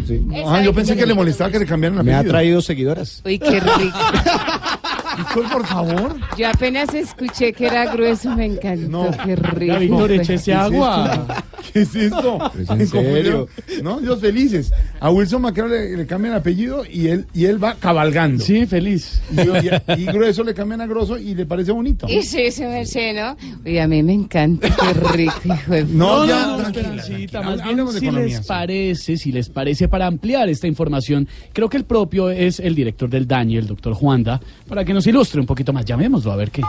sí. 0.07 0.23
Ah, 0.47 0.63
yo 0.63 0.73
pensé 0.75 0.97
que 0.97 1.07
le 1.07 1.15
molestaba 1.15 1.51
que 1.51 1.59
le 1.67 1.71
cambiaran 1.71 1.97
la 1.97 2.03
Me 2.03 2.15
ha 2.15 2.25
traído 2.25 2.63
seguidoras. 2.63 3.23
Uy, 3.25 3.39
qué 3.39 3.61
rico. 3.61 3.99
Nicole, 5.19 5.49
por 5.49 5.67
favor. 5.67 6.17
Yo 6.37 6.49
apenas 6.49 6.93
escuché 6.95 7.53
que 7.53 7.67
era 7.67 7.93
grueso, 7.93 8.35
me 8.37 8.47
encantó. 8.47 9.11
Qué 9.25 9.37
rico. 9.37 9.79
Víctor, 9.79 10.07
fue. 10.07 10.17
échese 10.17 10.55
agua. 10.55 11.27
¿Qué 11.73 11.81
es 11.83 11.95
esto? 11.95 12.51
Es 12.59 12.69
en 12.71 12.79
Me 12.79 12.87
confundieron. 12.87 13.47
serio. 13.67 13.83
No, 13.83 13.99
ellos 14.01 14.21
felices. 14.21 14.73
A 15.01 15.11
Wilson 15.11 15.43
Macreo 15.43 15.69
le, 15.69 15.97
le 15.97 16.07
cambian 16.07 16.35
apellido 16.35 16.85
y 16.91 17.09
él, 17.09 17.27
y 17.35 17.47
él 17.47 17.63
va 17.63 17.75
cabalgando. 17.75 18.43
Sí, 18.45 18.67
feliz. 18.67 19.21
Y, 19.33 19.41
y- 19.41 20.03
y 20.03 20.07
grueso 20.07 20.45
le 20.45 20.55
cambian 20.55 20.81
a 20.81 20.87
grosso 20.87 21.19
y 21.19 21.35
le 21.35 21.45
parece 21.47 21.73
bonito. 21.73 22.07
Y 22.09 22.23
sí, 22.23 22.51
se 22.51 22.67
me 22.69 22.85
sé, 22.87 23.13
¿no? 23.13 23.37
Oye, 23.65 23.81
a 23.81 23.89
mí 23.89 24.03
me 24.03 24.13
encanta. 24.13 24.69
Qué 24.69 24.93
rico, 25.17 25.35
hijo 25.45 25.73
de... 25.73 25.85
No, 25.85 26.19
No, 26.21 26.27
ya, 26.27 26.47
no, 26.47 26.51
no, 26.51 26.57
tranquila, 26.59 26.89
Esperancita, 26.97 27.41
tranquila. 27.41 27.43
más 27.43 27.55
bien 27.57 27.69
Hablemos 27.69 27.95
de 27.95 28.01
si 28.01 28.07
economía, 28.07 28.29
les 28.29 28.39
sí. 28.39 28.45
parece, 28.49 29.17
si 29.17 29.33
les 29.33 29.49
parece 29.49 29.89
para 29.89 30.07
ampliar 30.07 30.49
esta 30.49 30.67
información, 30.67 31.27
creo 31.53 31.69
que 31.69 31.77
el 31.77 31.85
propio 31.85 32.31
es 32.31 32.61
el 32.61 32.75
director 32.75 33.11
del 33.11 33.27
DANI, 33.27 33.57
el 33.57 33.67
doctor 33.67 33.95
Juanda, 33.95 34.41
para 34.69 34.85
que 34.85 34.95
nos 34.97 35.07
ilustre 35.07 35.41
un 35.41 35.47
poquito 35.47 35.73
más. 35.75 35.85
Llamémoslo 35.85 36.33
a 36.33 36.37
ver 36.37 36.51
qué. 36.51 36.63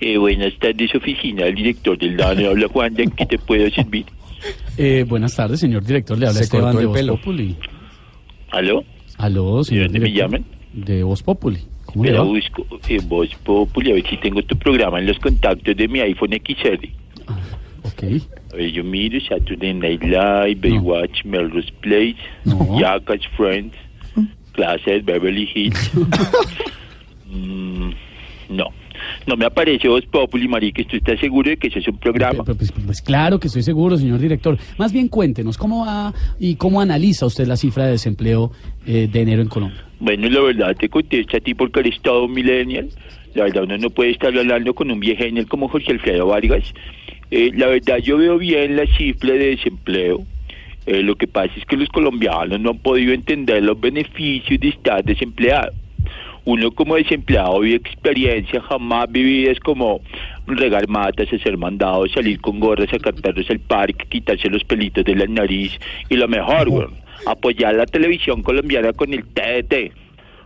Eh, 0.00 0.18
buenas 0.18 0.52
tardes, 0.58 0.94
oficina. 0.94 1.46
El 1.46 1.54
director 1.54 1.96
del 1.96 2.16
DANE 2.16 2.46
habla 2.48 2.68
Juan, 2.68 2.94
¿en 2.98 3.10
qué 3.12 3.24
te 3.26 3.38
puedo 3.38 3.70
servir? 3.70 4.04
Eh, 4.76 5.04
buenas 5.08 5.34
tardes, 5.34 5.60
señor 5.60 5.84
director. 5.84 6.18
Le 6.18 6.26
habla 6.26 6.38
Se 6.38 6.44
Esteban 6.44 6.76
de 6.76 6.86
Voz 6.86 6.98
pelo. 6.98 7.16
Populi. 7.16 7.56
¿Aló? 8.50 8.84
Aló, 9.18 9.64
señor 9.64 9.84
dónde 9.84 10.00
me 10.00 10.06
director. 10.06 10.30
llaman? 10.40 10.44
De 10.72 11.02
Voz 11.04 11.22
Populi. 11.22 11.60
¿Cómo 11.86 12.04
le 12.04 12.10
Pero 12.10 12.24
va? 12.24 12.30
busco 12.30 12.66
eh, 12.88 12.98
Voz 13.04 13.28
Populi, 13.44 13.92
a 13.92 13.94
ver 13.94 14.06
si 14.08 14.16
tengo 14.18 14.42
tu 14.42 14.56
programa 14.58 14.98
en 14.98 15.06
los 15.06 15.18
contactos 15.20 15.76
de 15.76 15.88
mi 15.88 16.00
iPhone 16.00 16.32
XR. 16.32 16.88
Ok. 17.84 18.04
Yo 18.72 18.82
miro 18.84 19.20
Saturday 19.20 19.74
Night 19.74 20.02
Live, 20.02 20.56
Baywatch, 20.56 21.24
Melrose 21.24 21.72
Place, 21.80 22.16
Jackass 22.78 23.26
Friends, 23.36 23.74
Clases, 24.52 25.04
Beverly 25.04 25.48
Hills. 25.54 25.90
Mm, 27.34 27.90
no, 28.50 28.66
no 29.26 29.36
me 29.36 29.46
aparece 29.46 29.88
Voz 29.88 30.04
Populi, 30.06 30.46
Mariques. 30.46 30.86
¿Tú 30.86 30.96
estás 30.96 31.18
seguro 31.18 31.50
de 31.50 31.56
que 31.56 31.68
ese 31.68 31.80
es 31.80 31.88
un 31.88 31.98
programa? 31.98 32.44
Pues, 32.44 32.72
pues 32.72 33.02
claro 33.02 33.40
que 33.40 33.48
estoy 33.48 33.62
seguro, 33.62 33.96
señor 33.96 34.20
director. 34.20 34.56
Más 34.78 34.92
bien 34.92 35.08
cuéntenos, 35.08 35.58
¿cómo 35.58 35.84
va 35.84 36.12
y 36.38 36.56
cómo 36.56 36.80
analiza 36.80 37.26
usted 37.26 37.46
la 37.46 37.56
cifra 37.56 37.86
de 37.86 37.92
desempleo 37.92 38.52
eh, 38.86 39.08
de 39.10 39.20
enero 39.20 39.42
en 39.42 39.48
Colombia? 39.48 39.84
Bueno, 39.98 40.28
la 40.28 40.40
verdad 40.42 40.76
te 40.76 40.88
contesto 40.88 41.36
a 41.36 41.40
ti 41.40 41.54
porque 41.54 41.80
eres 41.80 42.00
todo 42.02 42.26
un 42.26 42.32
millennial. 42.32 42.88
La 43.34 43.44
verdad, 43.44 43.64
uno 43.64 43.78
no 43.78 43.90
puede 43.90 44.10
estar 44.12 44.36
hablando 44.36 44.74
con 44.74 44.90
un 44.90 45.00
viejenel 45.00 45.48
como 45.48 45.68
José 45.68 45.90
Alfredo 45.90 46.26
Vargas. 46.26 46.72
Eh, 47.30 47.50
la 47.54 47.66
verdad, 47.66 47.98
yo 47.98 48.18
veo 48.18 48.38
bien 48.38 48.76
la 48.76 48.86
cifra 48.86 49.32
de 49.32 49.56
desempleo. 49.56 50.22
Eh, 50.86 51.02
lo 51.02 51.16
que 51.16 51.26
pasa 51.26 51.52
es 51.56 51.64
que 51.64 51.76
los 51.76 51.88
colombianos 51.88 52.60
no 52.60 52.70
han 52.70 52.78
podido 52.78 53.12
entender 53.12 53.62
los 53.62 53.80
beneficios 53.80 54.60
de 54.60 54.68
estar 54.68 55.02
desempleado. 55.02 55.72
Uno 56.46 56.70
como 56.72 56.96
desempleado 56.96 57.60
vive 57.60 57.76
experiencias 57.76 58.62
jamás 58.64 59.10
vividas 59.10 59.58
como 59.60 60.02
regar 60.46 60.86
matas, 60.88 61.32
hacer 61.32 61.56
mandados, 61.56 62.12
salir 62.12 62.38
con 62.38 62.60
gorras, 62.60 62.90
sacar 62.90 63.14
perros 63.14 63.48
al 63.48 63.60
parque, 63.60 64.04
quitarse 64.10 64.50
los 64.50 64.62
pelitos 64.62 65.04
de 65.04 65.14
la 65.14 65.26
nariz 65.26 65.72
y 66.10 66.16
lo 66.16 66.28
mejor, 66.28 66.68
weón, 66.68 66.94
apoyar 67.24 67.74
la 67.74 67.86
televisión 67.86 68.42
colombiana 68.42 68.92
con 68.92 69.14
el 69.14 69.24
TDT. 69.24 70.03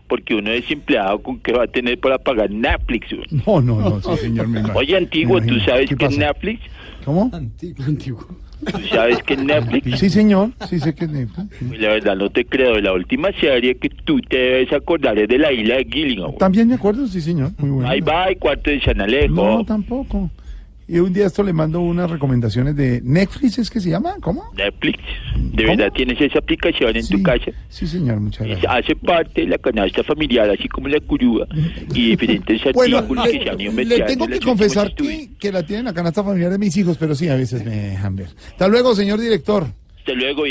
Porque 0.09 0.35
uno 0.35 0.51
desempleado 0.51 1.19
con 1.23 1.39
qué 1.41 1.53
va 1.53 1.65
a 1.65 1.67
tener 1.67 1.99
para 2.01 2.19
pagar 2.19 2.51
Netflix. 2.51 3.09
No, 3.47 3.61
no, 3.61 3.79
no, 3.81 4.01
sí, 4.01 4.17
señor. 4.23 4.49
me. 4.49 4.63
Oye, 4.75 4.97
antiguo, 4.97 5.41
Me 5.41 5.47
¿tú 5.47 5.61
sabes 5.61 5.89
¿Qué 5.91 5.97
qué 5.97 6.07
es? 6.07 6.19
Netflix? 6.19 6.61
¿Cómo? 7.05 7.31
Antiguo. 7.33 8.27
¿Tú 8.65 8.81
sabes 8.93 9.23
qué 9.23 9.35
es 9.35 9.45
Netflix? 9.45 9.99
Sí, 10.01 10.11
señor. 10.11 10.51
Sí, 10.69 10.81
sé 10.81 10.95
que 10.95 11.05
es 11.05 11.11
Netflix. 11.11 11.79
La 11.79 11.89
verdad 11.91 12.17
no 12.17 12.29
te 12.31 12.45
creo. 12.45 12.81
La 12.81 12.93
última 12.93 13.31
serie 13.41 13.77
que 13.77 13.89
tú 13.91 14.21
te 14.21 14.37
debes 14.37 14.73
acordar 14.73 15.17
es 15.19 15.29
de 15.29 15.39
la 15.39 15.53
isla 15.53 15.77
de 15.77 15.85
Gilligan. 15.85 16.25
weón. 16.25 16.39
También 16.39 16.67
me 16.69 16.75
acuerdo, 16.75 17.07
sí, 17.07 17.21
señor. 17.21 17.53
Muy 17.59 17.71
bueno. 17.71 17.89
Ahí 17.89 18.01
va, 18.01 18.33
y 18.33 18.37
cuarto 18.37 18.71
de 18.71 18.81
San 18.81 19.01
Alejo. 19.01 19.35
No, 19.35 19.65
tampoco. 19.65 20.31
Y 20.91 21.01
un 21.01 21.13
día 21.13 21.27
esto 21.27 21.43
le 21.43 21.53
mando 21.53 21.83
unas 21.83 22.11
recomendaciones 22.11 22.75
de 22.75 23.03
Netflix, 23.05 23.59
¿es 23.59 23.69
que 23.69 23.79
se 23.79 23.91
llama? 23.91 24.15
¿Cómo? 24.23 24.51
Netflix. 24.57 24.99
¿De 25.37 25.67
verdad 25.67 25.93
tienes 25.95 26.19
esa 26.19 26.39
aplicación 26.39 26.97
en 26.97 27.07
tu 27.07 27.23
casa? 27.23 27.51
Sí, 27.69 27.87
señor, 27.87 28.21
muchas 28.21 28.47
gracias. 28.47 28.73
hace 28.75 28.97
parte 28.97 29.43
de 29.43 29.49
la 29.49 29.59
canasta 29.59 30.03
familiar, 30.03 30.49
así 30.49 30.67
como 30.67 30.89
la 30.89 30.99
curúa 31.01 31.47
y 31.95 32.17
diferentes 32.17 32.63
Bueno, 32.73 32.97
artículos 32.97 33.27
que 33.27 33.33
se 33.33 33.45
le, 33.45 33.51
han 33.51 33.61
ido 33.61 33.73
le 33.73 34.01
tengo 34.01 34.25
en 34.25 34.31
que 34.31 34.41
confesar 34.41 34.95
que, 34.95 35.29
que 35.39 35.53
la 35.53 35.63
tienen 35.63 35.81
en 35.81 35.85
la 35.87 35.93
canasta 35.93 36.25
familiar 36.25 36.51
de 36.51 36.59
mis 36.59 36.75
hijos, 36.79 36.97
pero 36.97 37.15
sí, 37.15 37.29
a 37.29 37.37
veces 37.37 37.67
me 37.67 37.77
dejan 37.91 38.17
ver. 38.17 38.29
Hasta 38.53 38.67
luego, 38.67 38.95
señor 38.95 39.21
director. 39.21 39.67
Hasta 40.09 40.15
luego. 40.15 40.43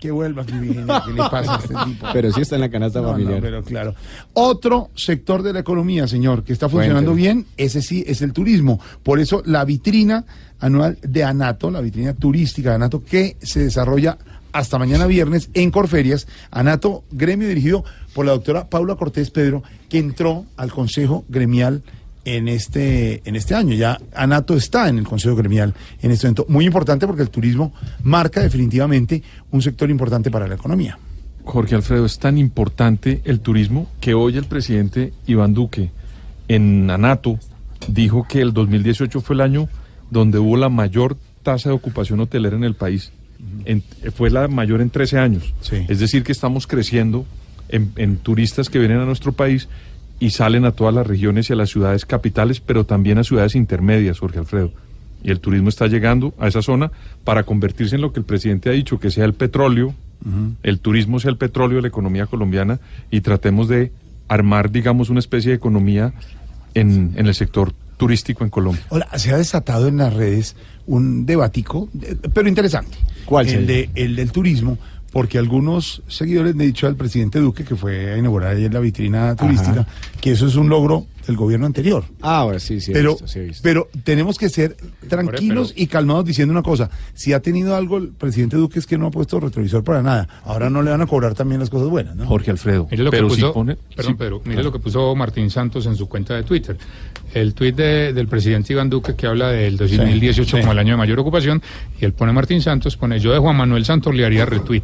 Que 0.00 0.10
vuelva 0.10 0.42
aquí, 0.42 0.52
Virginia, 0.52 1.02
¿qué 1.04 1.12
le 1.12 1.18
pasa 1.18 1.56
a 1.56 1.58
este 1.58 1.74
tipo? 1.86 2.06
Pero 2.12 2.32
sí 2.32 2.40
está 2.42 2.54
en 2.56 2.60
la 2.60 2.70
canasta 2.70 3.00
No, 3.00 3.06
no, 3.08 3.12
familiar. 3.12 3.40
pero 3.40 3.62
claro. 3.62 3.94
Otro 4.34 4.90
sector 4.94 5.42
de 5.42 5.52
la 5.52 5.60
economía, 5.60 6.06
señor, 6.06 6.44
que 6.44 6.52
está 6.52 6.68
funcionando 6.68 7.14
bien, 7.14 7.46
ese 7.56 7.82
sí 7.82 8.04
es 8.06 8.22
el 8.22 8.32
turismo. 8.32 8.80
Por 9.02 9.18
eso 9.20 9.42
la 9.44 9.64
vitrina 9.64 10.24
anual 10.60 10.98
de 11.02 11.24
Anato, 11.24 11.70
la 11.70 11.80
vitrina 11.80 12.14
turística 12.14 12.70
de 12.70 12.74
Anato, 12.76 13.04
que 13.04 13.36
se 13.42 13.60
desarrolla 13.60 14.18
hasta 14.52 14.78
mañana 14.78 15.06
viernes 15.06 15.50
en 15.54 15.70
Corferias. 15.70 16.26
Anato, 16.50 17.04
gremio 17.10 17.48
dirigido 17.48 17.84
por 18.14 18.26
la 18.26 18.32
doctora 18.32 18.68
Paula 18.68 18.96
Cortés 18.96 19.30
Pedro, 19.30 19.62
que 19.88 19.98
entró 19.98 20.44
al 20.56 20.72
Consejo 20.72 21.24
Gremial 21.28 21.82
en 22.24 22.48
este, 22.48 23.22
en 23.28 23.36
este 23.36 23.54
año. 23.54 23.74
Ya 23.74 23.98
Anato 24.14 24.54
está 24.56 24.88
en 24.88 24.98
el 24.98 25.04
Consejo 25.06 25.36
Gremial 25.36 25.74
en 26.02 26.10
este 26.10 26.26
momento. 26.26 26.46
Muy 26.48 26.66
importante 26.66 27.06
porque 27.06 27.22
el 27.22 27.30
turismo 27.30 27.72
marca 28.02 28.40
definitivamente 28.40 29.22
un 29.50 29.62
sector 29.62 29.90
importante 29.90 30.30
para 30.30 30.46
la 30.46 30.54
economía. 30.56 30.98
Jorge 31.44 31.74
Alfredo, 31.74 32.04
es 32.06 32.18
tan 32.18 32.36
importante 32.38 33.22
el 33.24 33.40
turismo 33.40 33.88
que 34.00 34.14
hoy 34.14 34.36
el 34.36 34.44
presidente 34.44 35.12
Iván 35.26 35.54
Duque 35.54 35.90
en 36.48 36.90
Anato 36.90 37.38
dijo 37.88 38.26
que 38.28 38.40
el 38.40 38.52
2018 38.52 39.20
fue 39.20 39.34
el 39.34 39.40
año 39.40 39.68
donde 40.10 40.38
hubo 40.38 40.56
la 40.56 40.68
mayor 40.68 41.16
tasa 41.42 41.70
de 41.70 41.74
ocupación 41.74 42.20
hotelera 42.20 42.56
en 42.56 42.64
el 42.64 42.74
país. 42.74 43.12
En- 43.64 43.82
fue 44.14 44.28
la 44.30 44.48
mayor 44.48 44.82
en 44.82 44.90
13 44.90 45.18
años. 45.18 45.54
Es 45.88 45.98
decir, 45.98 46.22
que 46.22 46.32
estamos 46.32 46.66
creciendo 46.66 47.24
en, 47.70 47.92
en 47.96 48.16
turistas 48.18 48.68
que 48.68 48.78
vienen 48.78 48.98
a 48.98 49.06
nuestro 49.06 49.32
país 49.32 49.68
y 50.20 50.30
salen 50.30 50.64
a 50.66 50.72
todas 50.72 50.94
las 50.94 51.06
regiones 51.06 51.50
y 51.50 51.54
a 51.54 51.56
las 51.56 51.70
ciudades 51.70 52.04
capitales, 52.04 52.60
pero 52.60 52.84
también 52.84 53.18
a 53.18 53.24
ciudades 53.24 53.56
intermedias, 53.56 54.20
Jorge 54.20 54.38
Alfredo. 54.38 54.70
Y 55.24 55.30
el 55.30 55.40
turismo 55.40 55.68
está 55.68 55.86
llegando 55.86 56.34
a 56.38 56.46
esa 56.46 56.62
zona 56.62 56.92
para 57.24 57.42
convertirse 57.42 57.96
en 57.96 58.02
lo 58.02 58.12
que 58.12 58.20
el 58.20 58.26
presidente 58.26 58.68
ha 58.68 58.72
dicho, 58.72 59.00
que 59.00 59.10
sea 59.10 59.24
el 59.24 59.34
petróleo, 59.34 59.94
el 60.62 60.80
turismo 60.80 61.18
sea 61.18 61.30
el 61.30 61.38
petróleo 61.38 61.76
de 61.76 61.82
la 61.82 61.88
economía 61.88 62.26
colombiana 62.26 62.78
y 63.10 63.22
tratemos 63.22 63.68
de 63.68 63.90
armar, 64.28 64.70
digamos, 64.70 65.08
una 65.08 65.18
especie 65.18 65.50
de 65.50 65.56
economía 65.56 66.12
en, 66.74 67.12
en 67.16 67.26
el 67.26 67.34
sector 67.34 67.72
turístico 67.96 68.44
en 68.44 68.50
Colombia. 68.50 68.82
Hola, 68.90 69.08
se 69.18 69.32
ha 69.32 69.36
desatado 69.36 69.88
en 69.88 69.98
las 69.98 70.12
redes 70.12 70.56
un 70.86 71.26
debatico, 71.26 71.88
eh, 72.02 72.16
pero 72.32 72.48
interesante. 72.48 72.96
¿Cuál 73.24 73.48
El, 73.48 73.66
de, 73.66 73.90
el 73.94 74.16
del 74.16 74.32
turismo, 74.32 74.78
porque 75.12 75.38
algunos 75.38 76.02
seguidores 76.08 76.54
le 76.56 76.64
han 76.64 76.68
dicho 76.68 76.86
al 76.86 76.96
presidente 76.96 77.40
Duque, 77.40 77.64
que 77.64 77.76
fue 77.76 78.12
a 78.12 78.16
inaugurar 78.16 78.52
ayer 78.52 78.72
la 78.72 78.80
vitrina 78.80 79.34
turística, 79.34 79.86
que 80.20 80.32
eso 80.32 80.46
es 80.46 80.56
un 80.56 80.68
logro 80.68 81.06
del 81.26 81.36
gobierno 81.36 81.66
anterior. 81.66 82.04
Ah, 82.22 82.38
ahora 82.38 82.58
sí, 82.58 82.80
sí. 82.80 82.90
he 82.90 82.94
pero, 82.94 83.10
visto, 83.12 83.28
sí 83.28 83.38
he 83.38 83.42
visto. 83.42 83.60
pero 83.62 83.88
tenemos 84.04 84.38
que 84.38 84.48
ser 84.48 84.76
tranquilos 85.08 85.72
y 85.76 85.86
calmados 85.86 86.24
diciendo 86.24 86.52
una 86.52 86.62
cosa. 86.62 86.90
Si 87.14 87.32
ha 87.32 87.40
tenido 87.40 87.76
algo 87.76 87.98
el 87.98 88.08
presidente 88.08 88.56
Duque 88.56 88.78
es 88.78 88.86
que 88.86 88.98
no 88.98 89.06
ha 89.06 89.10
puesto 89.10 89.38
retrovisor 89.40 89.84
para 89.84 90.02
nada. 90.02 90.28
Ahora 90.44 90.70
no 90.70 90.82
le 90.82 90.90
van 90.90 91.00
a 91.02 91.06
cobrar 91.06 91.34
también 91.34 91.60
las 91.60 91.70
cosas 91.70 91.88
buenas, 91.88 92.16
¿no? 92.16 92.26
Jorge 92.26 92.50
Alfredo. 92.50 92.86
Mire 92.90 93.04
lo 93.04 93.10
que 93.10 93.16
pero 93.16 93.28
puso, 93.28 93.46
si 93.48 93.52
pone- 93.52 93.76
perdón, 93.94 94.12
sí, 94.12 94.18
Pedro, 94.18 94.38
mire 94.44 94.54
claro. 94.56 94.62
lo 94.68 94.72
que 94.72 94.78
puso 94.78 95.14
Martín 95.14 95.50
Santos 95.50 95.86
en 95.86 95.96
su 95.96 96.08
cuenta 96.08 96.34
de 96.34 96.42
Twitter. 96.42 96.76
El 97.34 97.54
tuit 97.54 97.76
de- 97.76 98.12
del 98.12 98.26
presidente 98.26 98.72
Iván 98.72 98.90
Duque 98.90 99.14
que 99.14 99.26
habla 99.26 99.50
del 99.50 99.76
2018 99.76 100.56
sí. 100.56 100.60
como 100.60 100.72
el 100.72 100.78
año 100.78 100.94
de 100.94 100.96
mayor 100.98 101.18
ocupación, 101.20 101.62
y 102.00 102.04
él 102.04 102.12
pone 102.12 102.32
Martín 102.32 102.60
Santos, 102.60 102.96
pone 102.96 103.20
yo 103.20 103.32
de 103.32 103.38
Juan 103.38 103.56
Manuel 103.56 103.84
Santos 103.84 104.14
le 104.14 104.24
haría 104.24 104.44
retweet. 104.46 104.82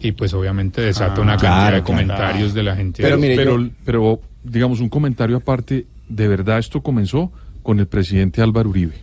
Y 0.00 0.12
pues 0.12 0.32
obviamente 0.32 0.80
desata 0.80 1.20
una 1.20 1.32
cantidad 1.32 1.50
claro, 1.50 1.64
de 1.76 1.82
claro. 1.82 1.84
comentarios 1.84 2.54
de 2.54 2.62
la 2.62 2.76
gente. 2.76 3.02
Pero, 3.02 3.18
pero, 3.20 3.70
pero, 3.84 4.20
digamos, 4.44 4.80
un 4.80 4.88
comentario 4.88 5.36
aparte, 5.36 5.86
de 6.08 6.28
verdad 6.28 6.58
esto 6.58 6.82
comenzó 6.82 7.32
con 7.62 7.78
el 7.80 7.86
presidente 7.86 8.40
Álvaro 8.42 8.70
Uribe. 8.70 8.94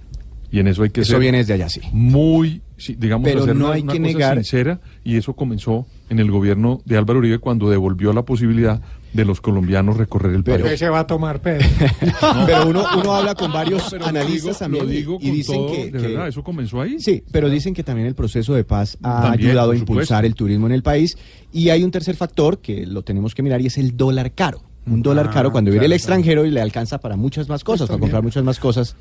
Y 0.51 0.59
en 0.59 0.67
eso 0.67 0.83
hay 0.83 0.89
que 0.89 1.01
Eso 1.01 1.11
ser 1.13 1.19
viene 1.19 1.39
desde 1.39 1.53
allá, 1.53 1.67
sí. 1.69 1.81
muy, 1.91 2.61
sí, 2.77 2.95
digamos, 2.97 3.27
Pero 3.27 3.43
hacer 3.43 3.55
no 3.55 3.65
una, 3.65 3.73
hay 3.75 3.81
una 3.81 3.93
que 3.93 3.99
cosa 3.99 4.09
negar- 4.13 4.35
sincera. 4.35 4.79
Y 5.03 5.17
eso 5.17 5.33
comenzó 5.33 5.85
en 6.09 6.19
el 6.19 6.31
gobierno 6.31 6.81
de 6.85 6.97
Álvaro 6.97 7.19
Uribe 7.19 7.39
cuando 7.39 7.69
devolvió 7.69 8.13
la 8.13 8.23
posibilidad 8.23 8.81
de 9.11 9.25
los 9.25 9.41
colombianos 9.41 9.97
recorrer 9.97 10.33
el 10.33 10.43
país. 10.43 10.61
¿Qué 10.63 10.77
se 10.77 10.87
va 10.89 10.99
a 10.99 11.07
tomar, 11.07 11.41
Pedro? 11.41 11.65
Pero 12.45 12.67
uno, 12.69 12.85
uno 12.97 13.13
habla 13.15 13.33
con 13.35 13.51
varios 13.51 13.83
pero 13.89 14.03
lo 14.03 14.07
analistas 14.09 14.43
digo- 14.43 14.59
también 14.59 14.83
lo 14.85 14.89
digo 14.89 15.17
y 15.21 15.31
dicen 15.31 15.55
todo, 15.55 15.71
que, 15.73 15.85
de 15.85 15.91
que- 15.99 16.07
verdad, 16.07 16.27
eso 16.27 16.43
comenzó 16.43 16.79
ahí. 16.81 16.99
Sí, 16.99 17.23
pero 17.31 17.49
dicen 17.49 17.73
que 17.73 17.83
también 17.83 18.07
el 18.07 18.15
proceso 18.15 18.53
de 18.53 18.63
paz 18.63 18.97
ha 19.03 19.21
También, 19.23 19.49
ayudado 19.49 19.71
a 19.71 19.75
impulsar 19.75 20.05
supuesto. 20.05 20.25
el 20.27 20.35
turismo 20.35 20.67
en 20.67 20.73
el 20.73 20.83
país. 20.83 21.17
Y 21.51 21.69
hay 21.69 21.83
un 21.83 21.91
tercer 21.91 22.15
factor 22.15 22.59
que 22.59 22.85
lo 22.85 23.03
tenemos 23.03 23.33
que 23.35 23.41
mirar 23.43 23.61
y 23.61 23.67
es 23.67 23.77
el 23.77 23.95
dólar 23.97 24.31
caro. 24.33 24.61
Un 24.87 25.01
dólar 25.01 25.27
Ah, 25.29 25.33
caro 25.33 25.51
cuando 25.51 25.71
viene 25.71 25.81
claro, 25.81 25.93
el 25.93 25.93
extranjero 25.93 26.45
y 26.45 26.51
le 26.51 26.61
alcanza 26.61 26.99
para 26.99 27.15
muchas 27.15 27.49
más 27.49 27.63
cosas, 27.63 27.87
para 27.87 27.99
comprar 27.99 28.21
muchas 28.23 28.43
más 28.43 28.59
cosas. 28.59 28.95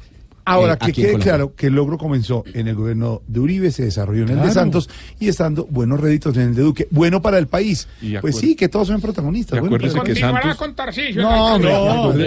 Ahora, 0.46 0.74
eh, 0.74 0.78
que 0.86 0.92
quede 0.92 1.18
claro 1.18 1.54
que 1.54 1.68
el 1.68 1.74
logro 1.74 1.96
comenzó 1.96 2.44
en 2.52 2.68
el 2.68 2.74
gobierno 2.74 3.22
de 3.26 3.40
Uribe, 3.40 3.70
se 3.70 3.84
desarrolló 3.84 4.24
en 4.24 4.30
el 4.30 4.42
de. 4.42 4.50
Santos 4.50 4.90
y 5.18 5.28
estando 5.28 5.66
buenos 5.70 5.98
réditos 6.00 6.36
en 6.36 6.42
el 6.48 6.54
de 6.54 6.62
Duque. 6.62 6.86
Bueno 6.90 7.22
para 7.22 7.38
el 7.38 7.46
país. 7.46 7.88
Pues 8.20 8.36
sí, 8.36 8.54
que 8.54 8.68
todos 8.68 8.88
son 8.88 9.00
protagonistas. 9.00 9.58
Bueno 9.60 9.74
acuérdese 9.76 10.00
que. 10.02 10.14
Santos- 10.14 10.56
con. 10.56 10.74
No, 11.16 11.54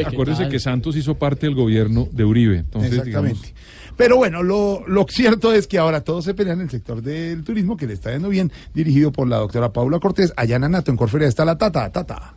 Acuérdese- 0.06 0.50
que 0.50 0.60
Santos 0.60 0.96
hizo 0.96 1.16
parte 1.16 1.46
del 1.46 1.56
gobierno 1.56 2.08
de 2.12 2.26
Uribe. 2.26 2.58
Entonces, 2.58 2.92
Exactamente. 2.94 3.40
digamos, 3.40 3.54
Pero 3.98 4.18
bueno, 4.18 4.44
lo, 4.44 4.84
lo 4.88 5.06
cierto 5.10 5.54
es 5.54 5.66
que 5.68 5.78
ahora 5.78 6.02
todos 6.02 6.24
se 6.26 6.34
pelean 6.34 6.60
en 6.60 6.66
el 6.66 6.70
sector 6.72 7.02
del 7.02 7.44
turismo, 7.44 7.78
que 7.78 7.88
le 7.88 7.94
está 7.94 8.12
yendo 8.12 8.30
bien, 8.30 8.52
dirigido 8.74 9.12
por 9.12 9.28
la 9.28 9.38
doctora 9.38 9.74
Paula 9.74 10.00
Cortés, 10.00 10.34
allá 10.38 10.56
en 10.58 10.64
Anato, 10.66 10.92
en 10.92 10.98
Corferia 10.98 11.28
está 11.28 11.46
la 11.46 11.58
Tata, 11.58 11.92
Tata. 11.92 12.36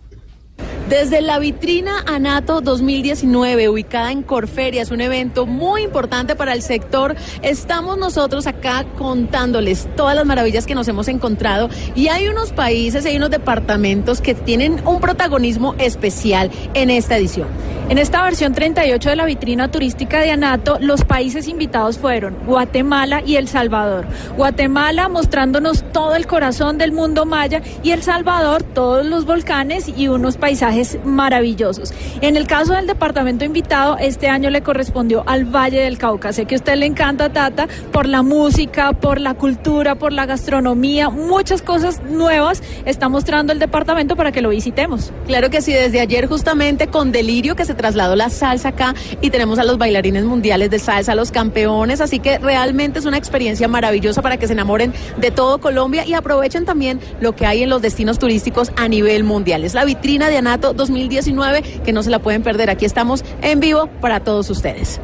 Desde 0.91 1.21
la 1.21 1.39
vitrina 1.39 2.03
Anato 2.05 2.61
2019, 2.61 3.69
ubicada 3.69 4.11
en 4.11 4.25
Corferia, 4.25 4.83
es 4.83 4.91
un 4.91 5.01
evento 5.01 5.47
muy 5.47 5.83
importante 5.83 6.35
para 6.35 6.53
el 6.53 6.63
sector. 6.63 7.15
Estamos 7.43 7.97
nosotros 7.97 8.49
acá 8.49 8.85
contándoles 8.99 9.89
todas 9.95 10.17
las 10.17 10.27
maravillas 10.27 10.67
que 10.67 10.75
nos 10.75 10.89
hemos 10.89 11.07
encontrado 11.07 11.71
y 11.95 12.09
hay 12.09 12.27
unos 12.27 12.51
países, 12.51 13.07
hay 13.07 13.19
unos 13.19 13.31
departamentos 13.31 14.21
que 14.21 14.35
tienen 14.35 14.85
un 14.85 15.01
protagonismo 15.01 15.77
especial 15.79 16.51
en 16.75 16.91
esta 16.91 17.19
edición. 17.19 17.47
En 17.89 17.99
esta 17.99 18.23
versión 18.23 18.53
38 18.53 19.11
de 19.11 19.17
la 19.17 19.25
vitrina 19.27 19.71
turística 19.71 20.21
de 20.21 20.31
Anato, 20.31 20.79
los 20.81 21.05
países 21.05 21.49
invitados 21.49 21.99
fueron 21.99 22.37
Guatemala 22.47 23.23
y 23.25 23.37
El 23.37 23.49
Salvador. 23.49 24.07
Guatemala 24.37 25.09
mostrándonos 25.09 25.85
todo 25.93 26.15
el 26.15 26.27
corazón 26.27 26.79
del 26.79 26.93
mundo 26.93 27.27
maya 27.27 27.63
y 27.83 27.91
El 27.91 28.03
Salvador 28.03 28.63
todos 28.63 29.07
los 29.07 29.25
volcanes 29.25 29.89
y 29.89 30.07
unos 30.07 30.37
paisajes 30.37 30.80
maravillosos. 31.05 31.93
En 32.21 32.37
el 32.37 32.47
caso 32.47 32.75
del 32.75 32.87
departamento 32.87 33.45
invitado, 33.45 33.97
este 33.99 34.29
año 34.29 34.51
le 34.51 34.63
correspondió 34.63 35.25
al 35.27 35.45
Valle 35.45 35.81
del 35.81 35.99
Cauca. 35.99 36.33
Sé 36.33 36.47
que 36.47 36.55
a 36.55 36.59
usted 36.59 36.77
le 36.77 36.87
encanta, 36.87 37.33
Tata, 37.33 37.69
por 37.93 38.07
la 38.07 38.23
música, 38.23 38.93
por 38.93 39.21
la 39.21 39.35
cultura, 39.35 39.95
por 39.95 40.13
la 40.13 40.27
gastronomía, 40.27 41.11
muchas 41.11 41.63
cosas 41.63 42.03
nuevas 42.03 42.63
está 42.85 43.09
mostrando 43.09 43.53
el 43.53 43.59
departamento 43.59 44.17
para 44.17 44.33
que 44.33 44.41
lo 44.41 44.51
visitemos. 44.51 45.13
Claro 45.27 45.51
que 45.51 45.61
sí, 45.61 45.73
desde 45.73 46.01
ayer 46.01 46.27
justamente 46.27 46.89
con 46.89 47.13
Delirio 47.13 47.57
que 47.57 47.65
se 47.65 47.75
trasladó 47.75 48.17
la 48.17 48.31
salsa 48.31 48.69
acá 48.71 48.95
y 49.21 49.31
tenemos 49.31 49.59
a 49.59 49.65
los 49.65 49.79
bailarines 49.79 50.25
mundiales 50.25 50.71
de 50.71 50.79
salsa, 50.79 51.15
los 51.15 51.31
campeones, 51.31 52.01
así 52.01 52.19
que 52.19 52.39
realmente 52.39 52.99
es 52.99 53.05
una 53.05 53.19
experiencia 53.19 53.69
maravillosa 53.69 54.23
para 54.23 54.37
que 54.37 54.47
se 54.47 54.53
enamoren 54.53 54.93
de 55.19 55.31
todo 55.31 55.59
Colombia 55.59 56.07
y 56.07 56.15
aprovechen 56.15 56.65
también 56.65 57.01
lo 57.21 57.35
que 57.35 57.47
hay 57.47 57.63
en 57.63 57.71
los 57.71 57.83
destinos 57.83 58.19
turísticos 58.19 58.73
a 58.77 58.89
nivel 58.89 59.25
mundial. 59.25 59.65
Es 59.65 59.75
la 59.75 59.85
vitrina 59.85 60.29
de 60.29 60.39
Anato 60.39 60.70
2019 60.73 61.63
que 61.85 61.93
no 61.93 62.03
se 62.03 62.11
la 62.11 62.19
pueden 62.19 62.43
perder. 62.43 62.71
Aquí 62.71 62.85
estamos 62.85 63.25
en 63.43 63.61
vivo 63.61 63.89
para 64.01 64.21
todos 64.21 64.51
ustedes. 64.51 65.01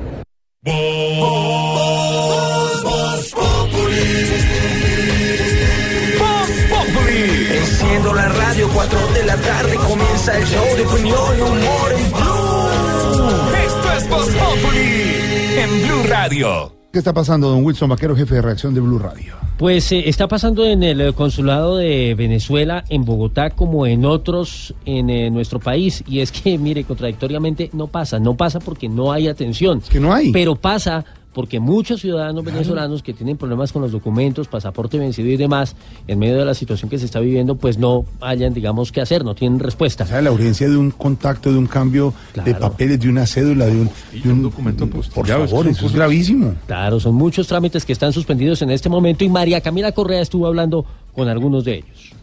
Enciendo 7.17 8.13
la 8.13 8.29
radio, 8.29 8.69
4 8.75 8.99
de 9.15 9.25
la 9.25 9.37
tarde 9.37 9.77
comienza 9.77 10.37
el 10.37 10.45
show 10.45 10.77
de 10.77 10.87
opinión 10.87 11.39
y 11.39 11.41
humor 11.41 11.93
en 11.93 12.13
Blue. 12.13 13.57
Esto 13.65 13.93
es 13.97 14.09
Voz 14.09 14.29
Populi 14.29 15.15
en 15.59 15.83
Blue 15.83 16.03
Radio. 16.09 16.76
¿Qué 16.97 17.01
está 17.01 17.13
pasando, 17.13 17.51
don 17.51 17.63
Wilson 17.63 17.91
Vaquero, 17.91 18.17
jefe 18.17 18.37
de 18.37 18.41
reacción 18.41 18.73
de 18.73 18.81
Blue 18.81 18.99
Radio? 18.99 19.35
Pues 19.59 19.93
eh, 19.93 20.09
está 20.09 20.29
pasando 20.29 20.65
en 20.65 20.83
el 20.83 20.99
eh, 21.03 21.13
consulado 21.13 21.77
de 21.77 22.15
Venezuela, 22.17 22.85
en 22.89 23.05
Bogotá, 23.05 23.51
como 23.51 23.87
en 23.87 24.07
otros 24.07 24.75
en 24.87 25.11
eh, 25.11 25.31
nuestro 25.31 25.61
país. 25.61 26.03
Y 26.07 26.21
es 26.21 26.33
que, 26.33 26.57
mire, 26.59 26.85
contradictoriamente 26.85 27.69
no 27.75 27.89
pasa. 27.89 28.19
No 28.19 28.35
pasa 28.35 28.61
porque 28.61 28.89
no 28.89 29.13
hay 29.13 29.29
atención. 29.29 29.83
que 29.83 30.01
no 30.01 30.15
hay. 30.15 30.33
Pero 30.33 30.57
pasa 30.57 31.05
porque 31.37 31.61
muchos 31.61 32.01
ciudadanos 32.01 32.43
venezolanos 32.43 33.03
que 33.03 33.13
tienen 33.13 33.37
problemas 33.37 33.71
con 33.71 33.83
los 33.83 33.93
documentos, 33.93 34.49
pasaporte 34.49 34.99
vencido 34.99 35.29
y 35.29 35.37
demás, 35.37 35.77
en 36.09 36.19
medio 36.19 36.39
de 36.39 36.47
la 36.47 36.55
situación 36.55 36.89
que 36.89 36.99
se 36.99 37.05
está 37.05 37.21
viviendo, 37.21 37.57
pues 37.57 37.77
no 37.77 38.07
hayan, 38.23 38.55
digamos, 38.55 38.91
qué 38.91 39.03
hacer, 39.03 39.23
no 39.23 39.35
tienen 39.35 39.59
respuesta. 39.59 40.07
¿Sabe 40.07 40.23
la 40.23 40.33
urgencia 40.33 40.67
de 40.67 40.79
un 40.79 40.91
contacto, 40.93 41.53
de 41.53 41.59
un 41.59 41.67
cambio 41.67 42.15
de 42.43 42.55
papeles, 42.55 43.01
de 43.01 43.11
una 43.11 43.27
cédula, 43.27 43.67
de 43.67 43.83
un, 43.83 43.91
de 44.15 44.33
un 44.33 44.45
documento 44.45 44.89
Por 44.89 45.27
favor, 45.27 45.69
eso 45.69 45.85
es 45.85 45.93
gravísimo. 45.93 46.55
Claro, 46.67 46.99
son 47.01 47.15
muchos 47.15 47.47
trámites 47.47 47.85
que 47.85 47.93
están 47.93 48.15
suspendidos 48.15 48.63
en 48.63 48.71
este 48.71 48.89
momento 48.89 49.23
y 49.23 49.29
María 49.29 49.61
Camila 49.61 49.93
Correa 49.93 50.23
estuvo 50.23 50.47
hablando 50.47 50.87
con 51.13 51.29
algunos 51.29 51.67
de 51.67 51.75
ellos. 51.75 52.16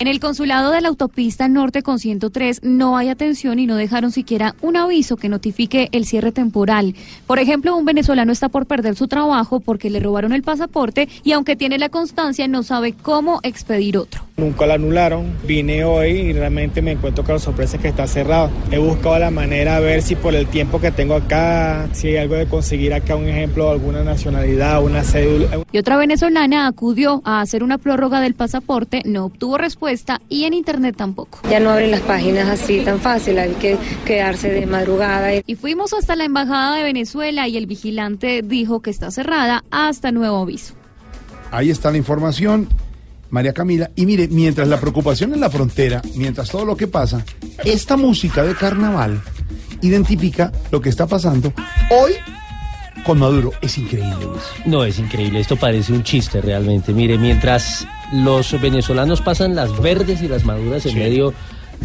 En 0.00 0.06
el 0.06 0.20
consulado 0.20 0.70
de 0.70 0.80
la 0.80 0.90
autopista 0.90 1.48
norte 1.48 1.82
con 1.82 1.98
103 1.98 2.60
no 2.62 2.96
hay 2.96 3.08
atención 3.08 3.58
y 3.58 3.66
no 3.66 3.74
dejaron 3.74 4.12
siquiera 4.12 4.54
un 4.60 4.76
aviso 4.76 5.16
que 5.16 5.28
notifique 5.28 5.88
el 5.90 6.06
cierre 6.06 6.30
temporal. 6.30 6.94
Por 7.26 7.40
ejemplo, 7.40 7.74
un 7.74 7.84
venezolano 7.84 8.30
está 8.30 8.48
por 8.48 8.66
perder 8.66 8.94
su 8.94 9.08
trabajo 9.08 9.58
porque 9.58 9.90
le 9.90 9.98
robaron 9.98 10.32
el 10.32 10.44
pasaporte 10.44 11.08
y 11.24 11.32
aunque 11.32 11.56
tiene 11.56 11.78
la 11.78 11.88
constancia 11.88 12.46
no 12.46 12.62
sabe 12.62 12.92
cómo 12.92 13.40
expedir 13.42 13.98
otro. 13.98 14.22
Nunca 14.36 14.66
lo 14.66 14.74
anularon. 14.74 15.32
Vine 15.44 15.82
hoy 15.82 16.10
y 16.10 16.32
realmente 16.32 16.80
me 16.80 16.92
encuentro 16.92 17.24
con 17.24 17.34
la 17.34 17.40
sorpresa 17.40 17.78
que 17.78 17.88
está 17.88 18.06
cerrado. 18.06 18.50
He 18.70 18.78
buscado 18.78 19.18
la 19.18 19.32
manera 19.32 19.78
a 19.78 19.80
ver 19.80 20.02
si 20.02 20.14
por 20.14 20.32
el 20.32 20.46
tiempo 20.46 20.80
que 20.80 20.92
tengo 20.92 21.14
acá, 21.14 21.88
si 21.90 22.06
hay 22.06 22.18
algo 22.18 22.36
de 22.36 22.46
conseguir 22.46 22.94
acá 22.94 23.16
un 23.16 23.26
ejemplo, 23.26 23.68
alguna 23.68 24.04
nacionalidad, 24.04 24.80
una 24.80 25.02
cédula. 25.02 25.64
Y 25.72 25.78
otra 25.78 25.96
venezolana 25.96 26.68
acudió 26.68 27.20
a 27.24 27.40
hacer 27.40 27.64
una 27.64 27.78
prórroga 27.78 28.20
del 28.20 28.34
pasaporte, 28.34 29.02
no 29.04 29.24
obtuvo 29.24 29.58
respuesta 29.58 29.87
y 30.28 30.44
en 30.44 30.54
internet 30.54 30.96
tampoco. 30.96 31.40
Ya 31.48 31.60
no 31.60 31.70
abren 31.70 31.90
las 31.90 32.00
páginas 32.02 32.48
así 32.48 32.80
tan 32.80 33.00
fácil, 33.00 33.38
hay 33.38 33.52
que 33.54 33.78
quedarse 34.04 34.50
de 34.50 34.66
madrugada. 34.66 35.30
Y 35.46 35.54
fuimos 35.54 35.92
hasta 35.94 36.14
la 36.14 36.24
embajada 36.24 36.76
de 36.76 36.82
Venezuela 36.82 37.48
y 37.48 37.56
el 37.56 37.66
vigilante 37.66 38.42
dijo 38.42 38.80
que 38.80 38.90
está 38.90 39.10
cerrada 39.10 39.64
hasta 39.70 40.12
nuevo 40.12 40.38
aviso. 40.38 40.74
Ahí 41.50 41.70
está 41.70 41.90
la 41.90 41.96
información, 41.96 42.68
María 43.30 43.54
Camila. 43.54 43.90
Y 43.96 44.04
mire, 44.04 44.28
mientras 44.28 44.68
la 44.68 44.78
preocupación 44.78 45.32
en 45.32 45.40
la 45.40 45.48
frontera, 45.48 46.02
mientras 46.16 46.50
todo 46.50 46.66
lo 46.66 46.76
que 46.76 46.86
pasa, 46.86 47.24
esta 47.64 47.96
música 47.96 48.42
de 48.42 48.54
carnaval 48.54 49.22
identifica 49.80 50.52
lo 50.70 50.80
que 50.80 50.90
está 50.90 51.06
pasando 51.06 51.52
hoy 51.90 52.12
con 53.04 53.18
Maduro. 53.18 53.52
Es 53.62 53.78
increíble, 53.78 54.26
Luis. 54.26 54.42
No, 54.66 54.84
es 54.84 54.98
increíble, 54.98 55.40
esto 55.40 55.56
parece 55.56 55.94
un 55.94 56.02
chiste 56.02 56.42
realmente. 56.42 56.92
Mire, 56.92 57.16
mientras 57.16 57.86
los 58.12 58.60
venezolanos 58.60 59.20
pasan 59.20 59.54
las 59.54 59.80
verdes 59.80 60.22
y 60.22 60.28
las 60.28 60.44
maduras 60.44 60.86
en 60.86 60.98
medio 60.98 61.34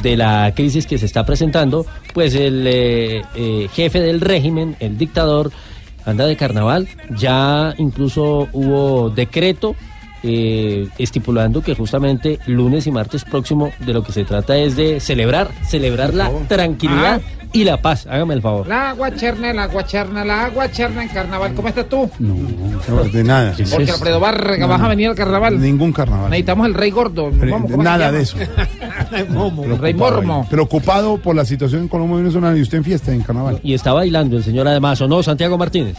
de 0.01 0.17
la 0.17 0.51
crisis 0.55 0.87
que 0.87 0.97
se 0.97 1.05
está 1.05 1.25
presentando, 1.25 1.85
pues 2.13 2.35
el 2.35 2.65
eh, 2.67 3.21
eh, 3.35 3.67
jefe 3.73 3.99
del 3.99 4.21
régimen, 4.21 4.75
el 4.79 4.97
dictador, 4.97 5.51
anda 6.05 6.25
de 6.25 6.35
carnaval. 6.35 6.87
Ya 7.15 7.73
incluso 7.77 8.47
hubo 8.51 9.09
decreto 9.09 9.75
eh, 10.23 10.87
estipulando 10.97 11.61
que 11.61 11.75
justamente 11.75 12.39
lunes 12.47 12.87
y 12.87 12.91
martes 12.91 13.23
próximo 13.25 13.71
de 13.79 13.93
lo 13.93 14.03
que 14.03 14.11
se 14.11 14.23
trata 14.23 14.57
es 14.57 14.75
de 14.75 14.99
celebrar, 14.99 15.51
celebrar 15.65 16.13
la 16.13 16.31
tranquilidad 16.47 17.21
y 17.53 17.63
la 17.63 17.81
paz. 17.81 18.07
Hágame 18.07 18.33
el 18.33 18.41
favor. 18.41 18.67
La 18.67 18.91
guacherna, 18.93 19.53
la 19.53 19.67
guacherna, 19.67 20.25
la 20.25 20.49
guacherna 20.49 21.03
en 21.03 21.09
carnaval. 21.09 21.53
¿Cómo 21.53 21.69
estás 21.69 21.87
tú? 21.87 22.09
No, 22.19 22.35
de 23.03 23.23
nada. 23.23 23.53
Porque 23.55 23.91
Alfredo 23.91 24.19
Vargas, 24.19 24.67
vas 24.67 24.81
a 24.81 24.87
venir 24.89 25.09
al 25.09 25.15
carnaval. 25.15 25.61
Ningún 25.61 25.93
carnaval. 25.93 26.29
Necesitamos 26.29 26.67
el 26.67 26.73
rey 26.73 26.91
gordo. 26.91 27.31
Pero, 27.39 27.51
Vamos, 27.51 27.71
¿cómo 27.71 27.83
se 27.83 27.89
nada 27.89 28.11
de 28.11 28.21
eso. 28.21 28.37
el 29.11 29.77
rey 29.77 29.93
Mormo. 29.93 30.47
Preocupado 30.49 31.17
por 31.17 31.35
la 31.35 31.45
situación 31.45 31.83
en 31.83 31.87
Colombia 31.87 32.17
venezolana 32.17 32.57
y 32.57 32.61
usted 32.61 32.79
en 32.79 32.83
fiesta 32.83 33.13
en 33.13 33.21
carnaval. 33.21 33.59
Y 33.63 33.73
está 33.73 33.93
bailando 33.93 34.35
el 34.35 34.43
señor 34.43 34.67
además, 34.67 34.99
¿o 35.01 35.07
no, 35.07 35.21
Santiago 35.21 35.57
Martínez? 35.57 35.97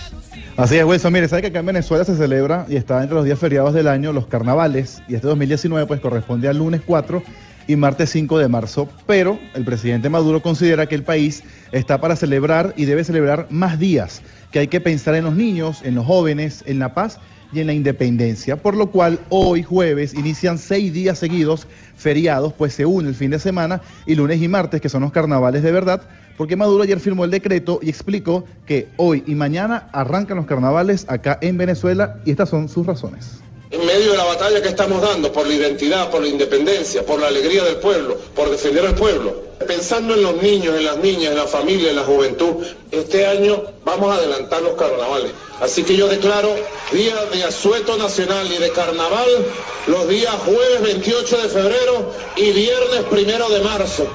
Así 0.57 0.77
es, 0.77 0.85
Wilson. 0.85 1.13
Mire, 1.13 1.29
sabe 1.29 1.43
que 1.43 1.49
acá 1.49 1.61
en 1.61 1.67
Venezuela 1.67 2.05
se 2.05 2.17
celebra 2.17 2.67
y 2.69 2.77
está 2.77 3.03
entre 3.03 3.17
los 3.17 3.25
días 3.25 3.39
feriados 3.39 3.75
del 3.75 3.89
año 3.89 4.13
los 4.13 4.27
carnavales 4.27 5.03
y 5.09 5.15
este 5.17 5.27
2019 5.27 5.87
pues 5.87 6.01
corresponde 6.01 6.49
al 6.49 6.59
lunes 6.59 6.81
4 6.87 7.23
y 7.67 7.77
martes 7.77 8.11
5 8.11 8.39
de 8.39 8.49
marzo, 8.49 8.89
pero 9.07 9.39
el 9.55 9.65
presidente 9.65 10.11
Maduro 10.11 10.43
considera 10.43 10.87
que 10.87 10.95
el 10.95 11.03
país 11.03 11.43
está 11.73 12.01
para 12.01 12.17
celebrar 12.17 12.75
y 12.77 12.85
debe 12.85 13.05
celebrar 13.05 13.47
más 13.51 13.79
días, 13.79 14.23
que 14.51 14.61
hay 14.61 14.69
que 14.69 14.81
pensar 14.81 15.15
en 15.15 15.25
los 15.25 15.35
niños, 15.35 15.81
en 15.83 15.95
los 15.95 16.07
jóvenes, 16.07 16.63
en 16.67 16.79
la 16.79 16.95
paz 16.95 17.19
y 17.53 17.61
en 17.61 17.67
la 17.69 17.73
independencia, 17.73 18.57
por 18.57 18.77
lo 18.77 18.91
cual 18.91 19.21
hoy 19.29 19.63
jueves 19.63 20.15
inician 20.15 20.59
seis 20.59 20.93
días 20.93 21.19
seguidos 21.19 21.67
feriados, 21.97 22.53
pues 22.53 22.75
se 22.75 22.85
une 22.85 23.09
el 23.09 23.15
fin 23.15 23.31
de 23.31 23.39
semana 23.39 23.81
y 24.07 24.15
lunes 24.15 24.43
y 24.43 24.49
martes, 24.49 24.81
que 24.81 24.89
son 24.89 25.03
los 25.03 25.13
carnavales 25.13 25.63
de 25.63 25.71
verdad, 25.71 26.03
porque 26.37 26.57
Maduro 26.57 26.83
ayer 26.83 26.99
firmó 26.99 27.25
el 27.25 27.31
decreto 27.31 27.79
y 27.81 27.91
explicó 27.91 28.45
que 28.67 28.89
hoy 28.97 29.23
y 29.27 29.37
mañana 29.37 29.89
arrancan 29.93 30.37
los 30.37 30.47
carnavales 30.47 31.07
acá 31.09 31.39
en 31.41 31.57
Venezuela 31.57 32.17
y 32.25 32.33
estas 32.33 32.49
son 32.49 32.69
sus 32.69 32.85
razones. 32.87 33.44
En 33.71 33.85
medio 33.87 34.13
de 34.13 34.17
la 34.17 34.25
batalla 34.25 34.63
que 34.63 34.69
estamos 34.69 35.01
dando 35.01 35.33
por 35.33 35.47
la 35.47 35.55
identidad, 35.55 36.11
por 36.11 36.23
la 36.23 36.29
independencia, 36.29 37.05
por 37.05 37.19
la 37.21 37.29
alegría 37.29 37.65
del 37.65 37.77
pueblo, 37.77 38.17
por 38.35 38.51
defender 38.51 38.87
al 38.87 38.95
pueblo, 38.95 39.43
pensando 39.67 40.15
en 40.15 40.23
los 40.23 40.41
niños, 40.43 40.77
en 40.77 40.85
las 40.85 40.99
niñas, 40.99 41.33
en 41.33 41.39
la 41.39 41.47
familia, 41.47 41.91
en 41.91 41.97
la 41.97 42.05
juventud, 42.05 42.65
este 42.91 43.27
año 43.27 43.63
vamos 43.85 44.13
a 44.13 44.19
adelantar 44.19 44.63
los 44.63 44.75
carnavales. 44.75 45.33
Así 45.61 45.83
que 45.83 45.97
yo 45.97 46.09
declaro 46.09 46.55
día 46.93 47.17
de 47.33 47.45
asueto 47.45 47.97
nacional 47.97 48.51
y 48.53 48.59
de 48.59 48.71
carnaval 48.71 49.29
los 49.87 50.09
días 50.09 50.35
jueves 50.45 50.83
28 50.83 51.37
de 51.39 51.49
febrero 51.49 52.13
y 52.37 52.51
viernes 52.53 53.03
primero 53.11 53.49
de 53.49 53.61
marzo. 53.61 54.07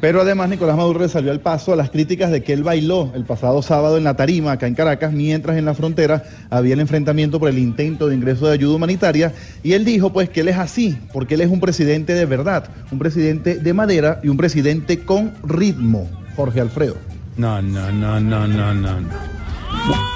Pero 0.00 0.20
además 0.20 0.50
Nicolás 0.50 0.76
Maduro 0.76 1.08
salió 1.08 1.30
al 1.30 1.40
paso 1.40 1.72
a 1.72 1.76
las 1.76 1.90
críticas 1.90 2.30
de 2.30 2.42
que 2.42 2.52
él 2.52 2.62
bailó 2.62 3.12
el 3.14 3.24
pasado 3.24 3.62
sábado 3.62 3.96
en 3.96 4.04
la 4.04 4.14
tarima 4.14 4.52
acá 4.52 4.66
en 4.66 4.74
Caracas, 4.74 5.12
mientras 5.12 5.56
en 5.56 5.64
la 5.64 5.74
frontera 5.74 6.22
había 6.50 6.74
el 6.74 6.80
enfrentamiento 6.80 7.40
por 7.40 7.48
el 7.48 7.58
intento 7.58 8.08
de 8.08 8.14
ingreso 8.14 8.46
de 8.46 8.52
ayuda 8.52 8.76
humanitaria. 8.76 9.32
Y 9.62 9.72
él 9.72 9.84
dijo 9.84 10.12
pues 10.12 10.28
que 10.28 10.40
él 10.40 10.48
es 10.48 10.58
así, 10.58 10.98
porque 11.12 11.34
él 11.34 11.40
es 11.40 11.50
un 11.50 11.60
presidente 11.60 12.12
de 12.12 12.26
verdad, 12.26 12.68
un 12.90 12.98
presidente 12.98 13.56
de 13.56 13.72
madera 13.72 14.20
y 14.22 14.28
un 14.28 14.36
presidente 14.36 15.00
con 15.00 15.32
ritmo. 15.42 16.08
Jorge 16.36 16.60
Alfredo. 16.60 16.96
No, 17.38 17.62
no, 17.62 17.90
no, 17.90 18.20
no, 18.20 18.46
no, 18.46 18.74
no. 18.74 19.00
no. 19.00 19.08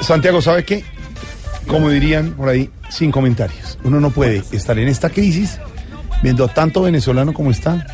Santiago, 0.02 0.42
¿sabes 0.42 0.64
qué? 0.64 0.84
Como 1.66 1.88
dirían 1.88 2.32
por 2.32 2.48
ahí, 2.48 2.68
sin 2.90 3.10
comentarios. 3.10 3.78
Uno 3.84 4.00
no 4.00 4.10
puede 4.10 4.42
estar 4.52 4.78
en 4.78 4.88
esta 4.88 5.08
crisis 5.08 5.58
viendo 6.22 6.48
tanto 6.48 6.82
venezolano 6.82 7.32
como 7.32 7.50
está, 7.50 7.86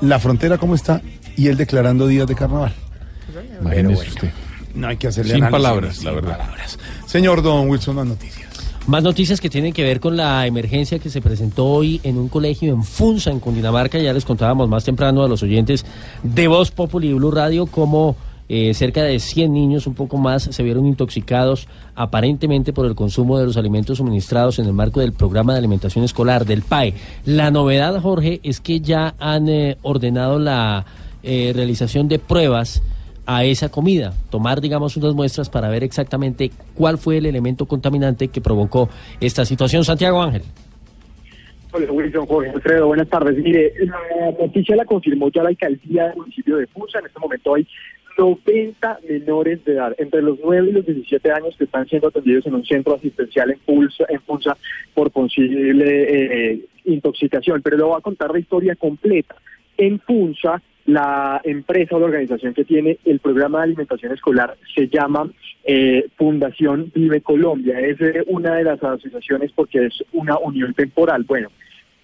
la 0.00 0.18
frontera 0.18 0.58
como 0.58 0.74
está 0.74 1.00
y 1.38 1.46
él 1.46 1.56
declarando 1.56 2.06
días 2.06 2.26
de 2.26 2.34
carnaval. 2.34 2.72
Imagínese 3.60 4.08
usted. 4.08 4.30
No 4.74 4.88
hay 4.88 4.96
que 4.96 5.06
hacerle 5.06 5.34
Sin 5.34 5.44
análisis, 5.44 5.64
palabras, 5.64 5.96
sin 5.96 6.04
la 6.04 6.12
verdad. 6.12 6.38
palabras. 6.38 6.78
Señor 7.06 7.42
Don 7.42 7.70
Wilson, 7.70 7.96
más 7.96 8.06
noticias. 8.06 8.48
Más 8.86 9.02
noticias 9.02 9.40
que 9.40 9.48
tienen 9.48 9.72
que 9.72 9.82
ver 9.82 10.00
con 10.00 10.16
la 10.16 10.46
emergencia 10.46 10.98
que 10.98 11.10
se 11.10 11.20
presentó 11.20 11.66
hoy 11.66 12.00
en 12.02 12.18
un 12.18 12.28
colegio 12.28 12.72
en 12.72 12.82
Funza, 12.82 13.30
en 13.30 13.38
Cundinamarca. 13.38 13.98
Ya 13.98 14.12
les 14.12 14.24
contábamos 14.24 14.68
más 14.68 14.84
temprano 14.84 15.22
a 15.22 15.28
los 15.28 15.42
oyentes 15.42 15.86
de 16.22 16.48
Voz 16.48 16.70
Populi 16.70 17.08
y 17.08 17.12
Blue 17.12 17.30
Radio 17.30 17.66
cómo 17.66 18.16
eh, 18.48 18.72
cerca 18.72 19.02
de 19.02 19.20
100 19.20 19.52
niños, 19.52 19.86
un 19.86 19.94
poco 19.94 20.16
más, 20.16 20.44
se 20.44 20.62
vieron 20.62 20.86
intoxicados 20.86 21.68
aparentemente 21.94 22.72
por 22.72 22.86
el 22.86 22.94
consumo 22.94 23.38
de 23.38 23.44
los 23.44 23.58
alimentos 23.58 23.98
suministrados 23.98 24.58
en 24.58 24.64
el 24.66 24.72
marco 24.72 25.00
del 25.00 25.12
programa 25.12 25.52
de 25.52 25.58
alimentación 25.58 26.04
escolar 26.04 26.46
del 26.46 26.62
PAE. 26.62 26.94
La 27.26 27.50
novedad, 27.50 28.00
Jorge, 28.00 28.40
es 28.42 28.60
que 28.60 28.80
ya 28.80 29.14
han 29.18 29.48
eh, 29.50 29.76
ordenado 29.82 30.38
la 30.38 30.86
eh, 31.22 31.52
realización 31.54 32.08
de 32.08 32.18
pruebas 32.18 32.82
a 33.26 33.44
esa 33.44 33.68
comida, 33.68 34.14
tomar, 34.30 34.60
digamos, 34.60 34.96
unas 34.96 35.14
muestras 35.14 35.50
para 35.50 35.68
ver 35.68 35.84
exactamente 35.84 36.50
cuál 36.74 36.96
fue 36.96 37.18
el 37.18 37.26
elemento 37.26 37.66
contaminante 37.66 38.28
que 38.28 38.40
provocó 38.40 38.88
esta 39.20 39.44
situación. 39.44 39.84
Santiago 39.84 40.22
Ángel. 40.22 40.42
Hola 41.70 41.92
Wilson, 41.92 42.26
Jorge 42.26 42.50
Alfredo, 42.50 42.86
buenas 42.86 43.08
tardes. 43.08 43.36
Mire, 43.36 43.74
la 43.80 44.32
noticia 44.40 44.74
la 44.74 44.86
confirmó 44.86 45.30
ya 45.30 45.42
la 45.42 45.50
alcaldía 45.50 46.08
del 46.08 46.16
municipio 46.16 46.56
de 46.56 46.66
Funza. 46.68 47.00
En 47.00 47.06
este 47.06 47.20
momento 47.20 47.54
hay 47.54 47.68
90 48.16 49.00
menores 49.06 49.64
de 49.66 49.72
edad, 49.74 49.94
entre 49.98 50.22
los 50.22 50.38
9 50.42 50.70
y 50.70 50.72
los 50.72 50.86
17 50.86 51.30
años, 51.30 51.54
que 51.58 51.64
están 51.64 51.86
siendo 51.86 52.08
atendidos 52.08 52.46
en 52.46 52.54
un 52.54 52.64
centro 52.64 52.94
asistencial 52.94 53.50
en 53.50 53.58
Funza, 53.60 54.04
en 54.08 54.20
Funza 54.22 54.56
por 54.94 55.10
posible 55.10 56.52
eh, 56.52 56.60
intoxicación. 56.84 57.60
Pero 57.60 57.76
le 57.76 57.82
voy 57.82 57.98
a 57.98 58.00
contar 58.00 58.32
la 58.32 58.38
historia 58.38 58.74
completa. 58.74 59.36
En 59.76 60.00
Funza, 60.00 60.62
la 60.88 61.38
empresa 61.44 61.96
o 61.96 62.00
la 62.00 62.06
organización 62.06 62.54
que 62.54 62.64
tiene 62.64 62.98
el 63.04 63.18
programa 63.18 63.58
de 63.58 63.64
alimentación 63.64 64.10
escolar 64.12 64.56
se 64.74 64.88
llama 64.88 65.30
eh, 65.64 66.08
Fundación 66.16 66.90
Vive 66.94 67.20
Colombia. 67.20 67.78
Es 67.78 68.00
eh, 68.00 68.24
una 68.26 68.54
de 68.54 68.64
las 68.64 68.82
asociaciones 68.82 69.52
porque 69.52 69.84
es 69.84 70.02
una 70.12 70.38
unión 70.38 70.72
temporal. 70.72 71.24
Bueno, 71.24 71.50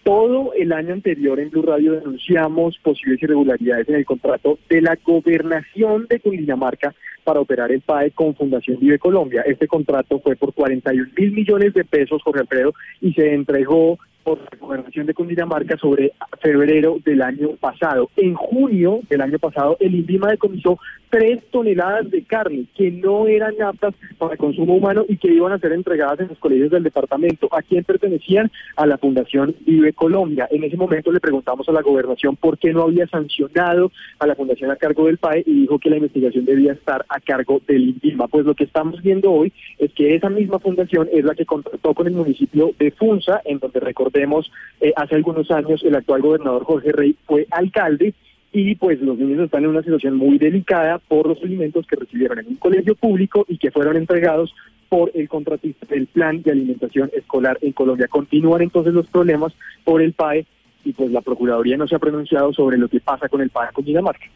todo 0.03 0.53
el 0.53 0.71
año 0.75 0.93
anterior 0.93 1.41
en 1.41 1.49
Blue 1.49 1.63
Radio 1.63 1.93
denunciamos 1.93 2.77
posibles 2.81 3.23
irregularidades 3.23 3.89
en 3.89 3.95
el 3.95 4.05
contrato 4.05 4.59
de 4.69 4.83
la 4.83 4.99
gobernación 5.03 6.07
de 6.07 6.21
Cundinamarca 6.21 6.95
para 7.25 7.41
operar 7.41 7.73
el 7.73 7.81
PAE 7.81 8.11
con 8.11 8.35
Fundación 8.35 8.79
Vive 8.81 8.99
Colombia. 8.99 9.45
Este 9.47 9.67
contrato 9.67 10.21
fue 10.21 10.37
por 10.37 10.53
41 10.53 11.09
mil 11.17 11.33
millones 11.33 11.73
de 11.73 11.87
pesos, 11.87 12.23
Jorge 12.23 12.41
Alfredo, 12.41 12.75
y 13.01 13.15
se 13.15 13.33
entregó 13.33 13.99
por 14.25 14.39
la 14.39 14.59
gobernación 14.59 15.07
de 15.07 15.15
Cundinamarca 15.15 15.77
sobre 15.77 16.13
febrero 16.41 16.97
del 17.05 17.23
año 17.23 17.51
pasado. 17.61 18.11
En 18.17 18.35
junio 18.35 19.01
del 19.09 19.21
año 19.21 19.39
pasado, 19.39 19.77
el 19.81 19.95
INVIMA 19.95 20.31
decomisó 20.31 20.79
tres 21.11 21.41
toneladas 21.53 22.11
de 22.11 22.25
carne 22.25 22.65
que 22.75 22.91
no 22.91 23.29
eran 23.29 23.55
aptas 23.63 23.95
para 24.19 24.37
consumo 24.37 24.75
humano 24.75 25.05
y 25.09 25.17
que 25.17 25.33
iban 25.33 25.53
a 25.53 25.59
ser 25.61 25.73
entregadas 25.73 26.19
en 26.19 26.29
los 26.29 26.39
colegios 26.39 26.73
del 26.73 26.83
departamento. 26.83 27.49
¿A 27.53 27.63
quién 27.63 27.85
pertenecían? 27.85 28.51
A 28.75 28.87
la 28.87 28.99
Fundación 28.99 29.55
Vive 29.65 29.93
Colombia. 29.93 30.49
En 30.51 30.65
ese 30.65 30.77
momento 30.77 31.13
le 31.13 31.21
preguntamos 31.21 31.69
a 31.69 31.73
la 31.73 31.83
gobernación 31.83 32.35
por 32.35 32.59
qué 32.59 32.73
no 32.73 32.83
había 32.83 33.07
sancionado 33.07 33.93
a 34.19 34.27
la 34.27 34.35
fundación 34.35 34.73
a 34.73 34.77
cargo 34.77 35.07
del 35.07 35.19
PAE 35.19 35.45
y 35.47 35.61
dijo 35.61 35.79
que 35.79 35.91
la 35.91 35.99
investigación 35.99 36.47
debía 36.47 36.73
estar 36.73 37.05
a 37.09 37.21
cargo 37.21 37.61
del 37.69 37.91
INVIMA. 37.91 38.27
Pues 38.27 38.45
lo 38.45 38.55
que 38.55 38.65
estamos 38.65 39.01
viendo 39.01 39.31
hoy 39.31 39.53
es 39.79 39.93
que 39.93 40.17
esa 40.17 40.31
misma 40.31 40.59
fundación 40.59 41.09
es 41.13 41.25
la 41.25 41.35
que 41.35 41.47
contrató 41.47 41.95
con 41.95 42.07
el 42.07 42.15
municipio 42.15 42.73
de 42.79 42.91
Funza, 42.91 43.41
en 43.45 43.61
donde 43.61 43.79
recordemos 44.15 44.51
eh, 44.81 44.93
hace 44.97 45.17
algunos 45.17 45.51
años 45.51 45.83
el 45.83 45.95
actual 45.95 46.23
gobernador 46.23 46.65
Jorge 46.65 46.93
Rey 46.93 47.17
fue 47.27 47.47
alcalde 47.51 48.15
y 48.53 48.77
pues 48.77 49.01
los 49.01 49.19
niños 49.19 49.41
están 49.41 49.65
en 49.65 49.71
una 49.71 49.83
situación 49.83 50.17
muy 50.17 50.39
delicada 50.39 50.99
por 50.99 51.27
los 51.27 51.43
alimentos 51.43 51.87
que 51.87 51.97
recibieron 51.97 52.39
en 52.39 52.47
un 52.47 52.57
colegio 52.57 52.95
público 52.95 53.45
y 53.49 53.59
que 53.59 53.73
fueron 53.73 53.97
entregados 53.97 54.55
por 54.89 55.11
el 55.15 55.29
contratista 55.29 55.87
del 55.87 56.07
plan 56.07 56.41
de 56.43 56.53
alimentación 56.53 57.11
escolar 57.17 57.59
en 57.63 57.73
Colombia. 57.73 58.07
Continúan 58.07 58.63
entonces 58.63 58.95
los 58.95 59.09
problemas 59.09 59.53
por 59.83 60.01
el 60.01 60.13
PAE 60.13 60.47
y 60.85 60.93
pues 60.93 61.11
la 61.11 61.21
Procuraduría 61.21 61.77
no 61.77 61.89
se 61.89 61.97
ha 61.97 61.99
pronunciado 61.99 62.53
sobre 62.53 62.79
lo 62.79 62.89
que 62.89 63.01
pasa 63.01 63.29
con 63.29 63.41
el 63.41 63.51
PAE 63.51 63.73
con 63.73 63.85
Dinamarca. 63.85 64.27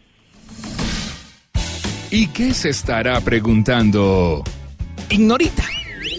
¿Y 2.10 2.26
qué 2.28 2.52
se 2.54 2.70
estará 2.70 3.20
preguntando? 3.20 4.42
Ignorita. 5.10 5.62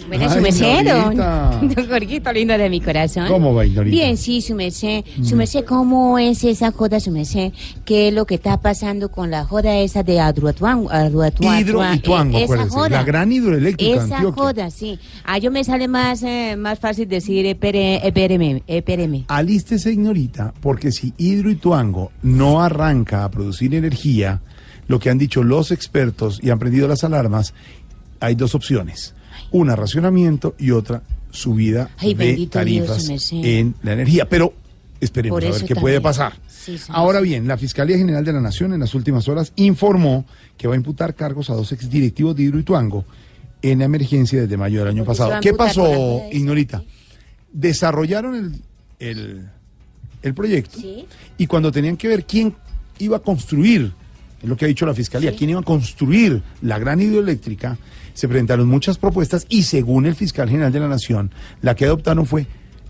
Bueno, 0.09 0.23
Ay, 0.27 0.29
su 0.35 0.41
merced, 0.41 0.85
don, 0.85 1.15
don 1.75 1.87
Jorgito 1.87 2.33
lindo 2.33 2.57
de 2.57 2.69
mi 2.69 2.81
corazón. 2.81 3.27
¿Cómo 3.27 3.53
va, 3.53 3.65
Ignorita? 3.65 3.95
Bien, 3.95 4.17
sí, 4.17 4.41
su 4.41 4.55
merced. 4.55 5.05
Su 5.23 5.35
Mm. 5.35 5.37
merced, 5.37 5.63
¿cómo 5.65 6.19
es 6.19 6.43
esa 6.43 6.71
joda, 6.71 6.99
su 6.99 7.11
merced? 7.11 7.53
¿Qué 7.85 8.07
es 8.09 8.13
lo 8.13 8.25
que 8.25 8.35
está 8.35 8.59
pasando 8.59 9.09
con 9.11 9.29
la 9.31 9.45
joda 9.45 9.77
esa 9.77 10.03
de 10.03 10.19
Adruatuango? 10.19 10.89
Hidro 10.91 11.93
y 11.93 11.99
Tuango, 11.99 12.37
esa 12.37 12.43
acuérdense, 12.45 12.75
joda. 12.75 12.89
la 12.89 13.03
gran 13.03 13.31
hidroeléctrica 13.31 14.03
Esa 14.03 14.15
Antioquia. 14.17 14.43
joda, 14.43 14.71
sí. 14.71 14.99
Ah, 15.23 15.37
yo 15.37 15.51
me 15.51 15.63
sale 15.63 15.87
más, 15.87 16.23
eh, 16.23 16.55
más 16.57 16.79
fácil 16.79 17.07
decir, 17.07 17.45
espere, 17.45 18.05
espéreme, 18.05 18.63
espéreme. 18.67 19.25
Alístese, 19.27 19.91
ignorita, 19.91 20.53
porque 20.59 20.91
si 20.91 21.13
Hidro 21.17 21.51
y 21.51 21.55
Tuango 21.55 22.11
no 22.23 22.61
arranca 22.61 23.23
a 23.23 23.29
producir 23.31 23.75
energía, 23.75 24.41
lo 24.87 24.99
que 24.99 25.09
han 25.11 25.19
dicho 25.19 25.43
los 25.43 25.71
expertos 25.71 26.39
y 26.41 26.49
han 26.49 26.57
prendido 26.57 26.87
las 26.87 27.03
alarmas, 27.03 27.53
hay 28.19 28.33
dos 28.35 28.55
opciones. 28.55 29.13
Una, 29.51 29.75
racionamiento 29.75 30.55
y 30.57 30.71
otra, 30.71 31.01
subida 31.31 31.89
Ay, 31.97 32.13
de 32.13 32.35
Dios, 32.35 32.49
tarifas 32.49 33.09
en 33.31 33.75
la 33.83 33.93
energía. 33.93 34.27
Pero 34.29 34.53
esperemos 34.99 35.43
a 35.43 35.49
ver 35.49 35.65
qué 35.65 35.75
puede 35.75 36.01
pasar. 36.01 36.33
Sí, 36.47 36.77
Ahora 36.89 37.21
bien, 37.21 37.47
la 37.47 37.57
Fiscalía 37.57 37.97
General 37.97 38.23
de 38.25 38.33
la 38.33 38.41
Nación 38.41 38.73
en 38.73 38.81
las 38.81 38.93
últimas 38.93 39.27
horas 39.27 39.53
informó 39.55 40.25
que 40.57 40.67
va 40.67 40.73
a 40.73 40.77
imputar 40.77 41.15
cargos 41.15 41.49
a 41.49 41.53
dos 41.53 41.71
exdirectivos 41.71 42.35
de 42.35 42.43
Hidro 42.43 42.59
y 42.59 42.63
Tuango 42.63 43.05
en 43.61 43.79
la 43.79 43.85
emergencia 43.85 44.41
desde 44.41 44.57
mayo 44.57 44.79
del 44.79 44.89
año 44.89 45.05
¿Por 45.05 45.13
qué 45.13 45.17
se 45.17 45.23
va 45.23 45.29
pasado. 45.29 45.41
¿Qué 45.41 45.53
pasó? 45.53 46.21
Ignorita? 46.31 46.83
Desarrollaron 47.51 48.35
el, 48.35 48.61
el, 48.99 49.47
el 50.21 50.33
proyecto 50.33 50.79
Sí. 50.79 51.05
y 51.37 51.47
cuando 51.47 51.71
tenían 51.71 51.97
que 51.97 52.07
ver 52.07 52.25
quién 52.25 52.53
iba 52.99 53.17
a 53.17 53.19
construir, 53.21 53.91
es 54.41 54.47
lo 54.49 54.55
que 54.55 54.65
ha 54.65 54.67
dicho 54.67 54.85
la 54.85 54.93
Fiscalía, 54.93 55.33
quién 55.35 55.49
iba 55.51 55.59
a 55.59 55.63
construir 55.63 56.41
la 56.61 56.77
gran 56.77 57.01
hidroeléctrica, 57.01 57.77
se 58.19 58.27
presentaron 58.27 58.67
muchas 58.67 58.97
propuestas 58.97 59.45
y 59.49 59.63
según 59.63 60.05
el 60.05 60.15
fiscal 60.15 60.49
general 60.49 60.71
de 60.71 60.79
la 60.79 60.87
Nación, 60.87 61.31
la 61.61 61.75
que 61.75 61.85
adoptaron 61.85 62.25
fue 62.25 62.45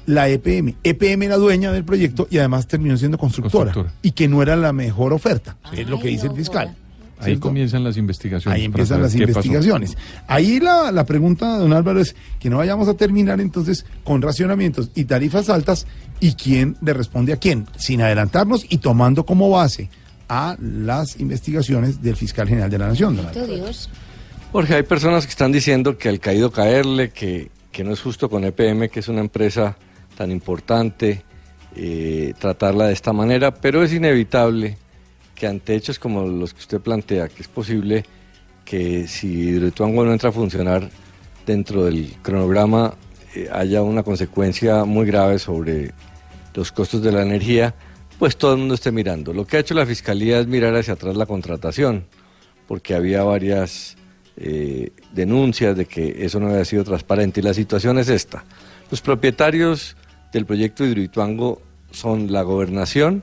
la 0.06 0.28
EPM. 0.28 0.76
EPM 0.84 1.24
era 1.24 1.38
dueña 1.38 1.72
del 1.72 1.84
proyecto 1.86 2.28
y 2.32 2.40
además 2.40 2.68
terminó 2.68 2.98
siendo 2.98 3.18
constructora, 3.18 3.66
Constructora. 3.72 4.00
y 4.02 4.12
que 4.12 4.28
no 4.28 4.42
era 4.42 4.56
la 4.56 4.74
mejor 4.74 5.14
oferta, 5.14 5.58
es 5.72 5.88
lo 5.88 6.00
que 6.00 6.08
dice 6.10 6.28
el 6.28 6.34
fiscal. 6.34 6.76
Ahí 7.20 7.26
¿cierto? 7.26 7.42
comienzan 7.50 7.84
las 7.84 7.98
investigaciones. 7.98 8.58
Ahí 8.58 8.64
empiezan 8.66 9.02
las 9.02 9.12
pasó. 9.12 9.24
investigaciones. 9.24 9.98
Ahí 10.28 10.62
la, 10.62 10.90
la 10.92 11.06
pregunta, 11.06 11.58
don 11.58 11.74
Álvaro, 11.74 12.00
es 12.00 12.16
que 12.40 12.50
no 12.50 12.58
vayamos 12.58 12.88
a 12.88 12.94
terminar 12.94 13.42
entonces 13.42 13.86
con 14.06 14.22
racionamientos 14.22 14.90
y 14.96 15.04
tarifas 15.04 15.50
altas 15.50 15.86
y 16.22 16.34
quién 16.36 16.78
le 16.82 16.94
responde 16.94 17.34
a 17.34 17.36
quién, 17.36 17.68
sin 17.78 18.02
adelantarnos 18.02 18.66
y 18.70 18.78
tomando 18.78 19.26
como 19.26 19.50
base 19.50 19.90
a 20.30 20.56
las 20.62 21.20
investigaciones 21.20 22.02
del 22.02 22.16
fiscal 22.16 22.48
general 22.48 22.70
de 22.70 22.78
la 22.78 22.88
Nación. 22.88 23.18
don 23.18 23.48
Dios. 23.48 23.90
Jorge, 24.52 24.74
hay 24.74 24.84
personas 24.84 25.26
que 25.26 25.30
están 25.30 25.52
diciendo 25.52 25.96
que 26.00 26.10
al 26.10 26.20
caído 26.20 26.52
caerle, 26.52 27.12
que, 27.12 27.52
que 27.72 27.84
no 27.84 27.94
es 27.94 28.02
justo 28.02 28.32
con 28.32 28.44
EPM, 28.44 28.90
que 28.90 29.00
es 29.00 29.08
una 29.08 29.20
empresa 29.22 29.78
tan 30.18 30.32
importante, 30.32 31.22
eh, 31.76 32.34
tratarla 32.40 32.88
de 32.88 32.94
esta 32.94 33.14
manera, 33.14 33.54
pero 33.54 33.84
es 33.84 33.94
inevitable 33.94 34.76
que 35.36 35.46
ante 35.46 35.76
hechos 35.76 36.00
como 36.00 36.24
los 36.24 36.56
que 36.56 36.62
usted 36.62 36.82
plantea, 36.82 37.28
que 37.28 37.44
es 37.44 37.48
posible 37.48 38.06
que 38.66 39.08
si 39.08 39.28
Hidroituango 39.28 40.04
no 40.04 40.14
entra 40.14 40.30
a 40.30 40.34
funcionar 40.34 40.90
dentro 41.46 41.86
del 41.86 42.16
cronograma, 42.24 42.96
eh, 43.36 43.50
haya 43.52 43.84
una 43.84 44.02
consecuencia 44.02 44.84
muy 44.84 45.06
grave 45.06 45.38
sobre 45.38 45.94
los 46.56 46.72
costos 46.72 47.04
de 47.04 47.12
la 47.12 47.22
energía, 47.22 47.76
pues 48.18 48.36
todo 48.36 48.54
el 48.54 48.58
mundo 48.58 48.74
esté 48.74 48.92
mirando. 48.92 49.32
Lo 49.32 49.46
que 49.46 49.58
ha 49.58 49.60
hecho 49.60 49.76
la 49.76 49.86
Fiscalía 49.86 50.40
es 50.40 50.48
mirar 50.48 50.76
hacia 50.76 50.96
atrás 50.96 51.16
la 51.16 51.28
contratación, 51.28 52.06
porque 52.68 52.96
había 52.96 53.24
varias 53.24 53.96
eh, 54.42 54.92
denuncias 55.12 55.76
de 55.76 55.86
que 55.86 56.24
eso 56.24 56.40
no 56.40 56.48
había 56.48 56.64
sido 56.64 56.86
transparente. 56.86 57.42
Y 57.42 57.44
la 57.44 57.54
situación 57.54 58.00
es 58.00 58.08
esta. 58.08 58.46
Los 58.90 59.02
propietarios 59.02 59.98
del 60.32 60.46
proyecto 60.46 60.86
Hidroituango 60.86 61.62
son 61.92 62.32
la 62.32 62.44
gobernación 62.44 63.22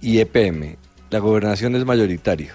y 0.00 0.18
EPM. 0.18 0.76
la 1.10 1.20
gobernación 1.20 1.76
es 1.76 1.84
mayoritario. 1.84 2.54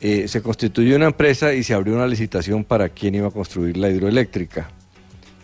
Eh, 0.00 0.26
se 0.26 0.42
constituyó 0.42 0.96
una 0.96 1.06
empresa 1.06 1.54
y 1.54 1.62
se 1.62 1.72
abrió 1.72 1.94
una 1.94 2.06
licitación 2.06 2.64
para 2.64 2.88
quién 2.88 3.14
iba 3.14 3.28
a 3.28 3.30
construir 3.30 3.76
la 3.76 3.88
hidroeléctrica. 3.88 4.68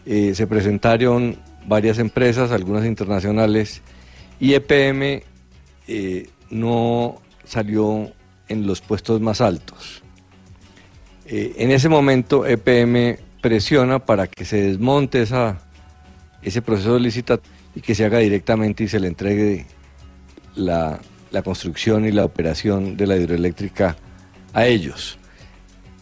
Eh, 0.04 0.34
se 0.34 0.46
presentaron 0.48 1.36
varias 1.66 1.98
empresas, 1.98 2.50
algunas 2.50 2.84
internacionales, 2.84 3.80
y 4.40 4.54
EPM 4.54 5.22
no 6.50 7.22
salió 7.44 8.10
en 8.48 8.66
los 8.66 8.80
puestos 8.80 9.20
más 9.20 9.40
altos. 9.40 10.01
Eh, 11.34 11.54
en 11.64 11.70
ese 11.70 11.88
momento 11.88 12.44
EPM 12.44 13.16
presiona 13.40 14.04
para 14.04 14.26
que 14.26 14.44
se 14.44 14.60
desmonte 14.60 15.22
ese 16.42 16.60
proceso 16.60 16.92
de 16.92 17.00
licitación 17.00 17.48
y 17.74 17.80
que 17.80 17.94
se 17.94 18.04
haga 18.04 18.18
directamente 18.18 18.84
y 18.84 18.88
se 18.88 19.00
le 19.00 19.08
entregue 19.08 19.64
la, 20.54 21.00
construcción 21.42 22.04
y 22.04 22.12
la 22.12 22.26
operación 22.26 22.98
de 22.98 23.06
la 23.06 23.16
hidroeléctrica 23.16 23.96
a 24.52 24.66
ellos. 24.66 25.18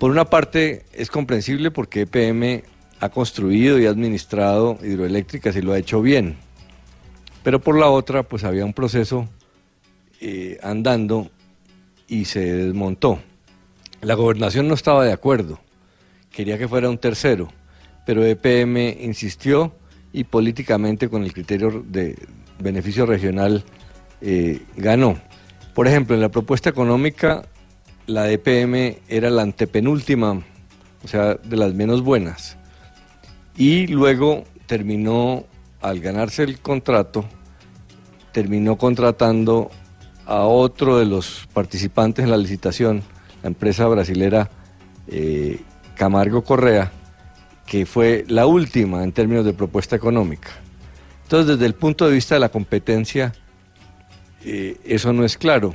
Por 0.00 0.10
una 0.10 0.24
parte 0.24 0.84
es 0.92 1.12
comprensible 1.12 1.70
porque 1.70 2.00
EPM 2.00 2.64
ha 2.98 3.08
construido 3.10 3.78
y 3.78 3.86
administrado 3.86 4.80
hidroeléctricas 4.82 5.54
y 5.54 5.62
lo 5.62 5.74
ha 5.74 5.78
hecho 5.78 6.02
bien. 6.02 6.38
Pero 7.44 7.60
por 7.60 7.78
la 7.78 7.88
otra, 7.88 8.24
pues 8.24 8.42
había 8.42 8.64
un 8.64 8.74
proceso 8.74 9.28
eh, 10.20 10.58
andando 10.60 11.30
y 12.08 12.24
se 12.24 12.40
desmontó. 12.40 13.20
La 14.02 14.14
gobernación 14.14 14.66
no 14.66 14.74
estaba 14.74 15.04
de 15.04 15.12
acuerdo, 15.12 15.60
quería 16.32 16.56
que 16.56 16.68
fuera 16.68 16.88
un 16.88 16.98
tercero, 16.98 17.48
pero 18.06 18.24
EPM 18.24 18.96
insistió 19.02 19.74
y 20.12 20.24
políticamente 20.24 21.08
con 21.08 21.22
el 21.22 21.32
criterio 21.32 21.84
de 21.86 22.16
beneficio 22.58 23.06
regional 23.06 23.62
eh, 24.20 24.62
ganó. 24.76 25.20
Por 25.74 25.86
ejemplo, 25.86 26.14
en 26.14 26.22
la 26.22 26.30
propuesta 26.30 26.70
económica, 26.70 27.42
la 28.06 28.30
EPM 28.30 28.98
era 29.08 29.30
la 29.30 29.42
antepenúltima, 29.42 30.42
o 31.04 31.08
sea, 31.08 31.34
de 31.34 31.56
las 31.56 31.74
menos 31.74 32.02
buenas. 32.02 32.56
Y 33.56 33.86
luego 33.86 34.44
terminó, 34.66 35.44
al 35.80 36.00
ganarse 36.00 36.42
el 36.42 36.60
contrato, 36.60 37.24
terminó 38.32 38.76
contratando 38.76 39.70
a 40.26 40.42
otro 40.42 40.98
de 40.98 41.04
los 41.04 41.48
participantes 41.52 42.24
en 42.24 42.30
la 42.30 42.36
licitación, 42.36 43.02
la 43.42 43.48
empresa 43.48 43.86
brasilera 43.86 44.50
eh, 45.08 45.60
Camargo 45.96 46.42
Correa, 46.42 46.92
que 47.66 47.86
fue 47.86 48.24
la 48.28 48.46
última 48.46 49.04
en 49.04 49.12
términos 49.12 49.44
de 49.44 49.52
propuesta 49.52 49.96
económica. 49.96 50.50
Entonces, 51.24 51.58
desde 51.58 51.66
el 51.66 51.74
punto 51.74 52.06
de 52.06 52.14
vista 52.14 52.34
de 52.34 52.40
la 52.40 52.48
competencia, 52.48 53.32
eh, 54.44 54.76
eso 54.84 55.12
no 55.12 55.24
es 55.24 55.36
claro 55.36 55.74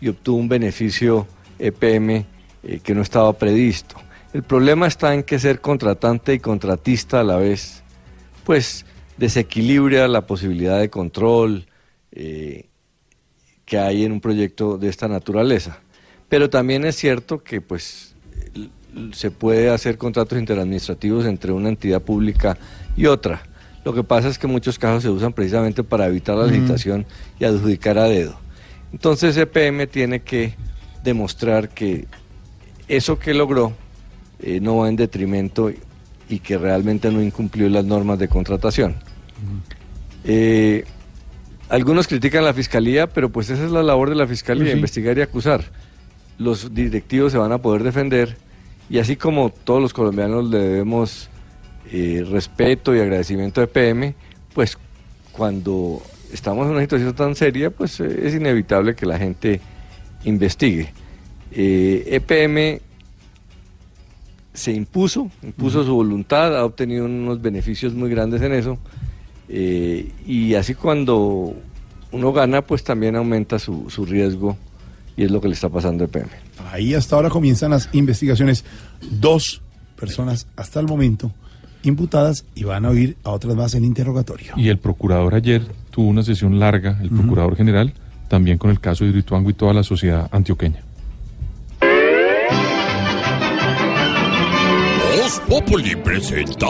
y 0.00 0.08
obtuvo 0.08 0.38
un 0.38 0.48
beneficio 0.48 1.26
EPM 1.58 2.24
eh, 2.62 2.80
que 2.82 2.94
no 2.94 3.02
estaba 3.02 3.32
previsto. 3.32 3.96
El 4.32 4.42
problema 4.42 4.86
está 4.86 5.14
en 5.14 5.22
que 5.22 5.38
ser 5.38 5.60
contratante 5.60 6.34
y 6.34 6.40
contratista 6.40 7.20
a 7.20 7.24
la 7.24 7.36
vez, 7.36 7.82
pues 8.44 8.84
desequilibra 9.16 10.08
la 10.08 10.26
posibilidad 10.26 10.80
de 10.80 10.90
control 10.90 11.66
que 12.10 13.78
hay 13.78 14.04
en 14.04 14.12
un 14.12 14.20
proyecto 14.20 14.78
de 14.78 14.88
esta 14.88 15.08
naturaleza. 15.08 15.80
Pero 16.34 16.50
también 16.50 16.84
es 16.84 16.96
cierto 16.96 17.44
que 17.44 17.60
pues 17.60 18.12
se 19.12 19.30
puede 19.30 19.70
hacer 19.70 19.96
contratos 19.96 20.36
interadministrativos 20.36 21.26
entre 21.26 21.52
una 21.52 21.68
entidad 21.68 22.02
pública 22.02 22.58
y 22.96 23.06
otra. 23.06 23.44
Lo 23.84 23.94
que 23.94 24.02
pasa 24.02 24.26
es 24.26 24.36
que 24.36 24.48
muchos 24.48 24.76
casos 24.76 25.04
se 25.04 25.10
usan 25.10 25.32
precisamente 25.32 25.84
para 25.84 26.08
evitar 26.08 26.36
la 26.36 26.46
Mm. 26.48 26.50
licitación 26.50 27.06
y 27.38 27.44
adjudicar 27.44 27.98
a 27.98 28.08
dedo. 28.08 28.36
Entonces 28.92 29.36
EPM 29.36 29.86
tiene 29.86 30.22
que 30.22 30.56
demostrar 31.04 31.68
que 31.68 32.08
eso 32.88 33.16
que 33.16 33.32
logró 33.32 33.72
eh, 34.40 34.58
no 34.58 34.78
va 34.78 34.88
en 34.88 34.96
detrimento 34.96 35.70
y, 36.28 36.40
que 36.40 36.58
realmente 36.58 37.12
no 37.12 37.22
incumplió 37.22 37.68
las 37.68 37.84
normas 37.84 38.18
de 38.18 38.26
contratación. 38.26 38.96
Eh, 40.24 40.84
algunos 41.68 42.08
critican 42.08 42.44
la 42.44 42.54
fiscalía, 42.54 43.06
pero 43.06 43.30
pues 43.30 43.50
esa 43.50 43.64
es 43.64 43.70
la 43.70 43.84
labor 43.84 44.08
de 44.08 44.16
la 44.16 44.26
fiscalía, 44.26 44.72
sí. 44.72 44.72
investigar 44.72 45.16
y 45.16 45.22
acusar. 45.22 45.62
Los 46.38 46.74
directivos 46.74 47.32
se 47.32 47.38
van 47.38 47.52
a 47.52 47.58
poder 47.58 47.82
defender 47.82 48.36
y 48.90 48.98
así 48.98 49.16
como 49.16 49.50
todos 49.50 49.80
los 49.80 49.92
colombianos 49.92 50.50
le 50.50 50.58
debemos 50.58 51.30
eh, 51.90 52.24
respeto 52.28 52.94
y 52.94 53.00
agradecimiento 53.00 53.60
a 53.60 53.64
EPM, 53.64 54.14
pues 54.52 54.78
cuando 55.32 56.02
estamos 56.32 56.66
en 56.66 56.72
una 56.72 56.80
situación 56.80 57.14
tan 57.14 57.34
seria, 57.34 57.70
pues 57.70 58.00
eh, 58.00 58.26
es 58.26 58.34
inevitable 58.34 58.94
que 58.94 59.06
la 59.06 59.18
gente 59.18 59.60
investigue. 60.24 60.92
Eh, 61.52 62.04
EPM 62.06 62.80
se 64.52 64.72
impuso, 64.72 65.30
impuso 65.42 65.84
su 65.84 65.94
voluntad, 65.94 66.56
ha 66.56 66.64
obtenido 66.64 67.06
unos 67.06 67.40
beneficios 67.40 67.94
muy 67.94 68.10
grandes 68.10 68.42
en 68.42 68.52
eso, 68.52 68.78
y 69.46 70.54
así 70.54 70.74
cuando 70.74 71.54
uno 72.12 72.32
gana, 72.32 72.62
pues 72.62 72.82
también 72.82 73.14
aumenta 73.14 73.58
su, 73.58 73.90
su 73.90 74.06
riesgo, 74.06 74.56
y 75.16 75.24
es 75.24 75.30
lo 75.30 75.40
que 75.40 75.48
le 75.48 75.54
está 75.54 75.68
pasando 75.68 76.04
a 76.04 76.06
EPM. 76.06 76.28
Ahí 76.70 76.94
hasta 76.94 77.16
ahora 77.16 77.30
comienzan 77.30 77.70
las 77.70 77.88
investigaciones. 77.92 78.64
Dos 79.00 79.60
personas 79.96 80.46
hasta 80.56 80.80
el 80.80 80.86
momento 80.86 81.32
imputadas 81.82 82.44
y 82.54 82.64
van 82.64 82.84
a 82.86 82.90
oír 82.90 83.16
a 83.24 83.30
otras 83.30 83.54
más 83.54 83.74
en 83.74 83.84
interrogatorio. 83.84 84.54
Y 84.56 84.68
el 84.68 84.78
procurador 84.78 85.34
ayer 85.34 85.62
tuvo 85.90 86.08
una 86.08 86.22
sesión 86.22 86.58
larga, 86.58 86.98
el 87.02 87.10
procurador 87.10 87.56
general, 87.56 87.92
también 88.28 88.58
con 88.58 88.70
el 88.70 88.80
caso 88.80 89.04
de 89.04 89.10
Hidroituango 89.10 89.50
y 89.50 89.54
toda 89.54 89.74
la 89.74 89.82
sociedad 89.82 90.28
antioqueña. 90.32 90.82
Voz 95.16 95.40
Populi 95.48 95.94
presenta 95.96 96.66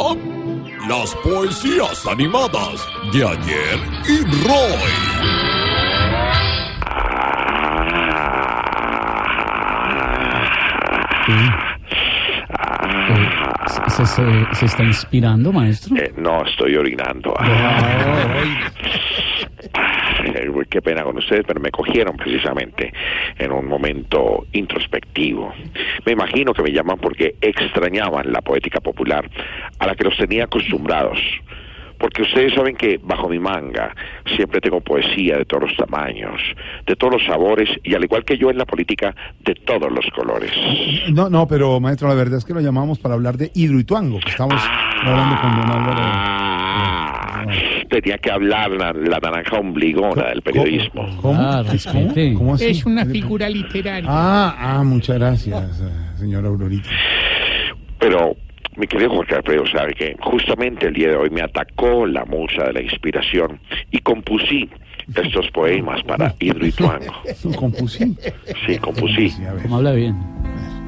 las 0.89 1.15
poesías 1.23 2.07
animadas 2.07 2.87
de 3.13 3.25
ayer 3.25 3.79
y 4.09 4.21
Roy. 4.47 5.44
¿Se, 13.89 14.07
se- 14.07 14.55
se 14.55 14.67
está 14.67 14.83
inspirando, 14.85 15.53
maestro? 15.53 15.97
Eh, 15.97 16.13
no, 16.17 16.45
estoy 16.45 16.77
orinando. 16.77 17.35
Qué 20.71 20.83
pena 20.83 21.05
con 21.05 21.17
ustedes, 21.19 21.45
pero 21.47 21.61
me 21.61 21.71
cogieron 21.71 22.17
precisamente 22.17 22.93
en 23.39 23.53
un 23.53 23.67
momento 23.69 24.45
introspectivo. 24.53 25.53
Me 26.05 26.13
imagino 26.13 26.53
que 26.53 26.63
me 26.63 26.73
llaman 26.73 26.97
porque 26.99 27.37
extrañaban 27.41 28.33
la 28.33 28.41
poética 28.41 28.81
popular 28.81 29.29
a 29.79 29.87
la 29.87 29.95
que 29.95 30.03
los 30.05 30.17
tenía 30.17 30.45
acostumbrados. 30.45 31.21
Porque 31.99 32.23
ustedes 32.23 32.55
saben 32.55 32.77
que 32.77 32.99
bajo 33.03 33.29
mi 33.29 33.39
manga 33.39 33.95
siempre 34.37 34.61
tengo 34.61 34.81
poesía 34.81 35.39
de 35.39 35.45
todos 35.45 35.65
los 35.65 35.77
tamaños, 35.77 36.41
de 36.87 36.97
todos 36.97 37.15
los 37.15 37.25
sabores 37.25 37.69
y 37.83 37.95
al 37.95 38.05
igual 38.05 38.25
que 38.25 38.37
yo 38.37 38.51
en 38.51 38.59
la 38.59 38.65
política, 38.65 39.15
de 39.45 39.55
todos 39.55 39.91
los 39.91 40.05
colores. 40.15 40.51
No, 41.13 41.29
no, 41.31 41.47
pero 41.47 41.81
maestro, 41.81 42.09
la 42.09 42.15
verdad 42.15 42.39
es 42.39 42.45
que 42.45 42.55
lo 42.55 42.61
llamamos 42.61 42.99
para 42.99 43.15
hablar 43.15 43.37
de 43.37 43.51
Hidroituango, 43.55 44.21
que 44.21 44.31
estamos 44.31 44.61
hablando 45.03 45.41
con 45.41 45.61
don 45.61 45.71
Álvaro. 45.71 47.55
Tenía 47.89 48.19
que 48.19 48.31
hablar 48.31 48.71
la, 48.71 48.93
la 48.93 49.19
naranja 49.19 49.59
ombligona 49.59 50.31
del 50.31 50.43
periodismo. 50.43 51.07
¿Cómo? 51.21 51.41
Ah, 51.41 51.63
¿Cómo? 51.93 52.15
¿Cómo 52.39 52.55
así? 52.55 52.67
Es 52.67 52.87
una 52.87 53.05
figura 53.05 53.49
literaria. 53.49 54.09
Ah, 54.11 54.57
ah, 54.59 54.85
muchas 54.85 55.19
gracias, 55.19 55.81
eh, 55.81 56.17
señora 56.17 56.49
Aurorita. 56.49 56.89
Pero 57.99 58.37
mi 58.77 58.87
querido 58.87 59.11
Jorge 59.11 59.37
Alfredo 59.37 59.67
sabe 59.67 59.95
que 59.95 60.17
justamente 60.21 60.87
el 60.87 60.95
día 60.95 61.09
de 61.11 61.17
hoy 61.17 61.31
me 61.31 61.43
atacó 61.43 62.07
la 62.07 62.25
musa 62.25 62.65
de 62.65 62.73
la 62.73 62.83
inspiración 62.83 63.61
y 63.91 63.99
compusí 63.99 64.69
estos 65.15 65.51
poemas 65.51 66.03
para 66.05 66.35
Hidroituango. 66.39 67.13
Compusí. 67.57 68.17
Sí, 68.67 68.79
compusí. 68.79 69.33
¿Cómo 69.63 69.77
habla 69.77 69.93
bien? 69.93 70.17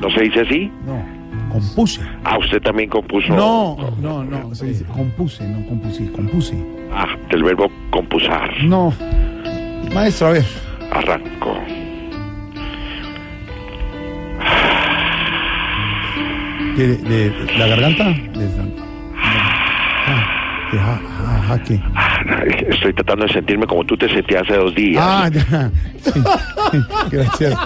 ¿No 0.00 0.10
se 0.10 0.22
dice 0.22 0.40
así? 0.40 0.70
No, 0.86 1.04
compuse. 1.52 2.00
Ah, 2.24 2.38
usted 2.38 2.60
también 2.62 2.88
compuso. 2.88 3.34
No, 3.34 3.76
no, 4.00 4.24
no, 4.24 4.54
se 4.54 4.66
dice 4.66 4.84
compuse, 4.84 5.46
no 5.46 5.66
compusí, 5.66 6.06
compuse. 6.08 6.54
Ah, 6.92 7.16
del 7.30 7.44
verbo 7.44 7.70
compusar. 7.90 8.62
No. 8.62 8.92
Maestro, 9.92 10.28
a 10.28 10.32
ver. 10.32 10.44
Arranco. 10.90 11.56
¿De, 16.76 16.96
de- 16.98 17.30
de 17.30 17.58
la 17.58 17.66
garganta? 17.68 18.04
De, 18.04 18.48
ah, 19.16 20.68
de 20.72 20.78
ja- 20.78 21.00
ja- 21.18 21.42
jaque. 21.48 21.80
Ah, 21.94 22.12
Estoy 22.68 22.92
tratando 22.92 23.26
de 23.26 23.32
sentirme 23.32 23.66
como 23.66 23.84
tú 23.84 23.96
te 23.96 24.08
sentías 24.08 24.42
hace 24.42 24.56
dos 24.56 24.74
días. 24.74 25.02
Ah, 25.06 25.30
ya. 25.32 25.70
Sí, 26.02 26.10
sí, 26.72 26.78
Gracias. 27.10 27.58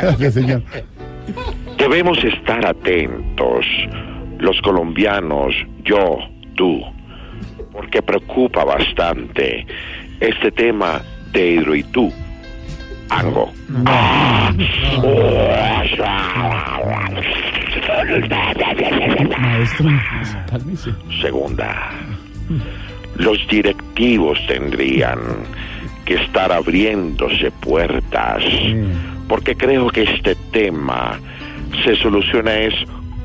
Gracias, 0.00 0.34
señor. 0.34 0.62
Debemos 1.78 2.18
estar 2.24 2.66
atentos, 2.66 3.64
los 4.38 4.60
colombianos, 4.62 5.54
yo, 5.84 6.18
tú, 6.56 6.82
porque 7.72 8.02
preocupa 8.02 8.64
bastante 8.64 9.66
este 10.20 10.50
tema 10.50 11.00
de 11.32 11.54
Ango. 13.10 13.52
Maestro, 19.38 19.90
cálmese. 20.48 20.90
Segunda, 21.20 21.90
los 23.16 23.38
directivos 23.48 24.38
tendrían 24.46 25.18
que 26.04 26.14
estar 26.14 26.52
abriéndose 26.52 27.50
puertas, 27.60 28.42
porque 29.28 29.54
creo 29.54 29.88
que 29.88 30.02
este 30.04 30.34
tema 30.52 31.18
se 31.84 31.96
soluciona 31.96 32.54
es 32.54 32.74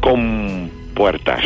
con 0.01 0.69
puertas. 0.93 1.41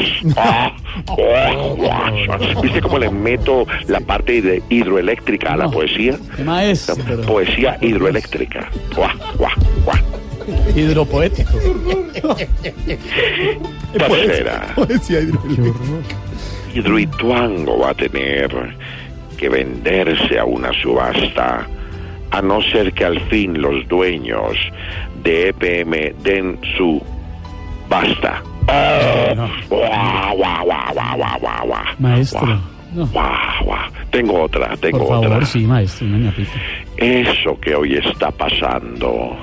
¿Viste 2.61 2.81
cómo 2.81 2.99
le 2.99 3.09
meto 3.09 3.65
la 3.87 3.99
parte 3.99 4.41
de 4.41 4.61
hidroeléctrica 4.69 5.53
a 5.53 5.57
la 5.57 5.69
poesía? 5.69 6.17
Maestro. 6.43 6.95
Poesía 7.25 7.77
hidroeléctrica. 7.81 8.69
Hidropoético. 10.75 11.51
Tercera. 13.93 14.73
Poesía 14.75 15.21
hidroeléctrica. 15.21 15.79
Hidroituango 16.73 17.79
va 17.79 17.91
a 17.91 17.93
tener 17.93 18.49
que 19.37 19.49
venderse 19.49 20.39
a 20.39 20.45
una 20.45 20.71
subasta, 20.81 21.67
a 22.31 22.41
no 22.41 22.61
ser 22.61 22.93
que 22.93 23.05
al 23.05 23.19
fin 23.29 23.61
los 23.61 23.87
dueños 23.87 24.57
de 25.23 25.49
EPM 25.49 26.13
den 26.23 26.59
su 26.77 27.01
basta. 27.89 28.41
Guau. 28.67 30.27
Maestro. 31.99 32.59
No. 32.93 33.09
Tengo 34.11 34.41
otra, 34.43 34.75
tengo 34.77 34.99
Por 34.99 35.07
favor, 35.07 35.27
otra. 35.27 35.45
sí, 35.45 35.59
maestro, 35.59 36.07
una. 36.07 36.33
Eso 36.97 37.59
que 37.59 37.75
hoy 37.75 37.95
está 37.97 38.31
pasando 38.31 39.35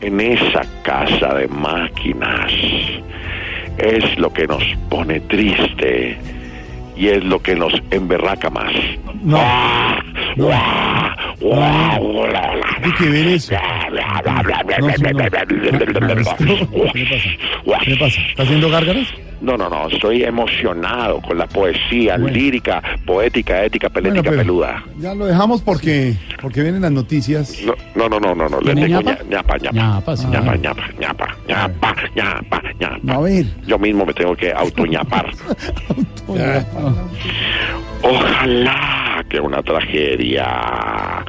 en 0.00 0.20
esa 0.20 0.62
casa 0.82 1.34
de 1.34 1.46
máquinas 1.48 2.52
es 3.78 4.18
lo 4.18 4.32
que 4.32 4.46
nos 4.46 4.62
pone 4.88 5.20
triste 5.20 6.18
y 7.00 7.08
es 7.08 7.24
lo 7.24 7.40
que 7.40 7.54
nos 7.54 7.72
emberraca 7.90 8.50
más. 8.50 8.70
No. 9.24 9.38
Hay 12.82 12.92
que 12.98 13.08
ver 13.08 13.26
eso. 13.28 13.54
¿qué 17.84 17.96
pasa? 17.96 18.20
¿Está 18.20 18.42
haciendo 18.42 18.68
gárgaras? 18.68 19.06
No, 19.40 19.56
no, 19.56 19.70
no, 19.70 19.88
estoy 19.88 20.22
emocionado 20.22 21.20
con 21.22 21.38
la 21.38 21.46
poesía 21.46 22.18
lírica, 22.18 22.82
poética, 23.06 23.64
ética, 23.64 23.88
pelética, 23.88 24.20
Bueno, 24.28 24.36
peluda. 24.42 24.84
Ya 24.98 25.14
lo 25.14 25.24
dejamos 25.26 25.62
porque 25.62 26.14
porque 26.42 26.62
vienen 26.62 26.82
las 26.82 26.92
noticias. 26.92 27.56
No, 27.94 28.08
no, 28.08 28.20
no, 28.20 28.34
no, 28.34 28.48
no, 28.50 28.60
le 28.60 28.74
¿Tiene 28.74 28.82
tengo 28.88 29.00
ñapa? 29.00 29.12
ña- 29.24 29.28
ñapa, 29.30 29.56
ñapa, 29.58 29.72
Ñapa, 29.72 30.16
sí. 30.16 30.26
ñapa, 30.26 30.56
ñapa, 30.56 30.82
ñapa, 30.98 31.36
ñapa, 31.48 31.94
ñapa, 32.14 32.62
ñapa. 32.78 33.14
A 33.14 33.20
ver. 33.20 33.46
Yo 33.66 33.78
mismo 33.78 34.04
me 34.04 34.12
tengo 34.12 34.36
que 34.36 34.52
autoñapar. 34.56 35.30
Ojalá 38.02 39.24
que 39.28 39.40
una 39.40 39.62
tragedia 39.62 41.24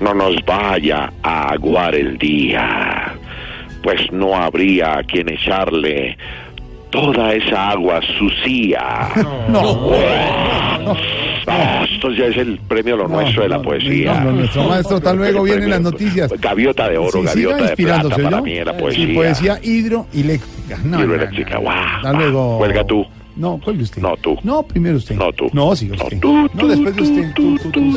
no 0.00 0.14
nos 0.14 0.34
vaya 0.46 1.12
a 1.22 1.52
aguar 1.52 1.94
el 1.94 2.16
día, 2.18 3.14
pues 3.82 4.00
no 4.12 4.34
habría 4.34 4.98
a 4.98 5.02
quien 5.02 5.28
echarle 5.28 6.16
toda 6.90 7.32
esa 7.34 7.70
agua 7.70 8.00
sucia. 8.18 9.08
No. 9.48 9.90
Ah, 11.46 11.84
esto 11.90 12.10
ya 12.12 12.26
es 12.26 12.36
el 12.36 12.58
premio 12.58 12.94
a 12.94 12.98
lo 12.98 13.08
nuestro 13.08 13.42
de 13.42 13.48
la 13.48 13.60
poesía. 13.62 14.14
No, 14.20 14.24
no, 14.26 14.32
nuestro 14.32 14.64
maestro, 14.64 14.96
hasta 14.98 15.12
luego, 15.14 15.42
vienen 15.42 15.70
las 15.70 15.80
noticias. 15.80 16.30
Gaviota 16.38 16.88
de 16.88 16.98
oro, 16.98 17.20
Sí, 17.20 17.22
gaviota 17.24 17.64
de 17.70 17.76
plata 17.76 18.08
para 18.16 18.40
mí 18.40 18.52
era 18.52 18.72
Sí, 18.72 18.78
poesía. 18.80 19.14
poesía 19.14 19.60
hidroeléctrica. 19.62 20.78
No, 20.84 20.98
no, 20.98 21.04
Hidroeléctrica, 21.04 21.50
no, 21.54 21.56
no. 21.56 21.62
guau, 21.62 21.76
Hasta 21.96 22.12
luego. 22.12 22.58
Cuelga 22.58 22.84
tú. 22.84 23.06
No, 23.36 23.58
cuelgue 23.58 23.82
usted. 23.84 24.02
No, 24.02 24.16
tú. 24.18 24.36
No, 24.42 24.62
primero 24.62 24.96
usted. 24.98 25.14
No, 25.16 25.32
tú. 25.32 25.48
No, 25.52 25.74
siga 25.74 25.94
usted. 25.96 26.20
tú, 26.20 26.48
No, 26.54 26.66
después 26.68 26.94
de 26.96 27.02
usted. 27.02 27.32
Tú, 27.34 27.56
tú, 27.58 27.70
tú. 27.70 27.96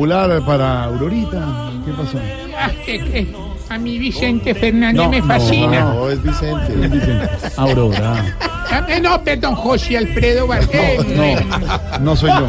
Popular 0.00 0.42
para 0.44 0.84
Aurorita. 0.84 1.70
¿Qué 1.86 1.92
pasó? 1.92 2.18
Ah, 2.58 2.70
que- 2.84 2.98
que 2.98 3.26
a 3.68 3.78
mi 3.78 3.98
Vicente 3.98 4.54
Fernández 4.54 5.02
No, 5.02 5.08
me 5.10 5.20
no, 5.20 5.26
fascina. 5.26 5.80
no, 5.94 6.10
es 6.10 6.22
Vicente. 6.22 6.72
Es 6.84 6.90
Vicente. 6.90 7.28
Aurora. 7.56 8.36
Ah, 8.68 8.84
eh, 8.88 9.00
No, 9.00 9.22
perdón, 9.22 9.54
José 9.54 9.96
Alfredo 9.96 10.46
Vargas. 10.46 11.06
No, 11.16 11.98
no 12.00 12.16
soy 12.16 12.30
yo. 12.30 12.48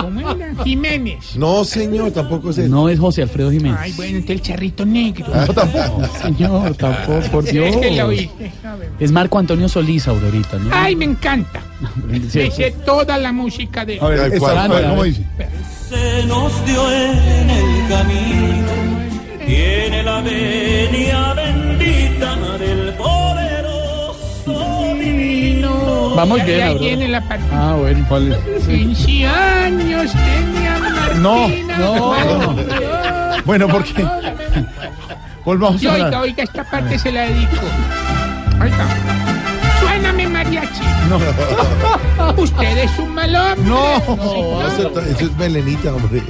¿Cómo 0.00 0.30
era? 0.34 0.52
Jiménez. 0.64 1.36
No, 1.36 1.64
señor, 1.64 2.10
tampoco 2.10 2.50
es 2.50 2.58
No 2.58 2.88
es 2.88 2.98
José 2.98 3.22
Alfredo 3.22 3.50
Jiménez. 3.50 3.78
Ay, 3.80 3.92
bueno, 3.92 4.16
entonces 4.18 4.36
el 4.36 4.42
charrito 4.42 4.84
negro. 4.84 5.26
No, 5.34 5.46
tampoco. 5.54 6.02
Señor, 6.22 6.74
tampoco, 6.74 7.20
por 7.30 7.44
Dios. 7.44 7.66
Es 7.74 7.76
que 7.76 7.90
lo 7.92 8.06
oíste. 8.08 8.52
Es 9.00 9.10
Marco 9.12 9.38
Antonio 9.38 9.68
Solís, 9.68 10.06
Aurorita, 10.08 10.58
¿no? 10.58 10.70
Ay, 10.72 10.96
me 10.96 11.06
encanta. 11.06 11.60
Sí, 12.30 12.38
Me 12.38 12.50
sé 12.50 12.70
toda 12.84 13.18
la 13.18 13.30
música 13.32 13.84
de 13.84 14.00
A 14.00 14.06
ver, 14.06 14.38
¿cómo 14.38 15.02
dice? 15.04 15.22
Se 15.94 16.26
nos 16.26 16.64
dio 16.66 16.92
en 16.92 17.50
el 17.50 17.88
camino. 17.88 18.68
Tiene 19.46 20.02
la 20.02 20.20
venia 20.20 21.32
bendita 21.34 22.36
del 22.58 22.92
poderoso 22.94 24.94
divino. 24.98 26.14
Vamos 26.16 26.44
bien, 26.44 26.58
ya 26.58 26.66
Aurora. 26.68 26.80
viene 26.84 27.08
la 27.08 27.20
parte. 27.20 27.44
Ah, 27.52 27.76
bueno, 27.78 28.04
¿cuál 28.08 28.32
es? 28.32 28.66
15 28.66 29.26
años 29.26 30.12
tenía 30.12 30.78
No, 31.20 31.48
Martina. 31.48 31.78
no. 31.78 32.14
Bueno, 33.44 33.68
¿por 33.68 33.84
qué? 33.84 34.04
Volvamos 35.44 35.82
Y 35.82 35.86
a 35.86 35.92
oiga, 35.92 36.04
hablar. 36.06 36.20
oiga, 36.22 36.42
esta 36.44 36.64
parte 36.64 36.98
se 36.98 37.12
la 37.12 37.22
dedico. 37.22 37.66
Oiga. 38.62 38.86
Suéname 39.80 40.26
mariachi. 40.28 40.82
No. 41.10 41.18
Usted 42.36 42.78
es 42.78 42.98
un 42.98 43.14
mal 43.14 43.34
hombre. 43.34 43.64
No. 43.68 44.66
Eso, 44.66 45.00
eso 45.00 45.24
es 45.26 45.36
melenita, 45.36 45.94
hombre. 45.94 46.22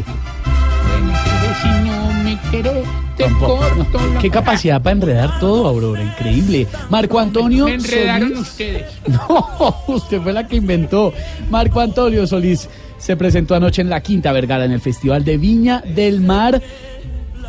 Si 1.63 1.69
no 1.89 2.13
me 2.25 2.39
quiere, 2.51 2.83
te 3.17 3.25
Tampoco. 3.25 3.57
corto 3.59 4.01
la 4.15 4.21
Qué 4.21 4.31
capacidad 4.31 4.83
para 4.83 4.97
enredar 4.97 5.39
todo, 5.39 5.67
Aurora, 5.69 6.03
increíble. 6.03 6.67
Marco 6.91 7.19
Antonio 7.19 7.67
Me 7.67 7.75
enredaron 7.75 8.33
Solís- 8.33 8.41
ustedes. 8.41 8.85
No, 9.09 9.77
usted 9.89 10.21
fue 10.21 10.33
la 10.33 10.47
que 10.47 10.57
inventó. 10.57 11.13
Marco 11.51 11.81
Antonio 11.81 12.27
Solís 12.27 12.69
se 12.99 13.17
presentó 13.17 13.55
anoche 13.55 13.83
en 13.83 13.91
la 13.91 14.01
Quinta 14.01 14.33
Vergara 14.33 14.65
en 14.65 14.73
el 14.73 14.81
Festival 14.81 15.25
de 15.25 15.37
Viña 15.37 15.81
del 15.87 16.21
Mar. 16.21 16.61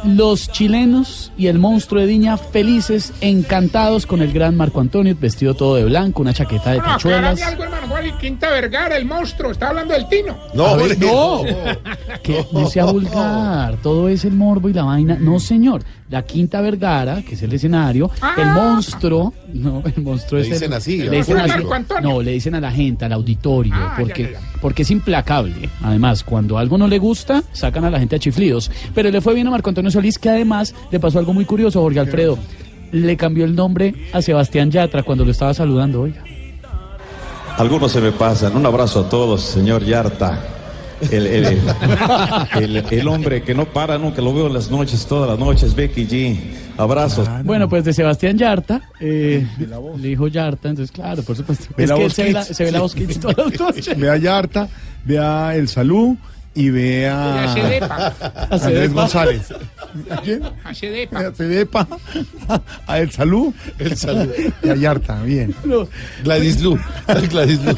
Los 0.03 0.51
chilenos 0.51 1.31
y 1.35 1.47
el 1.47 1.57
monstruo 1.57 1.99
de 2.01 2.05
Viña 2.07 2.37
felices, 2.37 3.11
encantados 3.21 4.05
con 4.05 4.21
el 4.21 4.31
gran 4.31 4.55
Marco 4.55 4.79
Antonio, 4.79 5.15
vestido 5.19 5.55
todo 5.55 5.75
de 5.77 5.85
blanco, 5.85 6.21
una 6.21 6.31
chaqueta 6.33 6.71
de 6.73 6.77
No, 6.77 6.83
tachuelas. 6.83 7.39
Aclárame 8.09 8.13
algo, 8.13 8.13
hermano. 8.13 8.13
¿Cuál 8.13 8.13
es 8.13 8.13
Quinta 8.21 8.49
Vergara, 8.49 8.97
el 8.97 9.05
monstruo? 9.05 9.51
Está 9.51 9.69
hablando 9.69 9.93
del 9.93 10.07
Tino. 10.07 10.37
Ver, 10.77 10.99
no, 10.99 11.41
que 12.23 12.45
no 12.51 12.67
sea 12.69 12.85
vulgar, 12.91 13.77
todo 13.81 14.09
es 14.09 14.25
el 14.25 14.33
morbo 14.33 14.69
y 14.69 14.73
la 14.73 14.83
vaina. 14.83 15.17
No, 15.19 15.39
señor. 15.39 15.83
La 16.09 16.21
Quinta 16.23 16.61
Vergara, 16.61 17.23
que 17.23 17.33
es 17.33 17.41
el 17.41 17.51
escenario, 17.53 18.11
el 18.37 18.45
monstruo, 18.51 19.33
no, 19.53 19.81
el 19.85 20.03
monstruo 20.03 20.39
Le 20.39 20.45
es 20.45 20.51
el- 20.53 20.59
dicen 20.59 20.73
así, 20.73 20.97
le 20.99 21.09
dicen 21.17 21.37
así- 21.37 21.49
Marco 21.49 21.73
Antonio. 21.73 22.09
no, 22.09 22.21
le 22.21 22.31
dicen 22.31 22.53
a 22.53 22.61
la 22.61 22.71
gente, 22.71 23.05
al 23.05 23.13
auditorio, 23.13 23.73
Ah, 23.75 23.95
porque, 23.99 24.23
ya, 24.23 24.29
ya, 24.33 24.39
ya. 24.39 24.59
porque 24.61 24.83
es 24.83 24.91
implacable. 24.91 25.67
Además, 25.81 26.23
cuando 26.23 26.59
algo 26.59 26.77
no 26.77 26.87
le 26.87 26.99
gusta, 26.99 27.41
sacan 27.53 27.85
a 27.85 27.89
la 27.89 27.99
gente 27.99 28.15
a 28.17 28.19
chiflidos. 28.19 28.69
Pero 28.93 29.09
le 29.09 29.19
fue 29.19 29.33
bien 29.33 29.47
a 29.47 29.51
Marco 29.51 29.69
Antonio 29.69 29.89
Solís, 29.89 30.19
que 30.19 30.29
además 30.29 30.75
le 30.91 30.99
pasó 30.99 31.17
algo 31.17 31.33
muy 31.33 31.45
curioso, 31.45 31.81
Jorge 31.81 31.99
Alfredo. 31.99 32.37
Le 32.91 33.17
cambió 33.17 33.43
el 33.43 33.55
nombre 33.55 33.95
a 34.13 34.21
Sebastián 34.21 34.69
Yatra 34.69 35.01
cuando 35.01 35.25
lo 35.25 35.31
estaba 35.31 35.55
saludando, 35.55 36.01
oiga. 36.03 36.23
Algunos 37.57 37.91
se 37.91 38.01
me 38.01 38.11
pasan. 38.11 38.55
Un 38.55 38.65
abrazo 38.65 39.01
a 39.01 39.09
todos, 39.09 39.41
señor 39.41 39.83
Yarta. 39.83 40.39
El, 41.11 41.27
el- 41.27 41.45
el- 42.55 42.85
el 42.89 43.07
hombre 43.07 43.43
que 43.43 43.53
no 43.53 43.65
para 43.65 43.97
nunca, 43.97 44.21
lo 44.21 44.33
veo 44.33 44.47
en 44.47 44.53
las 44.53 44.71
noches, 44.71 45.05
todas 45.05 45.29
las 45.29 45.37
noches, 45.37 45.75
Becky 45.75 46.07
G. 46.07 46.39
Abrazos. 46.77 47.27
Bueno, 47.43 47.67
pues 47.69 47.83
de 47.83 47.93
Sebastián 47.93 48.37
Yarta, 48.37 48.81
eh, 48.99 49.45
le 49.97 50.07
dijo 50.07 50.27
Yarta, 50.27 50.69
entonces 50.69 50.91
claro, 50.93 51.21
por 51.23 51.35
supuesto. 51.35 51.65
Ve 51.77 51.83
Es 51.83 51.89
la 51.89 51.95
que 51.95 52.01
él 52.01 52.07
voz 52.07 52.13
se 52.15 52.23
ve 52.23 52.31
la, 52.33 52.43
se 52.43 52.63
ve 52.63 52.71
la 52.71 52.79
voz 52.79 52.95
todas 53.21 53.37
las 53.37 53.59
noches. 53.75 53.97
Ve 53.99 54.09
a 54.09 54.17
Yarta, 54.17 54.67
ve 55.05 55.19
a 55.19 55.55
El 55.55 55.67
Salud 55.67 56.15
y 56.55 56.69
ve 56.69 57.07
a 57.09 57.53
Y 57.55 57.81
a. 57.83 58.47
Andrés. 58.49 58.93
González. 58.93 59.53
¿A 60.09 60.17
quién? 60.17 60.41
A 60.63 60.73
Cedepa. 60.73 61.19
A 61.19 61.31
Cedepa, 61.31 61.87
a 62.87 62.99
El 62.99 63.11
Salud, 63.11 63.53
El 63.77 63.95
Salud 63.95 64.29
y 64.63 64.69
a 64.69 64.75
Yarta, 64.75 65.21
bien. 65.21 65.53
Gladys 66.23 66.61
Lu. 66.61 66.79
Gladys 67.29 67.63
Lu. 67.63 67.75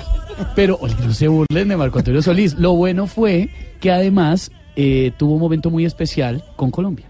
Pero 0.55 0.79
no 1.03 1.13
se 1.13 1.27
burlen 1.27 1.67
de 1.67 1.75
Marco 1.75 1.97
Antonio 1.97 2.21
Solís. 2.21 2.53
Lo 2.53 2.73
bueno 2.73 3.07
fue 3.07 3.49
que 3.79 3.91
además 3.91 4.51
eh, 4.75 5.11
tuvo 5.17 5.33
un 5.33 5.41
momento 5.41 5.71
muy 5.71 5.83
especial 5.83 6.43
con 6.55 6.69
Colombia. 6.69 7.07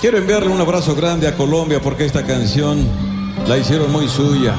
Quiero 0.00 0.18
enviarle 0.18 0.48
un 0.48 0.60
abrazo 0.60 0.94
grande 0.94 1.28
a 1.28 1.34
Colombia 1.34 1.80
porque 1.82 2.06
esta 2.06 2.24
canción 2.24 2.86
la 3.46 3.58
hicieron 3.58 3.92
muy 3.92 4.08
suya. 4.08 4.54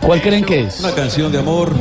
¿Cuál 0.00 0.20
creen 0.20 0.44
que 0.44 0.64
es? 0.64 0.80
Una 0.80 0.92
canción 0.92 1.32
de 1.32 1.38
amor 1.38 1.72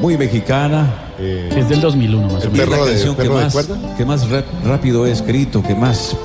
muy 0.00 0.16
mexicana. 0.16 0.86
Es 1.18 1.68
del 1.68 1.80
2001 1.80 2.26
más 2.28 2.44
o 2.44 2.48
Es 2.48 2.52
menos. 2.52 2.68
la 2.70 2.76
canción 2.86 3.14
que 3.16 3.28
más, 3.28 3.68
que 3.98 4.04
más 4.04 4.28
ra- 4.30 4.44
rápido 4.64 5.06
he 5.06 5.10
escrito, 5.12 5.62
que 5.62 5.74
más 5.74 6.16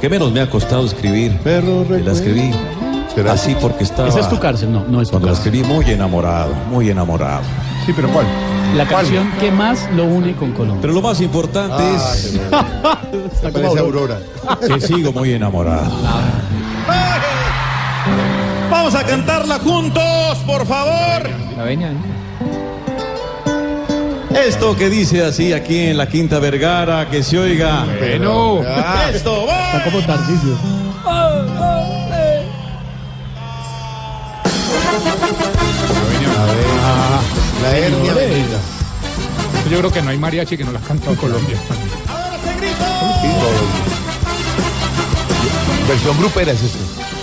que 0.00 0.08
menos 0.08 0.32
me 0.32 0.40
ha 0.40 0.50
costado 0.50 0.84
escribir. 0.84 1.38
la 1.44 2.12
escribí 2.12 2.50
así 3.30 3.56
porque 3.60 3.84
estaba. 3.84 4.08
Esa 4.08 4.20
es 4.20 4.28
tu 4.28 4.38
cárcel, 4.40 4.72
no, 4.72 4.84
no 4.88 5.00
es 5.00 5.08
tu 5.08 5.12
Cuando 5.12 5.28
la 5.28 5.34
cárcel. 5.34 5.54
escribí 5.54 5.72
muy 5.74 5.88
enamorado, 5.90 6.52
muy 6.70 6.90
enamorado. 6.90 7.42
Sí, 7.86 7.92
pero 7.94 8.08
¿cuál? 8.08 8.26
La 8.76 8.86
canción 8.88 9.30
que 9.38 9.52
más 9.52 9.88
lo 9.94 10.04
une 10.06 10.34
con 10.34 10.50
Colombia. 10.52 10.80
Pero 10.80 10.92
lo 10.94 11.00
más 11.02 11.20
importante 11.20 11.80
es 11.94 12.34
Está 13.32 13.52
como 13.52 13.62
Parece 13.68 13.78
Aurora. 13.78 14.18
que 14.66 14.80
sigo 14.80 15.12
muy 15.12 15.32
enamorado. 15.32 15.92
Vamos 18.70 18.94
a 18.96 19.04
cantarla 19.04 19.58
juntos, 19.60 20.38
por 20.44 20.66
favor. 20.66 21.30
La 21.56 21.62
veña, 21.62 21.92
Esto 24.34 24.76
que 24.76 24.90
dice 24.90 25.24
así 25.24 25.52
aquí 25.52 25.78
en 25.78 25.96
la 25.96 26.08
Quinta 26.08 26.38
Vergara, 26.38 27.08
que 27.08 27.22
se 27.22 27.38
oiga. 27.38 27.84
Bueno. 27.98 28.62
Esto, 29.12 29.46
va. 29.46 29.66
Está 29.66 29.84
como 29.84 30.00
Tarcisio. 30.04 30.58
La 37.62 37.78
hernia 37.78 38.14
bendita. 38.14 38.58
Yo 39.70 39.78
creo 39.78 39.90
que 39.90 40.02
no 40.02 40.10
hay 40.10 40.18
mariachi 40.18 40.56
que 40.56 40.64
no 40.64 40.72
la 40.72 40.78
ha 40.78 40.82
cantado 40.82 41.12
en 41.12 41.16
Colombia. 41.16 41.56
Versión 45.88 46.18
grupera 46.18 46.52
es 46.52 46.62
esto. 46.62 47.13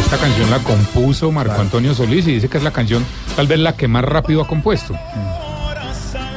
Esta 0.00 0.16
canción 0.16 0.50
la 0.50 0.58
compuso 0.60 1.30
Marco 1.32 1.60
Antonio 1.60 1.94
Solís 1.94 2.26
y 2.28 2.34
dice 2.34 2.48
que 2.48 2.58
es 2.58 2.64
la 2.64 2.70
canción 2.70 3.04
tal 3.36 3.46
vez 3.46 3.58
la 3.58 3.74
que 3.76 3.88
más 3.88 4.04
rápido 4.04 4.42
ha 4.42 4.46
compuesto. 4.46 4.94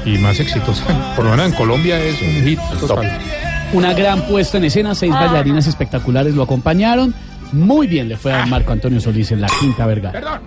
Y 0.06 0.18
más 0.18 0.40
exitosa. 0.40 0.84
Por 1.16 1.26
lo 1.26 1.32
menos 1.32 1.48
en 1.48 1.54
Colombia 1.54 2.00
es 2.00 2.22
un 2.22 2.44
hit 2.44 2.60
total. 2.80 3.20
Una 3.74 3.94
gran 3.94 4.24
puesta 4.24 4.58
en 4.58 4.66
escena, 4.66 4.94
seis 4.96 5.14
bailarinas 5.14 5.68
espectaculares 5.68 6.36
lo 6.36 6.44
acompañaron. 6.44 7.14
Muy 7.54 7.88
bien 7.88 8.10
le 8.10 8.18
fue 8.18 8.34
a 8.34 8.46
Marco 8.46 8.72
Antonio 8.72 9.00
Solís 9.00 9.32
en 9.32 9.42
la 9.42 9.48
Quinta 9.60 9.86
Vergara. 9.86 10.20
Perdón, 10.20 10.42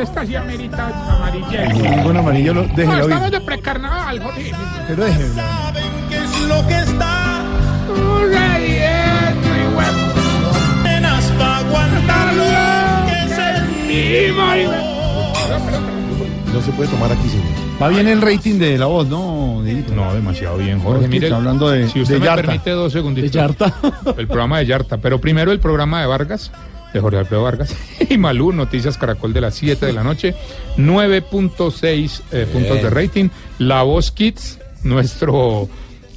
esta 0.00 0.26
sí 0.26 0.36
amerita 0.36 0.88
amarilla. 1.16 1.66
Ningún 1.72 2.16
amarillo, 2.16 2.54
lo, 2.54 2.62
No, 2.62 2.74
déjelo 2.74 3.00
estamos 3.02 3.22
oír. 3.24 3.32
de 3.32 3.40
precarnaval, 3.40 4.22
Jorge. 4.22 4.52
Pero 4.88 5.04
déjelo. 5.04 5.42
¿Qué 6.08 6.16
es 6.16 6.40
lo 6.48 6.66
que 6.66 6.78
está? 6.80 7.42
Que 13.06 13.34
sentimos. 13.34 14.54
No 16.52 16.60
se 16.62 16.72
puede 16.72 16.90
tomar 16.90 17.12
aquí, 17.12 17.28
señor. 17.28 17.46
Va 17.80 17.88
bien 17.88 18.08
el 18.08 18.20
rating 18.20 18.58
de 18.58 18.76
la 18.76 18.86
voz, 18.86 19.06
¿no? 19.06 19.62
Dieguito? 19.64 19.94
No, 19.94 20.12
demasiado 20.12 20.58
bien, 20.58 20.78
Jorge. 20.80 20.94
Jorge, 21.02 21.08
Mire, 21.08 21.26
está 21.28 21.36
hablando 21.36 21.70
de- 21.70 21.88
si 21.88 22.00
usted 22.02 22.14
de 22.14 22.20
me 22.20 22.26
Yarta. 22.26 22.42
permite 22.42 22.70
dos 22.70 22.92
segunditos. 22.92 23.30
De 23.32 23.38
Yarta. 23.38 23.74
El 24.18 24.26
programa 24.26 24.58
de 24.58 24.66
Yarta. 24.66 24.98
Pero 24.98 25.20
primero 25.20 25.52
el 25.52 25.60
programa 25.60 26.00
de 26.00 26.06
Vargas, 26.06 26.50
de 26.92 27.00
Jorge 27.00 27.18
Alfredo 27.18 27.42
Vargas. 27.44 27.74
Y 28.10 28.18
Malú, 28.18 28.52
Noticias 28.52 28.98
Caracol 28.98 29.32
de 29.32 29.40
las 29.40 29.54
7 29.54 29.86
de 29.86 29.92
la 29.92 30.02
noche. 30.02 30.34
9.6 30.76 32.20
eh, 32.32 32.46
puntos 32.52 32.82
de 32.82 32.90
rating. 32.90 33.28
La 33.58 33.82
Voz 33.82 34.10
Kids, 34.10 34.58
nuestro 34.82 35.68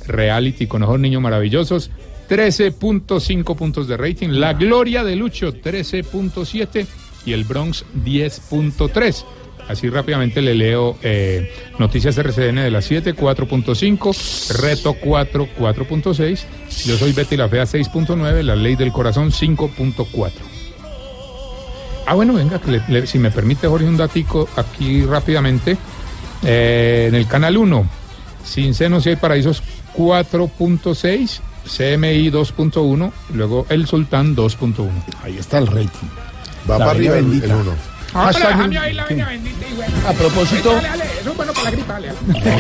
reality 0.07 0.65
con 0.67 0.83
ojos 0.83 0.99
niños 0.99 1.21
maravillosos. 1.21 1.91
13.5 2.29 3.55
puntos 3.55 3.87
de 3.87 3.97
rating. 3.97 4.29
La 4.29 4.53
Gloria 4.53 5.03
de 5.03 5.15
Lucho, 5.15 5.53
13.7. 5.53 6.85
Y 7.25 7.33
el 7.33 7.43
Bronx, 7.45 7.85
10.3. 8.03 9.23
Así 9.69 9.89
rápidamente 9.89 10.41
le 10.41 10.55
leo 10.55 10.97
eh, 11.03 11.49
Noticias 11.79 12.17
RCN 12.17 12.55
de 12.57 12.69
las 12.69 12.83
7, 12.83 13.15
4.5, 13.15 14.59
Reto 14.61 14.93
4, 14.95 15.47
4.6, 15.57 16.39
Yo 16.85 16.97
soy 16.97 17.13
Betty 17.13 17.37
la 17.37 17.47
Fea 17.47 17.63
6.9, 17.63 18.41
La 18.43 18.57
Ley 18.57 18.75
del 18.75 18.91
Corazón 18.91 19.31
5.4. 19.31 20.31
Ah, 22.05 22.13
bueno, 22.15 22.33
venga, 22.33 22.59
que 22.59 22.71
le- 22.71 22.83
le- 22.89 23.07
si 23.07 23.17
me 23.19 23.31
permite 23.31 23.67
Jorge 23.67 23.85
un 23.85 23.95
datico 23.95 24.49
aquí 24.57 25.05
rápidamente. 25.05 25.77
Eh, 26.43 27.05
en 27.07 27.15
el 27.15 27.25
canal 27.27 27.55
1, 27.55 27.87
Sin 28.43 28.73
Senos 28.73 29.05
y 29.05 29.09
hay 29.11 29.15
Paraísos 29.15 29.63
4.6, 29.95 31.39
CMI 31.65 32.29
2.1, 32.31 33.11
y 33.33 33.37
luego 33.37 33.65
El 33.69 33.87
Sultán 33.87 34.35
2.1. 34.35 34.89
Ahí 35.23 35.37
está 35.37 35.57
el 35.59 35.67
rating. 35.67 36.07
Va 36.69 36.77
La 36.77 36.85
para 36.85 36.91
arriba 36.91 37.17
el, 37.17 37.25
bendita. 37.25 37.45
el 37.47 37.51
uno. 37.53 37.71
Ah, 38.15 38.27
ahí 38.29 38.93
la 38.93 39.05
bendita 39.07 39.67
y 39.67 39.73
bueno. 39.75 39.93
A 40.07 40.13
propósito- 40.13 40.69
Dale, 40.75 40.87
dale, 40.87 41.03
eso 41.19 41.31
es 41.31 41.35
bueno 41.35 41.51
para 41.51 41.63
la 41.63 41.71
gripa, 41.71 41.93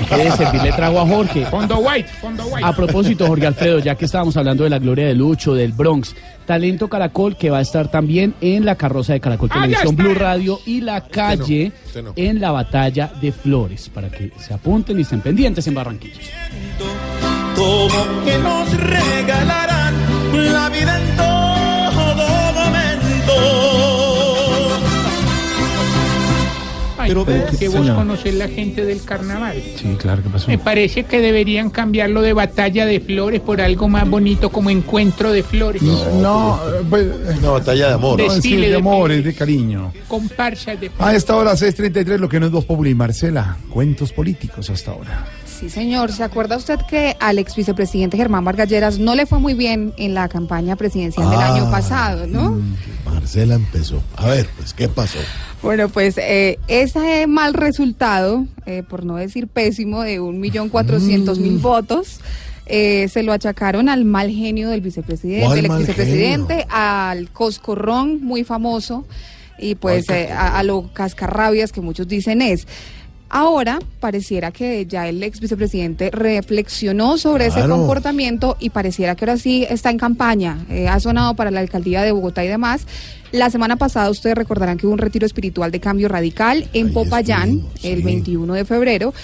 dale, 0.09 0.31
servirle 0.37 0.71
trago 0.71 0.99
a 0.99 1.05
Jorge. 1.07 1.45
Fondo 1.45 1.77
white, 1.77 2.09
fondo 2.19 2.45
white. 2.47 2.65
A 2.65 2.75
propósito, 2.75 3.27
Jorge 3.27 3.45
Alfredo, 3.45 3.77
ya 3.77 3.93
que 3.93 4.05
estábamos 4.05 4.35
hablando 4.35 4.63
de 4.63 4.71
la 4.71 4.79
gloria 4.79 5.05
de 5.05 5.13
Lucho, 5.13 5.53
del 5.53 5.71
Bronx, 5.73 6.15
Talento 6.47 6.87
Caracol, 6.89 7.37
que 7.37 7.51
va 7.51 7.59
a 7.59 7.61
estar 7.61 7.91
también 7.91 8.33
en 8.41 8.65
la 8.65 8.75
carroza 8.77 9.13
de 9.13 9.19
Caracol 9.19 9.49
Ah, 9.53 9.61
Televisión. 9.61 9.95
Blue 9.95 10.15
Radio 10.15 10.59
y 10.65 10.81
la 10.81 11.01
calle 11.01 11.71
no. 12.03 12.13
en 12.15 12.41
la 12.41 12.49
batalla 12.51 13.11
de 13.21 13.31
Flores, 13.31 13.89
para 13.93 14.09
que 14.09 14.31
se 14.39 14.55
apunten 14.55 14.97
y 14.97 15.03
estén 15.03 15.21
pendientes 15.21 15.67
en 15.67 15.75
Barranquilla. 15.75 16.19
Como 17.55 18.23
que 18.25 18.37
nos 18.39 18.77
regalarán 18.77 19.93
la 20.53 20.69
vida 20.69 20.99
en 20.99 21.15
todo 21.17 22.13
momento. 22.53 23.33
Ay, 26.97 27.13
ver. 27.25 27.45
Que 27.59 27.67
vos 27.67 27.89
conocés 27.89 28.33
la 28.35 28.47
gente 28.47 28.85
del 28.85 29.03
carnaval. 29.03 29.61
Sí, 29.75 29.95
claro, 29.99 30.23
¿qué 30.23 30.29
pasó? 30.29 30.47
Me 30.47 30.57
parece 30.57 31.03
que 31.03 31.19
deberían 31.19 31.69
cambiarlo 31.69 32.21
de 32.21 32.31
batalla 32.33 32.85
de 32.85 32.99
flores 33.01 33.41
por 33.41 33.59
algo 33.61 33.89
más 33.89 34.09
bonito 34.09 34.49
como 34.49 34.69
encuentro 34.69 35.31
de 35.33 35.43
flores. 35.43 35.81
No, 35.81 36.59
pues, 36.89 37.05
Una 37.39 37.49
batalla 37.51 37.87
de 37.89 37.93
amor. 37.93 38.19
no, 38.19 38.29
sí, 38.29 38.35
Desfile 38.35 38.65
de 38.67 38.71
de 38.71 38.77
amor, 38.77 38.95
flores. 39.07 39.17
es 39.19 39.25
de 39.25 39.33
cariño. 39.35 39.91
Comparsas 40.07 40.79
de 40.79 40.89
A 40.97 41.13
esta 41.13 41.35
hora, 41.35 41.51
6.33, 41.53 42.17
lo 42.19 42.29
que 42.29 42.39
no 42.39 42.45
es 42.45 42.51
Voz 42.53 42.65
Populi. 42.65 42.95
Marcela, 42.95 43.57
cuentos 43.69 44.11
políticos 44.13 44.69
hasta 44.69 44.91
ahora. 44.91 45.25
Sí, 45.63 45.69
señor. 45.69 46.11
¿Se 46.11 46.23
acuerda 46.23 46.57
usted 46.57 46.77
que 46.89 47.15
al 47.21 47.39
ex 47.39 47.55
vicepresidente 47.55 48.17
Germán 48.17 48.43
Vargas 48.43 48.67
Lleras 48.67 48.99
no 48.99 49.15
le 49.15 49.25
fue 49.25 49.39
muy 49.39 49.53
bien 49.53 49.93
en 49.97 50.13
la 50.13 50.27
campaña 50.27 50.75
presidencial 50.75 51.29
del 51.29 51.39
Ah, 51.39 51.53
año 51.55 51.71
pasado, 51.71 52.27
no? 52.27 52.59
Marcela 53.05 53.55
empezó. 53.55 54.03
A 54.17 54.27
ver, 54.27 54.45
pues, 54.57 54.73
¿qué 54.73 54.89
pasó? 54.89 55.19
Bueno, 55.61 55.87
pues 55.87 56.17
eh, 56.17 56.59
ese 56.67 57.27
mal 57.27 57.53
resultado, 57.53 58.45
eh, 58.65 58.83
por 58.89 59.05
no 59.05 59.15
decir 59.15 59.47
pésimo, 59.47 60.01
de 60.01 60.19
un 60.19 60.41
millón 60.41 60.67
cuatrocientos 60.67 61.39
Mm. 61.39 61.41
mil 61.43 61.57
votos, 61.59 62.19
eh, 62.65 63.07
se 63.07 63.23
lo 63.23 63.31
achacaron 63.31 63.87
al 63.87 64.03
mal 64.03 64.29
genio 64.31 64.67
del 64.69 64.81
vicepresidente, 64.81 65.45
¿Cuál 65.45 65.55
del 65.61 65.65
ex 65.67 65.77
vicepresidente, 65.77 66.67
al 66.69 67.29
coscorrón 67.29 68.21
muy 68.21 68.43
famoso 68.43 69.05
y 69.57 69.75
pues 69.75 70.07
¿Cuál 70.07 70.17
eh, 70.17 70.31
a, 70.33 70.59
a 70.59 70.63
lo 70.63 70.89
cascarrabias 70.91 71.71
que 71.71 71.79
muchos 71.79 72.09
dicen 72.09 72.41
es. 72.41 72.67
Ahora 73.35 73.79
pareciera 73.99 74.51
que 74.51 74.85
ya 74.85 75.09
el 75.09 75.23
ex 75.23 75.39
vicepresidente 75.39 76.11
reflexionó 76.11 77.17
sobre 77.17 77.47
ese 77.47 77.67
comportamiento 77.67 78.57
y 78.59 78.69
pareciera 78.69 79.15
que 79.15 79.25
ahora 79.25 79.37
sí 79.37 79.65
está 79.67 79.89
en 79.89 79.97
campaña. 79.97 80.63
Eh, 80.69 80.87
ha 80.87 80.99
sonado 80.99 81.35
para 81.35 81.49
la 81.49 81.59
alcaldía 81.61 82.03
de 82.03 82.11
Bogotá 82.11 82.45
y 82.45 82.47
demás. 82.47 82.85
La 83.31 83.49
semana 83.49 83.75
pasada 83.75 84.11
ustedes 84.11 84.35
recordarán 84.35 84.77
que 84.77 84.85
hubo 84.85 84.93
un 84.93 84.99
retiro 84.99 85.25
espiritual 85.25 85.71
de 85.71 85.79
cambio 85.79 86.09
radical 86.09 86.69
en 86.73 86.93
Popayán 86.93 87.63
el 87.81 88.03
21 88.03 88.53
de 88.53 88.65
febrero. 88.65 89.15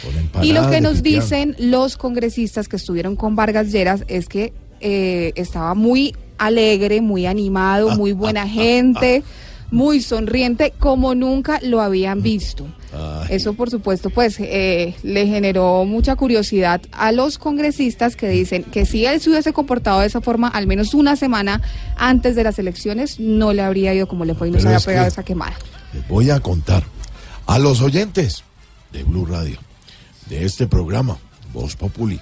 Y 0.41 0.53
lo 0.53 0.67
que 0.71 0.81
nos 0.81 1.03
dicen 1.03 1.55
los 1.59 1.95
congresistas 1.95 2.67
que 2.67 2.77
estuvieron 2.77 3.15
con 3.15 3.35
Vargas 3.35 3.71
Lleras 3.71 4.05
es 4.07 4.27
que 4.27 4.53
eh, 4.79 5.33
estaba 5.35 5.75
muy 5.75 6.15
alegre, 6.39 7.01
muy 7.01 7.27
animado, 7.27 7.95
muy 7.95 8.13
buena 8.13 8.47
gente, 8.47 9.21
muy 9.71 10.01
sonriente, 10.01 10.73
como 10.77 11.15
nunca 11.15 11.59
lo 11.61 11.81
habían 11.81 12.21
visto. 12.21 12.67
Eso, 13.29 13.53
por 13.53 13.69
supuesto, 13.69 14.09
pues 14.09 14.37
eh, 14.39 14.95
le 15.03 15.27
generó 15.27 15.85
mucha 15.85 16.15
curiosidad 16.15 16.81
a 16.91 17.11
los 17.11 17.37
congresistas 17.37 18.15
que 18.15 18.27
dicen 18.27 18.63
que 18.63 18.85
si 18.85 19.05
él 19.05 19.21
se 19.21 19.29
hubiese 19.29 19.53
comportado 19.53 19.99
de 19.99 20.07
esa 20.07 20.21
forma, 20.21 20.47
al 20.47 20.65
menos 20.65 20.95
una 20.95 21.15
semana 21.15 21.61
antes 21.97 22.35
de 22.35 22.43
las 22.43 22.57
elecciones, 22.57 23.19
no 23.19 23.53
le 23.53 23.61
habría 23.61 23.93
ido 23.93 24.07
como 24.07 24.25
le 24.25 24.33
fue 24.33 24.47
y 24.47 24.51
no 24.51 24.59
se 24.59 24.67
había 24.67 24.79
pegado 24.79 25.07
esa 25.07 25.23
quemada. 25.23 25.53
Les 25.93 26.07
voy 26.07 26.31
a 26.31 26.39
contar 26.39 26.83
a 27.45 27.59
los 27.59 27.81
oyentes 27.81 28.43
de 28.91 29.03
Blue 29.03 29.25
Radio, 29.25 29.59
de 30.27 30.45
este 30.45 30.65
programa, 30.65 31.17
Voz 31.53 31.75
Populi. 31.75 32.19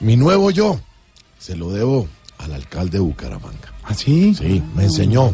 Mi 0.00 0.16
nuevo 0.16 0.50
yo 0.50 0.78
se 1.38 1.56
lo 1.56 1.70
debo 1.70 2.08
al 2.38 2.52
alcalde 2.52 2.98
de 2.98 3.00
Bucaramanga. 3.00 3.72
¿Ah, 3.84 3.94
sí? 3.94 4.34
Sí, 4.34 4.62
me 4.74 4.84
enseñó 4.84 5.32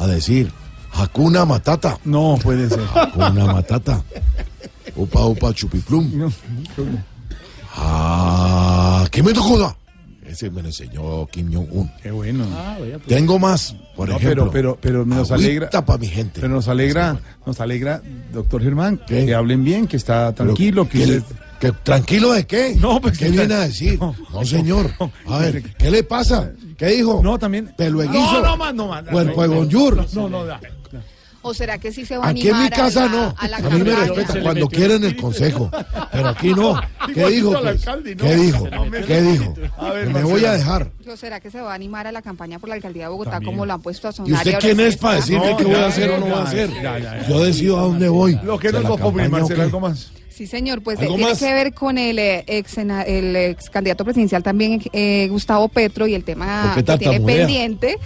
a 0.00 0.06
decir 0.06 0.50
Hakuna 0.92 1.44
Matata. 1.44 1.98
No 2.04 2.36
puede 2.42 2.68
ser. 2.68 2.80
Hakuna 2.94 3.44
Matata. 3.46 4.02
Upa 4.96 5.24
Upa 5.26 5.52
Chupiplum. 5.54 6.30
Ah, 7.76 9.06
¿qué 9.10 9.22
me 9.22 9.32
tocó? 9.32 9.76
Ese 10.26 10.50
me 10.50 10.62
lo 10.62 10.68
enseñó 10.68 11.26
Kim 11.26 11.52
Jong-un. 11.52 11.90
Qué 12.02 12.10
bueno. 12.10 12.46
Tengo 13.08 13.38
más, 13.38 13.74
por 13.96 14.08
No, 14.08 14.16
ejemplo. 14.16 14.50
pero, 14.50 14.78
pero, 14.80 15.04
pero 15.04 15.04
nos 15.06 15.30
alegra. 15.32 15.70
pa' 15.70 15.98
mi 15.98 16.06
gente. 16.06 16.40
Pero 16.40 16.52
nos 16.54 16.68
alegra, 16.68 17.18
nos 17.46 17.60
alegra, 17.60 18.00
doctor 18.32 18.62
Germán, 18.62 19.00
que 19.06 19.34
hablen 19.34 19.64
bien, 19.64 19.86
que 19.88 19.96
está 19.96 20.32
tranquilo, 20.32 20.88
que, 20.88 20.98
¿qué 21.00 21.06
le- 21.06 21.18
usted- 21.18 21.36
que- 21.60 21.72
¿Tranquilo 21.72 22.32
de 22.32 22.46
qué? 22.46 22.74
No, 22.78 23.00
pues 23.00 23.18
¿Qué 23.18 23.28
viene 23.30 23.54
a 23.54 23.60
decir? 23.60 23.98
No, 24.00 24.44
señor. 24.44 24.90
A 25.26 25.38
ver, 25.38 25.62
¿qué 25.76 25.90
le 25.90 26.02
pasa? 26.02 26.50
¿Qué 26.76 26.86
dijo? 26.86 27.20
No, 27.22 27.38
también. 27.38 27.72
De 27.76 27.90
No, 27.90 28.42
no 28.42 28.56
más, 28.56 28.74
no 28.74 28.88
más. 28.88 29.04
Cuerpo 29.04 29.42
de 29.42 29.48
bonjour. 29.48 30.06
No, 30.14 30.28
no, 30.28 30.44
no. 30.44 30.58
¿O 31.42 31.54
será 31.54 31.78
que 31.78 31.90
sí 31.90 32.04
se 32.04 32.18
va 32.18 32.26
a 32.26 32.28
Aquí 32.28 32.42
en 32.42 32.54
mi 32.54 32.60
animar 32.64 32.78
casa 32.78 33.04
a 33.04 33.06
la, 33.06 33.12
no. 33.12 33.34
a 33.38 33.48
la 33.48 33.56
A 33.56 33.60
mí 33.60 33.82
me 33.82 33.96
respetan 33.96 34.42
cuando 34.42 34.68
quieren 34.68 35.02
el 35.04 35.16
consejo. 35.16 35.70
Pero 36.12 36.28
aquí 36.28 36.50
no. 36.52 36.78
¿Qué 37.14 37.28
dijo? 37.30 37.52
pues? 37.52 37.64
alcalde, 37.66 38.14
¿no? 38.14 38.24
¿Qué 38.24 38.36
dijo? 38.36 38.68
¿Qué 39.06 39.22
dijo? 39.22 39.54
A 39.78 39.90
ver, 39.90 40.10
Me 40.10 40.22
voy 40.22 40.44
a 40.44 40.52
dejar. 40.52 40.90
¿O 41.10 41.16
será 41.16 41.40
que 41.40 41.50
se 41.50 41.58
va 41.62 41.72
a 41.72 41.74
animar 41.74 42.06
a 42.06 42.12
la 42.12 42.20
campaña 42.20 42.58
por 42.58 42.68
la 42.68 42.74
alcaldía 42.74 43.04
de 43.04 43.08
Bogotá 43.08 43.30
También. 43.32 43.52
como 43.52 43.64
lo 43.64 43.72
han 43.72 43.80
puesto 43.80 44.06
a 44.08 44.12
sonar? 44.12 44.28
¿Y 44.30 44.34
usted 44.34 44.58
quién 44.60 44.80
es 44.80 44.98
para 44.98 45.14
decirme 45.16 45.50
No, 45.52 45.56
qué 45.56 45.64
voy 45.64 45.74
a 45.76 45.86
hacer 45.86 46.10
o 46.10 46.18
no 46.18 46.26
voy 46.26 46.34
a 46.34 46.42
hacer? 46.42 46.70
ya, 46.74 46.98
ya, 46.98 47.22
ya. 47.22 47.26
Yo 47.28 47.42
decido 47.42 47.78
a 47.78 47.82
dónde 47.84 48.08
voy. 48.10 48.38
Lo 48.44 48.58
que 48.58 48.68
no 48.68 48.72
¿De 48.72 48.78
es 48.78 48.82
la 48.84 48.90
Voz 48.90 49.00
Populi, 49.00 49.22
campaña 49.22 49.28
o 49.44 49.48
Marcela, 49.48 49.56
qué? 49.56 49.62
algo 49.62 49.80
más. 49.80 50.12
Sí, 50.40 50.46
señor, 50.46 50.80
pues 50.80 50.98
eh, 50.98 51.02
¿Algo 51.02 51.16
tiene 51.16 51.32
más? 51.32 51.38
que 51.38 51.52
ver 51.52 51.74
con 51.74 51.98
el 51.98 52.18
eh, 52.18 52.44
ex, 52.46 52.78
el 52.78 53.36
ex 53.36 53.68
candidato 53.68 54.06
presidencial 54.06 54.42
también, 54.42 54.80
eh, 54.94 55.28
Gustavo 55.28 55.68
Petro, 55.68 56.06
y 56.06 56.14
el 56.14 56.24
tema 56.24 56.72
¿Por 56.74 56.82
qué 56.82 56.92
que 56.92 56.98
tiene 56.98 57.20
pendiente 57.20 57.98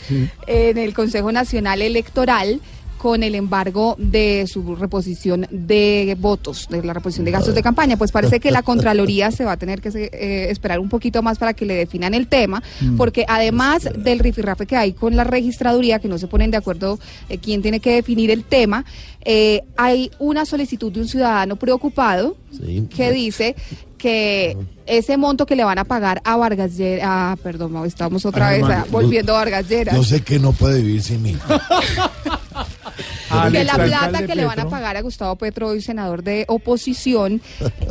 en 0.48 0.77
el 0.77 0.94
Consejo 0.94 1.31
Nacional 1.31 1.81
Electoral 1.81 2.61
con 3.05 3.22
el 3.22 3.35
embargo 3.35 3.97
de 3.98 4.47
su 4.47 4.76
reposición 4.76 5.47
de 5.51 6.16
votos, 6.18 6.68
de 6.70 6.82
la 6.82 6.94
reposición 6.94 7.26
de 7.26 7.32
gastos 7.32 7.55
de 7.55 7.62
campaña. 7.62 7.98
Pues 7.98 8.10
parece 8.10 8.40
que 8.40 8.51
la 8.51 8.62
Contraloría 8.70 9.31
se 9.31 9.44
va 9.44 9.52
a 9.52 9.56
tener 9.59 9.82
que 9.82 9.90
eh, 10.10 10.47
esperar 10.48 10.81
un 10.81 10.89
poquito 10.89 11.20
más 11.22 11.36
para 11.36 11.52
que 11.52 11.66
le 11.66 11.74
definan 11.74 12.14
el 12.14 12.28
tema, 12.28 12.62
Mm. 12.81 12.97
porque 12.97 13.26
además 13.28 13.90
del 13.94 14.20
rifirrafe 14.20 14.64
que 14.64 14.76
hay 14.76 14.94
con 14.94 15.16
la 15.16 15.24
registraduría, 15.24 15.98
que 15.98 16.09
no 16.09 16.16
se 16.16 16.28
ponen 16.28 16.51
de 16.51 16.56
acuerdo 16.56 16.98
eh, 17.28 17.36
quién 17.36 17.60
tiene 17.60 17.78
que 17.78 17.93
definir 17.93 18.31
el 18.31 18.43
tema, 18.43 18.86
eh, 19.22 19.60
hay 19.76 20.10
una 20.18 20.47
solicitud 20.47 20.90
de 20.90 21.01
un 21.02 21.09
ciudadano 21.09 21.56
preocupado 21.56 22.39
que 22.97 23.12
dice 23.12 23.55
que 23.98 24.56
ese 24.86 25.18
monto 25.18 25.44
que 25.44 25.56
le 25.56 25.64
van 25.64 25.78
a 25.78 25.85
pagar 25.85 26.22
a 26.24 26.36
Vargas 26.36 26.74
Lleras, 26.78 27.06
ah, 27.06 27.36
perdón, 27.43 27.85
estamos 27.85 28.24
otra 28.24 28.48
Ay, 28.48 28.62
vez 28.62 28.70
ah, 28.70 28.86
volviendo 28.90 29.35
a 29.35 29.40
Vargas 29.40 29.68
Lleras. 29.68 29.94
Yo 29.94 30.02
sé 30.02 30.22
que 30.22 30.39
no 30.39 30.52
puede 30.52 30.81
vivir 30.81 31.02
sin 31.02 31.20
mí. 31.22 31.36
que 33.50 33.64
la 33.64 33.74
plata 33.74 34.26
que 34.26 34.34
le 34.34 34.44
van 34.44 34.60
a 34.60 34.68
pagar 34.68 34.96
a 34.96 35.02
Gustavo 35.02 35.36
Petro, 35.36 35.68
hoy 35.68 35.82
senador 35.82 36.22
de 36.22 36.44
oposición, 36.48 37.40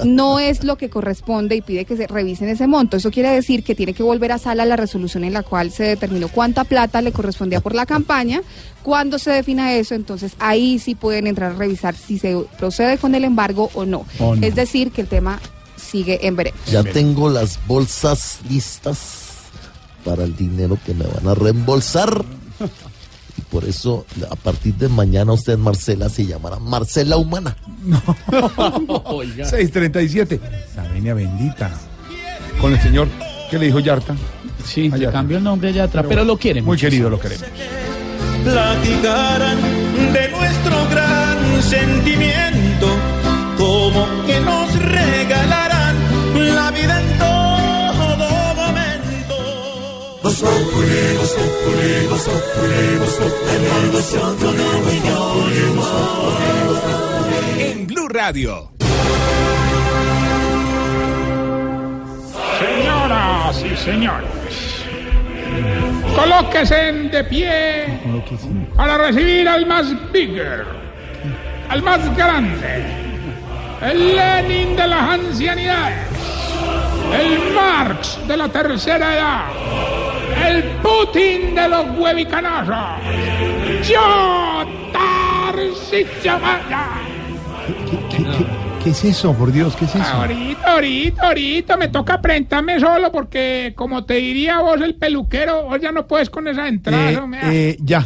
no 0.03 0.39
es 0.39 0.63
lo 0.63 0.77
que 0.77 0.89
corresponde 0.89 1.55
y 1.55 1.61
pide 1.61 1.85
que 1.85 1.97
se 1.97 2.07
revisen 2.07 2.49
ese 2.49 2.67
monto. 2.67 2.97
Eso 2.97 3.11
quiere 3.11 3.29
decir 3.29 3.63
que 3.63 3.75
tiene 3.75 3.93
que 3.93 4.03
volver 4.03 4.31
a 4.31 4.37
sala 4.37 4.65
la 4.65 4.75
resolución 4.75 5.23
en 5.23 5.33
la 5.33 5.43
cual 5.43 5.71
se 5.71 5.83
determinó 5.83 6.27
cuánta 6.29 6.63
plata 6.63 7.01
le 7.01 7.11
correspondía 7.11 7.61
por 7.61 7.75
la 7.75 7.85
campaña. 7.85 8.41
Cuando 8.81 9.17
se 9.17 9.31
defina 9.31 9.73
eso, 9.73 9.95
entonces 9.95 10.33
ahí 10.39 10.77
sí 10.79 10.95
pueden 10.95 11.27
entrar 11.27 11.51
a 11.51 11.55
revisar 11.55 11.95
si 11.95 12.19
se 12.19 12.37
procede 12.57 12.97
con 12.97 13.15
el 13.15 13.23
embargo 13.23 13.69
o 13.73 13.85
no. 13.85 14.05
O 14.19 14.35
no. 14.35 14.45
Es 14.45 14.55
decir, 14.55 14.91
que 14.91 15.01
el 15.01 15.07
tema 15.07 15.39
sigue 15.77 16.25
en 16.27 16.35
veremos. 16.35 16.59
Ya 16.65 16.83
tengo 16.83 17.29
las 17.29 17.59
bolsas 17.67 18.39
listas 18.49 19.23
para 20.03 20.23
el 20.23 20.35
dinero 20.35 20.77
que 20.85 20.93
me 20.93 21.05
van 21.05 21.27
a 21.27 21.35
reembolsar. 21.35 22.23
Por 23.53 23.65
eso, 23.65 24.03
a 24.31 24.35
partir 24.35 24.73
de 24.73 24.89
mañana, 24.89 25.31
usted, 25.31 25.59
Marcela, 25.59 26.09
se 26.09 26.25
llamará 26.25 26.57
Marcela 26.57 27.17
Humana. 27.17 27.55
637. 29.43 30.39
La 30.75 30.83
venia 30.87 31.13
bendita. 31.13 31.71
Con 32.59 32.73
el 32.73 32.81
señor, 32.81 33.07
¿qué 33.51 33.59
le 33.59 33.67
dijo 33.67 33.79
Yarta? 33.79 34.15
Sí, 34.65 34.89
le 34.89 35.11
cambió 35.11 35.37
el 35.37 35.43
nombre 35.43 35.69
a 35.69 35.71
Yatra, 35.71 36.01
pero 36.01 36.23
lo 36.25 36.35
quiere 36.37 36.61
Muy 36.63 36.71
muchísimo. 36.71 36.89
querido, 36.89 37.09
lo 37.11 37.19
queremos. 37.19 37.45
platicaran 38.43 39.57
de 40.13 40.29
nuestro 40.29 40.89
gran 40.89 41.61
sentimiento, 41.61 42.87
como 43.57 44.07
que 44.25 44.39
nos 44.39 44.73
regalarán 44.79 45.95
la 46.55 46.71
vida 46.71 47.01
En 57.57 57.87
Blue 57.87 58.07
Radio. 58.09 58.71
Señoras 62.59 63.63
y 63.63 63.77
señores, 63.77 64.85
colóquense 66.15 66.91
de 67.11 67.23
pie 67.25 67.99
para 68.75 68.97
recibir 68.97 69.47
al 69.47 69.65
más 69.65 69.87
bigger, 70.11 70.65
al 71.69 71.81
más 71.81 72.15
grande, 72.15 72.85
el 73.81 74.15
Lenin 74.15 74.75
de 74.75 74.87
las 74.87 75.09
ancianidades, 75.09 76.07
el 77.13 77.53
Marx 77.53 78.19
de 78.27 78.37
la 78.37 78.49
tercera 78.49 79.15
edad, 79.15 79.45
el 80.47 80.63
Putin 80.81 81.55
de 81.55 81.69
los 81.69 81.97
huevicanazos, 81.97 83.01
yo, 83.87 84.65
Tarcisio 84.91 86.39
Maya. 86.39 86.89
¿Qué 88.83 88.89
es 88.89 89.05
eso, 89.05 89.33
por 89.33 89.51
Dios? 89.51 89.75
¿Qué 89.77 89.85
es 89.85 89.95
eso? 89.95 90.03
Ahorita, 90.03 90.73
ahorita, 90.73 91.27
ahorita 91.27 91.77
me 91.77 91.87
toca 91.87 92.15
aprentarme 92.15 92.79
solo 92.81 93.11
porque, 93.13 93.73
como 93.77 94.03
te 94.03 94.15
diría 94.15 94.59
vos, 94.59 94.81
el 94.81 94.95
peluquero, 94.95 95.63
vos 95.63 95.79
ya 95.79 95.93
no 95.93 96.05
puedes 96.05 96.29
con 96.29 96.47
esa 96.49 96.67
entrada. 96.67 97.11
Eh, 97.11 97.19
eh, 97.43 97.77
ya, 97.79 98.05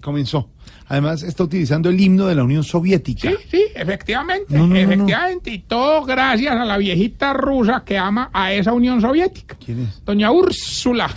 comenzó. 0.00 0.53
Además, 0.88 1.22
está 1.22 1.44
utilizando 1.44 1.88
el 1.88 1.98
himno 2.00 2.26
de 2.26 2.34
la 2.34 2.44
Unión 2.44 2.62
Soviética. 2.62 3.30
Sí, 3.30 3.36
sí, 3.50 3.64
efectivamente, 3.74 4.46
No, 4.50 4.60
no, 4.60 4.66
no, 4.66 4.74
no. 4.74 4.80
efectivamente, 4.80 5.50
y 5.50 5.58
todo 5.60 6.04
gracias 6.04 6.54
a 6.54 6.64
la 6.64 6.76
viejita 6.78 7.32
rusa 7.32 7.82
que 7.84 7.96
ama 7.98 8.30
a 8.32 8.52
esa 8.52 8.72
Unión 8.72 9.00
Soviética. 9.00 9.56
¿Quién 9.64 9.84
es? 9.84 10.04
Doña 10.04 10.30
Úrsula. 10.30 11.08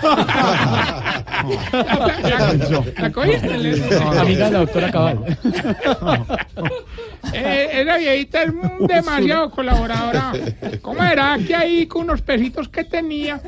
¿La 2.98 3.10
cogiste? 3.12 3.54
Amiga 4.18 4.44
de 4.46 4.50
la 4.50 4.58
doctora 4.60 4.90
Cabal. 4.90 5.38
Eh, 7.34 7.82
esa 7.82 7.96
viejita 7.98 8.42
es 8.44 8.52
demasiado 8.86 9.50
colaboradora. 9.50 10.32
¿Cómo 10.80 11.02
era 11.02 11.36
que 11.46 11.54
ahí 11.54 11.86
con 11.86 12.02
unos 12.04 12.22
pesitos 12.22 12.68
que 12.68 12.84
tenía? 12.84 13.42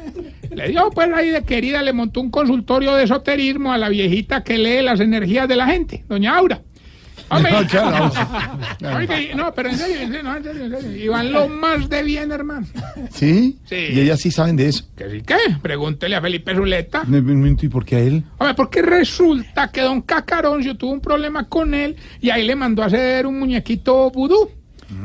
Le 0.51 0.69
dio 0.71 0.91
pues 0.91 1.09
ahí 1.15 1.31
de 1.31 1.45
querida, 1.45 1.81
le 1.81 1.93
montó 1.93 2.21
un 2.21 2.31
consultorio 2.31 2.95
de 2.97 3.05
esoterismo 3.05 3.73
a 3.73 3.79
la 3.79 3.89
viejita 3.89 4.43
que 4.43 4.59
lee 4.59 4.83
las 4.83 4.99
energías 5.01 5.49
de 5.49 5.57
la 5.61 5.67
gente, 5.67 6.05
doña 6.09 6.37
Aura. 6.37 6.61
Hombre, 7.29 7.53
No, 7.61 7.67
claro. 7.67 8.13
No, 9.37 9.55
pero 9.55 9.69
en 9.69 9.77
serio, 9.77 10.01
en 10.01 10.09
serio, 10.09 10.23
no, 10.23 10.37
en 10.37 10.43
serio, 10.43 10.65
en 10.65 10.71
serio. 10.73 11.05
Y 11.05 11.09
van 11.09 11.33
lo 11.33 11.49
más 11.49 11.89
de 11.89 12.03
bien, 12.03 12.33
hermano. 12.33 12.67
¿Sí? 13.11 13.59
Sí. 13.67 13.77
Y 13.93 14.01
ellas 14.01 14.21
sí 14.21 14.31
saben 14.31 14.57
de 14.57 14.69
eso. 14.69 14.85
¿Que 14.97 15.11
sí 15.11 15.23
qué? 15.23 15.37
Pregúntele 15.63 16.17
a 16.17 16.21
Felipe 16.21 16.55
Zuleta. 16.55 17.03
¿Y 17.07 17.69
por 17.69 17.85
qué 17.85 17.97
a 17.97 18.01
él? 18.01 18.25
Hombre, 18.39 18.55
porque 18.55 18.83
resulta 18.83 19.71
que 19.71 19.83
don 19.83 20.03
Cacaroncio 20.03 20.77
tuvo 20.77 20.93
un 20.93 21.01
problema 21.01 21.49
con 21.49 21.75
él 21.75 21.97
y 22.21 22.31
ahí 22.31 22.45
le 22.45 22.57
mandó 22.57 22.83
a 22.83 22.87
hacer 22.87 23.27
un 23.27 23.39
muñequito 23.39 24.11
vudú. 24.11 24.51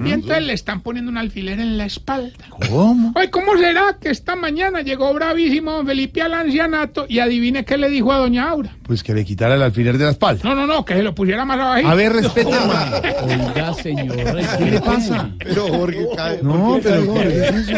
Y 0.04 0.12
entonces 0.12 0.44
le 0.44 0.54
están 0.54 0.82
poniendo 0.82 1.12
un 1.12 1.18
alfiler 1.18 1.60
en 1.60 1.78
la 1.78 1.86
espalda. 1.86 2.32
¿Cómo? 2.70 3.14
Oye, 3.16 3.30
¿cómo 3.30 3.56
será 3.58 3.98
que 4.02 4.10
esta 4.10 4.36
mañana 4.36 4.82
llegó 4.82 5.14
bravísimo 5.14 5.72
don 5.74 5.86
Felipe 5.86 6.22
al 6.24 6.34
ancianato 6.34 7.06
y 7.08 7.20
adivine 7.20 7.66
qué 7.66 7.78
le 7.78 7.90
dijo 7.90 8.12
a 8.12 8.18
doña 8.18 8.50
Aura? 8.50 8.72
Pues 8.84 9.04
que 9.04 9.14
le 9.14 9.24
quitara 9.24 9.56
el 9.56 9.62
alfiler 9.62 9.98
de 9.98 10.06
la 10.06 10.12
espalda. 10.12 10.42
No, 10.44 10.56
no, 10.56 10.66
no, 10.66 10.84
que 10.86 10.96
se 10.96 11.04
lo 11.04 11.14
pusiera 11.14 11.46
más 11.46 11.60
abajo. 11.60 11.88
A 11.88 11.96
ver, 11.96 12.14
respete, 12.14 12.50
hermano. 12.52 12.98
Oiga, 13.54 13.74
señor. 13.76 14.16
¿Qué 14.58 14.66
le 14.72 14.82
pasa? 14.82 15.30
Pero 15.40 15.68
Jorge, 15.68 16.08
cae. 16.16 16.40
No, 16.42 16.80
pero 16.82 17.14
¿qué 17.14 17.28
es 17.50 17.56
eso? 17.70 17.72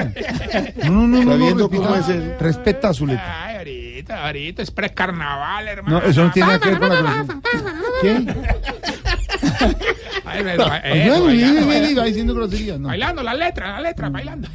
No, 0.85 0.91
no, 0.91 1.07
no, 1.07 1.23
no, 1.23 1.31
Sabiendo 1.33 1.63
no, 1.63 1.69
cómo 1.69 1.87
respeta, 1.95 1.99
es 1.99 2.09
el- 2.09 2.39
respeta 2.39 2.89
a 2.89 2.93
Zuleta. 2.93 3.43
Ay, 3.45 3.57
ahorita, 3.57 4.25
ahorita, 4.27 4.61
es 4.61 4.71
precarnaval, 4.71 5.67
hermano. 5.67 5.99
No, 6.01 6.05
eso 6.07 6.23
no 6.23 6.31
tiene 6.31 6.47
nada 6.47 6.59
que 6.59 6.69
ver 6.69 6.79
con 6.79 6.89
la. 6.89 7.25
¿Qué? 8.01 8.25
Va 10.27 12.03
diciendo 12.05 12.33
groserías. 12.33 12.79
No, 12.79 12.87
Bailando, 12.89 13.23
la 13.23 13.33
letra, 13.33 13.73
la 13.73 13.81
letra, 13.81 14.09
bailando. 14.09 14.47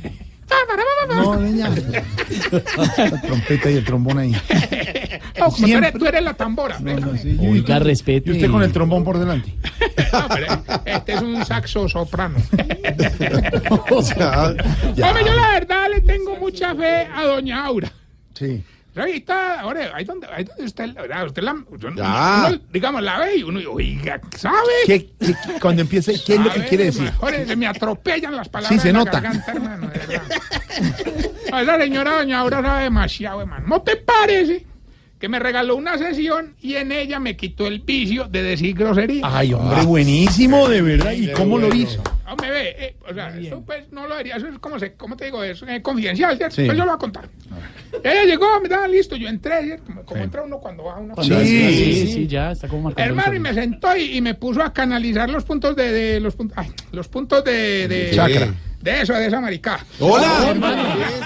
no, 1.09 1.36
niña. 1.40 1.70
La 1.70 3.20
trompeta 3.23 3.70
y 3.70 3.77
el 3.77 3.85
trombón 3.85 4.19
ahí. 4.19 4.32
No, 4.32 5.47
como 5.47 5.57
tú, 5.57 5.65
Siempre- 5.65 5.89
eres, 5.89 5.99
tú 5.99 6.07
eres 6.07 6.23
la 6.23 6.35
tambora. 6.35 6.78
No, 6.78 6.99
no, 7.01 7.16
sí, 7.16 7.39
y 7.40 7.47
Oiga, 7.47 7.77
usted- 7.77 7.86
respete. 7.86 8.31
Y 8.31 8.32
usted 8.35 8.51
con 8.51 8.62
el 8.62 8.73
trombón 8.73 9.03
por 9.05 9.19
delante. 9.19 9.55
No, 10.12 10.28
pero 10.28 10.47
este 10.85 11.12
es 11.15 11.23
un 11.23 11.43
saxo 11.47 11.89
soprano. 11.89 12.36
O 13.90 14.03
sea, 14.03 14.55
ya. 14.94 15.09
Hombre, 15.09 15.24
yo 15.24 15.35
la 15.35 15.51
verdad 15.53 15.86
le 15.90 16.03
tengo 16.03 16.36
mucha 16.36 16.74
fe 16.74 17.07
a 17.15 17.23
doña 17.24 17.65
Aura. 17.65 17.90
Sí. 18.35 18.62
Revista, 18.94 19.60
ahora, 19.60 19.90
ahí 19.94 20.05
donde, 20.05 20.27
ahí 20.27 20.44
donde 20.44 20.64
usted, 20.64 20.85
usted 21.27 21.43
la, 21.43 21.56
yo- 21.78 21.89
Ya. 21.97 22.47
uno, 22.51 22.60
digamos, 22.70 23.02
la 23.02 23.19
ve 23.20 23.36
y 23.39 23.43
uno, 23.43 23.59
oiga, 23.70 24.20
¿sabe? 24.36 24.56
¿Qué, 24.86 25.09
qué- 25.19 25.35
cuando 25.60 25.81
empiece, 25.81 26.20
¿qué 26.27 26.35
es 26.35 26.40
lo 26.40 26.52
que 26.52 26.64
quiere 26.66 26.85
decir? 26.85 27.05
Mejor, 27.05 27.35
se 27.47 27.56
me 27.56 27.66
atropellan 27.66 28.36
las 28.36 28.51
palabras 28.51 28.81
Sí, 28.82 28.86
se 28.86 28.93
nota. 28.93 29.12
garganta, 29.20 29.51
hermano, 29.52 29.90
esa 31.62 31.78
señora 31.82 32.16
doña 32.19 32.40
Aura 32.40 32.60
sabe 32.62 32.82
demasiado, 32.85 33.40
hermano. 33.40 33.66
¿No 33.66 33.81
te 33.82 33.97
parece 33.97 34.66
que 35.19 35.28
me 35.28 35.39
regaló 35.39 35.77
una 35.77 35.97
sesión 35.97 36.55
y 36.60 36.74
en 36.74 36.93
ella 36.93 37.19
me 37.20 37.36
quitó 37.36 37.66
el 37.69 37.81
vicio 37.81 38.24
de 38.28 38.43
decir 38.43 38.74
grosería? 38.74 39.23
Ay, 39.24 39.55
hombre, 39.55 39.82
buenísimo, 39.82 40.69
de 40.69 40.82
verdad. 40.82 41.12
¿Y 41.12 41.32
cómo 41.32 41.59
lo 41.59 41.74
hizo? 41.74 42.02
Hombre, 42.33 42.51
ve, 42.51 42.77
eh, 42.79 42.97
o 43.09 43.15
sea, 43.15 43.39
eso 43.39 43.63
pues 43.65 43.91
no 43.93 44.07
lo 44.07 44.15
haría, 44.15 44.37
eso 44.37 44.49
es 44.49 44.59
como, 44.59 44.79
se, 44.79 44.95
¿cómo 44.95 45.17
te 45.17 45.27
digo? 45.27 45.43
Es 45.45 45.63
eh, 45.67 45.83
confidencial, 45.83 46.37
¿cierto? 46.37 46.57
Sí. 46.57 46.65
Pues 46.65 46.77
yo 46.77 46.85
lo 46.85 46.91
voy 46.91 46.97
a 46.97 46.99
contar. 46.99 47.29
Ella 48.03 48.25
llegó, 48.25 48.47
me 48.59 48.65
estaba 48.65 48.89
listo, 48.89 49.17
yo 49.17 49.29
entré, 49.29 49.63
¿cierto? 49.65 49.85
Como, 49.85 50.03
como 50.05 50.23
entra 50.23 50.43
uno 50.43 50.59
cuando 50.59 50.85
va 50.85 50.95
a 50.97 50.99
una... 50.99 51.15
Sí, 51.17 51.29
Sí, 51.45 51.85
sí, 51.85 52.13
sí, 52.13 52.27
ya 52.27 52.53
está 52.53 52.69
como 52.69 52.83
marcando. 52.83 53.11
Hermano, 53.11 53.35
y 53.35 53.41
me 53.41 53.53
sentó 53.55 53.97
y, 53.97 54.17
y 54.17 54.21
me 54.21 54.35
puso 54.35 54.63
a 54.63 54.73
canalizar 54.73 55.29
los 55.31 55.45
puntos 55.45 55.77
de, 55.77 55.93
de 55.93 56.21
los 56.21 56.35
puntos, 56.35 56.57
ay, 56.59 56.73
los 56.93 57.09
puntos 57.09 57.45
de, 57.45 57.89
de 57.89 58.11
Chakra. 58.13 58.49
De 58.83 59.01
eso, 59.03 59.13
de 59.15 59.27
esa 59.27 59.41
maricada. 59.41 59.85
Hola, 60.01 60.55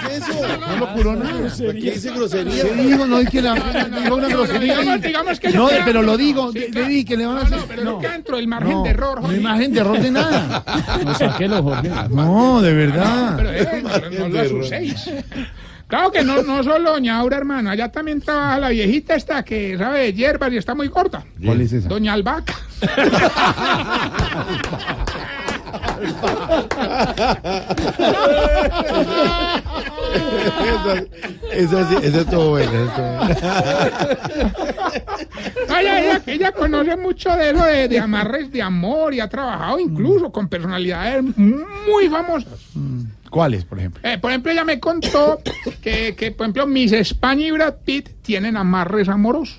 ¿qué 0.07 0.15
es 0.15 0.27
eso? 0.29 0.41
No 0.59 0.77
lo 0.77 0.93
curó 0.93 1.15
nada. 1.15 1.49
¿Qué 1.57 1.71
dice 1.73 2.11
grosería? 2.11 2.63
¿Qué 2.63 2.73
dijo? 2.83 3.05
No, 3.07 3.17
es 3.19 3.29
que 3.29 3.41
la, 3.41 3.55
dijo 3.55 4.15
una 4.15 4.27
grosería. 4.27 4.77
Digamos, 4.79 5.01
digamos 5.01 5.39
que 5.39 5.49
No, 5.49 5.67
pero 5.83 6.01
lo 6.03 6.15
digo, 6.17 6.51
le- 6.53 6.87
di 6.87 7.03
que 7.03 7.17
le 7.17 7.25
van 7.25 7.37
a 7.37 7.41
hacer. 7.41 7.57
no, 7.57 7.65
pero 7.67 7.83
no 7.83 7.99
queda 7.99 8.11
dentro 8.11 8.37
del 8.37 8.47
margen 8.47 8.83
de 8.83 8.89
error, 8.91 9.21
No 9.21 9.29
hay 9.29 9.39
margen 9.39 9.73
de 9.73 9.79
error 9.79 9.99
de 9.99 10.11
nada. 10.11 10.63
No, 11.03 11.15
sáquelo, 11.15 11.63
Jorge. 11.63 11.89
No, 12.09 12.61
de 12.61 12.71
Pero 12.73 12.91
verdad. 12.93 13.55
eh, 13.55 13.83
no, 14.19 14.29
no 14.29 14.43
lo. 14.43 14.67
Claro 15.87 16.11
que 16.11 16.21
no, 16.21 16.43
no 16.43 16.63
solo 16.63 16.91
doña 16.91 17.17
Aura, 17.17 17.37
hermano, 17.37 17.69
allá 17.69 17.89
también 17.89 18.19
trabaja 18.19 18.59
la 18.59 18.69
viejita 18.69 19.15
esta 19.15 19.43
que 19.43 19.77
sabe 19.77 19.99
de 19.99 20.13
hierbas 20.13 20.51
y 20.51 20.57
está 20.57 20.75
muy 20.75 20.89
corta. 20.89 21.23
¿Cuál 21.43 21.61
es 21.61 21.71
esa? 21.71 21.87
Doña 21.87 22.11
Albaca. 22.13 22.53
Esa, 31.51 31.81
esa 31.81 31.83
buena. 31.83 32.07
esa 32.07 32.21
estuvo 32.21 32.49
buena. 32.49 32.91
Ay, 35.69 35.87
ay, 35.87 36.05
ella, 36.05 36.21
ella 36.25 36.51
conoce 36.51 36.95
mucho 36.97 37.35
de 37.35 37.49
eso 37.51 37.65
de, 37.65 37.87
de 37.87 37.99
amarres 37.99 38.51
de 38.51 38.61
amor 38.61 39.13
y 39.13 39.19
ha 39.19 39.27
trabajado 39.27 39.79
incluso 39.79 40.31
con 40.31 40.47
personalidades 40.47 41.23
muy 41.37 42.09
famosas. 42.09 42.53
¿Cuáles, 43.29 43.65
por 43.65 43.79
ejemplo? 43.79 44.01
Eh, 44.09 44.17
por 44.17 44.31
ejemplo, 44.31 44.51
ella 44.51 44.63
me 44.63 44.79
contó 44.79 45.41
que, 45.81 46.15
que, 46.15 46.31
por 46.31 46.45
ejemplo, 46.45 46.65
Miss 46.65 46.93
España 46.93 47.45
y 47.47 47.51
Brad 47.51 47.75
Pitt 47.83 48.09
tienen 48.21 48.55
amarres 48.55 49.09
amorosos. 49.09 49.57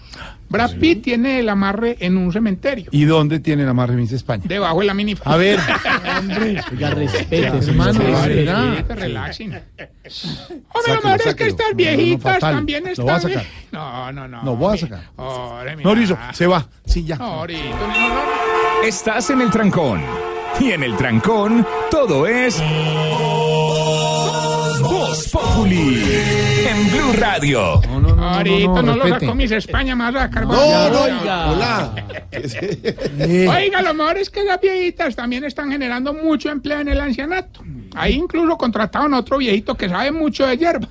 Brad 0.49 0.77
Pitt 0.77 1.03
tiene 1.03 1.41
el 1.41 1.49
amarre 1.49 1.97
en 2.01 2.17
un 2.17 2.33
cementerio, 2.33 2.87
¿Y 2.91 3.05
dónde 3.05 3.39
tiene 3.41 3.65
la 3.65 3.75
Marre 3.75 3.97
Miss 3.97 4.13
España? 4.13 4.45
debajo 4.47 4.81
de 4.81 4.87
la 4.87 4.95
minifalda. 4.95 5.35
A 5.35 5.37
ver, 5.37 5.59
hombre. 6.19 6.61
Oiga, 6.73 6.91
respete, 6.91 7.47
hermano, 7.47 8.01
relaxen. 8.89 9.53
Hombre, 9.53 10.95
lo 11.03 11.15
es 11.15 11.35
que 11.35 11.47
estas 11.49 11.67
No, 11.67 11.71
no, 11.73 11.77
viejitas 11.77 12.33
fatal. 12.35 12.55
también 12.55 12.85
Lo 12.85 12.91
están... 12.91 13.07
voy 13.07 13.15
a 13.15 13.21
sacar. 13.21 13.45
No, 13.73 14.13
no, 14.13 14.29
no. 14.29 14.43
No, 14.43 14.57
voy 14.57 14.75
a 14.75 14.81
sacar. 14.81 15.03
Ore, 15.17 16.07
se 16.33 16.47
va. 16.47 16.67
Sí, 16.87 17.05
ya. 17.05 17.17
No, 17.17 17.47
no, 17.47 17.53
no, 17.53 17.87
no. 17.89 18.85
Estás 18.85 19.31
en 19.31 19.41
el 19.43 19.51
trancón. 19.51 20.01
Y 20.61 20.71
en 20.73 20.83
el 20.83 20.97
trancón, 20.97 21.67
todo 21.91 22.27
es. 22.27 22.61
Voz 25.19 25.29
Populi. 25.31 26.05
En 26.69 26.91
Blue 26.93 27.13
Radio. 27.19 27.81
No, 27.89 27.99
no, 28.01 28.09
no, 28.11 28.15
no, 28.15 28.29
Ahorita 28.29 28.83
no, 28.83 28.95
lo 28.95 29.09
sacó 29.09 29.35
Miss 29.35 29.51
España, 29.51 29.97
más 29.97 30.15
a 30.15 30.29
No, 30.29 30.91
no, 30.91 31.01
Oiga. 31.03 31.51
hola. 31.51 31.93
Oiga, 33.59 33.83
lo 33.83 33.95
mejor 33.95 34.19
es 34.19 34.31
que 34.31 34.45
las 34.45 34.61
viejitas 34.61 35.17
también 35.17 35.43
están 35.43 35.73
generando 35.73 36.15
mucho 36.15 36.51
empleo 36.51 36.79
en 36.79 36.89
el 36.89 37.01
ancianato. 37.01 37.65
Ahí 37.97 38.13
incluso 38.15 38.57
contrataron 38.57 39.13
a 39.13 39.19
otro 39.19 39.39
viejito 39.39 39.75
que 39.75 39.89
sabe 39.89 40.13
mucho 40.13 40.47
de 40.47 40.57
hierba, 40.57 40.87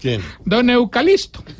¿Quién? 0.00 0.20
don 0.44 0.68
Eucalisto. 0.68 1.44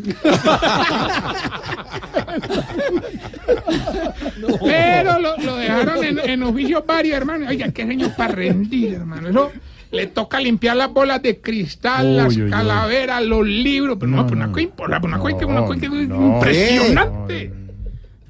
Pero 4.64 5.18
lo, 5.20 5.36
lo 5.36 5.56
dejaron 5.56 6.04
en, 6.04 6.18
en 6.18 6.42
oficio 6.42 6.82
varios, 6.84 7.16
hermano. 7.18 7.46
Oiga, 7.48 7.70
qué 7.70 7.86
señor 7.86 8.16
para 8.16 8.32
rendir, 8.34 8.94
hermano. 8.94 9.28
Eso 9.28 9.52
le 9.90 10.06
toca 10.06 10.40
limpiar 10.40 10.76
las 10.76 10.92
bolas 10.92 11.20
de 11.22 11.40
cristal, 11.40 12.06
Uy, 12.06 12.16
las 12.16 12.36
uy, 12.36 12.42
uy. 12.44 12.50
calaveras, 12.50 13.22
los 13.24 13.46
libros. 13.46 13.96
Pero 13.98 14.10
no, 14.10 14.16
No, 14.18 14.22
pues 14.26 14.36
una 14.36 14.48
cosa 14.48 14.60
importante, 14.62 15.06
una 15.06 15.18
cosa 15.18 15.46
una 15.46 15.60
cosa 15.64 15.80
que 15.80 15.86
es 15.86 16.08
no, 16.08 16.34
impresionante. 16.34 17.52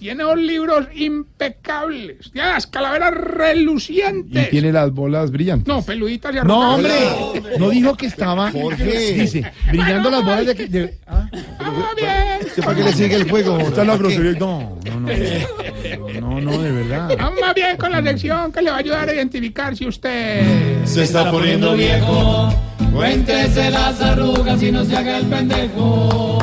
Tiene 0.01 0.25
dos 0.25 0.37
libros 0.39 0.87
impecables. 0.95 2.33
Tiene 2.33 2.49
las 2.49 2.67
calaveras 2.67 3.13
y 3.13 3.15
relucientes. 3.17 4.51
tiene 4.51 4.73
las 4.73 4.91
bolas 4.93 5.31
brillantes. 5.31 5.69
No, 5.69 5.83
peluditas 5.83 6.33
y 6.33 6.37
No, 6.47 6.73
arrugadas. 6.73 7.13
hombre. 7.13 7.43
No 7.59 7.69
dijo 7.71 7.95
que 7.97 8.07
estaba. 8.07 8.51
Jorge. 8.51 9.13
Dice, 9.13 9.45
brillando 9.69 10.11
las 10.11 10.25
bolas 10.25 10.47
de. 10.47 10.55
de- 10.55 10.99
ah, 11.07 11.29
Vamos 11.59 11.85
bien. 11.97 12.47
¿Usted 12.47 12.63
para 12.65 12.77
qué 12.79 12.83
le 12.85 12.93
sigue 12.95 13.15
el 13.17 13.31
juego? 13.31 13.59
está 13.59 13.85
la 13.85 13.97
grosería. 13.99 14.33
No, 14.41 14.79
no, 14.87 15.01
no. 15.01 15.11
No, 16.21 16.41
no, 16.41 16.59
de 16.63 16.73
verdad. 16.73 17.11
Vamos 17.19 17.41
más 17.41 17.55
bien 17.55 17.77
con 17.77 17.93
la 17.93 18.03
sección 18.03 18.51
que 18.53 18.63
le 18.63 18.71
va 18.71 18.77
a 18.77 18.81
ayudar 18.81 19.09
a 19.09 19.15
identificar 19.15 19.77
si 19.77 19.87
usted... 19.87 20.85
Se 20.85 21.03
está 21.03 21.31
poniendo 21.31 21.75
viejo. 21.75 22.49
Cuéntese 22.93 23.71
las 23.71 24.01
arrugas 24.01 24.63
y 24.63 24.73
no 24.73 24.85
se 24.85 24.97
haga 24.97 25.19
el 25.19 25.27
pendejo. 25.27 26.39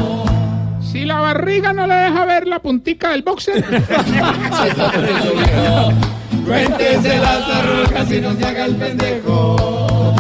Si 0.98 1.06
la 1.06 1.20
barriga 1.20 1.74
no 1.74 1.86
le 1.86 1.94
deja 1.94 2.26
ver 2.26 2.48
la 2.48 2.58
puntica 2.58 3.12
del 3.12 3.22
boxer. 3.22 3.64
Cuéntese 6.44 7.20
las 7.20 7.50
arrugas 7.56 8.12
y 8.12 8.20
no 8.20 8.34
se 8.36 8.44
haga 8.44 8.66
el 8.66 8.76
pendejo. 8.78 10.16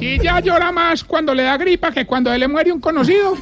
si 0.00 0.18
ya 0.18 0.40
llora 0.40 0.72
más 0.72 1.04
cuando 1.04 1.32
le 1.32 1.44
da 1.44 1.56
gripa 1.56 1.92
que 1.92 2.04
cuando 2.04 2.36
le 2.36 2.48
muere 2.48 2.72
un 2.72 2.80
conocido. 2.80 3.36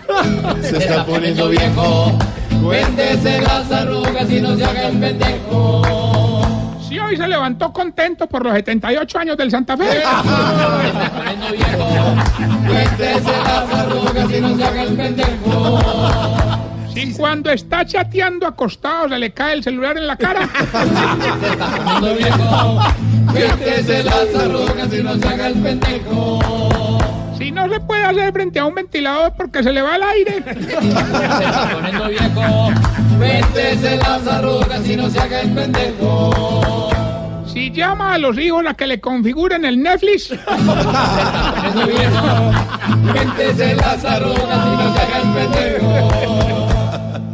Se 0.60 0.76
está 0.76 1.06
poniendo 1.06 1.48
viejo. 1.48 2.18
Cuéntese 2.62 3.40
las 3.40 3.72
arrugas 3.72 4.30
y 4.30 4.42
no 4.42 4.54
se 4.54 4.62
haga 4.62 4.88
el 4.88 4.98
pendejo. 4.98 5.99
Si 6.90 6.98
hoy 6.98 7.16
se 7.16 7.28
levantó 7.28 7.72
contento 7.72 8.26
por 8.26 8.42
los 8.42 8.52
78 8.52 9.18
años 9.20 9.36
del 9.36 9.48
Santa 9.48 9.76
Fe. 9.76 9.84
Y 14.36 14.40
no 14.40 14.56
se 14.56 14.64
haga 14.64 14.82
el 14.82 14.96
pendejo. 14.96 15.78
Si 16.92 17.14
cuando 17.14 17.50
está 17.50 17.84
chateando 17.84 18.46
acostado 18.46 19.08
se 19.08 19.18
le 19.18 19.30
cae 19.30 19.54
el 19.54 19.62
celular 19.62 19.96
en 19.96 20.08
la 20.08 20.16
cara. 20.16 20.40
Cuéntese 23.30 24.02
las 24.02 24.34
arrugas 24.34 24.92
y 24.92 25.02
no 25.02 25.16
se 25.16 25.28
haga 25.28 25.46
el 25.46 25.54
pendejo. 25.54 26.99
Si 27.40 27.50
no 27.50 27.66
se 27.70 27.80
puede 27.80 28.04
hacer 28.04 28.32
frente 28.34 28.58
a 28.58 28.66
un 28.66 28.74
ventilador 28.74 29.32
porque 29.34 29.62
se 29.62 29.72
le 29.72 29.80
va 29.80 29.96
el 29.96 30.02
aire. 30.02 30.42
Poniendo 31.72 32.08
viejo. 32.08 32.70
Cuéntese 33.16 33.96
las 33.96 34.26
arrugas 34.26 34.86
y 34.86 34.94
no 34.94 35.08
se 35.08 35.18
haga 35.18 35.40
el 35.40 35.54
pendejo. 35.54 36.90
Si 37.46 37.70
llama 37.72 38.12
a 38.12 38.18
los 38.18 38.36
hijos 38.36 38.62
a 38.68 38.74
que 38.74 38.86
le 38.86 39.00
configuren 39.00 39.64
el 39.64 39.82
Netflix. 39.82 40.28
Poniendo 40.44 41.86
viejo. 41.86 42.52
Cuéntese 43.10 43.74
las 43.74 44.04
arrugas 44.04 44.66
y 44.66 44.76
no 44.76 44.94
se 44.94 45.00
haga 45.00 45.18
el 45.22 45.32
pendejo. 45.32 46.10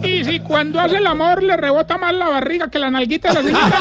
Y 0.04 0.24
si 0.24 0.38
cuando 0.38 0.78
hace 0.78 0.98
el 0.98 1.06
amor 1.08 1.42
le 1.42 1.56
rebota 1.56 1.98
más 1.98 2.14
la 2.14 2.28
barriga 2.28 2.68
que 2.68 2.78
la 2.78 2.90
nalguita 2.90 3.32
de 3.32 3.34
la 3.34 3.42
señora. 3.42 3.78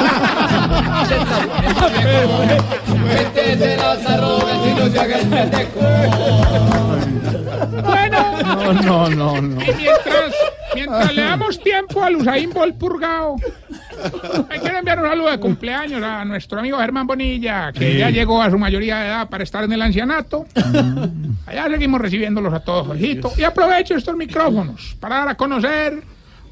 Cuéntese 2.88 3.78
las 3.78 4.06
arrugas 4.08 4.45
no 4.86 4.92
se 4.92 5.00
haga 5.00 5.20
el 5.20 5.28
pendejo. 5.28 5.80
Bueno. 7.84 8.42
No, 8.44 8.74
no, 8.74 9.10
no, 9.10 9.42
no. 9.42 9.62
Y 9.62 9.66
mientras, 9.76 10.34
mientras 10.76 11.14
le 11.16 11.22
damos 11.22 11.60
tiempo 11.62 12.04
al 12.04 12.16
Usain 12.16 12.50
Bolt 12.52 12.76
purgado, 12.78 13.36
hay 14.50 14.60
que 14.60 14.68
enviar 14.68 15.00
un 15.00 15.08
saludo 15.10 15.32
de 15.32 15.40
cumpleaños 15.40 16.02
a 16.04 16.24
nuestro 16.26 16.60
amigo 16.60 16.78
Germán 16.80 17.08
Bonilla, 17.08 17.72
que 17.72 17.94
Sí. 17.94 17.98
ya 17.98 18.10
llegó 18.10 18.42
a 18.42 18.50
su 18.50 18.58
mayoría 18.58 18.98
de 19.00 19.08
edad 19.08 19.30
para 19.30 19.44
estar 19.44 19.64
en 19.64 19.72
el 19.74 19.82
ancianato. 19.82 20.46
Allá 21.46 21.68
seguimos 21.70 22.02
recibiéndolos 22.02 22.54
a 22.54 22.60
todos, 22.60 22.88
Jorgito. 22.88 23.32
Y 23.38 23.44
aprovecho 23.44 23.96
estos 23.96 24.16
micrófonos 24.16 24.96
para 25.00 25.18
dar 25.20 25.30
a 25.30 25.36
conocer 25.36 26.02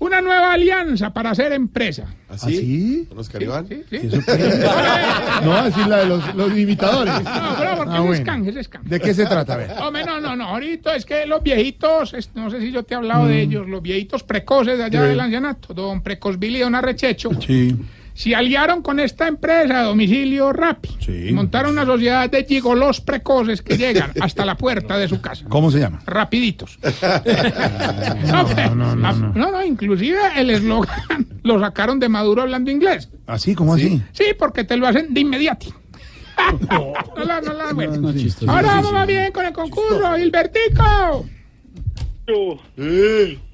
una 0.05 0.21
nueva 0.21 0.53
alianza 0.53 1.11
para 1.13 1.31
hacer 1.31 1.51
empresa. 1.53 2.05
¿Así? 2.29 3.05
¿Con 3.09 3.19
Oscar 3.19 3.41
Iván? 3.43 3.67
No, 5.43 5.53
así 5.53 5.79
la 5.87 5.97
de 5.99 6.05
los, 6.05 6.35
los 6.35 6.57
imitadores. 6.57 7.13
No, 7.23 7.55
pero 7.57 7.75
porque 7.77 7.91
Ah, 7.95 8.05
es 8.11 8.19
escanje, 8.19 8.49
es 8.49 8.55
escanje. 8.55 8.89
¿De 8.89 8.99
qué 8.99 9.13
se 9.13 9.25
trata? 9.25 9.53
A 9.53 9.57
ver. 9.57 9.71
Hombre, 9.79 10.05
no, 10.05 10.19
no, 10.19 10.35
no. 10.35 10.45
Ahorita 10.49 10.95
es 10.95 11.05
que 11.05 11.25
los 11.25 11.43
viejitos, 11.43 12.13
es- 12.13 12.29
no 12.35 12.49
sé 12.49 12.59
si 12.59 12.71
yo 12.71 12.83
te 12.83 12.93
he 12.93 12.97
hablado 12.97 13.27
de 13.27 13.35
Mm. 13.35 13.39
ellos, 13.49 13.67
los 13.67 13.81
viejitos 13.81 14.23
precoces 14.23 14.77
de 14.77 14.83
allá 14.85 15.01
Sí. 15.01 15.07
del 15.09 15.19
ancianato, 15.19 15.73
don 15.73 16.01
Precosvili 16.01 16.57
y 16.59 16.61
don 16.61 16.75
Arrechecho, 16.75 17.29
Sí. 17.41 17.75
Se 18.13 18.35
aliaron 18.35 18.81
con 18.81 18.99
esta 18.99 19.27
empresa 19.27 19.79
de 19.79 19.83
domicilio 19.85 20.53
Rappi. 20.53 20.89
Sí. 20.99 21.31
Montaron 21.33 21.71
una 21.71 21.85
sociedad 21.85 22.29
de 22.29 22.45
gigolos 22.45 23.01
precoces 23.01 23.61
que 23.61 23.77
llegan 23.77 24.11
hasta 24.21 24.45
la 24.45 24.55
puerta 24.55 24.97
de 24.97 25.07
su 25.07 25.21
casa. 25.21 25.45
¿Cómo 25.49 25.71
se 25.71 25.79
llama? 25.79 26.01
Rapiditos. 26.05 26.79
No, 28.23 28.75
no, 28.75 28.95
no, 28.95 29.13
no, 29.13 29.51
no, 29.51 29.63
inclusive 29.63 30.17
el 30.35 30.49
eslogan 30.49 31.27
lo 31.43 31.59
sacaron 31.59 31.99
de 31.99 32.09
Maduro 32.09 32.41
hablando 32.41 32.71
inglés. 32.71 33.09
¿Así? 33.27 33.53
¿Cómo 33.55 33.75
así? 33.75 34.01
Sí, 34.11 34.25
porque 34.37 34.63
te 34.63 34.77
lo 34.77 34.87
hacen 34.87 35.13
de 35.13 35.21
inmediati. 35.21 35.73
no 36.69 37.23
la, 37.23 37.41
no. 37.41 37.53
No. 37.53 38.51
Ahora 38.51 38.81
vamos 38.81 39.07
bien 39.07 39.31
con 39.31 39.45
el 39.45 39.53
concurso, 39.53 40.15
Gilbertico. 42.25 42.61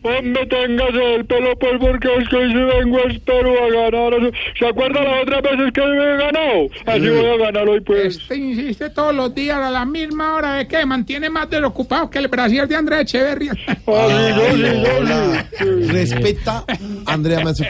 Hombre, 0.01 0.45
téngase 0.45 1.15
el 1.15 1.25
pelo 1.25 1.55
pues 1.59 1.73
porque 1.79 2.15
es 2.17 2.29
que 2.29 2.35
hoy 2.37 2.51
sí 2.51 2.57
vengo 2.57 2.99
espero 3.07 3.51
a 3.63 3.69
ganar. 3.69 4.31
¿Se 4.57 4.67
acuerda 4.67 5.03
las 5.03 5.23
otras 5.23 5.41
veces 5.41 5.71
que 5.73 5.81
me 5.81 5.95
he 5.95 6.17
ganado? 6.17 6.67
Así 6.85 7.09
voy 7.09 7.25
a 7.25 7.37
ganar 7.37 7.67
hoy 7.67 7.81
pues. 7.81 8.17
Este 8.17 8.35
insiste 8.35 8.89
todos 8.91 9.13
los 9.13 9.33
días 9.33 9.57
a 9.57 9.69
la 9.69 9.85
misma 9.85 10.35
hora 10.35 10.53
de 10.55 10.67
que 10.67 10.85
mantiene 10.85 11.29
más 11.29 11.49
desocupado 11.49 12.09
que 12.09 12.19
el 12.19 12.27
brasier 12.27 12.67
de 12.67 12.75
Andrés 12.75 13.01
Echeverría. 13.01 13.53
Hola. 13.85 15.45
Respeta 15.87 16.63
a 17.05 17.13
Andrea 17.13 17.43
Metzger. 17.43 17.67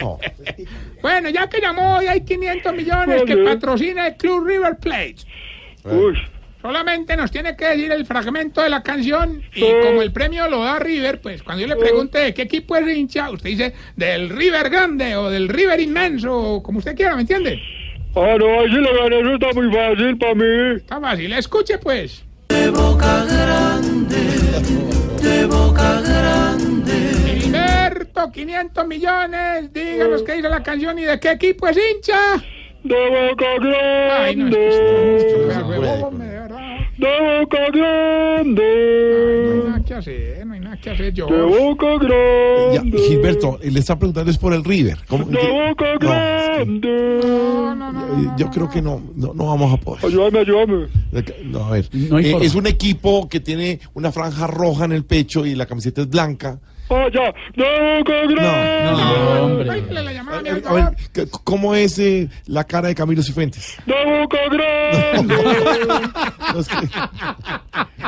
bueno, 1.02 1.30
ya 1.30 1.48
que 1.48 1.60
llamó 1.60 1.96
hoy 1.96 2.06
hay 2.06 2.20
500 2.22 2.74
millones 2.74 3.22
que 3.24 3.36
patrocina 3.38 4.06
el 4.06 4.16
Club 4.16 4.46
River 4.46 4.76
Plate. 4.78 5.16
Solamente 6.62 7.16
nos 7.16 7.30
tiene 7.30 7.56
que 7.56 7.64
decir 7.64 7.90
el 7.90 8.04
fragmento 8.04 8.60
de 8.60 8.68
la 8.68 8.82
canción 8.82 9.42
y 9.54 9.62
como 9.82 10.02
el 10.02 10.12
premio 10.12 10.46
lo 10.48 10.62
da 10.62 10.78
River, 10.78 11.20
pues 11.22 11.42
cuando 11.42 11.62
yo 11.62 11.66
le 11.66 11.76
pregunte 11.76 12.18
de 12.18 12.34
qué 12.34 12.42
equipo 12.42 12.76
es 12.76 12.86
hincha, 12.86 13.30
usted 13.30 13.50
dice 13.50 13.74
del 13.96 14.28
River 14.28 14.68
Grande 14.68 15.16
o 15.16 15.30
del 15.30 15.48
River 15.48 15.80
Inmenso, 15.80 16.36
o 16.36 16.62
como 16.62 16.78
usted 16.78 16.94
quiera, 16.94 17.14
¿me 17.14 17.22
entiende? 17.22 17.58
Ah, 18.14 18.36
no, 18.38 18.60
ahí 18.60 18.68
sí 18.68 18.74
le 18.74 18.92
gané, 18.92 19.20
eso 19.20 19.34
está 19.34 19.52
muy 19.54 19.72
fácil 19.72 20.18
para 20.18 20.34
mí. 20.34 20.76
Está 20.76 21.00
fácil, 21.00 21.32
escuche 21.32 21.78
pues. 21.78 22.24
De 22.48 22.68
boca 22.68 23.24
grande, 23.24 24.20
de 25.22 25.46
boca 25.46 26.00
grande. 26.02 27.38
Gilberto, 27.40 28.30
500 28.30 28.86
millones, 28.86 29.72
díganos 29.72 30.22
qué 30.24 30.32
dice 30.34 30.48
la 30.50 30.62
canción 30.62 30.98
y 30.98 31.04
de 31.04 31.18
qué 31.18 31.30
equipo 31.30 31.68
es 31.68 31.78
hincha. 31.78 32.42
De 32.82 32.94
boca 32.94 33.46
grande. 33.60 34.70
No, 36.98 37.08
de 37.08 37.40
boca 37.40 37.58
grande. 37.72 38.62
No 39.46 39.52
hay 39.52 39.68
nada 39.68 39.84
que 39.84 39.94
hacer, 39.94 40.46
no 40.46 40.54
hay 40.54 40.60
nada 40.60 40.76
que 40.78 40.90
hacer 40.90 41.12
yo. 41.12 41.26
De 41.26 41.42
boca 41.42 41.86
Ya, 42.72 42.80
grande. 42.80 42.98
Gilberto, 42.98 43.58
le 43.62 43.78
está 43.80 43.98
preguntando 43.98 44.30
es 44.30 44.38
por 44.38 44.52
el 44.54 44.64
River. 44.64 44.98
¿Cómo? 45.08 45.24
De 45.26 45.38
boca 45.38 45.98
grande. 45.98 47.20
Eh, 47.20 48.30
Yo 48.38 48.50
creo 48.50 48.70
que 48.70 48.80
no, 48.80 49.02
no, 49.14 49.34
no 49.34 49.46
vamos 49.46 49.72
a 49.72 49.76
poder. 49.76 50.04
Ayúdame, 50.06 50.38
ayúdame. 50.40 50.86
No, 51.44 51.64
a 51.64 51.70
ver. 51.72 51.88
hay 51.92 52.26
Eh, 52.26 52.38
es 52.40 52.54
un 52.54 52.66
equipo 52.66 53.28
que 53.28 53.40
tiene 53.40 53.80
una 53.94 54.10
franja 54.12 54.46
roja 54.46 54.84
en 54.86 54.92
el 54.92 55.04
pecho 55.04 55.44
y 55.44 55.54
la 55.54 55.66
camiseta 55.66 56.02
es 56.02 56.08
blanca. 56.08 56.60
Ah, 56.90 57.06
ya. 57.12 57.32
De 57.54 57.98
boca 57.98 58.12
grande. 58.26 59.70
Ay, 59.70 59.82
que 59.82 59.94
le 59.94 60.02
la 60.02 60.12
llamaba 60.12 60.38
a 60.38 60.42
ver, 60.42 60.62
¿cómo 61.44 61.74
es 61.74 61.98
eh, 61.98 62.28
la 62.46 62.64
cara 62.64 62.88
de 62.88 62.94
Camilo 62.94 63.22
Cifuentes? 63.22 63.76
No, 63.86 63.94
es 66.60 66.68
que- 66.68 66.88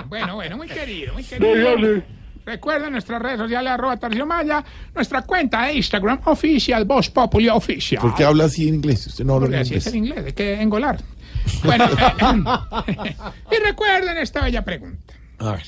Bueno, 0.09 0.35
bueno, 0.37 0.57
muy 0.57 0.69
querido, 0.69 1.13
muy 1.15 1.25
querido. 1.25 1.53
Déjale. 1.55 2.05
Recuerden 2.45 2.91
nuestras 2.93 3.23
redes 3.23 3.39
sociales, 3.39 3.73
arroba 3.73 3.97
Tarcisio 3.97 4.27
Maya, 4.27 4.65
nuestra 4.95 5.23
cuenta 5.23 5.67
de 5.67 5.75
Instagram 5.75 6.19
oficial, 6.25 6.85
Voz 6.85 7.09
Populi 7.09 7.49
Oficial. 7.49 8.01
¿Por 8.03 8.15
qué 8.17 8.25
habla 8.25 8.45
así 8.47 8.67
en 8.69 8.75
inglés? 8.77 9.07
Usted 9.07 9.25
no 9.25 9.35
habla 9.35 9.45
Porque 9.47 9.57
en 9.59 9.63
así 9.63 9.75
es 9.77 9.87
inglés. 9.87 9.95
el 9.95 9.99
inglés, 9.99 10.25
hay 10.27 10.33
que 10.33 10.61
engolar. 10.61 10.99
Bueno, 11.65 11.87
y 13.51 13.57
recuerden 13.65 14.19
esta 14.19 14.43
bella 14.43 14.65
pregunta. 14.65 15.15
A 15.39 15.53
ver. 15.53 15.63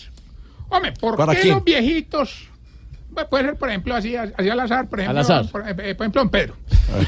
Hombre, 0.69 0.93
¿por 1.01 1.16
¿Para 1.16 1.35
qué 1.35 1.43
quién? 1.43 1.55
los 1.55 1.65
viejitos? 1.65 2.49
Puede 3.15 3.45
ser, 3.45 3.57
por 3.57 3.69
ejemplo, 3.69 3.95
así, 3.95 4.16
así 4.16 4.49
al 4.49 4.61
azar, 4.61 4.89
por 4.89 5.01
ejemplo, 5.01 5.20
azar. 5.20 5.47
Por, 5.51 5.69
eh, 5.69 5.74
por 5.74 6.05
ejemplo, 6.05 6.23
don 6.23 6.31
Pedro. 6.31 6.57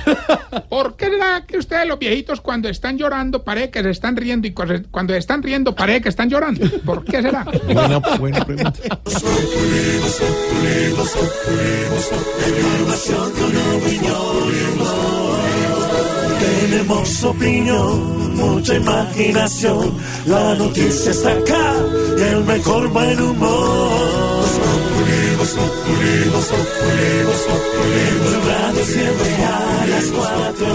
¿Por 0.68 0.96
qué 0.96 1.06
será 1.06 1.44
que 1.46 1.58
ustedes 1.58 1.86
los 1.86 1.98
viejitos 1.98 2.40
cuando 2.40 2.68
están 2.68 2.96
llorando 2.96 3.42
parece 3.42 3.70
que 3.70 3.82
se 3.82 3.90
están 3.90 4.16
riendo 4.16 4.46
y 4.46 4.52
cuando 4.52 4.74
cuando 4.90 5.14
están 5.14 5.42
riendo 5.42 5.74
parece 5.74 6.02
que 6.02 6.08
están 6.08 6.28
llorando? 6.30 6.66
¿Por 6.84 7.04
qué 7.04 7.22
será? 7.22 7.44
Buena, 7.66 7.98
buena 8.18 8.44
pregunta. 8.44 8.80
Tenemos 16.40 17.24
opinión, 17.24 18.36
mucha 18.36 18.74
imaginación. 18.74 19.96
La 20.26 20.54
noticia 20.54 21.10
está 21.10 21.32
acá 21.32 21.74
y 22.18 22.22
el 22.22 22.44
mejor 22.44 22.88
buen 22.88 23.20
humor. 23.20 24.85
Los 25.46 25.54
populimos, 25.54 26.44
populimos, 26.46 27.36
populimos, 27.46 28.46
Radio 28.46 28.84
siempre 28.84 29.44
a 29.44 29.86
las 29.86 30.06
cuatro. 30.10 30.66